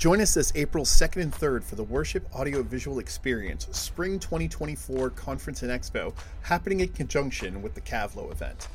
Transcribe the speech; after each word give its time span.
Join 0.00 0.22
us 0.22 0.32
this 0.32 0.50
April 0.54 0.86
2nd 0.86 1.20
and 1.20 1.30
3rd 1.30 1.62
for 1.62 1.74
the 1.74 1.84
Worship 1.84 2.26
Audio 2.34 2.62
Visual 2.62 3.00
Experience 3.00 3.68
Spring 3.72 4.18
2024 4.18 5.10
Conference 5.10 5.62
and 5.62 5.70
Expo 5.70 6.14
happening 6.40 6.80
in 6.80 6.88
conjunction 6.88 7.60
with 7.60 7.74
the 7.74 7.82
Cavlo 7.82 8.32
event. 8.32 8.68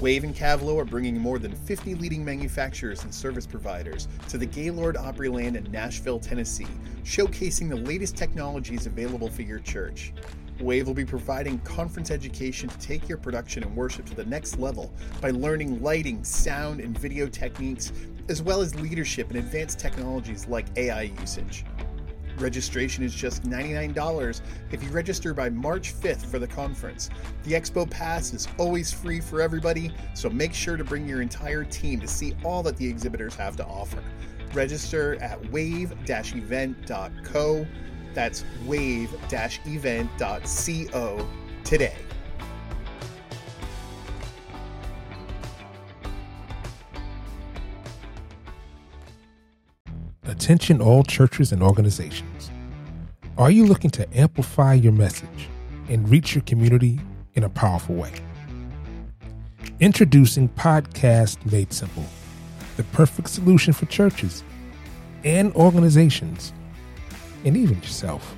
Wave 0.00 0.22
and 0.22 0.36
Cavlo 0.36 0.78
are 0.78 0.84
bringing 0.84 1.16
more 1.16 1.38
than 1.38 1.54
50 1.54 1.94
leading 1.94 2.22
manufacturers 2.22 3.04
and 3.04 3.14
service 3.14 3.46
providers 3.46 4.06
to 4.28 4.36
the 4.36 4.44
Gaylord 4.44 4.96
Opryland 4.96 5.56
in 5.56 5.64
Nashville, 5.72 6.20
Tennessee, 6.20 6.66
showcasing 7.04 7.70
the 7.70 7.76
latest 7.76 8.14
technologies 8.14 8.84
available 8.84 9.30
for 9.30 9.40
your 9.40 9.60
church. 9.60 10.12
Wave 10.60 10.86
will 10.86 10.92
be 10.92 11.06
providing 11.06 11.58
conference 11.60 12.10
education 12.10 12.68
to 12.68 12.78
take 12.78 13.08
your 13.08 13.16
production 13.16 13.62
and 13.62 13.74
worship 13.74 14.04
to 14.04 14.14
the 14.14 14.26
next 14.26 14.58
level 14.58 14.92
by 15.22 15.30
learning 15.30 15.82
lighting, 15.82 16.22
sound, 16.22 16.80
and 16.80 16.98
video 16.98 17.28
techniques, 17.28 17.92
as 18.28 18.42
well 18.42 18.60
as 18.60 18.74
leadership 18.80 19.30
and 19.30 19.38
advanced 19.38 19.78
technologies 19.78 20.48
like 20.48 20.66
AI 20.76 21.02
usage. 21.20 21.64
Registration 22.38 23.02
is 23.02 23.14
just 23.14 23.44
$99 23.44 24.42
if 24.70 24.82
you 24.82 24.90
register 24.90 25.32
by 25.32 25.48
March 25.48 25.94
5th 25.94 26.26
for 26.26 26.38
the 26.38 26.46
conference. 26.46 27.08
The 27.44 27.52
Expo 27.52 27.88
Pass 27.88 28.34
is 28.34 28.46
always 28.58 28.92
free 28.92 29.20
for 29.20 29.40
everybody, 29.40 29.90
so 30.14 30.28
make 30.28 30.52
sure 30.52 30.76
to 30.76 30.84
bring 30.84 31.08
your 31.08 31.22
entire 31.22 31.64
team 31.64 31.98
to 32.00 32.06
see 32.06 32.36
all 32.44 32.62
that 32.64 32.76
the 32.76 32.86
exhibitors 32.86 33.34
have 33.36 33.56
to 33.56 33.64
offer. 33.64 34.02
Register 34.52 35.14
at 35.22 35.50
wave-event.co. 35.50 37.66
That's 38.12 38.44
wave-event.co 38.66 41.28
today. 41.64 41.96
Attention, 50.36 50.82
all 50.82 51.02
churches 51.02 51.50
and 51.50 51.62
organizations. 51.62 52.50
Are 53.38 53.50
you 53.50 53.64
looking 53.64 53.90
to 53.92 54.06
amplify 54.16 54.74
your 54.74 54.92
message 54.92 55.48
and 55.88 56.06
reach 56.10 56.34
your 56.34 56.42
community 56.42 57.00
in 57.32 57.42
a 57.42 57.48
powerful 57.48 57.94
way? 57.94 58.12
Introducing 59.80 60.50
Podcast 60.50 61.50
Made 61.50 61.72
Simple, 61.72 62.04
the 62.76 62.84
perfect 62.84 63.30
solution 63.30 63.72
for 63.72 63.86
churches 63.86 64.44
and 65.24 65.54
organizations, 65.54 66.52
and 67.46 67.56
even 67.56 67.78
yourself, 67.78 68.36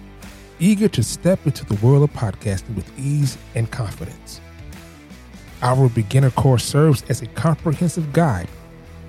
eager 0.60 0.86
to 0.86 1.02
step 1.02 1.44
into 1.46 1.64
the 1.64 1.84
world 1.84 2.04
of 2.04 2.12
podcasting 2.12 2.76
with 2.76 2.88
ease 2.96 3.36
and 3.56 3.68
confidence. 3.72 4.40
Our 5.62 5.88
beginner 5.88 6.30
course 6.30 6.64
serves 6.64 7.02
as 7.08 7.22
a 7.22 7.26
comprehensive 7.26 8.12
guide 8.12 8.48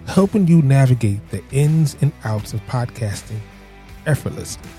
helping 0.10 0.48
you 0.48 0.62
navigate 0.64 1.30
the 1.30 1.44
ins 1.52 1.96
and 2.02 2.12
outs 2.24 2.54
of 2.54 2.66
podcasting 2.66 3.40
effortlessly. 4.08 4.70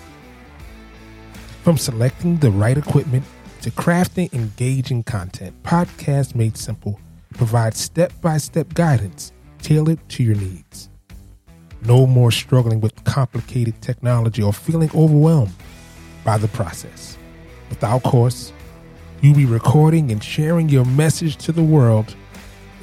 From 1.62 1.78
selecting 1.78 2.38
the 2.38 2.50
right 2.50 2.76
equipment 2.76 3.24
to 3.62 3.70
crafting 3.70 4.32
engaging 4.32 5.04
content, 5.04 5.54
Podcast 5.62 6.34
Made 6.34 6.56
Simple 6.56 6.98
provides 7.34 7.78
step 7.78 8.12
by 8.20 8.38
step 8.38 8.74
guidance 8.74 9.32
tailored 9.62 10.00
to 10.08 10.24
your 10.24 10.34
needs. 10.34 10.88
No 11.82 12.06
more 12.06 12.32
struggling 12.32 12.80
with 12.80 13.04
complicated 13.04 13.80
technology 13.80 14.42
or 14.42 14.52
feeling 14.52 14.90
overwhelmed 14.94 15.54
by 16.24 16.38
the 16.38 16.48
process. 16.48 17.16
With 17.68 17.84
our 17.84 18.00
course, 18.00 18.52
you'll 19.20 19.36
be 19.36 19.46
recording 19.46 20.10
and 20.10 20.22
sharing 20.22 20.68
your 20.68 20.84
message 20.84 21.36
to 21.44 21.52
the 21.52 21.62
world 21.62 22.16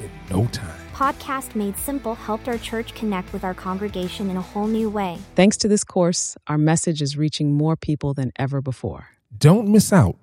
in 0.00 0.10
no 0.30 0.46
time. 0.46 0.77
Podcast 0.98 1.54
Made 1.54 1.78
Simple 1.78 2.16
helped 2.16 2.48
our 2.48 2.58
church 2.58 2.92
connect 2.92 3.32
with 3.32 3.44
our 3.44 3.54
congregation 3.54 4.30
in 4.30 4.36
a 4.36 4.42
whole 4.42 4.66
new 4.66 4.90
way. 4.90 5.18
Thanks 5.36 5.56
to 5.58 5.68
this 5.68 5.84
course, 5.84 6.36
our 6.48 6.58
message 6.58 7.00
is 7.00 7.16
reaching 7.16 7.52
more 7.52 7.76
people 7.76 8.14
than 8.14 8.32
ever 8.34 8.60
before. 8.60 9.10
Don't 9.38 9.68
miss 9.68 9.92
out 9.92 10.16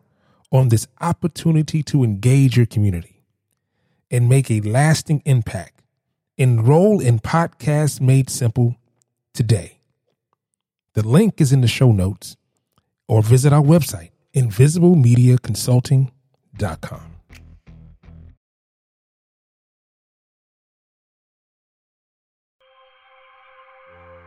on 0.51 0.67
this 0.67 0.85
opportunity 0.99 1.81
to 1.83 2.03
engage 2.03 2.57
your 2.57 2.65
community 2.65 3.23
and 4.11 4.27
make 4.27 4.51
a 4.51 4.59
lasting 4.59 5.21
impact. 5.23 5.81
Enroll 6.37 6.99
in 6.99 7.19
Podcast 7.19 8.01
Made 8.01 8.29
Simple 8.29 8.75
today. 9.33 9.79
The 10.93 11.07
link 11.07 11.39
is 11.39 11.53
in 11.53 11.61
the 11.61 11.69
show 11.69 11.93
notes 11.93 12.35
or 13.07 13.21
visit 13.21 13.53
our 13.53 13.63
website, 13.63 14.09
invisiblemediaconsulting.com. 14.33 17.14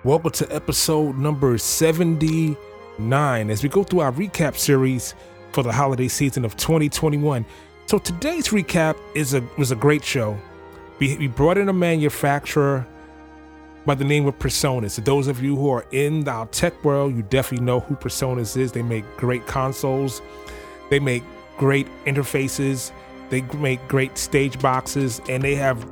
Welcome 0.09 0.31
to 0.31 0.51
episode 0.51 1.19
number 1.19 1.59
79 1.59 3.51
as 3.51 3.63
we 3.63 3.69
go 3.69 3.85
through 3.85 4.01
our 4.01 4.11
recap 4.11 4.57
series 4.57 5.15
for 5.53 5.63
the 5.63 5.71
holiday 5.71 6.09
season 6.09 6.47
of 6.47 6.57
2021. 6.57 7.45
So 7.85 7.99
today's 7.99 8.49
recap 8.49 8.97
is 9.15 9.35
a 9.35 9.43
was 9.59 9.71
a 9.71 9.77
great 9.77 10.03
show. 10.03 10.39
We, 10.99 11.19
we 11.19 11.27
brought 11.27 11.59
in 11.59 11.69
a 11.69 11.75
manufacturer 11.75 12.87
by 13.85 13.97
the 13.97 14.05
name 14.05 14.25
of 14.25 14.39
Presonus. 14.39 14.93
So 14.93 15.03
those 15.03 15.27
of 15.27 15.43
you 15.43 15.57
who 15.57 15.69
are 15.69 15.85
in 15.91 16.25
the 16.25 16.49
tech 16.53 16.83
world, 16.83 17.15
you 17.15 17.21
definitely 17.21 17.67
know 17.67 17.81
who 17.81 17.95
Presonus 17.95 18.57
is. 18.57 18.73
They 18.73 18.81
make 18.81 19.05
great 19.19 19.47
consoles, 19.47 20.23
they 20.89 21.01
make 21.01 21.23
great 21.59 21.87
interfaces, 22.07 22.93
they 23.29 23.43
make 23.43 23.87
great 23.89 24.17
stage 24.17 24.59
boxes, 24.59 25.21
and 25.29 25.43
they 25.43 25.55
have 25.57 25.87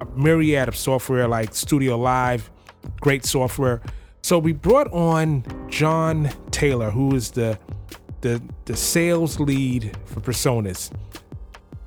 a 0.00 0.06
myriad 0.16 0.68
of 0.68 0.74
software 0.74 1.28
like 1.28 1.54
Studio 1.54 1.98
Live 1.98 2.50
great 3.00 3.24
software. 3.24 3.80
So 4.22 4.38
we 4.38 4.52
brought 4.52 4.92
on 4.92 5.44
Jon 5.68 6.30
Taylor, 6.50 6.90
who 6.90 7.14
is 7.14 7.30
the 7.30 7.58
the 8.20 8.42
the 8.64 8.76
sales 8.76 9.38
lead 9.38 9.96
for 10.06 10.20
Presonus, 10.20 10.90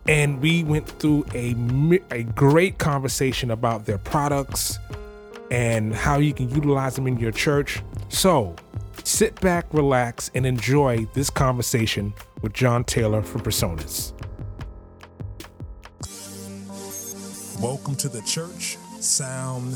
and 0.07 0.41
we 0.41 0.63
went 0.63 0.88
through 0.88 1.25
a 1.34 1.56
a 2.12 2.24
great 2.24 2.78
conversation 2.78 3.52
about 3.52 3.85
their 3.85 3.97
products 3.97 4.79
and 5.52 5.94
how 5.94 6.18
you 6.18 6.34
can 6.34 6.50
utilize 6.50 6.96
them 6.96 7.08
in 7.08 7.19
your 7.19 7.31
church. 7.31 7.81
So 8.09 8.56
sit 9.03 9.40
back, 9.41 9.66
relax, 9.73 10.31
and 10.34 10.46
enjoy 10.46 11.06
this 11.13 11.29
conversation 11.29 12.13
with 12.41 12.53
Jon 12.53 12.85
Taylor 12.85 13.22
from 13.22 13.41
Presonus. 13.41 14.13
Welcome 17.62 17.96
to 17.97 18.09
the 18.09 18.22
church 18.22 18.78
sound 19.00 19.75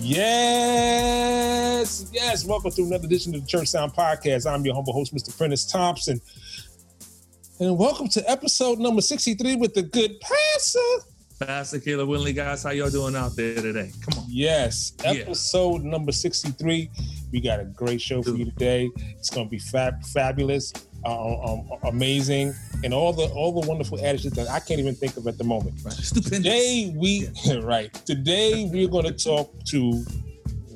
Yes, 0.00 1.90
yes. 2.12 2.44
Welcome 2.44 2.70
to 2.70 2.82
another 2.82 3.06
edition 3.06 3.34
of 3.34 3.40
the 3.40 3.46
Church 3.48 3.66
Sound 3.66 3.92
Podcast. 3.94 4.48
I'm 4.48 4.64
your 4.64 4.76
humble 4.76 4.92
host, 4.92 5.12
Mr. 5.12 5.36
Prentiss 5.36 5.66
Thompson. 5.70 6.20
And 7.58 7.76
welcome 7.76 8.06
to 8.10 8.30
episode 8.30 8.78
number 8.78 9.00
63 9.00 9.56
with 9.56 9.74
the 9.74 9.82
good 9.82 10.12
pastor. 10.20 10.78
Pastor 11.40 11.80
Caleb 11.80 12.08
Winley, 12.08 12.32
guys. 12.32 12.62
How 12.62 12.70
y'all 12.70 12.90
doing 12.90 13.16
out 13.16 13.34
there 13.34 13.56
today? 13.56 13.90
Come 14.08 14.22
on. 14.22 14.26
Yes, 14.28 14.92
episode 15.02 15.82
yeah. 15.82 15.90
number 15.90 16.12
63. 16.12 16.90
We 17.32 17.40
got 17.40 17.58
a 17.58 17.64
great 17.64 18.00
show 18.00 18.22
for 18.22 18.30
you 18.30 18.44
today. 18.44 18.88
It's 19.18 19.30
going 19.30 19.48
to 19.48 19.50
be 19.50 19.58
fab- 19.58 20.04
fabulous, 20.04 20.72
um, 21.04 21.68
um, 21.72 22.54
and 22.84 22.94
all 22.94 23.12
the 23.12 23.26
all 23.34 23.60
the 23.60 23.66
wonderful 23.66 23.98
adjectives 24.04 24.34
that 24.36 24.48
I 24.48 24.60
can't 24.60 24.80
even 24.80 24.94
think 24.94 25.16
of 25.16 25.26
at 25.26 25.38
the 25.38 25.44
moment. 25.44 25.76
Right. 25.84 25.94
Today 26.24 26.92
we 26.96 27.28
yeah. 27.44 27.60
right. 27.62 27.92
Today 28.06 28.68
we're 28.72 28.88
going 28.88 29.06
to 29.06 29.12
talk 29.12 29.52
to 29.66 30.04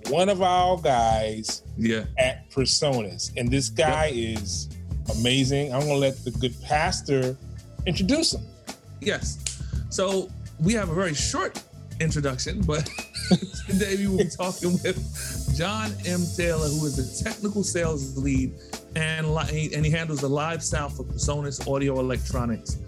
one 0.08 0.28
of 0.28 0.42
our 0.42 0.76
guys 0.78 1.62
yeah. 1.76 2.04
at 2.18 2.50
Presonus, 2.50 3.30
and 3.36 3.50
this 3.50 3.68
guy 3.68 4.10
is 4.14 4.68
amazing. 5.18 5.72
I'm 5.72 5.80
going 5.80 5.94
to 5.94 5.98
let 5.98 6.24
the 6.24 6.30
good 6.32 6.54
pastor 6.62 7.36
introduce 7.86 8.34
him. 8.34 8.42
Yes. 9.00 9.38
So 9.90 10.30
we 10.60 10.72
have 10.74 10.88
a 10.88 10.94
very 10.94 11.14
short 11.14 11.62
introduction, 12.02 12.60
but 12.62 12.84
today 13.68 13.96
we 13.96 14.08
will 14.08 14.18
be 14.18 14.28
talking 14.28 14.72
with 14.72 15.54
Jon 15.56 15.92
M. 16.04 16.20
Taylor, 16.36 16.68
who 16.68 16.84
is 16.86 16.96
the 16.96 17.24
technical 17.24 17.62
sales 17.62 18.16
lead 18.18 18.54
and, 18.96 19.26
and 19.26 19.86
he 19.86 19.90
handles 19.90 20.20
the 20.20 20.28
live 20.28 20.62
sound 20.62 20.92
for 20.92 21.04
Presonus 21.04 21.66
Audio 21.72 22.00
Electronics, 22.00 22.78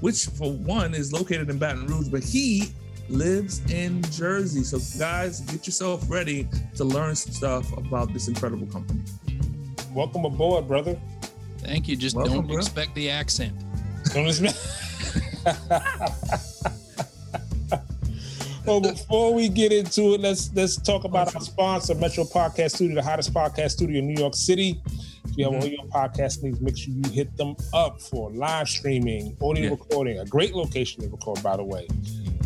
which 0.00 0.26
for 0.26 0.52
one 0.52 0.94
is 0.94 1.12
located 1.12 1.50
in 1.50 1.58
Baton 1.58 1.86
Rouge, 1.86 2.08
but 2.08 2.22
he 2.22 2.72
lives 3.08 3.60
in 3.70 4.02
Jersey. 4.10 4.62
So 4.62 4.78
guys, 4.98 5.40
get 5.40 5.66
yourself 5.66 6.08
ready 6.08 6.48
to 6.76 6.84
learn 6.84 7.16
some 7.16 7.32
stuff 7.32 7.76
about 7.76 8.12
this 8.12 8.28
incredible 8.28 8.68
company. 8.68 9.00
Welcome 9.92 10.24
aboard, 10.24 10.68
brother. 10.68 10.98
Thank 11.58 11.88
you. 11.88 11.96
Just 11.96 12.16
Welcome, 12.16 12.34
don't 12.34 12.46
bro. 12.46 12.56
expect 12.58 12.94
the 12.94 13.10
accent. 13.10 13.52
Don't 14.14 14.28
expect- 14.28 14.56
well, 18.70 18.80
before 18.80 19.34
we 19.34 19.48
get 19.48 19.72
into 19.72 20.14
it, 20.14 20.20
let's 20.20 20.50
let's 20.54 20.76
talk 20.76 21.04
about 21.04 21.34
our 21.34 21.40
sponsor, 21.42 21.94
Metro 21.94 22.24
Podcast 22.24 22.72
Studio, 22.76 22.94
the 22.94 23.02
hottest 23.02 23.34
podcast 23.34 23.72
studio 23.72 23.98
in 23.98 24.06
New 24.06 24.20
York 24.20 24.34
City. 24.34 24.80
If 25.24 25.36
you 25.36 25.44
have 25.50 25.62
all 25.62 25.68
your 25.68 25.84
podcast 25.86 26.42
needs, 26.42 26.60
make 26.60 26.76
sure 26.76 26.92
you 26.94 27.10
hit 27.10 27.36
them 27.36 27.56
up 27.72 28.00
for 28.00 28.30
live 28.32 28.68
streaming, 28.68 29.36
audio 29.42 29.64
Yeah. 29.64 29.70
recording, 29.70 30.18
a 30.18 30.24
great 30.24 30.54
location 30.54 31.02
to 31.02 31.08
record, 31.08 31.42
by 31.42 31.56
the 31.56 31.64
way. 31.64 31.86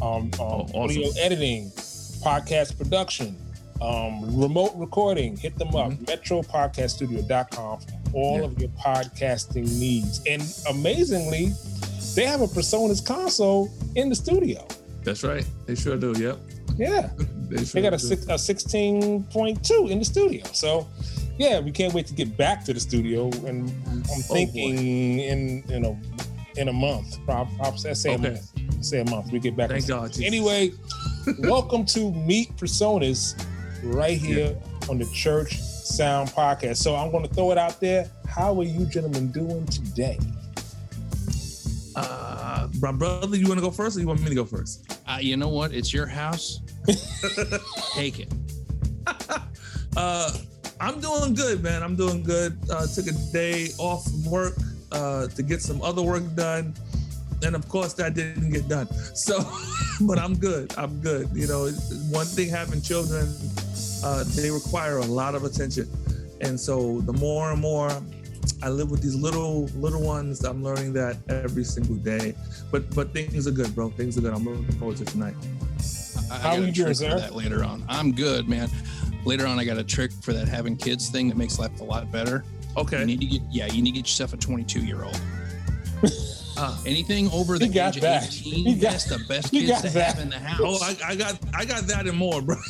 Um, 0.03 0.09
um, 0.11 0.31
Oh, 0.41 0.45
awesome. 0.45 0.81
audio 0.81 1.09
editing, 1.21 1.71
podcast 2.23 2.77
production, 2.79 3.37
um, 3.81 4.39
remote 4.41 4.73
recording. 4.77 5.37
Hit 5.37 5.57
them 5.59 5.75
up, 5.77 5.93
metropodcaststudio.com 5.93 7.81
for 7.81 7.87
all 8.15 8.39
Mm-hmm. 8.39 8.41
Yeah. 8.41 8.45
of 8.47 8.59
your 8.61 8.71
podcasting 8.71 9.79
needs. 9.79 10.21
And 10.27 10.43
amazingly, 10.69 11.53
they 12.15 12.25
have 12.27 12.41
a 12.43 12.47
Presonus 12.47 13.05
console 13.05 13.71
in 13.95 14.09
the 14.09 14.15
studio. 14.15 14.67
That's 15.05 15.23
right. 15.23 15.47
They 15.67 15.75
sure 15.75 15.97
do. 15.97 16.13
Yep. 16.19 16.39
Yeah. 16.77 17.11
They, 17.45 17.63
sure 17.63 17.83
They 17.83 17.83
got 17.83 17.93
a, 17.93 17.99
six, 17.99 18.25
a 18.25 18.33
16.2 18.55 19.91
in 19.91 19.99
the 19.99 20.05
studio. 20.05 20.43
So, 20.53 20.89
yeah, 21.39 21.61
we 21.61 21.71
can't 21.71 21.93
wait 21.93 22.07
to 22.07 22.15
get 22.15 22.39
back 22.39 22.65
to 22.65 22.73
the 22.73 22.81
studio. 22.81 23.27
And 23.47 23.71
I'm 23.87 24.03
Oh, 24.11 24.35
thinking 24.35 25.19
in 25.21 25.63
in 25.69 25.85
a 25.85 25.95
in 26.59 26.69
a 26.69 26.73
month. 26.73 27.23
Prob- 27.27 27.49
let's 27.61 28.01
say 28.01 28.15
Okay. 28.15 28.29
a 28.29 28.31
month. 28.31 28.85
Say 28.85 29.01
a 29.01 29.05
month. 29.11 29.31
We 29.31 29.41
get 29.41 29.57
back. 29.57 29.69
Thank 29.69 29.87
God. 29.87 30.09
Jesus. 30.09 30.25
Anyway, 30.25 30.73
welcome 31.41 31.85
to 31.87 32.11
Meet 32.13 32.57
Presonus 32.57 33.35
right 33.83 34.17
here 34.19 34.57
on 34.89 34.97
the 34.99 35.07
Church 35.13 35.59
Sound 35.61 36.31
Podcast. 36.31 36.79
So 36.79 36.97
I'm 36.97 37.11
going 37.13 37.29
to 37.29 37.35
throw 37.35 37.51
it 37.53 37.59
out 37.59 37.79
there. 37.79 38.11
How 38.27 38.59
are 38.59 38.65
you 38.65 38.87
gentlemen 38.87 39.31
doing 39.33 39.67
today? 39.67 40.19
Uh, 41.95 42.24
my 42.81 42.93
brother, 42.93 43.37
you 43.37 43.47
want 43.47 43.59
to 43.59 43.65
go 43.65 43.71
first, 43.71 43.97
or 43.97 44.01
you 44.01 44.07
want 44.07 44.21
me 44.21 44.29
to 44.29 44.35
go 44.35 44.45
first? 44.45 44.99
Uh, 45.07 45.19
you 45.21 45.37
know 45.37 45.49
what? 45.49 45.73
It's 45.73 45.93
your 45.93 46.07
house. 46.07 46.61
Take 47.95 48.21
it. 48.21 48.33
Uh, 49.97 50.29
I'm 50.81 50.99
doing 50.99 51.35
good, 51.35 51.63
man. 51.63 51.83
I'm 51.83 51.95
doing 51.95 52.25
good. 52.25 52.59
Uh, 52.69 52.85
took 52.85 53.07
a 53.07 53.13
day 53.33 53.69
off 53.79 54.05
from 54.05 54.25
work 54.25 54.55
uh, 54.91 55.29
to 55.29 55.43
get 55.43 55.63
some 55.63 55.81
other 55.83 56.03
work 56.03 56.25
done, 56.35 56.75
and 57.45 57.55
of 57.55 57.69
course 57.69 57.93
that 57.95 58.15
didn't 58.15 58.51
get 58.51 58.69
done. 58.69 58.89
So, 59.15 59.39
but 60.01 60.19
I'm 60.19 60.37
good. 60.37 60.75
I'm 60.77 61.01
good. 61.01 61.29
You 61.33 61.47
know, 61.47 61.69
one 62.11 62.27
thing 62.27 62.49
having 62.49 62.83
children, 62.83 63.33
uh, 64.03 64.25
they 64.35 64.51
require 64.51 64.99
a 64.99 65.07
lot 65.07 65.37
of 65.37 65.45
attention, 65.45 65.89
and 66.41 66.59
so 66.59 67.01
the 67.03 67.13
more 67.13 67.53
and 67.53 67.61
more 67.61 67.91
I 68.63 68.69
live 68.69 68.91
with 68.91 69.03
these 69.03 69.15
little 69.15 69.67
little 69.77 70.03
ones, 70.03 70.45
I'm 70.45 70.63
learning 70.63 70.93
that 70.95 71.17
every 71.29 71.65
single 71.65 71.97
day. 71.97 72.35
But 72.71 72.95
but 72.95 73.13
things 73.13 73.47
are 73.47 73.51
good, 73.53 73.75
bro. 73.75 73.91
Things 73.91 74.17
are 74.19 74.21
good. 74.21 74.33
I'm 74.35 74.45
looking 74.45 74.73
forward 74.79 74.97
to 74.99 75.05
tonight. 75.05 75.35
I, 76.31 76.37
I 76.37 76.39
How 76.39 76.51
got 76.51 76.59
are 76.59 76.63
a 76.63 76.67
you 76.67 76.73
doing, 76.73 76.87
trick 76.87 76.89
for 76.89 76.95
sir? 76.95 77.19
that 77.19 77.35
later 77.35 77.65
on. 77.65 77.85
I'm 77.89 78.13
good, 78.13 78.49
man. 78.49 78.69
Later 79.25 79.47
on, 79.47 79.59
I 79.59 79.65
got 79.65 79.79
a 79.79 79.85
trick 79.85 80.13
for 80.23 80.33
that 80.33 80.49
having 80.49 80.77
kids 80.77 81.09
thing 81.09 81.29
that 81.29 81.37
makes 81.37 81.59
life 81.59 81.81
a 81.81 81.85
lot 81.85 82.11
better. 82.13 82.45
Okay. 82.77 82.97
You 82.99 83.03
Okay. 83.03 83.05
need 83.05 83.21
to 83.21 83.27
get 83.27 83.43
yeah, 83.51 83.67
you 83.67 83.83
need 83.83 83.93
to 83.93 83.97
get 84.01 84.07
yourself 84.07 84.33
a 84.33 84.37
22 84.37 84.85
year 84.85 85.05
old. 85.05 85.21
Ah. 86.57 86.81
Anything 86.87 87.31
over 87.33 87.59
the 87.59 87.67
He 87.67 87.79
age 87.79 88.01
that. 88.01 88.27
of 88.29 88.33
He 88.33 88.51
18, 88.63 88.81
got- 88.81 88.91
that's 88.93 89.05
the 89.05 89.19
best 89.29 89.51
kids 89.51 89.83
to 89.83 89.89
that. 89.91 90.15
have 90.15 90.23
in 90.23 90.31
the 90.31 90.39
house. 90.39 90.61
Oh, 90.63 90.79
I, 90.83 90.97
I 91.13 91.17
got 91.17 91.39
I 91.55 91.65
got 91.65 91.87
that 91.89 92.07
and 92.07 92.17
more, 92.17 92.41
bro. 92.43 92.57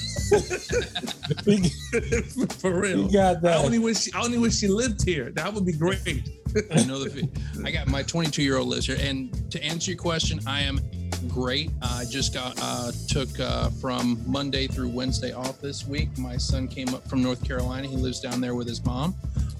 For 2.58 2.81
real. 2.81 3.08
got 3.08 3.44
I 3.44 3.56
only 3.56 3.78
wish 3.78 4.12
I 4.14 4.22
only 4.25 4.38
wish 4.38 4.56
she 4.58 4.69
lived 4.69 5.04
here. 5.04 5.31
That 5.32 5.52
would 5.52 5.66
be 5.66 5.72
great. 5.72 6.28
I 6.70 6.84
know 6.84 7.02
the. 7.04 7.28
I 7.64 7.70
got 7.70 7.88
my 7.88 8.02
22 8.02 8.42
year 8.42 8.56
old 8.58 8.69
lives 8.69 8.86
here, 8.86 8.96
and 9.00 9.50
to 9.50 9.62
answer 9.62 9.90
your 9.90 9.98
question, 9.98 10.40
I 10.46 10.60
am 10.60 10.80
great. 11.28 11.70
I 11.82 12.04
just 12.08 12.32
got 12.34 12.56
uh, 12.62 12.92
took 13.08 13.28
uh, 13.40 13.70
from 13.70 14.22
Monday 14.26 14.66
through 14.66 14.88
Wednesday 14.88 15.32
off 15.32 15.60
this 15.60 15.87
week. 15.87 16.16
My 16.19 16.37
son 16.37 16.69
came 16.69 16.94
up 16.94 17.08
from 17.08 17.22
North 17.22 17.44
Carolina. 17.46 17.88
He 17.88 17.96
lives 17.96 18.20
down 18.20 18.40
there 18.40 18.54
with 18.54 18.69
his 18.69 18.84
mom. 18.84 19.14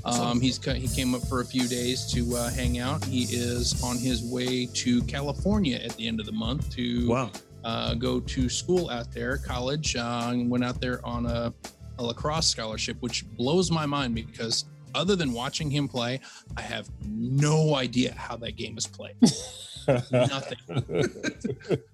Um, 0.07 0.41
he's 0.41 0.63
he 0.63 0.89
came 0.89 1.15
up 1.15 1.23
for 1.27 1.41
a 1.41 1.45
few 1.45 1.67
days 1.67 2.07
to 2.13 2.37
uh, 2.37 2.51
hang 2.51 2.79
out. 2.79 3.03
He 3.05 3.23
is 3.25 3.83
on 3.83 3.97
his 3.97 4.23
way 4.23 4.67
to 4.67 5.03
California 5.05 5.77
at 5.79 5.97
the 5.97 6.07
end 6.07 6.21
of 6.21 6.27
the 6.27 6.33
month 6.33 6.71
to 6.77 7.09
Wow. 7.09 7.31
uh, 7.65 7.95
go 7.95 8.21
to 8.21 8.49
school 8.49 8.91
out 8.91 9.11
there, 9.13 9.39
college, 9.39 9.97
uh, 9.97 10.35
went 10.37 10.63
out 10.65 10.81
there 10.81 11.05
on 11.07 11.25
a, 11.27 11.53
a 11.99 12.03
lacrosse 12.03 12.47
scholarship, 12.47 12.99
which 13.01 13.25
blows 13.37 13.71
my 13.71 13.87
mind 13.87 14.15
because 14.15 14.67
other 14.95 15.17
than 15.17 15.33
watching 15.33 15.71
him 15.71 15.89
play, 15.89 16.21
I 16.57 16.61
have 16.61 16.89
no 17.09 17.75
idea 17.75 18.13
how 18.15 18.37
that 18.37 18.57
game 18.57 18.77
is 18.77 18.87
played. 18.87 19.17
Nothing. 20.13 20.59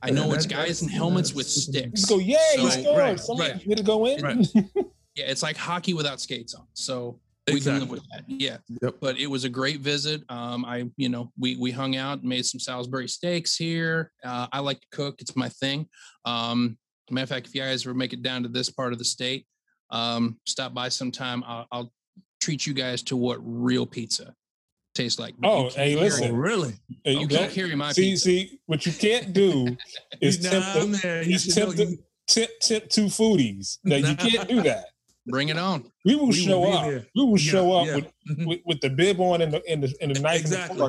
I 0.03 0.11
know 0.11 0.33
it's 0.33 0.47
guys 0.47 0.83
in 0.83 0.89
helmets 0.89 1.33
with 1.35 1.49
sticks. 1.49 2.01
Just 2.01 2.09
go, 2.09 2.19
So- 2.19 2.25
he 2.25 2.71
scored. 2.71 2.99
right, 2.99 3.21
Somebody 3.21 3.53
right. 3.53 3.69
did 3.69 3.81
it 3.81 3.87
go 3.87 4.07
in? 4.07 4.21
Right. 4.23 4.47
Yeah, 5.17 5.25
it's 5.27 5.43
like 5.43 5.57
hockey 5.57 5.93
without 5.93 6.21
skates 6.21 6.55
on. 6.55 6.67
So 6.73 7.19
we 7.55 7.61
can 7.61 7.81
live 7.81 7.91
with 7.91 8.02
that. 8.12 8.25
Yeah. 8.29 8.58
Yep. 8.82 8.97
But 9.00 9.19
it 9.19 9.26
was 9.26 9.44
a 9.44 9.49
great 9.49 9.81
visit. 9.81 10.23
Um, 10.29 10.64
I, 10.64 10.88
you 10.97 11.08
know, 11.08 11.31
we 11.38 11.56
we 11.56 11.70
hung 11.70 11.97
out, 11.97 12.23
made 12.25 12.44
some 12.47 12.61
Salisbury 12.61 13.08
steaks 13.08 13.56
here. 13.56 14.12
Uh, 14.25 14.47
I 14.52 14.61
like 14.61 14.81
to 14.81 14.87
cook; 14.93 15.20
it's 15.20 15.37
my 15.37 15.49
thing. 15.49 15.88
Um, 16.25 16.79
matter 17.11 17.25
of 17.25 17.29
fact, 17.29 17.47
if 17.49 17.55
you 17.55 17.62
guys 17.62 17.85
ever 17.87 17.94
make 17.94 18.12
it 18.12 18.23
down 18.23 18.43
to 18.44 18.49
this 18.49 18.70
part 18.70 18.93
of 18.93 18.99
the 18.99 19.05
state, 19.05 19.47
um, 19.91 20.38
stop 20.47 20.73
by 20.75 20.88
sometime. 20.88 21.43
I'll, 21.47 21.67
I'll 21.73 21.93
treat 22.41 22.67
you 22.67 22.73
guys 22.75 23.02
to 23.05 23.17
what 23.17 23.38
real 23.43 23.85
pizza 23.87 24.35
tastes 24.94 25.19
like. 25.19 25.35
But 25.38 25.49
you 25.49 25.55
Oh, 25.55 25.69
hey, 25.70 25.75
carry- 25.75 25.97
Oh, 25.97 26.00
listen. 26.00 26.37
really? 26.37 26.75
Hey, 27.05 27.19
You 27.19 27.29
can't 27.29 27.52
carry 27.52 27.75
my 27.75 27.93
see, 27.93 28.11
pizza. 28.11 28.25
see, 28.25 28.61
what 28.67 28.87
you 28.87 28.93
can't 28.93 29.32
do 29.32 29.76
is 30.20 30.43
Nah, 30.43 30.50
tempt, 30.50 30.75
the, 31.02 31.06
man, 31.08 31.29
you 31.29 31.35
is 31.37 31.44
should 31.44 31.56
know 31.56 31.62
tempt, 31.73 31.76
the, 31.76 31.85
you- 31.87 31.99
tempt, 32.29 32.52
tempt 32.62 32.91
two 32.91 33.05
foodies. 33.06 33.79
Now, 33.85 33.97
you 33.97 34.14
can't 34.17 34.49
do 34.49 34.62
that. 34.62 34.87
Bring 35.27 35.49
it 35.51 35.59
on. 35.59 35.91
We 36.05 36.17
will 36.17 36.29
We 36.29 36.33
show 36.33 36.65
be 36.65 36.73
up. 36.73 36.85
there. 36.85 37.07
We 37.15 37.25
will 37.25 37.39
Yeah, 37.39 37.51
show 37.53 37.73
up 37.73 37.87
yeah. 37.87 37.95
with, 37.97 38.07
with, 38.47 38.61
with 38.67 38.81
the 38.81 38.91
bib 38.91 39.21
on 39.21 39.43
and 39.43 39.53
the, 39.53 39.63
and 39.69 39.83
the, 39.83 39.95
and 40.01 40.15
the 40.15 40.21
knife 40.21 40.41
Exactly. 40.41 40.81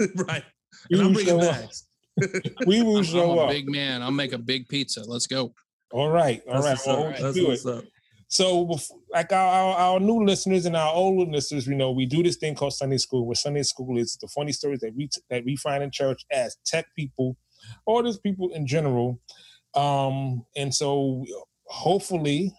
and 0.00 0.16
the 0.16 0.24
right. 0.28 0.42
We 0.90 0.98
And 0.98 1.00
I'm 1.00 1.06
will 1.08 1.14
bringing 1.14 1.40
show 1.42 1.48
up. 1.48 1.56
bags. 1.60 1.84
We 2.66 2.82
will 2.82 2.98
I'm, 2.98 3.04
show 3.04 3.32
I'm 3.32 3.38
a 3.38 3.42
up. 3.42 3.50
big 3.50 3.68
man. 3.68 4.02
I'll 4.02 4.10
make 4.10 4.32
a 4.32 4.38
big 4.38 4.68
pizza. 4.68 5.02
Let's 5.06 5.26
go. 5.28 5.54
All 5.92 6.10
right. 6.10 6.42
All 6.48 6.60
That's 6.60 6.66
right. 6.66 6.72
what's 6.72 6.86
Well, 6.86 7.02
let's 7.10 7.22
That's 7.22 7.34
do 7.36 7.50
it. 7.70 7.78
up. 7.78 7.84
So, 8.30 8.76
like 9.10 9.32
our, 9.32 9.48
our, 9.48 9.76
our 9.76 10.00
new 10.00 10.22
listeners 10.24 10.66
and 10.66 10.76
our 10.76 10.92
old 10.92 11.30
listeners, 11.30 11.66
we 11.66 11.74
know 11.76 11.92
we 11.92 12.04
do 12.04 12.22
this 12.22 12.36
thing 12.36 12.54
called 12.54 12.74
Sunday 12.74 12.98
School. 12.98 13.24
Where 13.26 13.34
Sunday 13.34 13.62
School 13.62 13.96
is 13.96 14.18
the 14.20 14.28
funny 14.28 14.52
stories 14.52 14.80
that 14.80 14.94
we 14.94 15.06
t- 15.06 15.22
that 15.30 15.44
we 15.46 15.56
find 15.56 15.82
in 15.82 15.90
church 15.90 16.26
as 16.30 16.56
tech 16.66 16.84
people, 16.94 17.38
or 17.86 18.02
just 18.02 18.22
people 18.22 18.50
in 18.52 18.66
general. 18.66 19.18
Um, 19.74 20.44
and 20.56 20.74
so, 20.74 21.24
hopefully, 21.68 22.52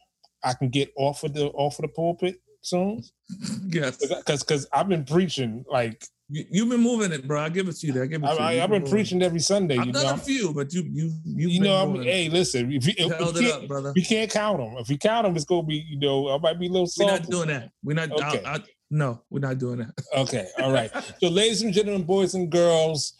I 0.44 0.54
can 0.54 0.70
get 0.70 0.92
off 0.98 1.24
of 1.24 1.34
the 1.34 1.48
off 1.48 1.80
of 1.80 1.84
the 1.84 1.90
pulpit 1.90 2.42
soon 2.62 3.02
Yes. 3.70 3.98
because 3.98 4.44
because 4.44 4.68
I've 4.74 4.88
been 4.90 5.06
preaching 5.06 5.64
like 5.70 6.04
You, 6.30 6.46
you've 6.52 6.70
been 6.70 6.82
moving 6.82 7.12
it, 7.12 7.28
bro. 7.28 7.42
I 7.42 7.50
give 7.50 7.68
it 7.70 7.76
to 7.78 7.88
you. 7.88 8.04
I 8.04 8.06
give 8.06 8.22
it 8.24 8.28
I, 8.28 8.36
to 8.36 8.36
you. 8.36 8.40
I, 8.48 8.52
You've 8.54 8.64
I've 8.64 8.70
been 8.70 8.82
moving 8.82 8.94
preaching 8.96 9.22
every 9.24 9.40
Sunday. 9.40 9.78
I've 9.78 9.88
You 9.88 9.94
done 9.94 10.04
know, 10.06 10.14
a 10.14 10.18
few, 10.18 10.54
but 10.54 10.74
you 10.74 10.84
you 10.92 11.12
you 11.26 11.48
you 11.50 11.60
know. 11.62 11.76
I 11.82 11.86
mean, 11.86 12.04
hey, 12.04 12.30
listen, 12.30 12.72
if, 12.72 12.86
you, 12.88 12.94
if, 12.98 13.12
held 13.18 13.36
we 13.36 13.46
it 13.46 13.50
can't- 13.52 13.64
up, 13.64 13.68
brother. 13.68 13.94
we 13.96 14.04
can't 14.04 14.30
count 14.32 14.58
them. 14.60 14.76
If 14.78 14.90
we 14.90 14.98
count 14.98 15.26
them, 15.26 15.36
it's 15.36 15.46
gonna 15.46 15.64
be 15.64 15.84
you 15.90 15.98
know 16.00 16.30
I 16.30 16.38
might 16.38 16.60
be 16.60 16.68
a 16.68 16.70
little 16.70 16.86
Soft. 16.88 17.10
We're 17.10 17.18
not 17.20 17.30
doing 17.30 17.48
that. 17.48 17.72
We're 17.84 17.94
not. 17.96 18.12
Okay. 18.12 18.44
I, 18.46 18.56
I, 18.56 18.60
no, 18.92 19.22
we're 19.30 19.40
not 19.40 19.58
doing 19.58 19.80
that. 19.80 19.92
Okay, 20.24 20.46
all 20.60 20.72
right. 20.72 20.92
so, 21.20 21.30
ladies 21.30 21.62
and 21.62 21.74
gentlemen, 21.74 22.04
boys 22.04 22.34
and 22.36 22.50
girls, 22.52 23.14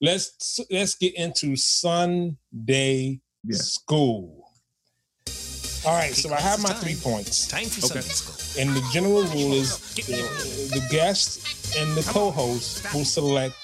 let's 0.00 0.60
let's 0.70 0.94
get 0.96 1.14
into 1.14 1.56
Sunday 1.56 3.20
Yeah. 3.44 3.56
school. 3.56 4.41
All 5.84 5.96
right, 5.96 6.14
so 6.14 6.32
I 6.32 6.40
have 6.40 6.62
my 6.62 6.72
three 6.74 6.94
points, 6.94 7.48
Time 7.48 7.66
for 7.66 7.86
Okay. 7.86 8.00
Sunday 8.02 8.62
and 8.62 8.76
the 8.76 8.82
general 8.92 9.22
rule 9.24 9.54
is 9.54 9.78
the, 10.06 10.12
the 10.78 10.86
guest 10.90 11.76
and 11.76 11.94
the 11.96 12.02
co-host 12.02 12.84
will 12.94 13.04
select 13.04 13.54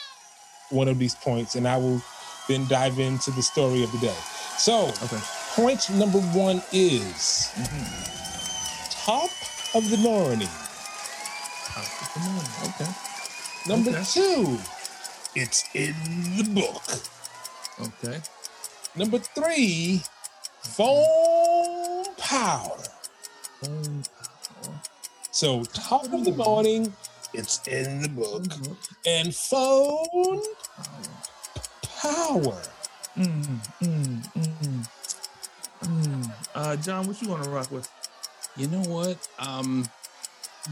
one 0.70 0.88
of 0.88 0.98
these 0.98 1.14
points, 1.14 1.54
and 1.54 1.68
I 1.68 1.76
will 1.76 2.02
then 2.48 2.66
dive 2.68 2.98
into 2.98 3.30
the 3.30 3.42
story 3.42 3.84
of 3.84 3.92
the 3.92 3.98
day. 3.98 4.16
So, 4.58 4.88
Okay. 5.04 5.20
point 5.54 5.88
number 5.90 6.18
one 6.34 6.60
is 6.72 7.48
top 8.90 9.30
of 9.74 9.88
the 9.90 9.96
morning. 9.98 10.48
Come 12.14 12.22
on. 12.24 12.44
Okay. 12.68 12.90
Number 13.68 13.90
Okay. 13.90 14.04
two, 14.10 14.58
it's 15.36 15.64
in 15.74 15.94
the 16.36 16.42
book. 16.52 16.82
Okay. 17.80 18.20
Number 18.96 19.18
three, 19.18 20.02
phone 20.62 21.06
power. 22.28 22.76
Phone 23.62 24.02
So 25.30 25.64
top 25.64 26.04
of 26.12 26.24
the 26.24 26.32
morning, 26.32 26.92
it's 27.32 27.66
in 27.66 28.02
the 28.02 28.08
book. 28.08 28.44
And 29.06 29.34
phone 29.34 30.42
power. 31.82 32.62
Mm, 33.16 33.58
mm, 33.82 34.32
mm, 34.34 34.88
mm. 35.82 36.30
Uh, 36.54 36.76
Jon, 36.76 37.06
what 37.06 37.20
you 37.22 37.28
want 37.28 37.44
to 37.44 37.50
rock 37.50 37.70
with? 37.70 37.90
You 38.56 38.68
know 38.68 38.82
what? 38.82 39.26
Um, 39.38 39.88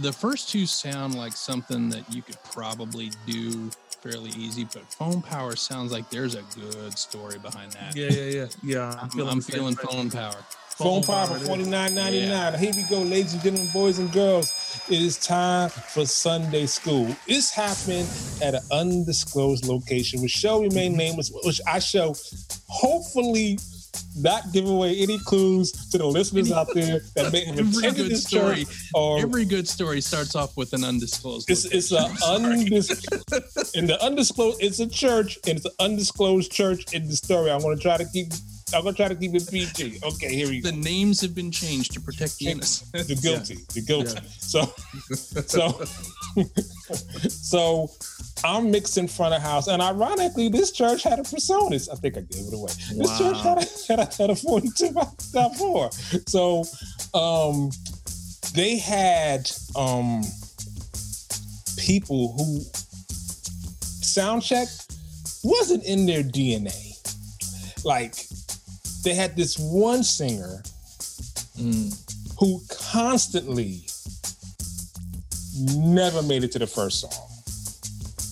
the 0.02 0.12
first 0.12 0.50
two 0.50 0.66
sound 0.66 1.14
like 1.14 1.32
something 1.32 1.88
that 1.88 2.12
you 2.12 2.22
could 2.22 2.38
probably 2.44 3.10
do 3.26 3.70
fairly 4.02 4.30
easy, 4.30 4.64
but 4.64 4.82
phone 4.92 5.22
power 5.22 5.56
sounds 5.56 5.90
like 5.90 6.08
there's 6.10 6.34
a 6.34 6.42
good 6.54 6.98
story 6.98 7.38
behind 7.38 7.72
that. 7.72 7.96
Yeah, 7.96 8.10
yeah, 8.10 8.24
yeah, 8.24 8.46
yeah. 8.62 8.98
I'm, 9.00 9.08
feeling 9.08 9.30
I'm 9.30 9.40
feeling 9.40 9.74
way. 9.74 9.84
phone 9.90 10.10
power. 10.10 10.36
Phone 10.76 11.02
power 11.02 11.26
power, 11.26 11.38
for 11.38 11.42
it 11.42 11.46
forty 11.46 11.62
is. 11.62 11.68
nine 11.68 11.94
ninety 11.94 12.28
nine. 12.28 12.52
Here 12.58 12.72
we 12.76 12.82
go, 12.82 13.00
ladies 13.00 13.32
and 13.32 13.42
gentlemen, 13.42 13.70
boys 13.72 13.98
and 13.98 14.12
girls. 14.12 14.52
It 14.90 15.00
is 15.00 15.16
time 15.16 15.70
for 15.70 16.04
Sunday 16.04 16.66
school. 16.66 17.16
It's 17.26 17.50
happening 17.50 18.06
at 18.42 18.54
an 18.54 18.60
undisclosed 18.70 19.66
location, 19.66 20.20
which 20.20 20.32
shall 20.32 20.60
remain 20.60 20.90
mm-hmm. 20.92 20.98
nameless. 20.98 21.32
Which 21.44 21.62
I 21.66 21.78
shall 21.78 22.14
hopefully 22.68 23.58
not 24.18 24.52
give 24.52 24.68
away 24.68 24.96
any 24.98 25.18
clues 25.20 25.72
to 25.90 25.98
the 25.98 26.06
listeners 26.06 26.52
out 26.52 26.68
there 26.74 27.00
that 27.14 27.32
may 27.32 27.44
have 27.44 27.58
Every 27.84 28.08
good 28.08 28.16
story, 28.16 28.66
or 28.94 29.18
every 29.18 29.44
good 29.44 29.68
story 29.68 30.00
starts 30.00 30.34
off 30.34 30.56
with 30.56 30.72
an 30.72 30.84
undisclosed. 30.84 31.50
It's 31.50 31.64
it's 31.66 31.92
a 31.92 31.96
undis- 32.24 33.74
in 33.74 33.86
the 33.86 34.02
undisclosed. 34.02 34.62
It's 34.62 34.80
a 34.80 34.88
church 34.88 35.38
and 35.46 35.56
it's 35.56 35.66
an 35.66 35.72
undisclosed 35.80 36.50
church 36.52 36.92
in 36.92 37.08
the 37.08 37.16
story. 37.16 37.50
I'm 37.50 37.60
going 37.60 37.76
to 37.76 37.82
try 37.82 37.96
to 37.96 38.06
keep. 38.06 38.28
I'm 38.74 38.82
to 38.84 38.92
try 38.92 39.06
to 39.08 39.14
keep 39.14 39.34
it 39.34 39.48
PG. 39.48 40.00
Okay, 40.02 40.34
here 40.34 40.48
we 40.48 40.60
go. 40.60 40.70
the 40.70 40.76
names 40.76 41.20
have 41.20 41.34
been 41.34 41.52
changed 41.52 41.92
to 41.92 42.00
protect 42.00 42.38
the 42.38 42.48
innocent. 42.48 42.90
The 43.06 43.14
guilty. 43.14 43.58
The 43.74 43.82
guilty. 43.82 44.14
Yeah. 44.14 44.28
So, 44.38 44.62
so, 45.46 45.84
so, 47.28 47.90
I'm 48.44 48.70
mixed 48.72 48.98
in 48.98 49.06
front 49.06 49.34
of 49.34 49.42
house, 49.42 49.68
and 49.68 49.80
ironically, 49.80 50.48
this 50.48 50.72
church 50.72 51.04
had 51.04 51.20
a 51.20 51.22
Presonus. 51.22 51.88
I 51.90 51.94
think 51.94 52.16
I 52.16 52.22
gave 52.22 52.46
it 52.48 52.54
away. 52.54 52.72
This 52.96 53.18
church 53.18 53.40
had 53.40 53.58
a, 53.58 53.66
had 53.88 54.00
a, 54.00 54.14
had 54.16 54.30
a 54.30 54.36
42 54.36 54.92
by 54.92 55.48
four. 55.56 55.90
So, 56.26 56.64
um, 57.14 57.70
they 58.54 58.78
had 58.78 59.50
um 59.76 60.22
people 61.78 62.32
who 62.36 62.60
sound 64.02 64.42
check 64.42 64.66
wasn't 65.44 65.84
in 65.84 66.06
their 66.06 66.22
DNA. 66.22 66.82
Like 67.84 68.16
they 69.06 69.14
had 69.14 69.36
this 69.36 69.56
one 69.58 70.02
singer 70.02 70.62
Mm. 71.56 71.88
who 72.38 72.60
constantly 72.68 73.80
never 75.76 76.22
made 76.22 76.44
it 76.44 76.52
to 76.52 76.58
the 76.58 76.66
first 76.66 77.00
song. 77.00 77.28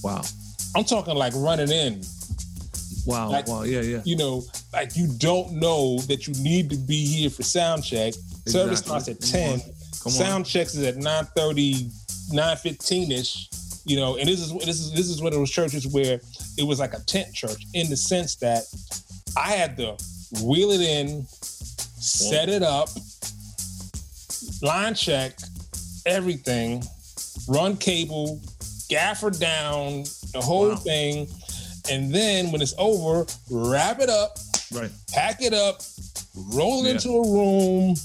Wow. 0.03 0.23
I'm 0.77 0.85
talking 0.85 1.15
like 1.15 1.33
running 1.37 1.71
in, 1.71 2.03
Wow. 3.07 3.31
Like- 3.31 3.47
wow. 3.49 3.63
Yeah, 3.63 3.81
yeah. 3.83 4.03
you 4.05 4.17
know, 4.17 4.45
like 4.73 4.97
you 4.97 5.07
don't 5.19 5.53
know 5.53 5.99
that 6.09 6.27
you 6.27 6.35
need 6.43 6.69
to 6.71 6.77
be 6.77 7.07
here 7.07 7.31
for 7.31 7.43
sound 7.43 7.85
check. 7.85 8.13
Service 8.47 8.81
starts 8.81 9.09
at 9.09 9.21
10. 9.21 9.61
Come 9.61 9.67
on. 10.07 10.11
sound 10.11 10.47
checks 10.47 10.75
is 10.75 10.83
at 10.85 10.97
9:30, 10.97 11.91
9:15ish. 12.33 13.47
You 13.87 13.97
know, 13.97 14.17
and 14.17 14.29
this 14.29 14.41
is 14.41 14.53
this 14.65 14.81
is 14.81 14.93
this 14.93 15.09
is 15.09 15.21
one 15.23 15.33
of 15.33 15.39
those 15.39 15.51
churches 15.51 15.87
where 15.87 16.21
it 16.59 16.63
was 16.67 16.79
like 16.79 16.93
a 16.95 17.01
tent 17.01 17.33
church 17.35 17.65
in 17.75 17.89
the 17.91 17.97
sense 17.97 18.35
that 18.37 18.65
I 19.37 19.53
had 19.53 19.77
to 19.79 19.97
wheel 20.43 20.71
it 20.71 20.81
in, 20.81 21.27
set 21.29 22.49
it 22.49 22.63
up, 22.63 22.89
line 24.63 24.95
check, 24.95 25.39
everything, 26.07 26.83
run 27.49 27.77
cable, 27.77 28.41
gaffer 28.89 29.31
down, 29.31 30.05
the 30.33 30.41
whole 30.41 30.71
Wow. 30.71 30.77
thing, 30.77 31.29
and 31.91 32.13
then 32.15 32.51
when 32.53 32.63
it's 32.63 32.75
over, 32.79 33.27
wrap 33.51 34.01
it 34.01 34.11
up, 34.11 34.39
Right. 34.73 34.91
pack 35.13 35.43
it 35.43 35.55
up, 35.55 35.83
roll 36.35 36.85
it 36.85 36.89
Yeah. 36.89 36.95
into 36.95 37.11
a 37.11 37.29
room, 37.31 37.97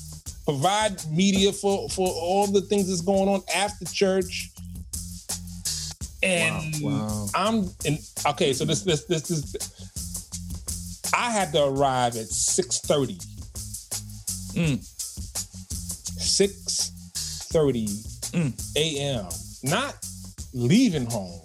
provide 0.46 1.10
media 1.12 1.52
for 1.54 1.90
for 1.90 2.08
all 2.08 2.48
the 2.48 2.62
things 2.62 2.88
that's 2.88 3.02
going 3.02 3.30
on 3.30 3.44
after 3.54 3.86
church. 3.86 4.52
And 6.22 6.76
Wow, 6.84 7.08
wow. 7.08 7.28
I'm 7.34 7.70
in 7.86 7.98
okay, 8.28 8.54
so 8.54 8.66
this 8.66 8.82
this 8.82 9.06
this 9.06 9.32
is 9.32 9.56
I 11.20 11.30
had 11.32 11.52
to 11.54 11.66
arrive 11.66 12.16
at 12.16 12.28
6:30. 12.32 13.18
Mm. 14.56 14.80
6:30 16.20 17.88
Mm. 18.32 18.54
a.m. 18.78 19.26
Not 19.64 19.96
leaving 20.54 21.06
home. 21.06 21.42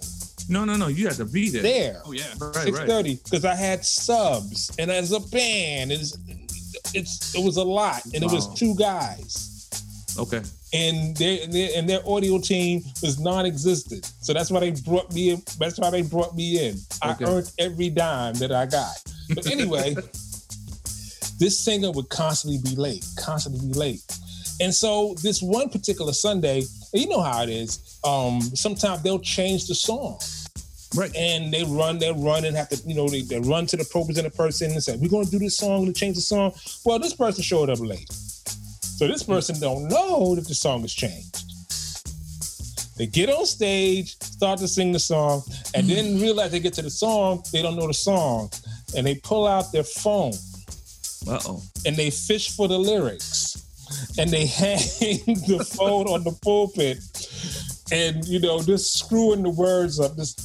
No, 0.47 0.63
no, 0.65 0.75
no. 0.75 0.87
You 0.87 1.07
had 1.07 1.17
to 1.17 1.25
be 1.25 1.49
there. 1.49 1.63
There. 1.63 2.01
Oh 2.05 2.11
yeah. 2.11 2.23
Right, 2.39 2.55
six 2.65 2.77
right. 2.77 2.87
thirty 2.87 3.15
because 3.23 3.43
I 3.45 3.55
had 3.55 3.83
subs 3.83 4.69
and 4.77 4.91
as 4.91 5.11
a 5.11 5.19
band, 5.19 5.91
it's 5.91 6.15
it's 6.93 7.33
it 7.35 7.43
was 7.43 7.57
a 7.57 7.63
lot, 7.63 8.05
and 8.13 8.23
it 8.23 8.31
was 8.31 8.47
two 8.53 8.75
guys, 8.75 9.67
Okay. 10.19 10.41
and 10.73 11.17
their 11.17 11.41
and 11.43 11.51
their, 11.51 11.69
and 11.75 11.89
their 11.89 12.07
audio 12.07 12.37
team 12.39 12.83
was 13.01 13.17
non-existent. 13.19 14.11
So 14.21 14.33
that's 14.33 14.51
why 14.51 14.59
they 14.59 14.71
brought 14.71 15.11
me 15.11 15.31
in. 15.31 15.41
That's 15.57 15.79
why 15.79 15.89
they 15.89 16.03
brought 16.03 16.35
me 16.35 16.67
in. 16.67 16.77
Okay. 17.03 17.25
I 17.25 17.27
earned 17.27 17.51
every 17.57 17.89
dime 17.89 18.35
that 18.35 18.51
I 18.51 18.67
got. 18.67 18.95
But 19.33 19.47
anyway, 19.49 19.95
this 21.39 21.59
singer 21.59 21.91
would 21.91 22.09
constantly 22.09 22.59
be 22.59 22.75
late, 22.75 23.05
constantly 23.17 23.67
be 23.67 23.73
late. 23.73 24.01
And 24.61 24.73
so 24.73 25.15
this 25.21 25.41
one 25.41 25.69
particular 25.69 26.13
Sunday, 26.13 26.63
you 26.93 27.07
know 27.09 27.21
how 27.21 27.43
it 27.43 27.49
is. 27.49 27.99
Um, 28.03 28.41
sometimes 28.41 29.01
they'll 29.01 29.19
change 29.19 29.67
the 29.67 29.75
song 29.75 30.19
Right. 30.95 31.13
and 31.15 31.51
they 31.51 31.63
run, 31.65 31.97
they 31.97 32.11
run 32.13 32.45
and 32.45 32.55
have 32.55 32.69
to, 32.69 32.81
you 32.87 32.95
know, 32.95 33.09
they, 33.09 33.21
they 33.21 33.39
run 33.39 33.65
to 33.65 33.75
the 33.75 33.89
representative 33.93 34.37
person 34.37 34.71
and 34.71 34.81
say, 34.81 34.95
"We're 34.95 35.09
going 35.09 35.25
to 35.25 35.31
do 35.31 35.39
this 35.39 35.57
song 35.57 35.85
to 35.87 35.91
change 35.91 36.15
the 36.15 36.21
song." 36.21 36.53
Well, 36.85 36.99
this 36.99 37.13
person 37.13 37.43
showed 37.43 37.69
up 37.69 37.79
late, 37.79 38.09
so 38.11 39.07
this 39.07 39.23
person 39.23 39.59
don't 39.59 39.89
know 39.89 40.35
that 40.35 40.47
the 40.47 40.55
song 40.55 40.81
has 40.81 40.93
changed. 40.93 41.43
They 42.97 43.07
get 43.07 43.29
on 43.29 43.45
stage, 43.45 44.15
start 44.21 44.59
to 44.59 44.69
sing 44.69 44.93
the 44.93 44.99
song, 44.99 45.43
and 45.73 45.85
then 45.85 46.21
realize 46.21 46.51
they 46.51 46.61
get 46.61 46.73
to 46.75 46.81
the 46.81 46.89
song, 46.89 47.43
they 47.51 47.61
don't 47.61 47.75
know 47.75 47.87
the 47.87 47.93
song, 47.93 48.49
and 48.95 49.05
they 49.05 49.15
pull 49.15 49.47
out 49.47 49.71
their 49.71 49.83
phone 49.83 50.33
Uh 51.27 51.39
oh. 51.45 51.61
and 51.85 51.95
they 51.95 52.09
fish 52.09 52.55
for 52.55 52.67
the 52.67 52.77
lyrics 52.77 53.63
and 54.17 54.29
they 54.29 54.45
hang 54.61 54.79
the 55.25 55.65
phone 55.77 56.07
on 56.07 56.23
the 56.23 56.37
pulpit 56.43 56.99
and 57.91 58.25
you 58.25 58.39
know 58.39 58.61
just 58.61 58.97
screwing 58.99 59.43
the 59.43 59.49
words 59.49 59.99
up 59.99 60.15
just 60.15 60.41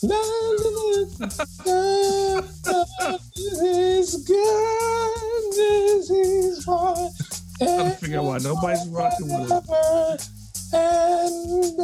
goodness 4.26 6.10
is 6.10 6.64
fine. 6.64 7.10
Trying 7.58 7.90
to 7.90 7.96
figure 7.96 8.18
out 8.18 8.24
why 8.24 8.38
nobody's 8.38 8.86
rocking 8.88 9.28
with 9.28 9.50
it. 9.50 10.28
And 10.72 11.78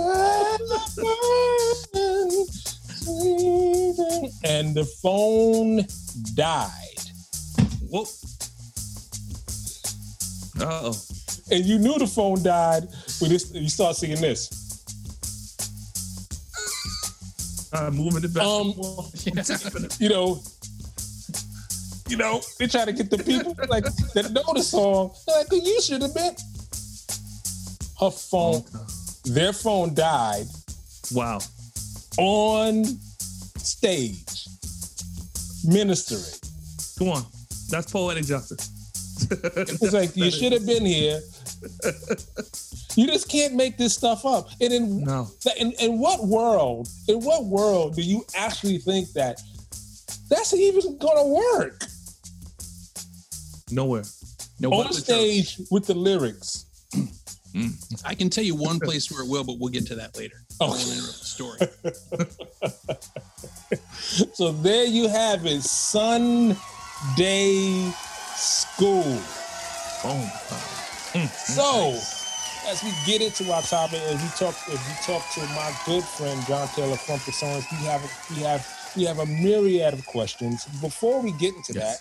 the 4.74 4.84
phone 5.02 5.86
died. 6.34 6.70
Whoa. 7.90 8.06
Uh 10.60 10.80
oh. 10.88 10.94
and 11.50 11.64
you 11.64 11.78
knew 11.78 11.98
the 11.98 12.06
phone 12.06 12.42
died 12.42 12.84
when 13.20 13.30
this, 13.30 13.52
you 13.52 13.68
start 13.68 13.96
seeing 13.96 14.20
this. 14.20 14.48
I'm 17.72 17.96
moving 17.96 18.22
it 18.24 18.32
back. 18.32 18.44
Um, 18.44 18.72
You 19.98 20.08
know, 20.08 20.40
you 22.08 22.16
know, 22.16 22.40
they 22.58 22.66
try 22.68 22.84
to 22.84 22.92
get 22.92 23.10
the 23.10 23.18
people 23.18 23.54
like 23.68 23.84
that 24.14 24.30
know 24.32 24.52
the 24.54 24.62
song. 24.62 25.12
They're 25.26 25.38
like, 25.38 25.52
you 25.52 25.80
should 25.80 26.02
have 26.02 26.14
been. 26.14 26.36
Her 28.00 28.10
phone, 28.10 28.64
their 29.24 29.52
phone 29.52 29.94
died 29.94 30.46
Wow. 31.12 31.38
On 32.18 32.84
stage, 33.58 34.46
ministering. 35.64 36.40
Come 36.98 37.08
on. 37.16 37.24
That's 37.70 37.90
poetic 37.90 38.24
justice. 38.26 38.70
It's 39.30 39.92
like 39.92 40.14
you 40.16 40.30
should 40.30 40.52
have 40.52 40.66
been 40.66 40.84
here. 40.84 41.20
You 42.96 43.06
just 43.06 43.28
can't 43.28 43.54
make 43.54 43.78
this 43.78 43.94
stuff 43.94 44.26
up. 44.26 44.48
And 44.60 44.72
in 44.72 45.04
No. 45.04 45.28
in, 45.58 45.72
in 45.80 45.98
what 45.98 46.26
world, 46.26 46.88
in 47.08 47.20
what 47.20 47.44
world 47.46 47.94
do 47.96 48.02
you 48.02 48.24
actually 48.36 48.78
think 48.78 49.12
that 49.12 49.40
that's 50.28 50.52
even 50.52 50.98
gonna 50.98 51.26
work? 51.26 51.84
Nowhere. 53.70 54.04
No, 54.60 54.72
On 54.72 54.92
stage 54.92 55.58
with 55.70 55.86
the 55.86 55.94
lyrics. 55.94 56.66
Mm. 57.54 58.02
I 58.04 58.14
can 58.14 58.28
tell 58.30 58.44
you 58.44 58.54
one 58.54 58.80
place 58.88 59.10
where 59.10 59.22
it 59.22 59.28
will, 59.28 59.44
but 59.44 59.58
we'll 59.58 59.72
get 59.72 59.86
to 59.86 59.94
that 59.96 60.16
later. 60.16 60.36
Oh. 60.60 60.74
the 60.74 60.80
story. 60.80 61.58
So 64.32 64.52
there 64.52 64.84
you 64.84 65.08
have 65.08 65.44
it. 65.46 65.62
Sunday 65.62 66.56
school. 68.36 69.02
Oh, 70.04 70.30
Boom. 71.12 71.22
Mm, 71.22 71.26
mm, 71.26 71.28
so 71.30 71.90
as 72.70 72.82
we 72.82 72.92
get 73.06 73.22
into 73.22 73.50
our 73.52 73.62
topic, 73.62 74.00
as 74.02 74.20
we 74.22 74.28
talk, 74.30 74.54
as 74.68 74.78
we 74.86 74.94
talk 75.14 75.22
to 75.34 75.40
my 75.54 75.72
good 75.86 76.04
friend 76.04 76.44
Jon 76.46 76.68
Taylor 76.68 76.96
from 76.96 77.18
Presonus, 77.20 77.64
we 77.72 77.78
have 77.86 78.02
we 78.36 78.42
have 78.42 78.66
we 78.96 79.04
have 79.04 79.18
a 79.18 79.26
myriad 79.26 79.94
of 79.94 80.04
questions. 80.06 80.64
Before 80.80 81.20
we 81.22 81.32
get 81.32 81.54
into 81.54 81.72
Yes. 81.72 81.98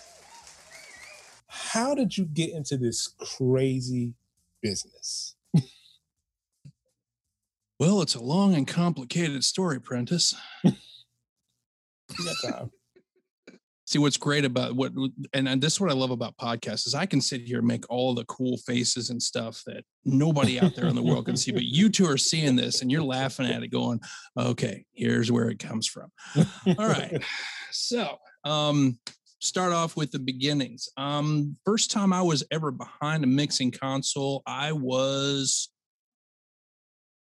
how 1.48 1.94
did 1.94 2.16
you 2.16 2.24
get 2.26 2.50
into 2.50 2.76
this 2.76 3.08
crazy 3.08 4.14
business? 4.62 5.34
Well, 7.84 8.00
it's 8.00 8.14
a 8.14 8.22
long 8.22 8.54
and 8.54 8.66
complicated 8.66 9.44
story, 9.44 9.78
Prentiss. 9.78 10.34
You 10.62 10.72
got 12.24 12.50
time. 12.50 12.70
See 13.84 13.98
what's 13.98 14.16
great 14.16 14.46
about 14.46 14.74
what, 14.74 14.92
and, 15.34 15.46
and 15.46 15.60
this 15.60 15.74
is 15.74 15.80
what 15.82 15.90
I 15.90 15.94
love 15.94 16.10
about 16.10 16.34
podcasts 16.38 16.86
is 16.86 16.94
I 16.94 17.04
can 17.04 17.20
sit 17.20 17.42
here 17.42 17.58
and 17.58 17.66
make 17.66 17.84
all 17.90 18.14
the 18.14 18.24
cool 18.24 18.56
faces 18.56 19.10
and 19.10 19.22
stuff 19.22 19.62
that 19.66 19.84
nobody 20.06 20.58
out 20.58 20.74
there 20.74 20.86
in 20.86 20.94
the 20.94 21.02
world 21.02 21.26
can 21.26 21.36
see, 21.36 21.52
but 21.52 21.64
you 21.64 21.90
two 21.90 22.06
are 22.06 22.16
seeing 22.16 22.56
this 22.56 22.80
and 22.80 22.90
you're 22.90 23.02
laughing 23.02 23.44
at 23.44 23.62
it, 23.62 23.68
going, 23.68 24.00
"Okay, 24.34 24.86
here's 24.94 25.30
where 25.30 25.50
it 25.50 25.58
comes 25.58 25.86
from." 25.86 26.10
All 26.78 26.88
right, 26.88 27.22
so 27.70 28.16
um, 28.44 28.98
start 29.40 29.74
off 29.74 29.94
with 29.94 30.10
the 30.10 30.20
beginnings. 30.20 30.88
Um, 30.96 31.58
first 31.66 31.90
time 31.90 32.14
I 32.14 32.22
was 32.22 32.42
ever 32.50 32.70
behind 32.70 33.24
a 33.24 33.26
mixing 33.26 33.72
console, 33.72 34.42
I 34.46 34.72
was 34.72 35.68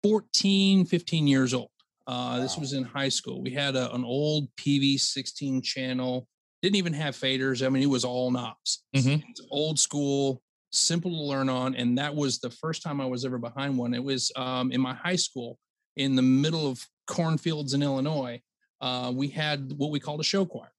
14, 0.06 0.84
15 0.84 1.26
years 1.26 1.52
old. 1.52 1.70
Uh, 2.06 2.38
This 2.38 2.56
was 2.56 2.72
in 2.74 2.84
high 2.84 3.08
school. 3.08 3.42
We 3.42 3.50
had 3.50 3.74
a, 3.74 3.92
an 3.92 4.04
old 4.04 4.48
PV 4.56 5.00
16 5.00 5.62
channel, 5.62 6.28
didn't 6.62 6.76
even 6.76 6.92
have 6.92 7.16
faders. 7.16 7.66
I 7.66 7.68
mean, 7.68 7.82
it 7.82 7.86
was 7.90 8.04
all 8.04 8.30
knobs. 8.30 8.84
Mhm. 8.94 9.24
It's 9.28 9.40
old 9.50 9.80
school, 9.80 10.42
simple 10.70 11.10
to 11.10 11.22
learn 11.22 11.48
on. 11.48 11.74
And 11.74 11.98
that 11.98 12.14
was 12.14 12.38
the 12.38 12.50
first 12.50 12.82
time 12.82 13.00
I 13.00 13.06
was 13.06 13.24
ever 13.24 13.38
behind 13.38 13.76
one. 13.76 13.94
It 13.94 14.04
was 14.04 14.30
um, 14.36 14.70
in 14.70 14.80
my 14.80 14.94
high 14.94 15.16
school 15.16 15.58
in 15.96 16.14
the 16.14 16.22
middle 16.22 16.68
of 16.68 16.86
cornfields 17.08 17.74
in 17.74 17.82
Illinois. 17.82 18.40
Uh, 18.80 19.12
we 19.12 19.26
had 19.26 19.72
what 19.72 19.90
we 19.90 19.98
called 19.98 20.20
a 20.20 20.24
show 20.24 20.44
choir. 20.44 20.70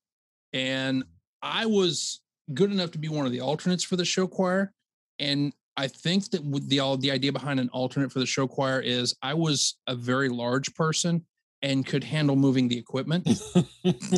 And 0.54 1.04
I 1.42 1.66
was 1.66 2.22
good 2.54 2.72
enough 2.72 2.92
to 2.92 2.98
be 2.98 3.10
one 3.10 3.26
of 3.26 3.34
the 3.34 3.42
alternates 3.42 3.84
for 3.84 3.98
the 3.98 4.06
show 4.06 4.26
choir. 4.26 4.72
And 5.20 5.52
I 5.78 5.88
think 5.88 6.32
that 6.32 6.42
the 6.68 6.80
all 6.80 6.98
the 6.98 7.12
idea 7.12 7.32
behind 7.32 7.60
an 7.60 7.70
alternate 7.70 8.12
for 8.12 8.20
the 8.20 8.26
show 8.26 8.48
choir 8.48 8.82
is 8.82 9.16
I 9.22 9.36
was 9.36 9.76
a 9.86 9.96
very 9.96 10.28
large 10.28 10.74
person 10.74 11.24
and 11.62 11.86
could 11.86 12.04
handle 12.04 12.36
moving 12.36 12.68
the 12.68 12.78
equipment. 12.78 13.28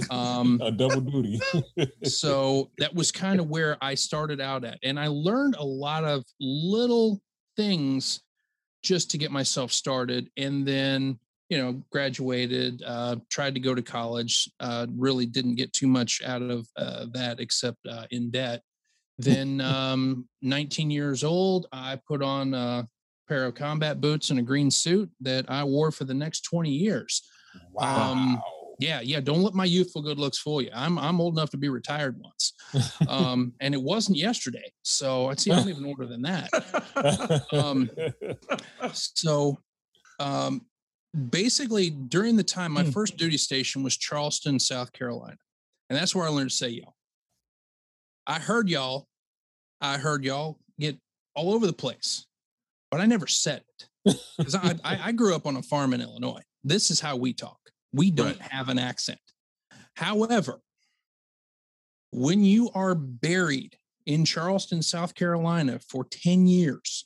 Um, 0.10 0.60
a 0.64 0.72
double 0.72 1.02
duty. 1.02 1.40
so 2.04 2.72
that 2.80 2.96
was 2.96 3.12
kind 3.12 3.40
of 3.40 3.48
where 3.50 3.78
I 3.82 3.94
started 3.94 4.42
out 4.42 4.66
at. 4.66 4.80
And 4.82 5.00
I 5.00 5.08
learned 5.08 5.56
a 5.60 5.64
lot 5.64 6.04
of 6.04 6.26
little 6.40 7.22
things 7.56 8.22
just 8.82 9.12
to 9.12 9.20
get 9.20 9.30
myself 9.30 9.72
started. 9.72 10.32
And 10.38 10.68
then, 10.68 11.20
you 11.50 11.60
know, 11.60 11.84
graduated, 11.92 12.82
uh, 12.84 13.18
tried 13.30 13.54
to 13.54 13.60
go 13.60 13.76
to 13.76 13.84
college, 13.84 14.50
uh, 14.60 14.88
really 14.96 15.28
didn't 15.28 15.56
get 15.56 15.72
too 15.72 15.88
much 15.88 16.24
out 16.26 16.42
of 16.42 16.68
uh, 16.76 17.06
that 17.14 17.40
except 17.40 17.78
uh, 17.88 18.06
in 18.10 18.32
debt. 18.32 18.64
Then, 19.20 19.62
um, 19.62 20.28
19 20.42 20.90
years 20.90 21.24
old, 21.24 21.68
I 21.72 22.00
put 22.08 22.22
on 22.24 22.54
a 22.54 22.88
pair 23.28 23.46
of 23.46 23.54
combat 23.56 24.00
boots 24.02 24.30
and 24.30 24.40
a 24.40 24.42
green 24.42 24.72
suit 24.72 25.12
that 25.22 25.46
I 25.50 25.64
wore 25.64 25.92
for 25.92 26.06
the 26.06 26.14
next 26.14 26.42
20 26.42 26.72
years. 26.72 27.22
wow. 27.74 28.12
Um, 28.14 28.42
yeah, 28.80 29.02
yeah. 29.02 29.20
Don't 29.20 29.42
let 29.44 29.54
my 29.54 29.66
youthful 29.66 30.02
good 30.02 30.18
looks 30.18 30.38
fool 30.38 30.62
you. 30.62 30.70
I'm 30.74 30.98
I'm 30.98 31.20
old 31.20 31.34
enough 31.36 31.50
to 31.50 31.58
be 31.58 31.68
retired 31.68 32.18
once, 32.18 32.54
um, 33.10 33.52
and 33.60 33.74
it 33.74 33.82
wasn't 33.82 34.18
yesterday. 34.18 34.72
So 34.84 35.28
I'd 35.28 35.40
say 35.42 35.52
I'm 35.52 35.68
even 35.68 35.84
older 35.86 36.06
than 36.06 36.22
that. 36.22 36.50
um, 37.52 37.90
So, 38.94 39.60
um, 40.20 40.66
basically, 41.30 41.90
during 41.90 42.38
the 42.38 42.44
time, 42.44 42.72
my 42.72 42.84
Hmm. 42.84 42.92
first 42.92 43.18
duty 43.18 43.38
station 43.38 43.84
was 43.84 43.98
Charleston, 43.98 44.60
South 44.60 44.94
Carolina, 44.94 45.38
and 45.90 46.00
that's 46.00 46.16
where 46.16 46.26
I 46.26 46.30
learned 46.30 46.52
to 46.52 46.56
say 46.56 46.70
y'all. 46.70 46.96
I 48.30 48.40
heard 48.40 48.70
y'all. 48.70 49.08
I 49.82 49.98
heard 49.98 50.24
y'all 50.24 50.60
get 50.80 50.98
all 51.36 51.52
over 51.54 51.66
the 51.66 51.74
place, 51.74 52.26
but 52.92 53.02
I 53.02 53.06
never 53.08 53.26
said 53.28 53.64
it 54.06 54.16
because 54.38 54.54
I, 54.56 54.76
I 54.84 55.00
I 55.06 55.12
grew 55.14 55.36
up 55.36 55.48
on 55.48 55.56
a 55.58 55.64
farm 55.64 55.94
in 55.94 56.02
Illinois. 56.02 56.44
This 56.64 56.92
is 56.92 57.00
how 57.00 57.16
we 57.16 57.34
talk. 57.34 57.58
We 57.92 58.12
don't 58.12 58.28
Right. 58.40 58.42
have 58.52 58.70
an 58.70 58.78
accent. 58.78 59.20
However, 59.96 60.60
when 62.12 62.44
you 62.44 62.70
are 62.76 62.94
buried 62.94 63.78
in 64.06 64.26
Charleston, 64.26 64.82
South 64.84 65.16
Carolina 65.16 65.80
for 65.80 66.04
10 66.06 66.46
years, 66.46 67.06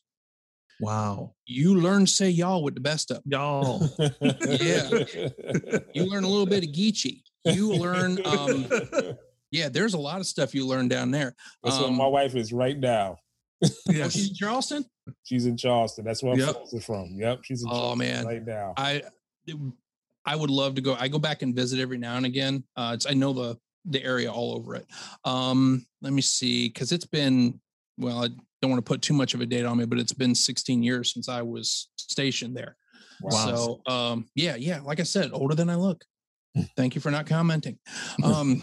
Wow. 0.82 1.36
you 1.46 1.80
learn 1.80 2.06
to 2.06 2.12
say 2.12 2.30
y'all 2.30 2.64
with 2.64 2.74
the 2.76 2.82
best 2.82 3.12
of 3.12 3.22
Y'all. 3.26 3.88
Yeah. 4.00 4.90
you 5.94 6.06
learn 6.06 6.24
a 6.26 6.28
little 6.30 6.46
bit 6.46 6.64
of 6.66 6.72
Geechee. 6.72 7.22
You 7.46 7.74
learn, 7.74 8.20
um, 8.26 8.66
yeah, 9.54 9.70
there's 9.70 9.94
a 9.94 10.00
lot 10.00 10.20
of 10.20 10.26
stuff 10.26 10.56
you 10.56 10.66
learn 10.66 10.88
down 10.88 11.12
there. 11.12 11.36
That's 11.64 11.78
where 11.80 11.88
um, 11.88 11.96
my 11.96 12.08
wife 12.08 12.36
is 12.36 12.52
right 12.52 12.78
now. 12.78 13.18
Oh, 13.64 13.70
yes. 13.94 14.12
she's 14.12 14.30
in 14.30 14.36
Charleston? 14.36 14.86
She's 15.24 15.46
in 15.46 15.56
Charleston. 15.56 16.04
That's 16.04 16.22
where 16.22 16.34
I'm. 16.34 16.82
From. 16.82 17.16
Yep, 17.16 17.40
she's 17.44 17.62
in 17.64 17.70
Oh, 17.70 17.96
Charleston 17.96 17.98
man. 18.00 18.26
right 18.26 18.46
now. 18.46 18.74
I 18.76 19.04
I 20.26 20.36
would 20.36 20.50
love 20.50 20.76
to 20.76 20.82
go. 20.82 20.96
I 21.00 21.08
go 21.08 21.20
back 21.20 21.44
and 21.44 21.56
visit 21.56 21.80
every 21.80 21.98
now 21.98 22.18
and 22.18 22.26
again. 22.26 22.64
Uh, 22.76 22.92
it's 22.94 23.06
I 23.06 23.14
know 23.14 23.32
the 23.32 23.58
the 23.86 24.04
area 24.04 24.30
all 24.32 24.54
over 24.56 24.76
it. 24.76 24.86
Um, 25.24 25.86
let 26.02 26.12
me 26.14 26.22
see, 26.22 26.68
because 26.68 26.92
it's 26.92 27.06
been 27.06 27.60
well. 27.98 28.26
I 28.26 28.30
don't 28.62 28.72
want 28.72 28.84
to 28.86 28.90
put 28.90 29.02
too 29.02 29.14
much 29.14 29.34
of 29.34 29.40
a 29.42 29.46
date 29.46 29.66
on 29.66 29.78
me, 29.78 29.86
but 29.86 30.00
it's 30.00 30.14
been 30.14 30.34
16 30.34 30.82
years 30.84 31.14
since 31.14 31.28
I 31.30 31.42
was 31.42 31.90
stationed 31.98 32.56
there. 32.58 32.76
Wow. 33.22 33.32
So 33.32 33.82
um, 33.94 34.26
yeah, 34.36 34.56
yeah. 34.56 34.80
Like 34.82 35.00
I 35.00 35.04
said, 35.04 35.32
older 35.34 35.56
than 35.56 35.70
I 35.70 35.76
look. 35.76 36.04
Thank 36.78 36.94
you 36.96 37.02
for 37.02 37.10
not 37.12 37.26
commenting. 37.26 37.80
Um, 38.24 38.62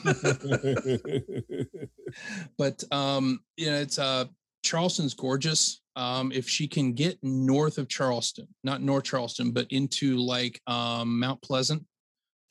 but 2.58 2.82
um, 2.92 3.40
you 3.56 3.70
know, 3.70 3.76
it's 3.80 3.98
uh, 3.98 4.26
Charleston's 4.62 5.14
gorgeous. 5.14 5.82
Um, 5.96 6.30
if 6.32 6.48
she 6.48 6.68
can 6.68 6.92
get 6.92 7.18
north 7.22 7.78
of 7.78 7.88
Charleston, 7.88 8.46
not 8.62 8.80
North 8.80 9.04
Charleston, 9.04 9.50
but 9.50 9.66
into 9.70 10.16
like 10.16 10.60
um, 10.66 11.18
Mount 11.18 11.42
Pleasant, 11.42 11.84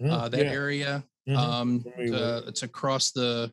Mm, 0.02 0.12
uh, 0.12 0.30
that 0.30 0.46
yeah. 0.46 0.52
area, 0.54 1.04
Mhm, 1.28 1.36
um, 1.38 1.86
uh, 2.14 2.42
it's 2.48 2.64
across 2.64 3.12
the 3.12 3.52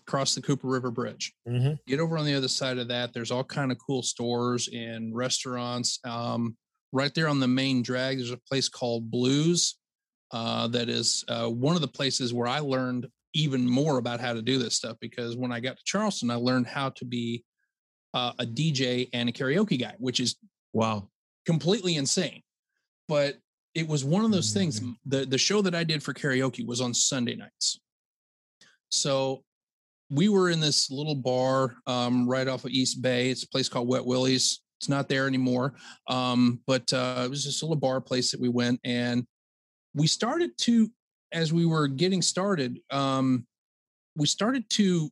across 0.00 0.34
the 0.34 0.42
Cooper 0.42 0.66
River 0.66 0.90
Bridge. 0.90 1.32
mhm. 1.48 1.78
Get 1.86 2.00
over 2.00 2.18
on 2.18 2.26
the 2.26 2.34
other 2.34 2.48
side 2.48 2.78
of 2.78 2.88
that. 2.88 3.12
There's 3.14 3.30
all 3.30 3.44
kind 3.44 3.70
of 3.70 3.78
cool 3.78 4.02
stores 4.02 4.68
and 4.74 5.14
restaurants. 5.14 6.00
Um, 6.04 6.56
right 6.92 7.14
there 7.14 7.28
on 7.28 7.38
the 7.38 7.46
main 7.46 7.80
drag, 7.82 8.18
there's 8.18 8.32
a 8.32 8.36
place 8.38 8.68
called 8.68 9.08
Blues. 9.08 9.76
Uh, 10.34 10.66
that 10.66 10.88
is 10.88 11.24
uh, 11.28 11.46
one 11.46 11.76
of 11.76 11.80
the 11.80 11.86
places 11.86 12.34
where 12.34 12.48
I 12.48 12.58
learned 12.58 13.06
even 13.34 13.64
more 13.64 13.98
about 13.98 14.18
how 14.18 14.32
to 14.32 14.42
do 14.42 14.58
this 14.58 14.74
stuff 14.74 14.96
because 15.00 15.36
when 15.36 15.52
I 15.52 15.60
got 15.60 15.76
to 15.76 15.82
Charleston, 15.84 16.28
I 16.28 16.34
learned 16.34 16.66
how 16.66 16.90
to 16.90 17.04
be 17.04 17.44
uh, 18.14 18.32
a 18.40 18.44
DJ 18.44 19.08
and 19.12 19.28
a 19.28 19.32
karaoke 19.32 19.80
guy, 19.80 19.94
which 19.98 20.18
is 20.18 20.34
Wow. 20.72 21.08
completely 21.46 21.94
insane. 21.94 22.42
But 23.06 23.38
it 23.74 23.86
was 23.86 24.04
one 24.04 24.24
of 24.24 24.32
those 24.32 24.52
things. 24.52 24.80
Mhm. 24.80 24.96
The 25.06 25.24
the 25.24 25.38
show 25.38 25.62
that 25.62 25.74
I 25.74 25.84
did 25.84 26.02
for 26.02 26.12
karaoke 26.12 26.66
was 26.66 26.80
on 26.80 26.94
Sunday 26.94 27.36
nights. 27.36 27.78
So 28.88 29.44
we 30.10 30.28
were 30.28 30.50
in 30.50 30.58
this 30.58 30.90
little 30.90 31.14
bar 31.14 31.76
um, 31.86 32.28
right 32.28 32.48
off 32.48 32.64
of 32.64 32.72
East 32.72 33.00
Bay. 33.02 33.30
It's 33.30 33.44
a 33.44 33.48
place 33.48 33.68
called 33.68 33.86
Wet 33.86 34.04
Willie's. 34.04 34.62
It's 34.80 34.88
not 34.88 35.08
there 35.08 35.28
anymore. 35.28 35.74
Um, 36.08 36.60
but 36.66 36.92
uh, 36.92 37.22
it 37.24 37.30
was 37.30 37.44
just 37.44 37.62
a 37.62 37.66
little 37.66 37.76
bar 37.76 38.00
place 38.00 38.32
that 38.32 38.40
we 38.40 38.48
went 38.48 38.80
and 38.84 39.24
we 39.94 40.06
started 40.06 40.56
to, 40.58 40.90
as 41.32 41.52
we 41.52 41.66
were 41.66 41.88
getting 41.88 42.22
started, 42.22 42.80
um, 42.90 43.46
we 44.16 44.26
started 44.26 44.68
to 44.70 45.10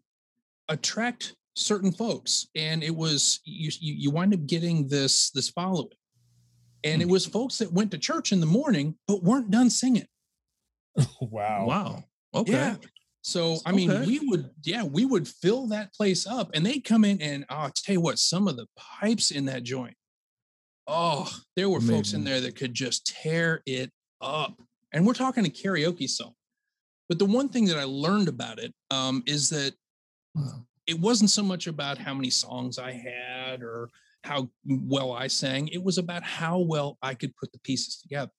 attract 0.68 1.34
certain 1.54 1.92
folks 1.92 2.46
and 2.54 2.82
it 2.82 2.94
was 2.94 3.40
you 3.44 3.70
you, 3.78 3.94
you 3.94 4.10
wind 4.10 4.32
up 4.32 4.46
getting 4.46 4.88
this 4.88 5.30
this 5.32 5.50
following 5.50 5.88
and 6.82 7.02
it 7.02 7.08
was 7.08 7.26
folks 7.26 7.58
that 7.58 7.70
went 7.70 7.90
to 7.90 7.98
church 7.98 8.32
in 8.32 8.40
the 8.40 8.46
morning 8.46 8.94
but 9.06 9.22
weren't 9.22 9.50
done 9.50 9.68
singing 9.68 10.06
wow. 11.20 11.66
Wow. 11.66 12.04
Okay. 12.34 12.52
yeah 12.52 12.76
so 13.20 13.58
i 13.66 13.72
mean 13.72 13.90
Okay. 13.90 14.06
we 14.06 14.18
would 14.30 14.48
yeah 14.64 14.82
we 14.82 15.04
would 15.04 15.28
fill 15.28 15.66
that 15.66 15.92
place 15.92 16.26
up 16.26 16.50
and 16.54 16.64
they'd 16.64 16.84
come 16.84 17.04
in 17.04 17.20
and 17.20 17.44
oh, 17.50 17.54
i'll 17.54 17.70
tell 17.70 17.92
you 17.94 18.00
what 18.00 18.18
some 18.18 18.48
of 18.48 18.56
the 18.56 18.66
pipes 18.78 19.30
in 19.30 19.44
that 19.44 19.62
joint 19.62 19.94
oh 20.86 21.30
there 21.54 21.68
were 21.68 21.82
folks 21.82 22.14
in 22.14 22.24
there 22.24 22.40
that 22.40 22.56
could 22.56 22.72
just 22.72 23.06
tear 23.06 23.62
it 23.66 23.90
up 24.22 24.58
and 24.92 25.06
we're 25.06 25.14
talking 25.14 25.46
a 25.46 25.48
karaoke 25.48 26.08
song 26.08 26.34
but 27.08 27.18
the 27.18 27.24
one 27.24 27.48
thing 27.48 27.64
that 27.66 27.78
i 27.78 27.84
learned 27.84 28.28
about 28.28 28.58
it 28.58 28.72
um, 28.90 29.22
is 29.26 29.48
that 29.50 29.74
Wow. 30.34 30.66
it 30.86 30.98
wasn't 30.98 31.30
so 31.30 31.42
much 31.42 31.66
about 31.66 31.98
how 31.98 32.14
many 32.14 32.30
songs 32.30 32.78
I 32.78 32.92
had 32.92 33.62
or 33.62 33.90
how 34.24 34.48
well 34.66 35.12
I 35.12 35.26
sang. 35.26 35.68
It 35.68 35.82
was 35.82 35.98
about 35.98 36.22
how 36.22 36.58
well 36.58 36.96
I 37.02 37.14
could 37.14 37.36
put 37.36 37.52
the 37.52 37.58
pieces 37.60 37.98
together. 38.00 38.30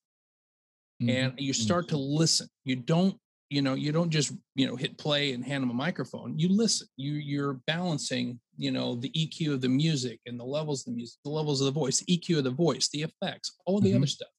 Mm-hmm. 1.01 1.09
And 1.09 1.33
you 1.37 1.53
mm. 1.53 1.55
start 1.55 1.87
to 1.89 1.97
listen. 1.97 2.47
You 2.63 2.77
don't, 2.77 3.17
you 3.49 3.61
know, 3.61 3.73
you 3.73 3.91
don't 3.91 4.09
just, 4.09 4.33
you 4.55 4.65
know, 4.65 4.75
hit 4.75 4.97
play 4.97 5.33
and 5.33 5.43
hand 5.43 5.63
them 5.63 5.69
a 5.69 5.73
microphone. 5.73 6.39
You 6.39 6.49
listen. 6.49 6.87
You 6.97 7.13
you're 7.13 7.59
balancing, 7.67 8.39
you 8.57 8.71
know, 8.71 8.95
the 8.95 9.09
EQ 9.09 9.53
of 9.53 9.61
the 9.61 9.69
music 9.69 10.19
and 10.25 10.39
the 10.39 10.45
levels 10.45 10.81
of 10.81 10.93
the 10.93 10.97
music, 10.97 11.19
the 11.23 11.31
levels 11.31 11.61
of 11.61 11.65
the 11.65 11.79
voice, 11.79 11.99
the 11.99 12.17
EQ 12.17 12.39
of 12.39 12.43
the 12.45 12.51
voice, 12.51 12.89
the 12.89 13.03
effects, 13.03 13.55
all 13.65 13.79
the 13.79 13.91
other 13.91 13.99
mm-hmm. 13.99 14.05
stuff. 14.05 14.29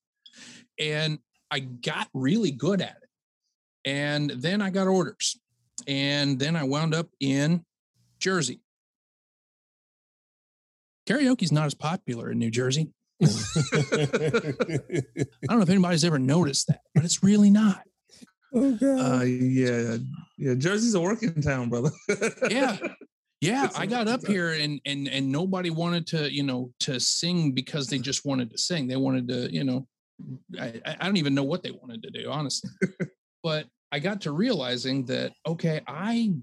And 0.80 1.18
I 1.54 1.60
got 1.60 2.08
really 2.12 2.50
good 2.50 2.80
at 2.80 2.96
it. 3.00 3.08
And 3.88 4.30
then 4.30 4.60
I 4.60 4.70
got 4.70 4.88
orders. 4.88 5.38
And 5.86 6.36
then 6.36 6.56
I 6.56 6.64
wound 6.64 6.94
up 6.94 7.06
in 7.20 7.64
Jersey. 8.18 8.60
Karaoke's 11.06 11.52
not 11.52 11.66
as 11.66 11.74
popular 11.74 12.32
in 12.32 12.40
New 12.40 12.50
Jersey. 12.50 12.90
I 13.22 13.26
don't 15.46 15.58
know 15.58 15.60
if 15.60 15.68
anybody's 15.68 16.04
ever 16.04 16.18
noticed 16.18 16.66
that, 16.66 16.80
but 16.92 17.04
it's 17.04 17.22
really 17.22 17.50
not. 17.50 17.82
oh 18.52 18.72
God. 18.72 19.20
Uh, 19.20 19.24
yeah, 19.24 19.98
yeah. 20.36 20.54
Jersey's 20.54 20.94
a 20.94 21.00
working 21.00 21.40
town, 21.40 21.68
brother. 21.68 21.90
Yeah. 22.50 22.76
Yeah, 23.40 23.68
I 23.76 23.84
got 23.84 24.08
up 24.08 24.26
here 24.26 24.52
and 24.52 24.80
and 24.86 25.06
and 25.06 25.30
nobody 25.30 25.68
wanted 25.68 26.06
to, 26.08 26.32
you 26.32 26.42
know, 26.42 26.72
to 26.80 26.98
sing 26.98 27.52
because 27.52 27.88
they 27.88 27.98
just 27.98 28.24
wanted 28.24 28.50
to 28.50 28.56
sing. 28.56 28.86
They 28.86 28.96
wanted 28.96 29.28
to, 29.28 29.52
you 29.52 29.64
know, 29.64 29.86
I, 30.58 30.80
I 30.84 30.96
I 31.00 31.06
don't 31.06 31.16
even 31.16 31.34
know 31.34 31.42
what 31.44 31.62
they 31.62 31.70
wanted 31.70 32.02
to 32.02 32.10
do, 32.10 32.30
honestly. 32.30 32.70
but 33.42 33.66
I 33.92 33.98
got 33.98 34.20
to 34.22 34.32
realizing 34.32 35.06
that 35.06 35.32
okay, 35.46 35.80
I 35.86 36.34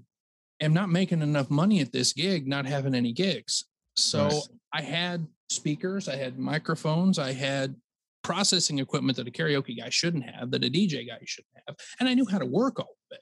am 0.60 0.74
not 0.74 0.90
making 0.90 1.22
enough 1.22 1.50
money 1.50 1.80
at 1.80 1.92
this 1.92 2.12
gig, 2.12 2.46
not 2.46 2.66
having 2.66 2.94
any 2.94 3.12
gigs. 3.12 3.64
So 3.96 4.24
Nice. 4.24 4.48
I 4.72 4.82
had 4.82 5.26
speakers, 5.50 6.08
I 6.08 6.16
had 6.16 6.38
microphones, 6.38 7.18
I 7.18 7.32
had 7.32 7.74
processing 8.22 8.78
equipment 8.78 9.16
that 9.16 9.28
a 9.28 9.30
karaoke 9.30 9.76
guy 9.78 9.88
shouldn't 9.90 10.24
have, 10.24 10.50
that 10.52 10.64
a 10.64 10.70
DJ 10.70 11.06
guy 11.06 11.18
shouldn't 11.24 11.52
have, 11.66 11.76
and 11.98 12.08
I 12.08 12.14
knew 12.14 12.26
how 12.26 12.38
to 12.38 12.46
work 12.46 12.78
all 12.78 12.96
of 13.10 13.16
it. 13.16 13.20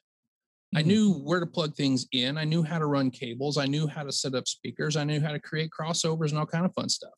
I 0.77 0.83
Mhm. 0.83 0.87
knew 0.87 1.13
where 1.15 1.41
to 1.41 1.47
plug 1.47 1.75
things 1.75 2.07
in. 2.13 2.39
I 2.39 2.45
knew 2.45 2.63
how 2.63 2.79
to 2.79 2.87
run 2.87 3.11
cables. 3.11 3.57
I 3.57 3.67
knew 3.67 3.89
how 3.89 4.05
to 4.05 4.13
set 4.13 4.35
up 4.35 4.47
speakers. 4.47 4.95
I 4.97 5.03
knew 5.05 5.21
how 5.21 5.33
to 5.33 5.41
create 5.41 5.71
crossovers 5.77 6.31
and 6.31 6.39
all 6.39 6.47
kind 6.47 6.65
of 6.65 6.73
fun 6.75 6.89
stuff. 6.89 7.15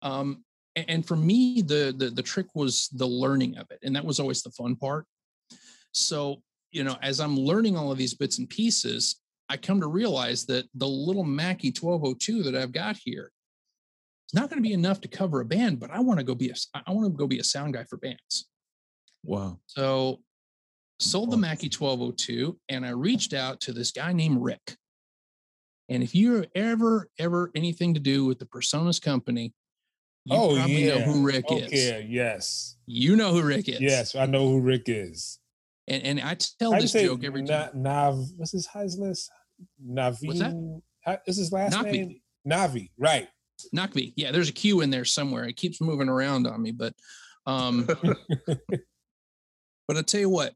Um, 0.00 0.44
and, 0.88 1.06
for 1.06 1.16
me, 1.16 1.62
the, 1.62 1.94
the 1.96 2.10
the 2.10 2.22
trick 2.22 2.46
was 2.54 2.88
the 2.92 3.06
learning 3.06 3.56
of 3.56 3.66
it, 3.70 3.78
and 3.82 3.94
that 3.96 4.04
was 4.04 4.20
always 4.20 4.42
the 4.42 4.50
fun 4.50 4.76
part. 4.76 5.06
So 5.92 6.42
you 6.70 6.84
know, 6.84 6.96
as 7.02 7.20
I'm 7.20 7.36
learning 7.36 7.76
all 7.76 7.90
of 7.90 7.98
these 7.98 8.14
bits 8.14 8.38
and 8.38 8.48
pieces, 8.48 9.20
I 9.48 9.56
come 9.56 9.80
to 9.80 9.86
realize 9.86 10.44
that 10.46 10.66
the 10.74 10.86
little 10.86 11.24
Mackie 11.24 11.72
1202 11.78 12.42
that 12.44 12.54
I've 12.54 12.72
got 12.72 12.96
here 13.02 13.32
is 14.28 14.34
not 14.34 14.50
going 14.50 14.62
to 14.62 14.68
be 14.68 14.74
enough 14.74 15.00
to 15.02 15.08
cover 15.08 15.40
a 15.40 15.44
band. 15.44 15.80
But 15.80 15.90
I 15.90 16.00
want 16.00 16.18
to 16.18 16.24
go 16.24 16.34
be 16.34 16.50
a 16.50 16.54
I 16.74 16.92
want 16.92 17.06
to 17.06 17.16
go 17.16 17.26
be 17.26 17.38
a 17.38 17.44
sound 17.44 17.74
guy 17.74 17.84
for 17.84 17.96
bands. 17.96 18.48
wow. 19.24 19.58
So 19.66 20.20
sold 21.00 21.30
the 21.30 21.36
Mackie 21.36 21.70
1202 21.70 22.58
and 22.68 22.84
I 22.84 22.90
reached 22.90 23.32
out 23.32 23.60
to 23.60 23.72
this 23.72 23.92
guy 23.92 24.12
named 24.12 24.42
Rick. 24.42 24.76
And 25.88 26.02
if 26.02 26.14
you're 26.14 26.46
ever, 26.54 27.08
ever 27.18 27.50
anything 27.54 27.94
to 27.94 28.00
do 28.00 28.24
with 28.24 28.38
the 28.38 28.44
Presonus 28.44 29.00
company, 29.00 29.54
you 30.24 30.36
oh 30.36 30.54
yeah. 30.66 30.98
know 30.98 31.00
who 31.00 31.24
Rick 31.24 31.46
is. 31.50 31.64
Okay. 31.64 32.06
Yes. 32.08 32.76
You 32.86 33.16
know 33.16 33.32
who 33.32 33.42
Rick 33.42 33.68
is. 33.68 33.80
Yes. 33.80 34.14
I 34.14 34.26
know 34.26 34.48
who 34.48 34.60
Rick 34.60 34.84
is. 34.86 35.38
And, 35.86 36.02
and 36.02 36.20
I 36.20 36.36
tell 36.58 36.72
this 36.72 36.92
joke 36.92 37.24
every 37.24 37.44
time. 37.44 37.70
Nav? 37.74 38.18
What's 38.36 38.52
his 38.52 38.68
list? 38.98 39.30
Naveen. 39.84 40.26
What's 40.26 40.40
that? 40.40 40.80
How, 41.00 41.18
is 41.26 41.38
his 41.38 41.52
last 41.52 41.74
Naqvi. 41.74 41.92
name? 41.92 42.20
Navi. 42.46 42.90
Right. 42.98 43.28
Knockby. 43.74 44.12
Yeah, 44.16 44.30
there's 44.30 44.48
a 44.48 44.52
Q 44.52 44.80
in 44.80 44.90
there 44.90 45.04
somewhere. 45.04 45.44
It 45.44 45.56
keeps 45.56 45.80
moving 45.80 46.08
around 46.08 46.46
on 46.46 46.62
me, 46.62 46.72
but 46.72 46.92
um 47.46 47.86
but 48.46 49.96
I 49.96 50.02
tell 50.02 50.20
you 50.20 50.28
what, 50.28 50.54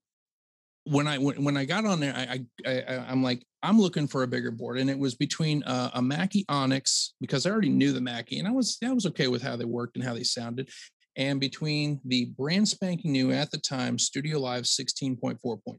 when 0.85 1.07
I 1.07 1.19
when, 1.19 1.45
when 1.45 1.57
I 1.57 1.65
got 1.65 1.85
on 1.85 2.01
there, 2.01 2.15
I, 2.15 2.45
I, 2.67 2.83
I 2.89 2.97
I'm 3.09 3.23
like 3.23 3.45
I'm 3.63 3.81
looking 3.81 4.09
for 4.09 4.23
a 4.23 4.29
bigger 4.29 4.51
board, 4.51 4.79
and 4.79 4.91
it 4.91 4.99
was 4.99 5.15
between 5.15 5.63
uh, 5.65 5.91
a 5.95 6.03
Mackie 6.03 6.45
Onyx 6.49 7.15
because 7.21 7.47
I 7.47 7.51
already 7.51 7.69
knew 7.69 7.93
the 7.93 8.01
Mackie, 8.01 8.39
and 8.39 8.49
I 8.49 8.51
was 8.51 8.79
I 8.85 8.93
was 8.93 9.07
okay 9.07 9.29
with 9.29 9.43
how 9.43 9.57
they 9.57 9.65
worked 9.65 9.97
and 9.97 10.05
how 10.05 10.15
they 10.15 10.25
sounded, 10.25 10.71
and 11.17 11.39
between 11.39 12.01
the 12.05 12.27
brand 12.37 12.69
spanking 12.69 13.13
new 13.13 13.33
at 13.33 13.51
the 13.51 13.59
time 13.59 13.99
Studio 13.99 14.39
Live 14.39 14.65
16.4.2. 14.65 15.79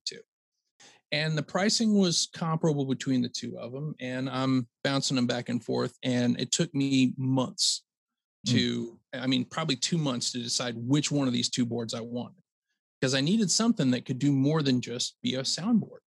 And 1.11 1.37
the 1.37 1.43
pricing 1.43 1.93
was 1.93 2.27
comparable 2.33 2.85
between 2.85 3.21
the 3.21 3.29
two 3.29 3.55
of 3.59 3.71
them, 3.71 3.93
and 3.99 4.29
I'm 4.29 4.67
bouncing 4.83 5.15
them 5.15 5.27
back 5.27 5.49
and 5.49 5.63
forth. 5.63 5.95
And 6.03 6.39
it 6.39 6.51
took 6.51 6.73
me 6.73 7.13
months 7.17 7.83
to, 8.47 8.97
I 9.13 9.27
mean, 9.27 9.45
probably 9.45 9.75
two 9.75 9.99
months 9.99 10.31
to 10.31 10.39
decide 10.39 10.73
which 10.75 11.11
one 11.11 11.27
of 11.27 11.33
these 11.33 11.49
two 11.49 11.67
boards 11.67 11.93
I 11.93 12.01
wanted 12.01 12.42
because 13.03 13.15
I 13.15 13.19
needed 13.19 13.51
something 13.51 13.91
that 13.91 14.05
could 14.05 14.17
do 14.17 14.31
more 14.31 14.63
than 14.63 14.79
just 14.79 15.17
be 15.21 15.35
a 15.35 15.41
soundboard. 15.41 15.99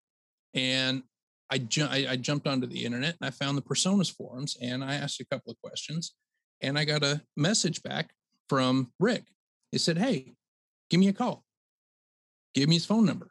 And 0.54 1.02
I, 1.50 1.58
ju- 1.58 1.86
I, 1.90 2.06
I 2.12 2.16
jumped 2.16 2.46
onto 2.46 2.66
the 2.66 2.86
internet 2.86 3.16
and 3.20 3.28
I 3.28 3.30
found 3.30 3.58
the 3.58 3.62
Presonus 3.62 4.10
forums 4.10 4.56
and 4.62 4.82
I 4.82 4.94
asked 4.94 5.20
a 5.20 5.26
couple 5.26 5.52
of 5.52 5.60
questions 5.62 6.14
and 6.62 6.78
I 6.78 6.86
got 6.86 7.04
a 7.04 7.20
message 7.36 7.82
back 7.82 8.14
from 8.48 8.92
Rick. 8.98 9.24
He 9.72 9.76
said, 9.78 9.98
Hey, 9.98 10.32
give 10.88 10.98
me 10.98 11.08
a 11.08 11.12
call. 11.12 11.44
Give 12.54 12.66
me 12.66 12.76
his 12.76 12.86
phone 12.86 13.04
number. 13.04 13.30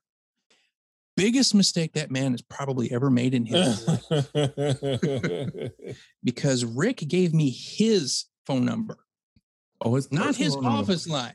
Biggest 1.17 1.55
mistake 1.55 1.93
that 1.93 2.11
man 2.11 2.33
has 2.33 2.43
probably 2.43 2.91
ever 2.91 3.09
made 3.09 3.33
in 3.33 3.47
his 3.47 3.87
life 3.87 4.29
because 6.23 6.63
Rick 6.63 6.97
gave 7.07 7.33
me 7.33 7.49
his 7.49 8.25
phone 8.45 8.63
number, 8.63 8.99
Oh, 9.81 9.95
it's 9.95 10.11
not 10.11 10.35
his 10.35 10.49
personal 10.49 10.61
number. 10.61 10.77
office 10.83 11.07
line. 11.07 11.33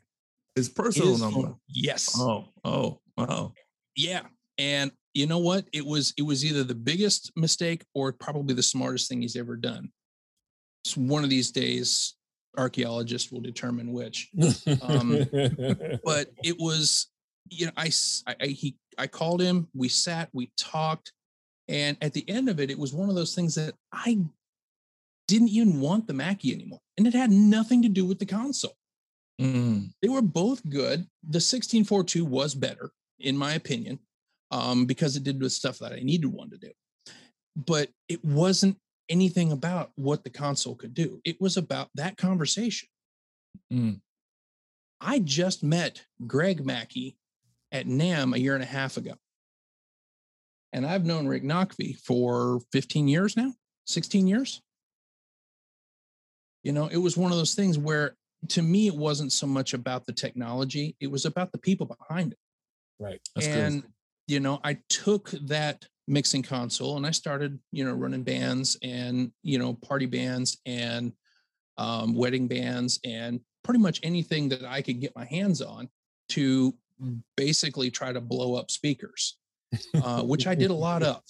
His 0.60 0.68
personal 0.68 1.12
His 1.12 1.20
number. 1.20 1.40
phone- 1.48 1.56
Yes. 1.68 2.16
Oh, 2.18 2.44
oh, 2.64 3.00
wow. 3.16 3.52
Yeah. 3.96 4.22
And 4.58 4.92
you 5.14 5.26
know 5.26 5.38
what? 5.38 5.66
It 5.72 5.84
was 5.84 6.12
it 6.16 6.22
was 6.22 6.44
either 6.44 6.62
the 6.64 6.74
biggest 6.74 7.32
mistake 7.36 7.84
or 7.94 8.12
probably 8.12 8.54
the 8.54 8.62
smartest 8.62 9.08
thing 9.08 9.22
he's 9.22 9.36
ever 9.36 9.56
done. 9.56 9.90
It's 10.84 10.96
one 10.96 11.24
of 11.24 11.30
these 11.30 11.50
days, 11.50 12.14
archaeologists 12.56 13.30
will 13.32 13.40
determine 13.40 13.92
which. 13.92 14.30
Um, 14.82 15.26
But 16.04 16.28
it 16.44 16.56
was, 16.58 17.08
you 17.48 17.66
know, 17.66 17.72
I, 17.76 17.90
I 18.26 18.46
he 18.46 18.76
I 18.98 19.06
called 19.06 19.40
him. 19.40 19.68
We 19.74 19.88
sat, 19.88 20.28
we 20.32 20.52
talked, 20.58 21.12
and 21.68 21.96
at 22.00 22.12
the 22.12 22.28
end 22.28 22.48
of 22.48 22.60
it, 22.60 22.70
it 22.70 22.78
was 22.78 22.92
one 22.92 23.08
of 23.08 23.14
those 23.16 23.34
things 23.34 23.54
that 23.56 23.74
I 23.92 24.18
didn't 25.26 25.48
even 25.48 25.80
want 25.80 26.06
the 26.06 26.14
Mackie 26.14 26.52
anymore, 26.52 26.80
and 26.98 27.06
it 27.06 27.14
had 27.14 27.30
nothing 27.30 27.82
to 27.82 27.88
do 27.88 28.04
with 28.04 28.18
the 28.18 28.26
console. 28.26 28.76
Mm, 29.40 29.92
They 30.02 30.08
were 30.08 30.22
both 30.22 30.68
good. 30.68 31.00
The 31.22 31.38
1642 31.40 32.24
was 32.24 32.54
better, 32.54 32.90
in 33.18 33.36
my 33.36 33.54
opinion, 33.54 33.98
um, 34.50 34.84
because 34.86 35.16
it 35.16 35.24
did 35.24 35.40
the 35.40 35.48
stuff 35.48 35.78
that 35.78 35.92
I 35.92 36.00
needed 36.00 36.26
one 36.26 36.50
to 36.50 36.58
do. 36.58 36.70
But 37.56 37.90
it 38.08 38.24
wasn't 38.24 38.76
anything 39.08 39.50
about 39.50 39.92
what 39.96 40.24
the 40.24 40.30
console 40.30 40.74
could 40.74 40.94
do. 40.94 41.20
It 41.24 41.40
was 41.40 41.56
about 41.56 41.88
that 41.94 42.16
conversation. 42.16 42.88
Mm. 43.72 44.00
I 45.00 45.18
just 45.18 45.62
met 45.62 46.04
Greg 46.26 46.64
Mackie 46.64 47.16
at 47.72 47.86
NAMM 47.86 48.34
a 48.34 48.40
year 48.40 48.54
and 48.54 48.62
a 48.62 48.66
half 48.66 48.96
ago. 48.96 49.14
And 50.72 50.86
I've 50.86 51.06
known 51.06 51.26
Rick 51.26 51.42
Naqvi 51.42 51.98
for 51.98 52.60
15 52.72 53.08
years 53.08 53.36
now, 53.36 53.54
16 53.86 54.26
years. 54.26 54.60
You 56.62 56.72
know, 56.72 56.86
it 56.86 56.98
was 56.98 57.16
one 57.16 57.32
of 57.32 57.38
those 57.38 57.54
things 57.54 57.78
where 57.78 58.16
to 58.48 58.62
me, 58.62 58.86
it 58.86 58.94
wasn't 58.94 59.32
so 59.32 59.46
much 59.46 59.74
about 59.74 60.06
the 60.06 60.12
technology, 60.12 60.96
it 61.00 61.10
was 61.10 61.24
about 61.24 61.52
the 61.52 61.58
people 61.58 61.86
behind 61.86 62.32
it. 62.32 62.38
right. 62.98 63.20
That's 63.34 63.46
and, 63.46 63.84
you 64.26 64.40
know, 64.40 64.60
I 64.64 64.78
took 64.88 65.30
that 65.30 65.86
mixing 66.06 66.42
console 66.42 66.96
and 66.96 67.06
I 67.06 67.10
started, 67.10 67.58
you 67.72 67.84
know, 67.84 67.92
running 67.92 68.22
bands 68.22 68.76
and, 68.82 69.32
you 69.42 69.58
know, 69.58 69.74
party 69.74 70.06
bands 70.06 70.58
and 70.66 71.12
um, 71.78 72.14
wedding 72.14 72.48
bands 72.48 73.00
and 73.04 73.40
pretty 73.62 73.80
much 73.80 74.00
anything 74.02 74.48
that 74.50 74.64
I 74.64 74.82
could 74.82 75.00
get 75.00 75.14
my 75.14 75.24
hands 75.24 75.62
on 75.62 75.88
to 76.30 76.74
basically 77.36 77.90
try 77.90 78.12
to 78.12 78.20
blow 78.20 78.54
up 78.54 78.70
speakers, 78.70 79.38
uh, 80.02 80.22
which 80.22 80.46
I 80.46 80.54
did 80.54 80.70
a 80.70 80.74
lot 80.74 81.02
of. 81.02 81.22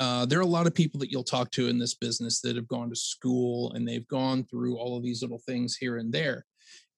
Uh, 0.00 0.26
there 0.26 0.38
are 0.38 0.42
a 0.42 0.46
lot 0.46 0.66
of 0.66 0.74
people 0.74 0.98
that 1.00 1.10
you'll 1.10 1.22
talk 1.22 1.50
to 1.52 1.68
in 1.68 1.78
this 1.78 1.94
business 1.94 2.40
that 2.40 2.56
have 2.56 2.68
gone 2.68 2.90
to 2.90 2.96
school 2.96 3.72
and 3.72 3.86
they've 3.86 4.08
gone 4.08 4.44
through 4.44 4.76
all 4.76 4.96
of 4.96 5.02
these 5.02 5.22
little 5.22 5.40
things 5.46 5.76
here 5.76 5.98
and 5.98 6.12
there, 6.12 6.44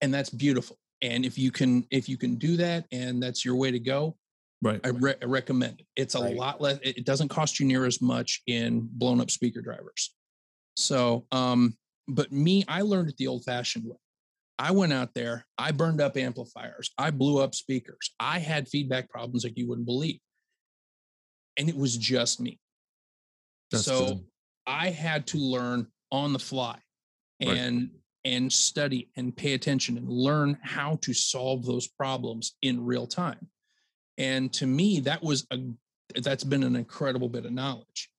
and 0.01 0.13
that's 0.13 0.31
beautiful. 0.31 0.79
And 1.03 1.27
if 1.27 1.37
you 1.37 1.51
can, 1.51 1.87
if 1.91 2.09
you 2.09 2.17
can 2.17 2.37
do 2.37 2.57
that, 2.57 2.87
and 2.91 3.23
that's 3.23 3.45
your 3.45 3.57
way 3.57 3.71
to 3.71 3.79
go, 3.79 4.17
Right. 4.63 4.81
I, 4.85 4.89
re- 4.89 5.15
I 5.21 5.27
recommend 5.27 5.81
it. 5.81 5.87
It's 5.97 6.15
a 6.15 6.21
Right. 6.21 6.35
lot 6.35 6.63
less. 6.63 6.79
It 6.83 7.05
doesn't 7.05 7.29
cost 7.29 7.61
you 7.61 7.67
near 7.67 7.85
as 7.85 8.01
much 8.01 8.43
in 8.47 8.89
blown 8.91 9.21
up 9.21 9.31
speaker 9.31 9.61
drivers. 9.61 10.15
So, 10.77 11.27
um, 11.31 11.77
but 12.09 12.33
me, 12.33 12.65
I 12.67 12.81
learned 12.81 13.11
it 13.11 13.17
the 13.19 13.27
old 13.27 13.45
fashioned 13.45 13.85
way. 13.85 13.97
I 14.59 14.71
went 14.71 14.95
out 14.95 15.13
there, 15.13 15.47
I 15.59 15.73
burned 15.73 16.01
up 16.01 16.17
amplifiers, 16.17 16.91
I 16.97 17.11
blew 17.11 17.39
up 17.43 17.55
speakers, 17.55 18.15
I 18.19 18.39
had 18.39 18.69
feedback 18.69 19.11
problems 19.11 19.45
like 19.45 19.59
you 19.59 19.69
wouldn't 19.69 19.87
believe. 19.87 20.21
And 21.59 21.69
it 21.69 21.77
was 21.77 21.97
just 21.97 22.41
me. 22.41 22.59
That's 23.71 23.85
so 23.85 24.07
good. 24.07 24.25
I 24.67 24.91
had 24.91 25.27
to 25.29 25.39
learn 25.39 25.87
on 26.11 26.33
the 26.33 26.39
fly 26.39 26.79
Right. 27.45 27.57
and 27.59 27.91
and 28.25 28.53
study 28.53 29.11
and 29.17 29.37
pay 29.37 29.53
attention 29.53 29.97
and 29.97 30.09
learn 30.09 30.59
how 30.63 30.97
to 31.03 31.15
solve 31.15 31.65
those 31.65 31.87
problems 31.87 32.57
in 32.63 32.85
real 32.85 33.07
time. 33.07 33.49
And 34.19 34.53
to 34.55 34.67
me, 34.67 35.01
that 35.01 35.23
was 35.23 35.47
a 35.53 35.59
that's 36.21 36.43
been 36.45 36.65
an 36.65 36.75
incredible 36.77 37.29
bit 37.29 37.45
of 37.45 37.53
knowledge. 37.53 38.11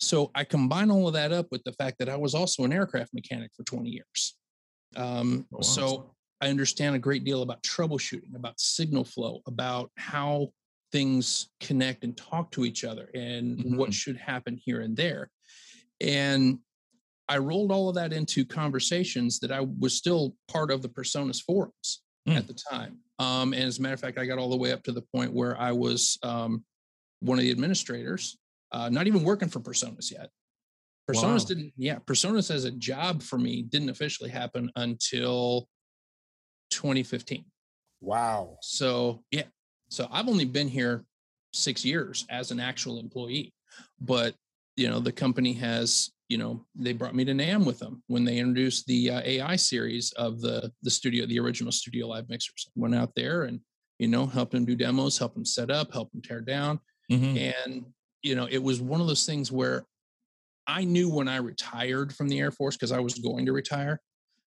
So 0.00 0.30
I 0.34 0.44
combine 0.44 0.90
all 0.90 1.06
of 1.06 1.14
that 1.14 1.32
up 1.32 1.48
with 1.50 1.62
the 1.64 1.72
fact 1.72 1.98
that 1.98 2.08
I 2.08 2.16
was 2.16 2.34
also 2.34 2.64
an 2.64 2.72
aircraft 2.72 3.12
mechanic 3.14 3.50
for 3.56 3.64
20 3.64 3.88
years. 3.90 4.36
Um, 4.96 5.46
Oh, 5.52 5.56
wow. 5.58 5.62
So 5.62 6.14
I 6.40 6.48
understand 6.48 6.94
a 6.96 7.00
great 7.00 7.24
deal 7.24 7.42
about 7.42 7.62
troubleshooting, 7.62 8.34
about 8.36 8.58
signal 8.60 9.04
flow, 9.04 9.42
about 9.46 9.90
how 9.96 10.48
things 10.92 11.50
connect 11.60 12.04
and 12.04 12.16
talk 12.16 12.50
to 12.52 12.64
each 12.64 12.84
other 12.84 13.10
and 13.14 13.76
what 13.76 13.90
Mhm. 13.90 13.94
should 13.94 14.16
happen 14.16 14.56
here 14.56 14.80
and 14.80 14.96
there. 14.96 15.30
And 16.00 16.60
I 17.28 17.38
rolled 17.38 17.70
all 17.70 17.88
of 17.90 17.94
that 17.96 18.12
into 18.12 18.44
conversations 18.46 19.38
that 19.40 19.52
I 19.52 19.60
was 19.60 19.94
still 19.94 20.34
part 20.48 20.70
of 20.70 20.80
the 20.82 20.88
Presonus 20.88 21.42
forums 21.42 22.02
Mm. 22.26 22.36
at 22.36 22.46
the 22.46 22.54
time. 22.54 23.00
Um, 23.18 23.52
and 23.52 23.64
as 23.64 23.78
a 23.78 23.82
matter 23.82 23.94
of 23.94 24.00
fact, 24.00 24.18
I 24.18 24.24
got 24.26 24.38
all 24.38 24.48
the 24.50 24.56
way 24.56 24.72
up 24.72 24.82
to 24.84 24.92
the 24.92 25.02
point 25.02 25.32
where 25.32 25.58
I 25.58 25.72
was 25.72 26.18
um, 26.22 26.64
one 27.20 27.38
of 27.38 27.42
the 27.42 27.50
administrators, 27.50 28.38
uh, 28.72 28.88
not 28.88 29.06
even 29.06 29.24
working 29.24 29.48
for 29.48 29.60
Presonus 29.60 30.10
yet. 30.10 30.30
Presonus 31.10 31.40
Wow. 31.42 31.44
didn't, 31.48 31.72
yeah, 31.76 31.98
Presonus 32.00 32.50
as 32.50 32.64
a 32.64 32.70
job 32.70 33.22
for 33.22 33.38
me 33.38 33.62
didn't 33.62 33.88
officially 33.88 34.30
happen 34.30 34.70
until 34.76 35.68
2015. 36.70 37.44
Wow. 38.00 38.58
So 38.62 39.24
yeah, 39.30 39.48
so 39.88 40.06
I've 40.10 40.28
only 40.28 40.44
been 40.44 40.68
here 40.68 41.04
six 41.52 41.84
years 41.84 42.26
as 42.30 42.50
an 42.50 42.60
actual 42.60 42.98
employee, 42.98 43.52
but 44.00 44.34
you 44.76 44.88
know 44.88 45.00
the 45.00 45.12
company 45.12 45.52
has 45.54 46.10
you 46.28 46.38
know 46.38 46.64
they 46.74 46.92
brought 46.92 47.14
me 47.14 47.24
to 47.24 47.32
NAMM 47.32 47.64
with 47.64 47.78
them 47.78 48.02
when 48.06 48.24
they 48.24 48.38
introduced 48.38 48.86
the 48.86 49.10
uh, 49.10 49.20
AI 49.24 49.56
series 49.56 50.12
of 50.12 50.40
the 50.40 50.72
the 50.82 50.90
studio, 50.90 51.26
the 51.26 51.38
original 51.40 51.72
Studio 51.72 52.06
Live 52.08 52.28
mixers. 52.28 52.70
Went 52.74 52.94
out 52.94 53.14
there 53.16 53.44
and 53.44 53.60
you 53.98 54.08
know 54.08 54.26
helped 54.26 54.52
them 54.52 54.64
do 54.64 54.76
demos, 54.76 55.18
helped 55.18 55.34
them 55.34 55.44
set 55.44 55.70
up, 55.70 55.92
helped 55.92 56.12
them 56.12 56.22
tear 56.22 56.40
down, 56.40 56.78
Mhm. 57.10 57.36
and 57.64 57.86
you 58.22 58.34
know 58.34 58.46
it 58.50 58.62
was 58.62 58.80
one 58.80 59.00
of 59.00 59.06
those 59.06 59.24
things 59.26 59.50
where 59.50 59.86
I 60.66 60.84
knew 60.84 61.08
when 61.08 61.28
I 61.28 61.36
retired 61.36 62.14
from 62.14 62.28
the 62.28 62.38
Air 62.40 62.50
Force 62.50 62.76
because 62.76 62.92
I 62.92 63.00
was 63.00 63.14
going 63.14 63.46
to 63.46 63.52
retire 63.52 64.00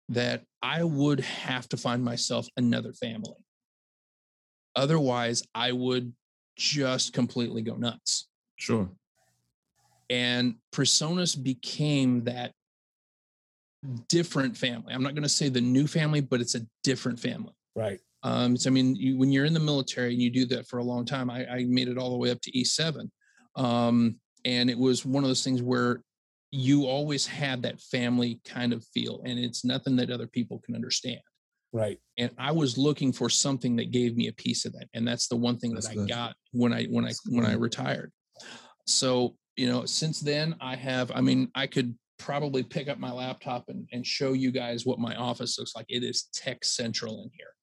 that 0.09 0.43
I 0.61 0.83
would 0.83 1.19
have 1.21 1.67
to 1.69 1.77
find 1.77 2.03
myself 2.03 2.47
another 2.57 2.93
family. 2.93 3.43
Otherwise, 4.75 5.43
I 5.53 5.71
would 5.71 6.13
just 6.57 7.13
completely 7.13 7.61
go 7.61 7.75
nuts. 7.75 8.27
Sure. 8.57 8.89
And 10.09 10.55
Presonus 10.73 11.41
became 11.41 12.23
that 12.25 12.53
different 14.09 14.55
family. 14.55 14.93
I'm 14.93 15.03
not 15.03 15.15
going 15.15 15.23
to 15.23 15.29
say 15.29 15.49
the 15.49 15.61
new 15.61 15.87
family, 15.87 16.21
but 16.21 16.41
it's 16.41 16.55
a 16.55 16.65
different 16.83 17.19
family. 17.19 17.53
Right. 17.75 17.99
Um, 18.23 18.55
so 18.55 18.69
I 18.69 18.73
mean, 18.73 18.95
you, 18.95 19.17
when 19.17 19.31
you're 19.31 19.45
in 19.45 19.53
the 19.53 19.59
military 19.59 20.13
and 20.13 20.21
you 20.21 20.29
do 20.29 20.45
that 20.47 20.67
for 20.67 20.77
a 20.77 20.83
long 20.83 21.05
time, 21.05 21.29
I, 21.29 21.47
I 21.47 21.63
made 21.63 21.87
it 21.87 21.97
all 21.97 22.11
the 22.11 22.17
way 22.17 22.29
up 22.29 22.41
to 22.41 22.51
E7, 22.51 23.09
um, 23.55 24.15
and 24.45 24.69
it 24.69 24.77
was 24.77 25.05
one 25.05 25.23
of 25.23 25.29
those 25.29 25.43
things 25.43 25.61
where 25.61 26.03
you 26.51 26.85
always 26.85 27.25
had 27.25 27.63
that 27.63 27.81
family 27.81 28.39
kind 28.45 28.73
of 28.73 28.85
feel, 28.93 29.21
and 29.25 29.39
it's 29.39 29.65
nothing 29.65 29.95
that 29.95 30.11
other 30.11 30.27
people 30.27 30.59
can 30.59 30.75
understand. 30.75 31.21
Right. 31.73 31.99
And 32.17 32.31
I 32.37 32.51
was 32.51 32.77
looking 32.77 33.13
for 33.13 33.29
something 33.29 33.75
that 33.77 33.91
gave 33.91 34.17
me 34.17 34.27
a 34.27 34.33
piece 34.33 34.65
of 34.65 34.73
that, 34.73 34.87
and 34.93 35.07
that's 35.07 35.27
the 35.27 35.37
one 35.37 35.57
thing 35.57 35.73
That's 35.73 35.87
that 35.87 35.93
I 35.93 35.95
good. 35.95 36.09
got 36.09 36.35
when 36.51 36.73
I 36.73 36.85
when 36.85 37.05
I 37.05 37.13
when 37.29 37.45
I 37.45 37.53
retired. 37.53 38.11
So 38.85 39.35
you 39.55 39.67
know, 39.69 39.85
since 39.85 40.19
then 40.19 40.55
I 40.59 40.75
have. 40.75 41.11
I 41.13 41.21
mean, 41.21 41.49
I 41.55 41.67
could 41.67 41.95
probably 42.17 42.61
pick 42.61 42.87
up 42.87 42.99
my 42.99 43.11
laptop 43.11 43.65
and, 43.69 43.87
and 43.91 44.05
show 44.05 44.33
you 44.33 44.51
guys 44.51 44.85
what 44.85 44.99
my 44.99 45.15
office 45.15 45.57
looks 45.57 45.75
like. 45.75 45.87
It 45.89 46.03
is 46.03 46.29
tech 46.33 46.63
central 46.63 47.23
in 47.23 47.31
here. 47.33 47.53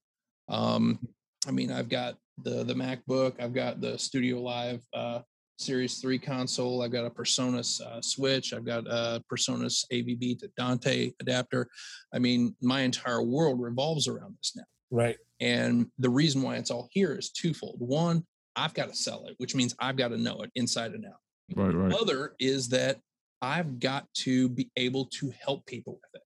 Um, 0.49 0.99
I 1.47 1.53
mean, 1.53 1.71
I've 1.71 1.89
got 1.89 2.17
the 2.43 2.65
the 2.65 2.75
MacBook, 2.75 3.41
I've 3.41 3.55
got 3.55 3.81
the 3.81 3.99
Studio 3.99 4.41
Live 4.41 4.83
uh, 4.95 5.21
Series 5.59 5.99
Three 5.99 6.19
console, 6.19 6.83
I've 6.83 6.93
got 6.93 7.05
a 7.05 7.11
Presonus 7.11 7.81
uh, 7.81 8.01
switch, 8.01 8.53
I've 8.53 8.65
got 8.65 8.87
a 8.87 9.23
Presonus 9.31 9.85
AVB 9.93 10.39
to 10.41 10.51
Dante 10.57 11.13
adapter. 11.21 11.69
I 12.15 12.19
mean, 12.19 12.55
my 12.63 12.81
entire 12.83 13.23
world 13.23 13.61
revolves 13.61 14.09
around 14.09 14.37
this 14.39 14.53
now. 14.57 14.65
Right. 14.91 15.17
And 15.41 15.89
the 15.99 16.11
reason 16.11 16.43
why 16.43 16.57
it's 16.57 16.71
all 16.71 16.89
here 16.91 17.15
is 17.15 17.31
twofold. 17.31 17.77
One, 17.79 18.25
I've 18.57 18.75
got 18.75 18.89
to 18.89 18.97
sell 18.97 19.27
it, 19.27 19.35
which 19.39 19.55
means 19.55 19.75
I've 19.79 19.97
got 19.97 20.09
to 20.09 20.19
know 20.19 20.41
it 20.41 20.51
inside 20.55 20.93
and 20.93 21.05
out. 21.05 21.21
Right, 21.55 21.75
right. 21.75 21.93
Other 21.93 22.35
is 22.39 22.69
that 22.69 22.99
I've 23.41 23.79
got 23.79 24.07
to 24.19 24.49
be 24.49 24.71
able 24.77 25.07
to 25.07 25.33
help 25.41 25.65
people 25.67 25.95
with 25.95 26.21
it. 26.21 26.27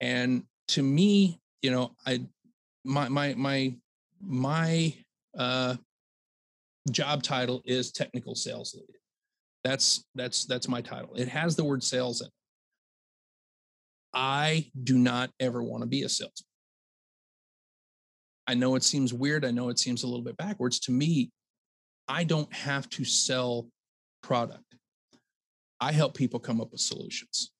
And 0.00 0.44
to 0.68 0.82
me, 0.82 1.40
you 1.62 1.70
know, 1.70 1.94
I 2.06 2.26
my 2.84 3.08
my 3.08 3.34
my 3.34 3.74
my 4.20 4.94
uh 5.36 5.76
job 6.90 7.22
title 7.22 7.62
is 7.64 7.92
technical 7.92 8.34
sales 8.34 8.74
lead. 8.74 8.98
That's 9.64 10.04
that's 10.14 10.44
that's 10.44 10.68
my 10.68 10.80
title. 10.80 11.14
It 11.14 11.28
has 11.28 11.56
the 11.56 11.64
word 11.64 11.82
sales 11.82 12.20
in 12.20 12.26
it. 12.26 12.32
I 14.12 14.70
do 14.82 14.98
not 14.98 15.30
ever 15.40 15.62
want 15.62 15.82
to 15.82 15.88
be 15.88 16.02
a 16.02 16.08
salesman. 16.08 16.46
I 18.46 18.54
know 18.54 18.74
it 18.76 18.82
seems 18.82 19.12
weird. 19.12 19.44
I 19.44 19.50
know 19.50 19.70
it 19.70 19.78
seems 19.78 20.02
a 20.02 20.06
little 20.06 20.24
bit 20.24 20.36
backwards. 20.36 20.78
To 20.80 20.92
me, 20.92 21.30
I 22.08 22.24
don't 22.24 22.52
have 22.52 22.88
to 22.90 23.04
sell 23.04 23.66
product. 24.22 24.76
I 25.80 25.92
help 25.92 26.14
people 26.14 26.38
come 26.38 26.60
up 26.60 26.70
with 26.70 26.80
solutions. 26.80 27.50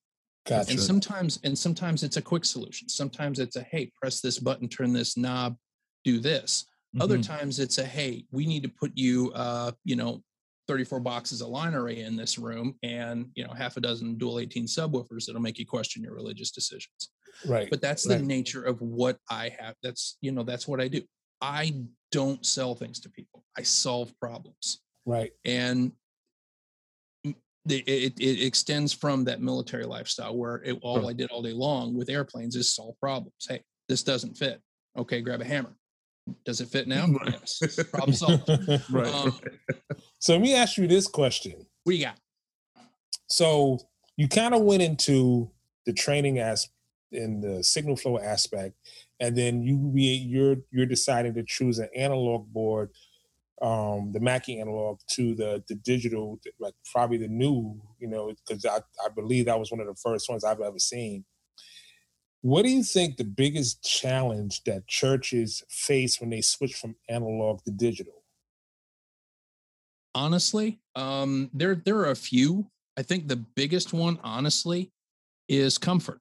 Gotcha. 0.46 0.70
And 0.70 0.80
sometimes, 0.80 1.40
and 1.42 1.58
sometimes 1.58 2.02
it's 2.02 2.18
a 2.18 2.22
quick 2.22 2.44
solution. 2.44 2.88
Sometimes 2.88 3.38
it's 3.38 3.56
a 3.56 3.62
hey, 3.62 3.90
press 4.00 4.20
this 4.20 4.38
button, 4.38 4.68
turn 4.68 4.92
this 4.92 5.16
knob, 5.16 5.56
do 6.04 6.20
this. 6.20 6.66
Other 7.00 7.18
Mhm. 7.18 7.26
times 7.26 7.58
it's 7.58 7.78
a 7.78 7.84
hey, 7.84 8.24
we 8.30 8.46
need 8.46 8.62
to 8.62 8.68
put 8.68 8.92
you, 8.94 9.32
uh, 9.32 9.72
you 9.84 9.96
know, 9.96 10.22
34 10.68 11.00
boxes 11.00 11.40
of 11.40 11.48
line 11.48 11.74
array 11.74 12.00
in 12.00 12.16
this 12.16 12.38
room, 12.38 12.78
and 12.82 13.30
you 13.34 13.44
know, 13.44 13.52
half 13.52 13.76
a 13.76 13.80
dozen 13.80 14.16
dual 14.16 14.38
18 14.38 14.66
subwoofers 14.66 15.26
that'll 15.26 15.40
make 15.42 15.58
you 15.58 15.66
question 15.66 16.02
your 16.02 16.14
religious 16.14 16.50
decisions. 16.50 17.10
right. 17.46 17.68
But 17.68 17.80
that's 17.80 18.04
the 18.04 18.14
Right. 18.14 18.24
nature 18.24 18.62
of 18.62 18.80
what 18.80 19.18
I 19.28 19.48
have. 19.58 19.74
That's 19.82 20.16
you 20.20 20.30
know, 20.30 20.44
that's 20.44 20.68
what 20.68 20.80
I 20.80 20.86
do. 20.88 21.02
I 21.40 21.84
don't 22.12 22.46
sell 22.46 22.76
things 22.76 23.00
to 23.00 23.10
people. 23.10 23.44
I 23.58 23.62
solve 23.64 24.16
problems 24.20 24.80
right. 25.04 25.32
and 25.44 25.92
the- 27.66 27.80
it, 27.86 28.20
it 28.20 28.42
extends 28.44 28.92
from 28.92 29.24
that 29.24 29.40
military 29.42 29.84
lifestyle 29.84 30.36
where 30.36 30.62
it, 30.62 30.78
all 30.82 31.08
I 31.08 31.12
did 31.12 31.30
all 31.30 31.42
day 31.42 31.52
long 31.52 31.94
with 31.94 32.08
airplanes 32.08 32.54
is 32.56 32.72
solve 32.72 32.98
problems. 33.00 33.34
Hey, 33.48 33.62
this 33.88 34.02
doesn't 34.04 34.36
fit. 34.36 34.62
Okay, 34.96 35.20
grab 35.22 35.40
a 35.40 35.44
hammer. 35.44 35.74
Does 36.44 36.60
it 36.60 36.68
fit 36.68 36.88
now? 36.88 37.06
Right. 37.06 37.34
Yes. 37.60 37.78
Problem 37.90 38.14
solved. 38.14 38.48
Right, 38.90 39.06
Um, 39.14 39.30
right. 39.30 39.78
so 40.18 40.32
let 40.32 40.40
me 40.42 40.54
ask 40.54 40.76
you 40.78 40.86
this 40.86 41.06
question. 41.06 41.66
What 41.84 41.92
do 41.92 41.96
you 41.96 42.04
got? 42.04 42.16
So 43.28 43.78
you 44.16 44.28
kind 44.28 44.54
of 44.54 44.62
went 44.62 44.82
into 44.82 45.50
the 45.86 45.92
training 45.92 46.38
as 46.38 46.68
in 47.12 47.40
the 47.40 47.62
signal 47.62 47.96
flow 47.96 48.18
aspect, 48.18 48.74
and 49.20 49.36
then 49.36 49.62
you 49.62 49.76
re- 49.92 50.02
you're 50.02 50.56
you're 50.70 50.86
deciding 50.86 51.34
to 51.34 51.44
choose 51.46 51.78
an 51.78 51.88
analog 51.94 52.50
board, 52.52 52.90
um, 53.62 54.10
the 54.12 54.20
Mackie 54.20 54.58
analog 54.60 54.98
to 55.12 55.34
the 55.34 55.62
the 55.68 55.74
digital, 55.74 56.40
like 56.58 56.74
probably 56.92 57.18
the 57.18 57.28
new, 57.28 57.80
you 57.98 58.08
know, 58.08 58.32
because 58.48 58.64
I 58.64 58.78
I 59.04 59.08
believe 59.14 59.46
that 59.46 59.58
was 59.58 59.70
one 59.70 59.80
of 59.80 59.86
the 59.86 59.94
first 59.94 60.28
ones 60.28 60.42
I've 60.44 60.60
ever 60.60 60.78
seen. 60.78 61.24
What 62.44 62.64
do 62.66 62.68
you 62.70 62.82
think 62.84 63.16
the 63.16 63.24
biggest 63.24 63.82
challenge 63.82 64.64
that 64.64 64.86
churches 64.86 65.62
face 65.70 66.20
when 66.20 66.28
they 66.28 66.42
switch 66.42 66.74
from 66.74 66.94
analog 67.08 67.64
to 67.64 67.70
digital? 67.70 68.22
Honestly, 70.14 70.78
um, 70.94 71.48
there 71.54 71.74
there 71.74 71.96
are 72.00 72.10
a 72.10 72.14
few. 72.16 72.70
I 72.98 73.02
think 73.02 73.28
the 73.28 73.36
biggest 73.36 73.94
one, 73.94 74.20
honestly, 74.22 74.92
is 75.48 75.78
comfort. 75.78 76.20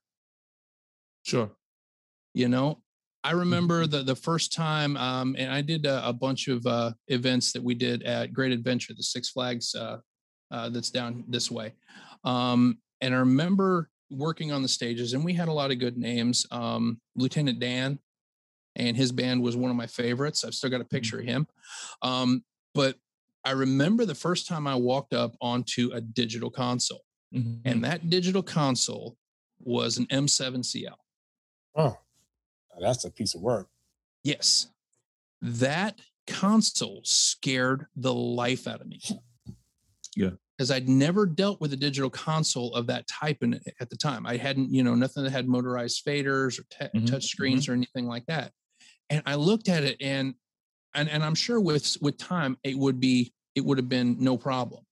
Sure. 1.23 1.51
you 2.33 2.47
know 2.47 2.81
i 3.23 3.31
Mm-hmm. 3.31 3.39
remember 3.39 3.87
the 3.87 4.03
the 4.03 4.15
first 4.15 4.53
time 4.53 4.97
um 4.97 5.35
and 5.37 5.51
i 5.51 5.61
did 5.61 5.85
a, 5.85 6.07
a 6.07 6.13
bunch 6.13 6.47
of 6.47 6.65
uh 6.65 6.91
events 7.07 7.51
that 7.53 7.63
we 7.63 7.75
did 7.75 8.03
at 8.03 8.33
great 8.33 8.51
adventure 8.51 8.93
the 8.95 9.03
six 9.03 9.29
flags 9.29 9.75
uh, 9.75 9.97
uh 10.51 10.69
that's 10.69 10.91
down 10.91 11.23
this 11.27 11.51
way 11.51 11.73
um 12.25 12.77
and 13.01 13.13
i 13.13 13.17
remember 13.19 13.89
working 14.13 14.51
on 14.51 14.61
the 14.61 14.67
stages 14.67 15.13
and 15.13 15.23
we 15.25 15.33
had 15.33 15.47
a 15.47 15.53
lot 15.53 15.71
of 15.71 15.79
good 15.79 15.97
names 15.97 16.45
um 16.51 16.99
lieutenant 17.15 17.59
dan 17.59 17.99
and 18.75 18.95
his 18.97 19.11
band 19.11 19.41
was 19.41 19.55
one 19.57 19.71
of 19.71 19.77
my 19.77 19.87
favorites 19.87 20.43
i've 20.45 20.53
still 20.53 20.69
got 20.69 20.81
a 20.81 20.85
picture 20.85 21.19
of 21.19 21.25
him 21.25 21.47
um 22.01 22.43
but 22.73 22.95
i 23.43 23.51
remember 23.51 24.05
the 24.05 24.15
first 24.15 24.47
time 24.47 24.67
i 24.67 24.75
walked 24.75 25.13
up 25.13 25.35
onto 25.41 25.89
a 25.93 26.01
digital 26.01 26.49
console 26.49 27.01
Mhm. 27.33 27.61
and 27.65 27.83
that 27.83 28.09
digital 28.11 28.43
console 28.43 29.17
was 29.59 29.97
an 29.97 30.05
m7cl 30.07 30.95
Oh, 31.75 31.97
that's 32.79 33.05
a 33.05 33.09
piece 33.09 33.33
of 33.33 33.41
work. 33.41 33.67
Yes. 34.23 34.67
That 35.41 35.99
console 36.27 37.01
scared 37.03 37.87
the 37.95 38.13
life 38.13 38.67
out 38.67 38.81
of 38.81 38.87
me. 38.87 39.01
Yeah. 40.15 40.31
Because 40.57 40.69
I'd 40.69 40.87
never 40.87 41.25
dealt 41.25 41.59
with 41.59 41.73
a 41.73 41.77
digital 41.77 42.11
console 42.11 42.73
of 42.75 42.85
that 42.87 43.07
type 43.07 43.41
in, 43.41 43.59
at 43.79 43.89
the 43.89 43.97
time. 43.97 44.27
I 44.27 44.37
hadn't, 44.37 44.71
you 44.71 44.83
know, 44.83 44.93
nothing 44.93 45.23
that 45.23 45.31
had 45.31 45.47
motorized 45.47 46.05
faders 46.05 46.59
or 46.59 46.63
t- 46.69 46.99
Mhm, 46.99 47.07
touch 47.07 47.25
screens 47.25 47.67
or 47.67 47.73
anything 47.73 48.07
like 48.07 48.25
that. 48.27 48.51
And 49.09 49.23
I 49.25 49.35
looked 49.35 49.67
at 49.67 49.83
it 49.83 49.97
and, 49.99 50.35
and 50.93 51.09
and 51.09 51.23
I'm 51.23 51.35
sure 51.35 51.59
with 51.59 51.97
with 52.01 52.17
time 52.17 52.57
it 52.63 52.77
would 52.77 52.99
be 52.99 53.33
it 53.55 53.65
would 53.65 53.79
have 53.79 53.89
been 53.89 54.17
no 54.19 54.37
problem. 54.37 54.85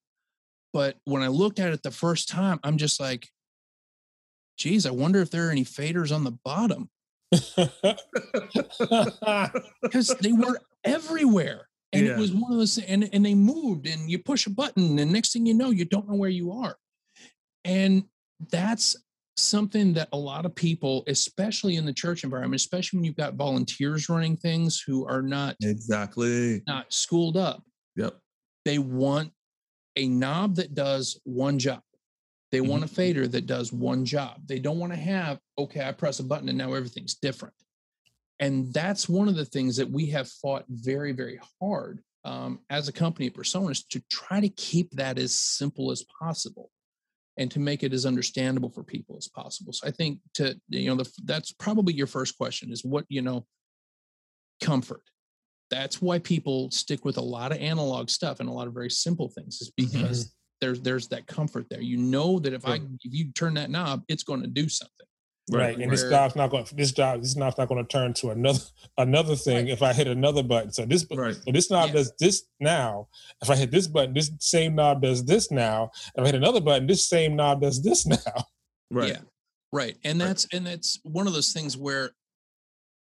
But 0.74 0.98
when 1.04 1.22
I 1.22 1.28
looked 1.28 1.60
at 1.60 1.74
it 1.74 1.84
the 1.84 1.92
first 1.92 2.30
time, 2.30 2.60
I'm 2.64 2.78
just 2.78 3.00
like, 3.00 3.28
geez, 4.58 4.86
I 4.86 4.92
wonder 4.92 5.22
if 5.22 5.30
there 5.30 5.48
are 5.48 5.52
any 5.52 5.66
faders 5.66 6.16
on 6.16 6.24
the 6.24 6.32
bottom 6.32 6.90
because 9.84 10.08
they 10.22 10.32
were 10.32 10.60
everywhere. 10.84 11.68
And 11.94 12.06
Yeah. 12.06 12.14
it 12.14 12.20
was 12.20 12.32
one 12.32 12.52
of 12.52 12.58
those, 12.58 12.78
and, 12.78 13.10
and 13.14 13.26
they 13.26 13.36
moved, 13.36 13.86
and 13.86 14.10
you 14.10 14.20
push 14.20 14.48
a 14.48 14.50
button, 14.50 14.98
and 14.98 15.12
next 15.12 15.34
thing 15.34 15.46
you 15.46 15.54
know, 15.54 15.72
you 15.72 15.86
don't 15.86 16.08
know 16.08 16.16
where 16.16 16.30
you 16.30 16.52
are. 16.52 16.78
And 17.66 18.04
that's 18.50 18.96
something 19.38 19.94
that 19.94 20.10
a 20.14 20.18
lot 20.18 20.46
of 20.46 20.56
people, 20.56 21.04
especially 21.08 21.76
in 21.76 21.86
the 21.86 21.94
church 21.94 22.24
environment, 22.24 22.60
especially 22.60 22.98
when 22.98 23.04
you've 23.06 23.16
got 23.16 23.36
volunteers 23.36 24.10
running 24.10 24.38
things 24.38 24.84
who 24.86 25.06
are 25.06 25.22
not 25.22 25.56
Exactly. 25.62 26.62
not 26.68 26.92
schooled 26.94 27.38
up, 27.38 27.64
Yep. 27.96 28.20
they 28.66 28.78
want 28.80 29.32
a 29.96 30.08
knob 30.08 30.56
that 30.56 30.74
does 30.74 31.20
one 31.24 31.60
job. 31.60 31.82
They 32.52 32.62
want 32.62 32.84
a 32.84 32.86
mm-hmm. 32.86 32.96
fader 32.96 33.28
that 33.28 33.46
does 33.46 33.72
one 33.72 34.06
job. 34.06 34.42
They 34.46 34.60
don't 34.60 34.80
want 34.80 34.94
to 34.94 35.00
have, 35.00 35.40
okay, 35.58 35.88
I 35.88 35.92
press 35.94 36.20
a 36.20 36.24
button 36.24 36.50
and 36.50 36.58
now 36.58 36.74
everything's 36.74 37.16
different. 37.16 37.54
And 38.42 38.74
that's 38.74 39.08
one 39.08 39.28
of 39.28 39.36
the 39.36 39.46
things 39.46 39.78
that 39.78 39.90
we 39.90 40.08
have 40.08 40.28
fought 40.28 40.66
very, 40.68 41.12
very 41.12 41.40
hard 41.62 42.02
um, 42.26 42.60
as 42.72 42.88
a 42.88 42.92
company 42.92 43.28
at 43.28 43.34
Presonus 43.34 43.88
to 43.90 44.02
try 44.12 44.42
to 44.42 44.50
keep 44.50 44.92
that 44.92 45.20
as 45.20 45.40
simple 45.40 45.92
as 45.92 46.04
possible 46.20 46.72
and 47.38 47.52
to 47.52 47.60
make 47.60 47.84
it 47.84 47.94
as 47.94 48.06
understandable 48.06 48.70
for 48.70 48.84
people 48.84 49.16
as 49.16 49.28
possible. 49.28 49.74
So 49.74 49.88
I 49.88 49.92
think 49.92 50.20
to, 50.34 50.60
you 50.70 50.90
know, 50.90 51.04
the, 51.04 51.12
that's 51.24 51.52
probably 51.52 51.94
your 51.94 52.08
first 52.08 52.36
question 52.36 52.72
is 52.72 52.84
what, 52.84 53.06
you 53.10 53.22
know, 53.22 53.46
comfort. 54.60 55.04
That's 55.70 56.02
why 56.02 56.20
people 56.20 56.70
stick 56.72 57.06
with 57.06 57.18
a 57.18 57.22
lot 57.22 57.52
of 57.52 57.60
analog 57.60 58.10
stuff 58.10 58.40
and 58.40 58.50
a 58.50 58.52
lot 58.52 58.68
of 58.68 58.74
very 58.74 58.90
simple 58.90 59.30
things 59.30 59.62
is 59.62 59.72
because 59.78 60.34
there's 60.60 60.82
there's 60.82 61.08
that 61.08 61.28
comfort 61.28 61.68
there. 61.70 61.82
You 61.82 61.98
know 61.98 62.40
that 62.40 62.54
if 62.54 62.68
i 62.68 62.76
if 62.76 63.14
you 63.14 63.32
turn 63.32 63.54
that 63.54 63.72
knob 63.72 64.04
it's 64.10 64.24
going 64.24 64.42
to 64.42 64.48
do 64.48 64.68
something 64.68 65.08
Right, 65.50 65.78
and 65.78 65.92
this 65.92 66.02
Where- 66.04 66.12
job's 66.12 66.36
not 66.36 66.50
going. 66.52 66.66
This 66.74 66.92
job, 66.92 67.22
this 67.22 67.36
knob's 67.36 67.58
not 67.58 67.68
going 67.68 67.84
to 67.84 67.88
turn 67.92 68.14
to 68.16 68.30
another 68.30 68.60
another 68.98 69.36
thing 69.36 69.68
if 69.68 69.82
I 69.82 69.92
hit 69.92 70.08
another 70.08 70.44
button. 70.44 70.72
So 70.72 70.86
this, 70.86 71.06
Right. 71.12 71.36
so 71.36 71.52
this 71.52 71.70
knob 71.70 71.88
Yeah. 71.90 71.94
does 71.96 72.14
this 72.20 72.44
now. 72.60 73.08
If 73.42 73.50
I 73.50 73.56
hit 73.56 73.72
this 73.72 73.88
button, 73.88 74.14
this 74.14 74.32
same 74.40 74.76
knob 74.76 75.02
does 75.02 75.26
this 75.26 75.50
now. 75.52 75.92
If 76.16 76.24
I 76.24 76.28
hit 76.28 76.36
another 76.36 76.62
button, 76.62 76.88
this 76.88 77.06
same 77.08 77.36
knob 77.36 77.62
does 77.62 77.82
this 77.82 78.06
now. 78.08 78.18
Right. 78.92 79.10
yeah 79.10 79.20
right 79.74 79.98
and 80.04 80.20
Right. 80.20 80.28
that's 80.28 80.48
and 80.54 80.68
that's 80.68 81.00
one 81.04 81.28
of 81.28 81.34
those 81.34 81.54
things 81.54 81.78
where 81.78 82.12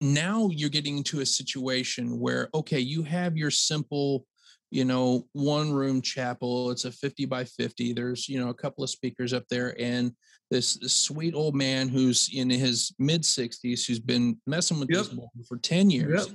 now 0.01 0.49
you're 0.51 0.69
getting 0.69 0.97
into 0.97 1.21
a 1.21 1.25
situation 1.25 2.19
where 2.19 2.49
okay 2.53 2.79
you 2.79 3.03
have 3.03 3.35
your 3.37 3.49
simple 3.49 4.25
you 4.71 4.85
know 4.85 5.25
one 5.33 5.71
room 5.71 6.01
chapel 6.01 6.71
it's 6.71 6.85
a 6.85 6.91
50 6.91 7.25
by 7.25 7.43
50 7.45 7.93
there's 7.93 8.27
you 8.27 8.39
know 8.39 8.49
a 8.49 8.53
couple 8.53 8.83
of 8.83 8.89
speakers 8.89 9.33
up 9.33 9.43
there 9.49 9.75
and 9.79 10.11
this, 10.49 10.75
this 10.75 10.93
sweet 10.93 11.33
old 11.33 11.55
man 11.55 11.87
who's 11.89 12.29
in 12.33 12.49
his 12.49 12.93
mid 12.99 13.23
60s 13.23 13.85
who's 13.85 13.99
been 13.99 14.37
messing 14.47 14.79
with 14.79 14.89
this 14.89 15.09
Yep. 15.11 15.19
for 15.47 15.57
10 15.57 15.89
years 15.89 16.27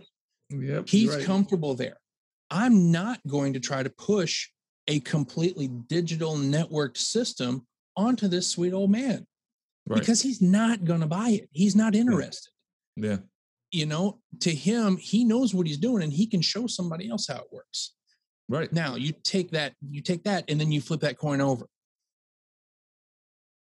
Yep. 0.51 0.63
Yep. 0.63 0.89
he's 0.89 1.15
right. 1.15 1.25
comfortable 1.25 1.75
there 1.75 1.97
i'm 2.51 2.91
not 2.91 3.21
going 3.27 3.53
to 3.55 3.61
try 3.61 3.83
to 3.83 3.91
push 3.91 4.49
a 4.89 5.01
completely 5.01 5.69
digital 5.89 6.35
networked 6.37 6.97
system 6.99 7.67
onto 7.97 8.29
this 8.29 8.47
sweet 8.49 8.73
old 8.73 8.91
man 8.91 9.27
Right. 9.89 9.99
because 9.99 10.23
he's 10.23 10.41
not 10.41 10.85
going 10.85 11.01
to 11.01 11.07
buy 11.07 11.31
it 11.31 11.49
he's 11.51 11.75
not 11.75 11.95
interested 11.95 12.51
yeah. 12.97 13.17
you 13.73 13.85
know 13.87 14.21
to 14.41 14.55
him 14.55 14.97
he 14.97 15.25
knows 15.25 15.55
what 15.55 15.67
he's 15.67 15.79
doing 15.79 16.03
and 16.05 16.13
he 16.13 16.27
can 16.27 16.41
show 16.41 16.67
somebody 16.69 17.11
else 17.11 17.27
how 17.27 17.39
it 17.39 17.49
works 17.53 17.95
Right. 18.53 18.71
now 18.73 18.97
you 18.97 19.13
take 19.25 19.51
that 19.53 19.73
you 19.81 20.03
take 20.03 20.25
that 20.25 20.45
and 20.49 20.61
then 20.61 20.71
you 20.71 20.83
flip 20.83 21.01
that 21.01 21.17
coin 21.19 21.41
over 21.41 21.67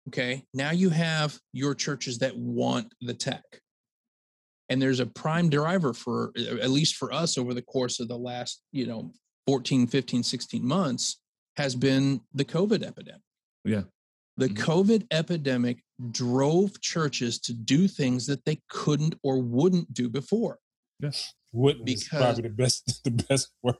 okay 0.08 0.42
now 0.52 0.72
you 0.72 0.90
have 0.90 1.38
your 1.52 1.74
churches 1.76 2.18
that 2.18 2.36
want 2.36 2.92
the 3.00 3.14
tech 3.14 3.44
and 4.68 4.82
there's 4.82 4.98
a 4.98 5.06
prime 5.06 5.48
driver 5.48 5.92
for 5.92 6.32
at 6.36 6.70
least 6.70 6.96
for 6.96 7.12
us 7.12 7.38
over 7.38 7.54
the 7.54 7.62
course 7.62 8.00
of 8.00 8.08
the 8.08 8.18
last 8.18 8.62
you 8.72 8.84
know 8.86 9.12
14 9.46 9.86
15 9.86 10.22
16 10.24 10.66
months 10.66 11.20
has 11.56 11.76
been 11.76 12.20
the 12.34 12.44
covid 12.44 12.82
epidemic 12.82 13.22
Yeah. 13.64 13.82
the 14.38 14.48
Mhm. 14.48 14.56
covid 14.56 15.06
epidemic 15.12 15.84
drove 16.10 16.80
churches 16.80 17.38
to 17.40 17.52
do 17.52 17.86
things 17.86 18.26
that 18.26 18.44
they 18.44 18.60
couldn't 18.68 19.14
or 19.22 19.38
wouldn't 19.40 19.94
do 19.94 20.08
before 20.08 20.58
Yes. 20.98 21.32
Wouldn't 21.52 21.88
is 21.88 22.04
Because- 22.04 22.20
probably 22.20 22.42
the 22.42 22.48
best 22.54 23.00
the 23.04 23.10
best 23.10 23.48
word. 23.62 23.76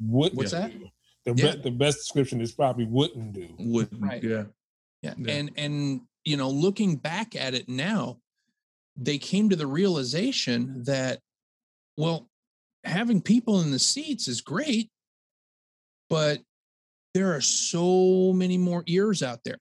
Wouldn't 0.00 0.36
What's 0.36 0.50
that? 0.52 0.72
The 1.24 1.34
Yeah. 1.34 1.54
be- 1.56 1.62
the 1.62 1.70
best 1.70 1.98
description 1.98 2.40
is 2.40 2.52
probably 2.52 2.84
wouldn't 2.86 3.32
do. 3.32 3.48
Would. 3.58 4.00
Right. 4.00 4.22
Yeah. 4.22 4.44
Yeah. 5.02 5.14
Yeah. 5.18 5.32
And 5.32 5.50
and 5.56 6.00
you 6.24 6.36
know, 6.36 6.48
looking 6.50 6.96
back 6.96 7.36
at 7.36 7.54
it 7.54 7.68
now, 7.68 8.18
they 8.96 9.18
came 9.18 9.50
to 9.50 9.56
the 9.56 9.66
realization 9.66 10.82
that, 10.84 11.20
well, 11.98 12.30
having 12.84 13.20
people 13.20 13.60
in 13.60 13.70
the 13.70 13.78
seats 13.78 14.26
is 14.28 14.40
great, 14.40 14.90
but 16.08 16.40
there 17.12 17.34
are 17.34 17.40
so 17.42 18.32
many 18.32 18.56
more 18.58 18.82
ears 18.86 19.22
out 19.22 19.44
there, 19.44 19.58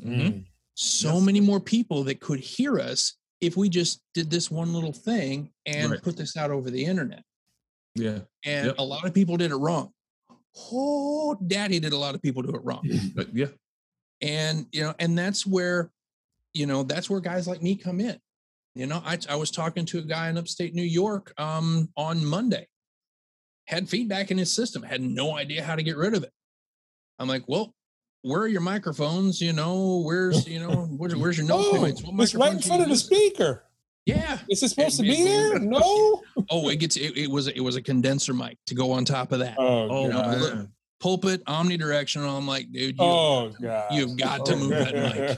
Mhm. 0.00 0.46
so 0.74 1.14
Yes. 1.16 1.22
many 1.24 1.40
more 1.40 1.60
people 1.60 2.02
that 2.04 2.20
could 2.20 2.40
hear 2.40 2.78
us 2.80 3.14
if 3.42 3.56
we 3.56 3.68
just 3.68 4.00
did 4.14 4.30
this 4.30 4.50
one 4.50 4.72
little 4.72 4.92
thing 4.92 5.52
and 5.66 5.90
Right. 5.90 6.02
put 6.02 6.16
this 6.16 6.34
out 6.36 6.50
over 6.50 6.70
the 6.70 6.84
internet. 6.84 7.24
Yeah. 7.96 8.20
And 8.44 8.66
Yep. 8.66 8.74
a 8.78 8.84
lot 8.84 9.04
of 9.04 9.12
people 9.14 9.36
did 9.36 9.50
it 9.50 9.56
wrong. 9.56 9.92
Oh, 10.72 11.34
daddy 11.46 11.80
did 11.80 11.92
a 11.92 11.98
lot 11.98 12.14
of 12.14 12.22
people 12.22 12.42
do 12.42 12.50
it 12.54 12.64
wrong. 12.64 12.82
But 13.14 13.34
yeah. 13.34 13.46
and 14.22 14.66
you 14.72 14.82
know 14.82 14.94
and 14.98 15.18
that's 15.18 15.44
where 15.46 15.90
you 16.54 16.66
know 16.66 16.82
that's 16.82 17.10
where 17.10 17.20
guys 17.20 17.46
like 17.46 17.62
me 17.62 17.76
come 17.76 18.00
in 18.00 18.18
you 18.74 18.86
know 18.86 19.02
i, 19.04 19.18
I 19.28 19.36
was 19.36 19.50
talking 19.50 19.84
to 19.86 19.98
a 19.98 20.02
guy 20.02 20.30
in 20.30 20.38
upstate 20.38 20.74
new 20.74 20.82
york 20.82 21.34
um 21.36 21.90
on 21.98 22.24
monday 22.24 22.66
had 23.66 23.90
feedback 23.90 24.30
in 24.30 24.38
his 24.38 24.50
system 24.54 24.82
had 24.82 25.02
no 25.02 25.36
idea 25.36 25.62
how 25.62 25.76
to 25.76 25.82
get 25.82 25.98
rid 25.98 26.14
of 26.14 26.22
it 26.24 26.32
i'm 27.18 27.28
like 27.28 27.44
well 27.46 27.74
where 28.22 28.40
are 28.40 28.48
your 28.48 28.62
microphones 28.62 29.38
you 29.42 29.52
know 29.52 29.98
where's 29.98 30.48
you 30.48 30.60
know 30.60 30.86
where's, 30.96 31.14
where's 31.22 31.36
your 31.36 31.46
note 31.46 31.66
Oh, 31.66 31.76
points 31.76 32.02
What 32.02 32.22
it's 32.22 32.34
right 32.34 32.54
in 32.54 32.60
front 32.60 32.82
of 32.82 32.88
the 32.88 32.96
speaker. 32.96 33.65
Yeah 34.06 34.38
Is 34.48 34.62
it 34.62 34.68
supposed 34.70 34.96
to 34.96 35.02
be 35.02 35.10
it- 35.10 35.24
there? 35.24 35.58
No. 35.58 36.22
oh 36.50 36.68
it 36.68 36.76
gets 36.76 36.96
it, 36.96 37.16
it 37.16 37.30
was 37.30 37.48
it 37.48 37.60
was 37.60 37.76
a 37.76 37.82
condenser 37.82 38.32
mic 38.32 38.56
to 38.66 38.74
go 38.74 38.92
on 38.92 39.04
top 39.04 39.32
of 39.32 39.40
that 39.40 39.56
Oh, 39.58 39.88
Oh, 39.90 40.06
look- 40.38 40.68
pulpit 40.98 41.44
omnidirectional 41.44 42.38
i'm 42.38 42.46
like 42.46 42.72
dude 42.72 42.96
you, 42.96 43.04
oh 43.04 43.52
God. 43.60 43.92
you've 43.92 44.16
got 44.16 44.46
to 44.46 44.56
move 44.56 44.70
that 44.70 44.94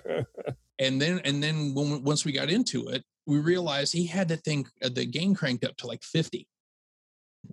mic 0.07 0.55
and 0.79 1.03
then 1.03 1.21
and 1.25 1.43
then 1.43 1.75
when 1.75 2.05
once 2.05 2.25
we 2.25 2.31
got 2.31 2.49
into 2.49 2.87
it 2.89 3.03
we 3.27 3.39
realized 3.41 3.93
he 3.93 4.07
had 4.07 4.29
that 4.29 4.45
thing 4.45 4.65
uh, 4.85 4.89
the 4.89 5.05
gain 5.05 5.35
cranked 5.35 5.65
up 5.65 5.77
to 5.79 5.89
like 5.89 6.03
50 6.05 6.47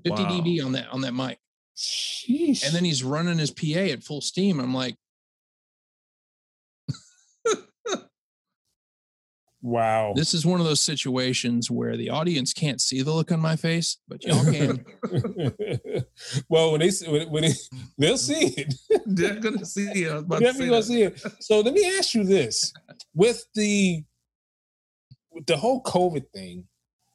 50 0.03 0.23
Wow. 0.23 0.29
db 0.29 0.63
on 0.63 0.71
that 0.73 0.87
on 0.89 1.01
that 1.01 1.13
mic 1.15 1.39
Sheesh. 1.75 2.63
and 2.63 2.75
then 2.75 2.85
he's 2.85 3.03
running 3.03 3.39
his 3.39 3.49
pa 3.51 3.79
at 3.79 4.03
full 4.03 4.21
steam 4.21 4.59
i'm 4.59 4.73
like 4.73 4.95
wow. 9.65 10.13
this 10.15 10.33
is 10.33 10.45
one 10.45 10.59
of 10.59 10.65
those 10.65 10.81
situations 10.81 11.69
where 11.71 11.97
the 11.97 12.09
audience 12.09 12.53
can't 12.53 12.79
see 12.79 13.01
the 13.01 13.11
look 13.11 13.31
on 13.31 13.39
my 13.39 13.55
face 13.55 13.97
but 14.07 14.23
y'all 14.23 14.43
can 14.45 14.85
well, 16.49 16.71
when 16.71 16.79
they 16.81 16.89
see- 16.91 17.09
when, 17.09 17.29
when 17.29 17.43
they, 17.43 17.53
they'll 17.97 18.17
see 18.17 18.47
it. 18.57 18.73
They're 19.05 19.39
gonna 19.39 19.65
see 19.65 19.87
it. 20.03 20.11
I 20.11 20.15
was 20.15 20.23
about 20.23 20.39
to 20.39 20.43
Definitely 20.45 20.67
gonna 20.69 20.81
that. 20.81 20.87
see 20.87 21.01
it. 21.03 21.43
So 21.43 21.59
let 21.61 21.73
me 21.73 21.85
ask 21.97 22.13
you 22.13 22.23
this: 22.23 22.73
with 23.13 23.45
the 23.55 24.03
with 25.31 25.45
the 25.45 25.57
whole 25.57 25.81
COVID 25.83 26.25
thing, 26.33 26.65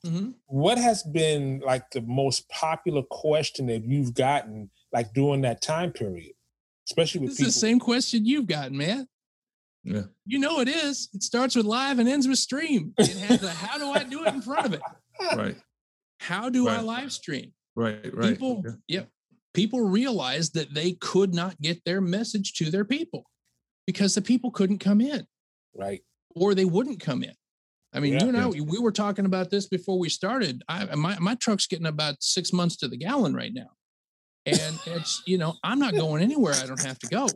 Mhm. 0.06 0.34
what 0.46 0.78
has 0.78 1.02
been 1.02 1.60
like 1.64 1.90
the 1.90 2.00
most 2.02 2.48
popular 2.48 3.02
question 3.10 3.66
that 3.66 3.84
you've 3.84 4.14
gotten 4.14 4.70
like 4.92 5.12
during 5.14 5.42
that 5.42 5.60
time 5.62 5.92
period, 5.92 6.32
especially 6.88 7.20
with 7.20 7.30
this 7.30 7.38
people? 7.38 7.48
is 7.48 7.54
the 7.54 7.60
same 7.60 7.78
question 7.80 8.24
you've 8.24 8.46
gotten 8.46 8.76
man 8.76 9.06
Yeah. 9.82 10.02
you 10.26 10.38
know 10.38 10.60
it 10.60 10.68
is 10.68 11.08
it 11.14 11.22
starts 11.22 11.56
with 11.56 11.64
live 11.64 11.98
and 11.98 12.08
ends 12.08 12.28
with 12.28 12.38
stream 12.38 12.92
it 12.98 13.16
has 13.16 13.42
a 13.42 13.48
how 13.50 13.78
do 13.78 13.90
i 13.90 14.04
do 14.04 14.24
it 14.24 14.34
in 14.34 14.42
front 14.42 14.66
of 14.66 14.72
it 14.74 14.82
Right. 15.34 15.56
how 16.18 16.50
do 16.50 16.68
i 16.68 16.80
live 16.80 17.10
stream 17.12 17.52
Right. 17.74 18.12
Right. 18.14 18.28
people 18.32 18.62
Yeah. 18.66 18.72
yep 18.88 19.08
people 19.54 19.80
realized 19.80 20.52
that 20.54 20.74
they 20.74 20.92
could 20.92 21.32
not 21.34 21.58
get 21.62 21.82
their 21.86 22.00
message 22.02 22.52
to 22.54 22.70
their 22.70 22.84
people 22.84 23.24
because 23.86 24.14
the 24.14 24.20
people 24.22 24.50
couldn't 24.50 24.78
come 24.80 25.00
in 25.00 25.26
right. 25.74 26.02
or 26.36 26.55
they 26.55 26.66
wouldn't 26.66 27.00
come 27.00 27.22
in 27.22 27.32
i 27.94 28.00
mean 28.00 28.12
Yeah. 28.12 28.22
you 28.24 28.28
and 28.28 28.36
I, 28.36 28.46
we 28.48 28.78
were 28.78 28.92
talking 28.92 29.24
about 29.24 29.50
this 29.50 29.66
before 29.66 29.98
we 29.98 30.11
started 30.11 30.62
i 30.68 30.94
my, 30.94 31.18
my 31.18 31.36
truck's 31.36 31.66
getting 31.66 31.86
about 31.86 32.16
six 32.20 32.52
months 32.52 32.76
to 32.78 32.88
the 32.88 32.98
gallon 32.98 33.34
right 33.34 33.55
now 33.55 33.70
and 34.44 34.78
it's 34.86 35.22
you 35.26 35.38
know 35.38 35.55
i'm 35.64 35.78
not 35.78 35.94
going 35.94 36.22
anywhere 36.22 36.52
i 36.62 36.66
don't 36.66 36.82
have 36.84 36.98
to 36.98 37.07
go 37.09 37.26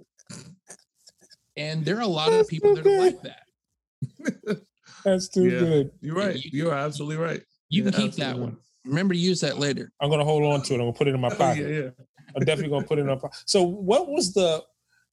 and 1.56 1.84
there 1.84 1.96
are 1.98 2.02
a 2.02 2.06
lot 2.06 2.32
of 2.32 2.48
people 2.48 2.74
that 2.74 2.86
are 2.86 2.90
okay. 2.90 2.98
like 2.98 3.22
that 3.22 4.60
That's 5.04 5.28
too 5.28 5.50
Yeah. 5.50 5.58
good. 5.58 5.90
You're 6.00 6.14
right. 6.16 6.36
You- 6.42 6.50
You're 6.64 6.74
absolutely 6.74 7.16
right. 7.16 7.42
you 7.68 7.82
Yeah, 7.84 7.90
can 7.90 8.00
keep 8.00 8.12
that 8.14 8.22
absolutely. 8.28 8.42
one 8.42 8.58
remember 8.84 9.14
to 9.14 9.20
use 9.20 9.40
that 9.40 9.58
later 9.58 9.90
I'm 10.00 10.10
gonna 10.10 10.24
hold 10.24 10.44
on 10.44 10.62
to 10.62 10.72
it. 10.74 10.76
I'm 10.76 10.82
gonna 10.82 10.92
put 10.92 11.08
it 11.08 11.14
in 11.14 11.20
my 11.20 11.28
Oh, 11.30 11.36
pocket. 11.36 11.68
yeah. 11.70 11.82
Yeah. 11.84 11.90
I'm 12.36 12.44
definitely 12.44 12.70
gonna 12.70 12.86
put 12.86 12.98
it 12.98 13.02
in 13.02 13.06
my 13.06 13.16
pocket. 13.16 13.42
So, 13.46 13.62
what 13.62 14.08
was 14.08 14.34
the? 14.34 14.62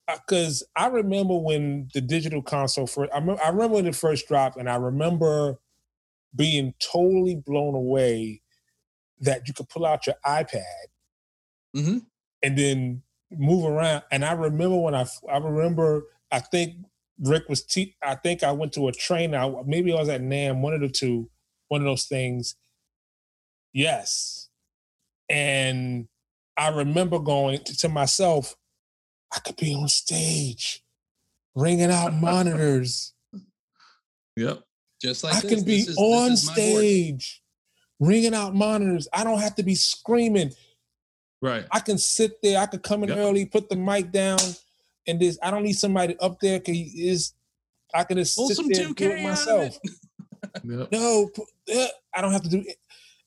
Because 0.07 0.63
I 0.75 0.87
remember 0.87 1.37
when 1.37 1.87
the 1.93 2.01
digital 2.01 2.41
console 2.41 2.87
first. 2.87 3.13
I 3.13 3.19
remember, 3.19 3.41
I 3.43 3.49
remember 3.49 3.75
when 3.75 3.85
it 3.85 3.95
first 3.95 4.27
dropped, 4.27 4.57
and 4.57 4.69
I 4.69 4.75
remember 4.75 5.59
being 6.35 6.73
totally 6.79 7.35
blown 7.35 7.75
away 7.75 8.41
that 9.19 9.47
you 9.47 9.53
could 9.53 9.69
pull 9.69 9.85
out 9.85 10.05
your 10.07 10.15
iPad 10.25 10.63
hmm 11.73 11.99
and 12.43 12.57
then 12.57 13.03
move 13.31 13.63
around. 13.65 14.03
And 14.11 14.25
I 14.25 14.33
remember 14.33 14.77
when 14.77 14.95
I, 14.95 15.05
I 15.31 15.37
remember, 15.37 16.03
I 16.31 16.39
think 16.39 16.75
Rick 17.19 17.49
was. 17.49 17.63
Te- 17.63 17.95
I 18.03 18.15
think 18.15 18.43
I 18.43 18.51
went 18.51 18.73
to 18.73 18.87
a 18.87 18.91
train. 18.91 19.35
I, 19.35 19.51
maybe 19.65 19.91
I 19.93 19.99
was 19.99 20.09
at 20.09 20.21
NAMM, 20.21 20.61
one 20.61 20.73
of 20.73 20.81
the 20.81 20.89
two, 20.89 21.29
one 21.67 21.81
of 21.81 21.85
those 21.85 22.05
things. 22.05 22.55
Yes, 23.73 24.49
and 25.29 26.07
I 26.57 26.69
remember 26.69 27.19
going 27.19 27.59
to, 27.63 27.77
to 27.77 27.89
myself, 27.89 28.55
I 29.33 29.39
could 29.39 29.55
be 29.55 29.73
on 29.73 29.87
stage, 29.87 30.83
ringing 31.55 31.89
out 31.91 32.13
monitors. 32.13 33.13
Yep. 34.35 34.61
Just 35.01 35.23
like 35.23 35.35
I 35.35 35.39
this. 35.41 35.53
can 35.53 35.63
be 35.63 35.79
is- 35.79 35.97
on 35.97 36.31
is 36.33 36.47
my 36.47 36.55
board. 36.55 36.77
stage, 36.77 37.41
ringing 37.99 38.33
out 38.33 38.53
monitors. 38.53 39.07
I 39.13 39.23
don't 39.23 39.39
have 39.39 39.55
to 39.55 39.63
be 39.63 39.75
screaming. 39.75 40.51
Right. 41.41 41.65
I 41.71 41.79
can 41.79 41.97
sit 41.97 42.41
there. 42.43 42.59
I 42.59 42.65
could 42.67 42.83
come 42.83 43.03
in 43.03 43.09
Yep. 43.09 43.17
early, 43.17 43.45
put 43.45 43.67
the 43.69 43.75
mic 43.75 44.11
down, 44.11 44.37
and 45.07 45.19
this. 45.19 45.37
I 45.41 45.51
don't 45.51 45.63
need 45.63 45.73
somebody 45.73 46.17
up 46.19 46.39
there. 46.41 46.59
Cause 46.59 46.75
he 46.75 47.09
is. 47.09 47.33
I 47.93 48.03
can 48.03 48.17
just 48.17 48.37
Pull 48.37 48.47
sit 48.47 48.57
there 48.57 48.85
and 48.87 48.95
do 48.95 49.05
2K 49.05 49.09
it 49.09 49.11
out 49.11 49.17
of 49.17 49.23
myself. 49.23 49.77
Yep. 50.65 50.91
No, 50.91 51.29
I 52.13 52.19
don't 52.19 52.31
have 52.31 52.41
to 52.41 52.49
do 52.49 52.63
it. 52.65 52.75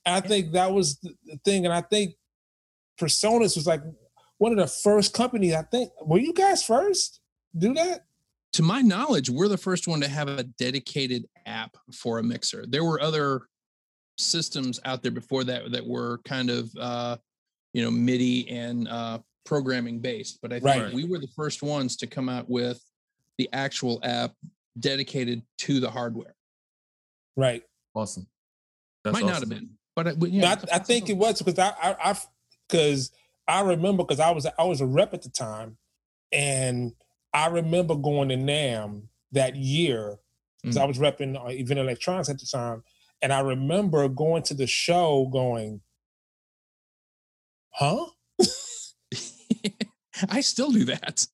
And 0.05 0.17
I 0.17 0.21
think 0.21 0.53
that 0.53 0.73
was 0.73 0.99
the 0.99 1.15
the 1.25 1.39
thing, 1.45 1.65
and 1.65 1.73
I 1.73 1.81
think 1.81 2.17
Presonus 3.01 3.57
was 3.57 3.67
like 3.67 3.83
one 4.39 4.53
of 4.53 4.59
the 4.59 4.67
first 4.67 5.15
companies. 5.15 5.55
I 5.55 5.63
think 5.63 5.91
were 6.03 6.19
you 6.19 6.35
guys 6.35 6.65
first 6.65 7.21
do 7.57 7.73
that? 7.75 8.05
to 8.55 8.63
my 8.63 8.81
knowledge, 8.81 9.29
we're 9.29 9.49
the 9.49 9.59
first 9.59 9.89
one 9.89 10.01
to 10.01 10.07
have 10.09 10.29
a 10.29 10.45
dedicated 10.45 11.27
app 11.45 11.77
for 11.93 12.21
a 12.21 12.23
mixer. 12.23 12.65
There 12.69 12.85
were 12.85 13.01
other 13.01 13.49
systems 14.17 14.79
out 14.85 15.03
there 15.03 15.11
before 15.11 15.43
that 15.43 15.73
that 15.73 15.85
were 15.85 16.21
kind 16.25 16.51
of 16.51 16.71
uh, 16.81 17.17
you 17.73 17.83
know 17.83 17.91
MIDI 17.91 18.49
and 18.49 18.87
uh, 18.87 19.19
programming 19.45 20.01
based, 20.01 20.41
but 20.43 20.53
I 20.53 20.61
think 20.61 20.65
Right. 20.85 20.95
we 20.95 21.05
were 21.05 21.19
the 21.19 21.29
first 21.29 21.63
ones 21.63 21.97
to 21.97 22.07
come 22.07 22.29
out 22.29 22.49
with 22.49 22.83
the 23.39 23.49
actual 23.53 24.01
app 24.03 24.35
dedicated 24.79 25.43
to 25.59 25.81
the 25.81 25.91
hardware. 25.91 26.35
Right. 27.37 27.63
Awesome. 27.95 28.27
That's 29.03 29.13
Might 29.15 29.27
not 29.27 29.41
have 29.41 29.49
been, 29.49 29.71
but, 29.95 30.09
I- 30.09 30.15
but 30.15 30.31
No, 30.31 30.39
yeah, 30.47 30.57
I, 30.73 30.77
I 30.77 30.79
think 30.79 31.11
it 31.11 31.17
was 31.17 31.41
because 31.43 31.59
I 31.59 31.71
I 31.71 32.11
I 32.13 32.19
because 32.69 33.11
I 33.47 33.61
remember 33.61 34.03
because 34.03 34.21
I 34.21 34.31
was 34.31 34.47
I 34.59 34.65
was 34.65 34.81
a 34.81 34.87
rep 34.87 35.13
at 35.13 35.23
the 35.23 35.29
time, 35.29 35.77
and 36.33 36.95
I 37.35 37.49
remember 37.49 37.95
going 37.95 38.31
to 38.31 38.37
NAMM 38.37 39.09
that 39.33 39.57
year 39.57 40.19
because 40.63 40.79
I 40.79 40.85
was 40.87 40.99
repping 40.99 41.37
uh, 41.39 41.49
Event 41.49 41.81
Electronics 41.81 42.31
at 42.31 42.39
the 42.39 42.47
time, 42.47 42.83
and 43.21 43.33
I 43.33 43.41
remember 43.41 44.09
going 44.09 44.43
to 44.45 44.55
the 44.55 44.67
show 44.67 45.27
going, 45.27 45.83
"Huh." 47.71 48.07
I 50.31 50.41
still 50.41 50.71
do 50.71 50.85
that. 50.85 51.27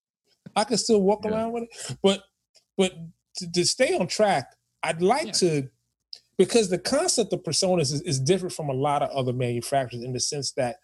I 0.57 0.65
can 0.65 0.79
still 0.79 1.03
walk 1.03 1.25
Yeah. 1.25 1.31
around 1.33 1.53
with 1.53 1.63
it. 1.65 1.97
But 2.03 2.25
but 2.77 2.93
to, 3.37 3.53
to 3.53 3.65
stay 3.67 3.97
on 3.97 4.07
track, 4.07 4.55
I'd 4.83 5.03
like 5.03 5.27
Yeah. 5.27 5.33
to 5.33 5.69
because 6.39 6.71
the 6.71 6.79
concept 6.79 7.33
of 7.33 7.43
Presonus 7.43 7.93
is, 7.93 8.01
is 8.03 8.19
different 8.19 8.55
from 8.55 8.71
a 8.71 8.75
lot 8.75 9.03
of 9.03 9.11
other 9.11 9.33
manufacturers 9.33 10.03
in 10.03 10.13
the 10.15 10.21
sense 10.21 10.53
that 10.53 10.77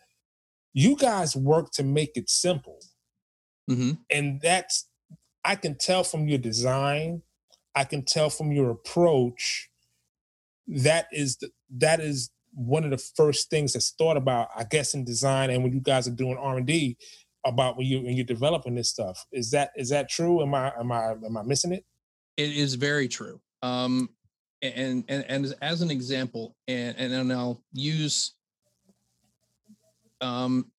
you 0.75 0.97
guys 0.97 1.35
work 1.35 1.71
to 1.73 1.83
make 1.83 2.17
it 2.17 2.29
simple. 2.29 2.79
hmm 3.69 3.93
And 4.11 4.41
that's 4.41 4.89
I 5.45 5.55
can 5.57 5.77
tell 5.79 6.05
from 6.05 6.29
your 6.29 6.39
design, 6.39 7.23
I 7.75 7.85
can 7.85 8.05
tell 8.05 8.31
from 8.31 8.53
your 8.53 8.71
approach, 8.71 9.71
that 10.67 11.07
is 11.13 11.37
the, 11.37 11.51
that 11.79 12.01
is 12.01 12.31
one 12.53 12.85
of 12.85 12.91
the 12.91 12.99
first 12.99 13.49
things 13.49 13.73
that's 13.73 13.91
thought 13.93 14.17
about, 14.17 14.49
I 14.57 14.65
guess, 14.65 14.95
in 14.95 15.05
design 15.05 15.51
and 15.51 15.63
when 15.63 15.73
you 15.73 15.81
guys 15.81 16.09
are 16.09 16.13
doing 16.13 16.37
R 16.37 16.57
and 16.57 16.67
D 16.67 16.97
about 17.47 17.77
when 17.77 17.87
you 17.87 18.03
when 18.03 18.17
you're 18.17 18.25
developing 18.27 18.75
this 18.75 18.91
stuff. 18.91 19.25
Is 19.33 19.51
that 19.53 19.71
is 19.77 19.89
that 19.91 20.09
true? 20.09 20.43
Am 20.43 20.55
I 20.55 20.73
am 20.79 20.93
I 20.93 21.13
am 21.13 21.37
I 21.37 21.43
missing 21.43 21.73
it? 21.73 21.85
It 22.37 22.51
is 22.57 22.75
very 22.75 23.09
true. 23.09 23.41
Um, 23.63 24.11
and 24.63 25.05
and 25.09 25.25
and 25.29 25.45
as, 25.45 25.53
as 25.63 25.83
an 25.83 25.91
example, 25.91 26.55
and 26.69 26.97
and 26.99 27.13
then 27.13 27.31
I'll 27.31 27.63
use. 27.73 28.35
Um, 30.21 30.71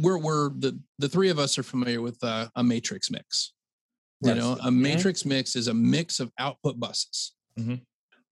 we're 0.00 0.18
we're 0.18 0.50
the 0.50 0.78
the 0.98 1.08
three 1.08 1.28
of 1.30 1.38
us 1.38 1.58
are 1.58 1.62
familiar 1.62 2.00
with 2.02 2.22
uh, 2.22 2.48
a 2.56 2.62
matrix 2.62 3.10
mix. 3.10 3.52
You 4.22 4.30
Right. 4.30 4.38
know, 4.38 4.56
a 4.62 4.70
matrix 4.70 5.24
mix 5.24 5.56
is 5.56 5.68
a 5.68 5.74
mix 5.74 6.20
of 6.20 6.32
output 6.38 6.80
buses. 6.80 7.34
Mhm. 7.58 7.82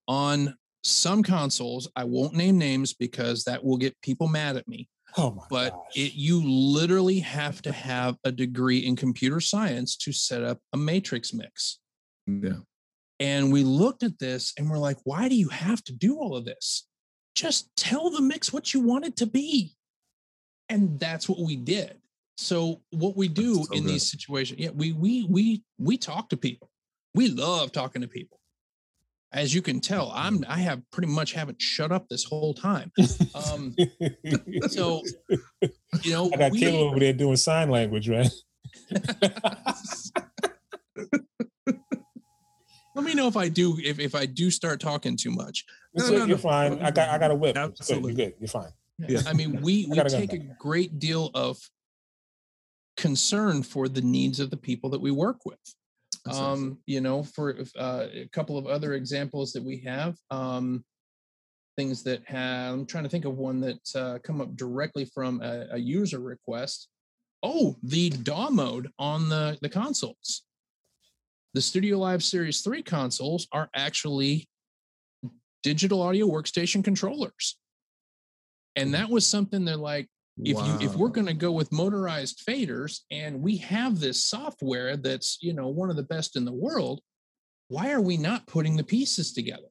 On 0.08 0.56
some 0.82 1.22
consoles, 1.22 1.88
I 1.96 2.04
won't 2.04 2.34
name 2.34 2.58
names 2.58 2.92
because 2.94 3.44
that 3.44 3.62
will 3.64 3.76
get 3.76 3.98
people 4.02 4.28
mad 4.28 4.56
at 4.56 4.66
me. 4.68 4.88
Oh 5.16 5.32
my 5.32 5.42
But 5.48 5.70
gosh. 5.70 5.96
it 5.96 6.14
you 6.14 6.42
literally 6.44 7.20
have 7.20 7.62
to 7.62 7.72
have 7.72 8.16
a 8.24 8.32
degree 8.32 8.78
in 8.78 8.96
computer 8.96 9.40
science 9.40 9.96
to 9.98 10.12
set 10.12 10.42
up 10.42 10.58
a 10.72 10.76
matrix 10.76 11.32
mix. 11.32 11.78
Yeah. 12.26 12.58
And 13.20 13.52
we 13.52 13.62
looked 13.62 14.02
at 14.02 14.18
this 14.18 14.52
and 14.58 14.68
we're 14.68 14.78
like, 14.78 14.98
why 15.04 15.28
do 15.28 15.36
you 15.36 15.48
have 15.48 15.82
to 15.84 15.92
do 15.92 16.18
all 16.18 16.36
of 16.36 16.44
this? 16.44 16.86
Just 17.34 17.74
tell 17.76 18.10
the 18.10 18.20
mix 18.20 18.52
what 18.52 18.74
you 18.74 18.80
want 18.80 19.04
it 19.04 19.16
to 19.16 19.26
be. 19.26 19.76
And 20.68 20.98
that's 20.98 21.28
what 21.28 21.38
we 21.38 21.56
did. 21.56 21.98
So 22.36 22.82
what 22.90 23.16
we 23.16 23.28
do 23.28 23.54
so 23.64 23.72
in 23.72 23.82
good. 23.82 23.92
these 23.92 24.10
situations, 24.10 24.58
yeah, 24.58 24.70
we 24.70 24.92
we 24.92 25.24
we 25.30 25.62
we 25.78 25.96
talk 25.96 26.28
to 26.30 26.36
people. 26.36 26.70
We 27.14 27.28
love 27.28 27.70
talking 27.70 28.02
to 28.02 28.08
people. 28.08 28.40
As 29.34 29.52
you 29.52 29.60
can 29.62 29.80
tell, 29.80 30.12
I'm 30.14 30.44
I 30.48 30.60
have 30.60 30.80
pretty 30.92 31.08
much 31.12 31.32
haven't 31.32 31.60
shut 31.60 31.90
up 31.90 32.08
this 32.08 32.22
whole 32.22 32.54
time. 32.54 32.92
Um, 33.34 33.74
so 34.68 35.02
you 36.04 36.12
know, 36.12 36.30
I 36.32 36.36
got 36.36 36.52
we- 36.52 36.60
Caleb 36.60 36.90
over 36.92 37.00
there 37.00 37.12
doing 37.12 37.34
sign 37.36 37.68
language, 37.68 38.08
right? 38.08 38.30
Let 42.94 43.04
me 43.04 43.14
know 43.14 43.26
if 43.26 43.36
I 43.36 43.48
do 43.48 43.76
if, 43.82 43.98
if 43.98 44.14
I 44.14 44.24
do 44.24 44.52
start 44.52 44.78
talking 44.78 45.16
too 45.16 45.32
much. 45.32 45.64
It's 45.94 46.08
No, 46.08 46.18
no, 46.18 46.24
you're 46.26 46.36
no. 46.36 46.36
fine. 46.36 46.80
I 46.80 46.92
got 46.92 47.08
I 47.08 47.18
got 47.18 47.32
a 47.32 47.34
whip. 47.34 47.56
It's 47.56 47.64
good, 47.64 47.80
Absolutely. 47.80 48.12
You're 48.12 48.30
good. 48.30 48.34
You're 48.38 48.48
fine. 48.48 48.70
Yeah. 49.00 49.22
I 49.26 49.32
mean, 49.32 49.60
we 49.62 49.86
we 49.90 49.96
take 50.04 50.32
a 50.32 50.38
great 50.38 51.00
deal 51.00 51.32
of 51.34 51.58
concern 52.96 53.64
for 53.64 53.88
the 53.88 54.00
needs 54.00 54.38
of 54.38 54.50
the 54.50 54.56
people 54.56 54.90
that 54.90 55.00
we 55.00 55.10
work 55.10 55.44
with. 55.44 55.58
Um, 56.30 56.78
you 56.86 57.00
know, 57.00 57.22
for 57.22 57.54
uh, 57.78 58.06
a 58.12 58.28
couple 58.32 58.56
of 58.56 58.66
other 58.66 58.94
examples 58.94 59.52
that 59.52 59.62
we 59.62 59.80
have, 59.80 60.16
um, 60.30 60.84
things 61.76 62.02
that 62.04 62.22
have. 62.26 62.72
I'm 62.72 62.86
trying 62.86 63.04
to 63.04 63.10
think 63.10 63.24
of 63.24 63.36
one 63.36 63.60
that 63.60 63.80
uh, 63.94 64.18
come 64.22 64.40
up 64.40 64.56
directly 64.56 65.04
from 65.04 65.42
a, 65.42 65.66
a 65.72 65.78
user 65.78 66.20
request. 66.20 66.88
Oh, 67.42 67.76
the 67.82 68.08
DAW 68.10 68.50
mode 68.50 68.88
on 68.98 69.28
the 69.28 69.58
the 69.60 69.68
consoles. 69.68 70.42
The 71.52 71.60
Studio 71.60 71.98
Live 71.98 72.24
Series 72.24 72.62
3 72.62 72.82
consoles 72.82 73.46
are 73.52 73.68
actually 73.76 74.48
digital 75.62 76.02
audio 76.02 76.26
workstation 76.26 76.82
controllers. 76.82 77.58
And 78.74 78.92
that 78.94 79.08
was 79.08 79.24
something 79.24 79.64
they're 79.64 79.76
like, 79.76 80.08
if 80.38 80.56
you 80.56 80.88
if 80.88 80.96
we're 80.96 81.08
going 81.08 81.26
to 81.26 81.34
go 81.34 81.52
with 81.52 81.70
motorized 81.70 82.42
faders 82.48 83.00
and 83.12 83.40
we 83.40 83.56
have 83.58 84.00
this 84.00 84.20
software 84.20 84.96
that's 84.96 85.38
you 85.40 85.52
know 85.52 85.68
one 85.68 85.90
of 85.90 85.96
the 85.96 86.02
best 86.02 86.36
in 86.36 86.44
the 86.44 86.52
world 86.52 87.00
why 87.68 87.90
are 87.92 88.00
we 88.00 88.16
not 88.16 88.46
putting 88.46 88.76
the 88.76 88.84
pieces 88.84 89.32
together? 89.32 89.68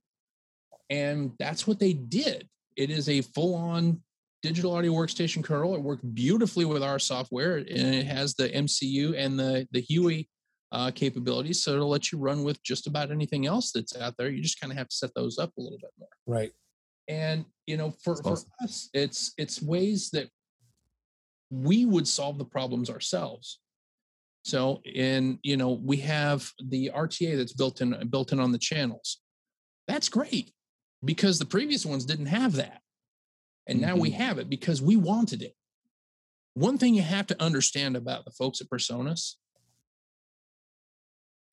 And 0.89 1.31
that's 1.39 1.67
what 1.67 1.79
they 1.79 1.93
did. 1.93 2.47
It 2.75 2.89
is 2.89 3.07
a 3.09 3.21
full 3.21 3.55
on 3.55 4.01
digital 4.41 4.75
audio 4.75 4.91
workstation 4.91 5.43
kernel. 5.43 5.75
It 5.75 5.81
worked 5.81 6.13
beautifully 6.13 6.65
with 6.65 6.83
our 6.83 6.99
software 6.99 7.57
and 7.57 7.69
it 7.69 8.05
has 8.05 8.33
the 8.33 8.49
mcu 8.49 9.17
and 9.17 9.39
the 9.39 9.67
the 9.71 9.85
hui 9.89 10.25
uh, 10.71 10.91
capabilities. 10.91 11.63
So 11.63 11.73
it'll 11.73 11.87
let 11.87 12.11
you 12.11 12.17
run 12.17 12.43
with 12.43 12.61
just 12.63 12.87
about 12.87 13.11
anything 13.11 13.45
else 13.45 13.71
that's 13.71 13.95
out 13.95 14.15
there. 14.17 14.29
You 14.29 14.41
just 14.41 14.59
kind 14.59 14.71
of 14.73 14.77
have 14.77 14.89
to 14.89 14.95
set 14.95 15.11
those 15.15 15.37
up 15.37 15.51
a 15.57 15.61
little 15.61 15.77
bit 15.79 15.91
more. 15.99 16.09
Right. 16.25 16.51
and 17.07 17.45
you 17.67 17.77
know 17.77 17.93
for, 18.03 18.15
That's 18.15 18.43
for 18.43 18.63
us 18.63 18.89
it's 18.93 19.33
it's 19.37 19.61
ways 19.61 20.09
that 20.11 20.29
we 21.53 21.85
would 21.85 22.07
solve 22.07 22.37
the 22.37 22.45
problems 22.45 22.89
ourselves. 22.89 23.59
So 24.43 24.81
in 24.83 25.39
you 25.43 25.55
know 25.55 25.71
we 25.71 25.97
have 25.97 26.49
the 26.61 26.91
rta 26.93 27.37
that's 27.37 27.53
built 27.53 27.79
in 27.81 27.95
built 28.09 28.33
in 28.33 28.39
on 28.39 28.51
the 28.51 28.57
channels. 28.57 29.19
That's 29.87 30.09
great 30.09 30.51
because 31.03 31.39
the 31.39 31.45
previous 31.45 31.85
ones 31.85 32.05
didn't 32.05 32.25
have 32.27 32.53
that. 32.53 32.81
And 33.67 33.79
now 33.79 33.95
we 33.95 34.09
mm-hmm. 34.09 34.21
have 34.21 34.39
it 34.39 34.49
because 34.49 34.81
we 34.81 34.97
wanted 34.97 35.41
it. 35.41 35.53
One 36.55 36.77
thing 36.77 36.93
you 36.93 37.01
have 37.01 37.27
to 37.27 37.41
understand 37.41 37.95
about 37.95 38.25
the 38.25 38.31
folks 38.31 38.59
at 38.59 38.69
Presonus 38.69 39.35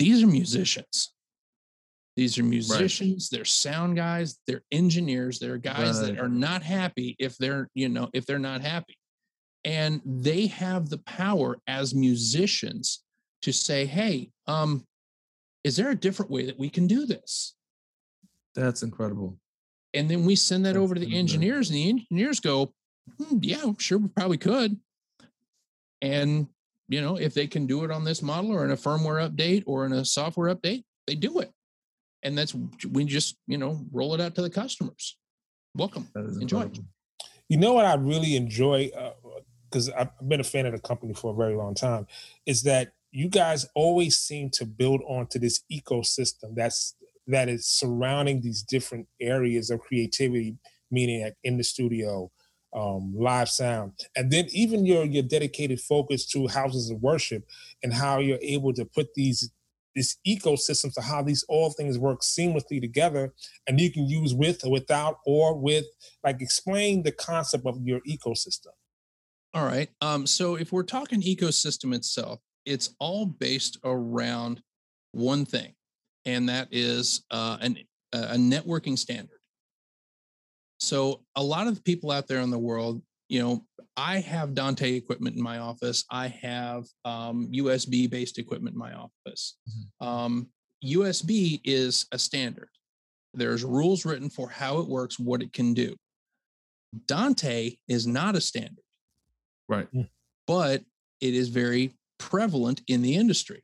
these 0.01 0.23
are 0.23 0.27
musicians. 0.27 1.13
These 2.17 2.39
are 2.39 2.43
musicians 2.43 3.29
they're 3.29 3.45
sound 3.45 3.97
guys 3.97 4.39
they're 4.47 4.63
engineers 4.73 5.39
they're 5.39 5.59
guys 5.59 6.01
that 6.01 6.19
are 6.19 6.29
not 6.29 6.63
happy 6.63 7.17
if 7.19 7.39
they're 7.39 7.71
you 7.73 7.89
know 7.89 8.11
if 8.13 8.27
they're 8.27 8.39
not 8.39 8.63
happy 8.63 8.99
and 9.65 10.01
they 10.05 10.47
have 10.47 10.89
the 10.89 10.99
power 10.99 11.59
as 11.67 11.95
musicians 11.95 13.03
to 13.43 13.53
say 13.53 13.87
hey 13.87 14.31
um 14.47 14.85
is 15.65 15.77
there 15.77 15.91
a 15.91 15.95
different 15.97 16.31
way 16.31 16.47
that 16.47 16.59
we 16.59 16.71
can 16.71 16.87
do 16.87 17.07
this 17.07 17.55
That's 18.55 18.83
incredible. 18.83 19.39
and 19.95 20.11
then 20.11 20.25
we 20.25 20.37
send 20.37 20.65
that 20.65 20.75
That's 20.75 20.83
over 20.83 20.95
to 20.95 21.01
the 21.01 21.17
engineers 21.17 21.69
and 21.71 21.77
the 21.77 21.89
engineers 21.89 22.41
go 22.41 22.73
hmm, 23.19 23.39
yeah 23.43 23.65
sure 23.79 23.99
we 23.99 24.09
probably 24.09 24.39
could 24.39 24.79
and 26.03 26.47
you 26.91 27.01
know, 27.01 27.17
if 27.17 27.35
they 27.35 27.47
can 27.47 27.67
do 27.67 27.85
it 27.85 27.91
on 27.93 28.05
this 28.05 28.21
model 28.21 28.51
or 28.51 28.65
in 28.65 28.73
a 28.73 28.77
firmware 28.77 29.27
update 29.27 29.63
or 29.65 29.87
in 29.87 29.93
a 29.93 30.05
software 30.05 30.53
update, 30.53 30.83
they 31.07 31.15
do 31.15 31.39
it. 31.39 31.53
And 32.25 32.37
that's 32.37 32.53
we 32.91 33.05
just, 33.05 33.37
you 33.47 33.59
know, 33.59 33.81
roll 33.93 34.13
it 34.15 34.21
out 34.21 34.35
to 34.35 34.43
the 34.43 34.51
customers. 34.51 35.17
Welcome. 35.77 36.09
Enjoy. 36.17 36.63
incredible. 36.63 36.85
You 37.49 37.59
know 37.59 37.73
what 37.75 37.85
I 37.85 37.95
really 37.95 38.35
enjoy 38.35 38.91
because 39.71 39.89
I've 39.91 40.11
been 40.27 40.41
a 40.41 40.45
fan 40.45 40.67
of 40.67 40.73
the 40.73 40.81
company 40.81 41.15
for 41.15 41.33
a 41.33 41.37
very 41.37 41.55
long 41.55 41.75
time 41.75 42.07
is 42.47 42.63
that 42.65 42.93
you 43.13 43.29
guys 43.29 43.67
always 43.75 44.17
seem 44.17 44.51
to 44.51 44.65
build 44.65 45.01
onto 45.07 45.39
this 45.39 45.63
ecosystem 45.73 46.55
that's 46.55 46.95
that 47.27 47.49
is 47.49 47.67
surrounding 47.67 48.41
these 48.41 48.63
different 48.63 49.07
areas 49.21 49.71
of 49.71 49.81
creativity, 49.81 50.57
meaning 50.91 51.23
like 51.23 51.37
in 51.45 51.57
the 51.57 51.65
studio, 51.65 52.31
um, 52.75 53.15
live 53.17 53.49
sound, 53.49 53.93
and 54.17 54.31
then 54.31 54.47
even 54.51 54.85
your 54.85 55.05
your 55.05 55.23
dedicated 55.23 55.81
focus 55.81 56.27
to 56.27 56.49
houses 56.49 56.91
of 56.91 57.01
worship 57.01 57.45
and 57.83 57.93
how 57.93 58.19
you're 58.19 58.39
able 58.43 58.73
to 58.73 58.85
put 58.85 59.15
these 59.15 59.51
this 59.97 60.19
ecosystem 60.27 60.93
to 60.95 61.01
how 61.01 61.21
these 61.23 61.45
all 61.49 61.71
things 61.71 61.99
work 61.99 62.21
seamlessly 62.21 62.81
together 62.81 63.33
and 63.67 63.81
you 63.81 63.91
can 63.91 64.09
use 64.09 64.33
with 64.33 64.65
or 64.65 64.71
without 64.71 65.19
or 65.27 65.59
with 65.59 65.85
like 66.23 66.41
explain 66.41 67.03
the 67.03 67.11
concept 67.11 67.67
of 67.67 67.77
your 67.83 68.01
ecosystem 68.09 68.69
All 69.53 69.65
right. 69.65 69.89
Um, 70.01 70.27
so 70.27 70.55
if 70.55 70.71
we're 70.73 70.85
talking 70.85 71.21
ecosystem 71.23 71.95
itself, 71.95 72.41
it's 72.65 72.95
all 73.01 73.27
based 73.27 73.79
around 73.85 74.63
one 75.13 75.45
thing, 75.45 75.75
and 76.25 76.49
that 76.49 76.69
is 76.71 77.25
uh, 77.33 77.59
an, 77.61 77.79
a 78.13 78.37
networking 78.37 78.97
standard. 78.97 79.39
So 80.79 81.23
a 81.35 81.43
lot 81.43 81.67
of 81.67 81.75
the 81.75 81.83
people 81.83 82.13
out 82.13 82.29
there 82.29 82.41
in 82.41 82.51
the 82.51 82.59
world, 82.59 83.03
you 83.29 83.41
know, 83.41 83.65
I 83.97 84.21
have 84.21 84.55
Dante 84.55 84.95
equipment 84.95 85.37
in 85.37 85.43
my 85.43 85.59
office. 85.59 86.05
I 86.11 86.29
have 86.29 86.85
um, 87.05 87.51
USB 87.53 88.09
based 88.09 88.39
equipment 88.39 88.75
in 88.75 88.79
my 88.79 88.93
office. 88.95 89.57
Um, 90.01 90.49
USB 90.85 91.61
is 91.65 92.07
a 92.13 92.19
standard. 92.19 92.69
There's 93.35 93.65
rules 93.65 94.07
written 94.07 94.31
for 94.31 94.49
how 94.49 94.79
it 94.79 94.89
works, 94.89 95.19
what 95.19 95.43
it 95.43 95.53
can 95.53 95.75
do. 95.75 95.95
Dante 97.07 97.77
is 97.89 98.07
not 98.07 98.37
a 98.37 98.41
standard 98.41 98.83
Right. 99.71 99.89
but 100.47 100.83
it 101.21 101.35
is 101.35 101.49
very 101.49 101.95
prevalent 102.19 102.83
in 102.89 103.03
the 103.03 103.15
industry 103.15 103.63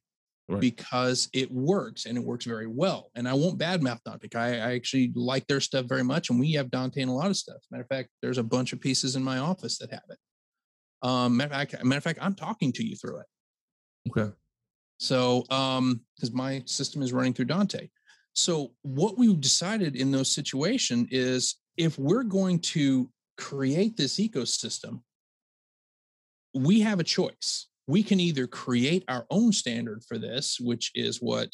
Right. 0.49 0.61
because 0.61 1.29
it 1.33 1.51
works 1.51 2.07
and 2.07 2.17
it 2.17 2.23
works 2.23 2.45
very 2.45 2.69
well. 2.69 3.11
And 3.17 3.29
I 3.29 3.35
won't 3.35 3.59
badmouth 3.59 3.99
Dante. 4.05 4.29
I, 4.37 4.47
I 4.59 4.75
actually 4.75 5.11
like 5.17 5.45
their 5.49 5.61
stuff 5.61 5.87
very 5.87 6.05
much, 6.05 6.31
and 6.31 6.39
we 6.39 6.53
have 6.53 6.71
Dante 6.71 7.01
in 7.03 7.09
a 7.09 7.15
lot 7.15 7.31
of 7.31 7.37
stuff. 7.37 7.57
Matter 7.73 7.83
of 7.83 7.89
fact, 7.89 8.11
there's 8.23 8.39
a 8.39 8.45
bunch 8.45 8.73
of 8.73 8.81
pieces 8.81 9.17
in 9.17 9.25
my 9.25 9.39
office 9.39 9.79
that 9.79 9.91
have 9.91 10.05
it. 10.09 10.19
Um, 11.03 11.37
matter 11.37 11.53
of 11.53 11.59
fact, 11.71 11.85
matter 11.85 11.99
of 11.99 12.05
fact, 12.05 12.21
I'm 12.23 12.35
talking 12.37 12.73
to 12.75 12.87
you 12.87 12.95
through 12.95 13.19
it. 13.23 13.27
Okay. 14.11 14.33
So, 15.01 15.45
um, 15.51 16.01
because 16.15 16.33
my 16.33 16.63
system 16.67 17.03
is 17.03 17.13
running 17.13 17.35
through 17.35 17.47
Dante. 17.47 17.89
So, 18.37 18.71
what 18.83 19.19
we 19.19 19.35
decided 19.35 19.97
in 19.97 20.13
those 20.13 20.31
situations 20.33 21.09
is 21.11 21.57
if 21.77 21.99
we're 21.99 22.23
going 22.23 22.61
to 22.61 23.11
create 23.37 23.97
this 23.97 24.21
ecosystem, 24.21 25.01
we 26.57 26.81
have 26.81 27.01
a 27.01 27.05
choice. 27.05 27.69
We 27.87 28.03
can 28.03 28.19
either 28.19 28.47
create 28.47 29.05
our 29.09 29.27
own 29.31 29.53
standard 29.53 30.03
for 30.09 30.19
this, 30.19 30.59
which 30.59 30.91
is 30.95 31.19
what, 31.19 31.53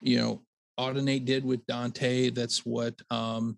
you 0.00 0.18
know, 0.18 0.42
Audinate 0.78 1.24
did 1.24 1.44
with 1.44 1.66
Dante. 1.66 2.30
That's 2.30 2.66
what 2.66 2.94
um, 3.10 3.56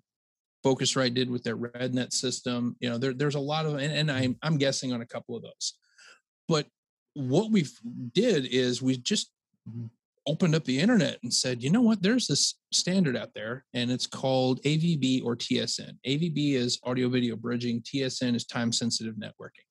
Focusrite 0.65 1.15
did 1.15 1.31
with 1.31 1.43
their 1.43 1.57
RedNet 1.57 2.13
system. 2.13 2.77
You 2.81 2.91
know, 2.91 2.99
there, 2.99 3.15
there's 3.15 3.35
a 3.35 3.41
lot 3.41 3.67
of, 3.67 3.75
and, 3.75 3.93
and 3.93 4.11
I'm, 4.11 4.37
I'm 4.43 4.59
guessing 4.59 4.93
on 4.93 5.01
a 5.01 5.07
couple 5.07 5.37
of 5.37 5.43
those. 5.43 5.75
But 6.49 6.67
what 7.15 7.51
we 7.51 7.67
did 8.13 8.47
is 8.47 8.83
we 8.83 8.97
just 8.97 9.31
opened 10.27 10.55
up 10.55 10.65
the 10.65 10.79
internet 10.79 11.19
and 11.23 11.33
said, 11.33 11.63
you 11.63 11.71
know 11.71 11.83
what, 11.83 12.03
there's 12.03 12.27
this 12.27 12.55
standard 12.73 13.17
out 13.17 13.35
there 13.35 13.65
and 13.75 13.91
it's 13.91 14.07
called 14.07 14.63
AVB 14.63 15.25
or 15.25 15.37
TSN. 15.37 15.97
AVB 16.07 16.55
is 16.55 16.81
audio 16.85 17.09
video 17.09 17.37
bridging, 17.37 17.83
TSN 17.83 18.35
is 18.35 18.45
time 18.45 18.73
sensitive 18.73 19.17
networking. 19.17 19.67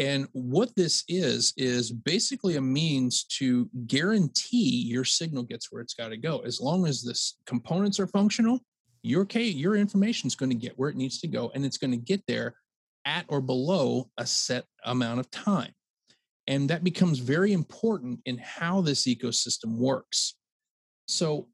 And 0.00 0.26
what 0.32 0.74
this 0.76 1.04
is, 1.08 1.52
is 1.58 1.92
basically 1.92 2.56
a 2.56 2.60
means 2.60 3.24
to 3.38 3.68
guarantee 3.86 4.86
your 4.86 5.04
signal 5.04 5.42
gets 5.42 5.70
where 5.70 5.82
it's 5.82 5.92
got 5.92 6.08
to 6.08 6.16
go. 6.16 6.38
As 6.38 6.58
long 6.58 6.86
as 6.86 7.02
the 7.02 7.14
components 7.44 8.00
are 8.00 8.06
functional, 8.06 8.60
your, 9.02 9.26
your 9.34 9.76
information 9.76 10.26
is 10.26 10.34
going 10.34 10.48
to 10.48 10.56
get 10.56 10.78
where 10.78 10.88
it 10.88 10.96
needs 10.96 11.20
to 11.20 11.28
go 11.28 11.52
and 11.54 11.66
it's 11.66 11.76
going 11.76 11.90
to 11.90 11.98
get 11.98 12.22
there 12.26 12.54
at 13.04 13.26
or 13.28 13.42
below 13.42 14.08
a 14.16 14.24
set 14.24 14.64
amount 14.86 15.20
of 15.20 15.30
time. 15.30 15.72
And 16.46 16.70
that 16.70 16.82
becomes 16.82 17.18
very 17.18 17.52
important 17.52 18.20
in 18.24 18.38
how 18.38 18.80
this 18.80 19.06
ecosystem 19.06 19.76
works. 19.76 20.34
So, 21.08 21.48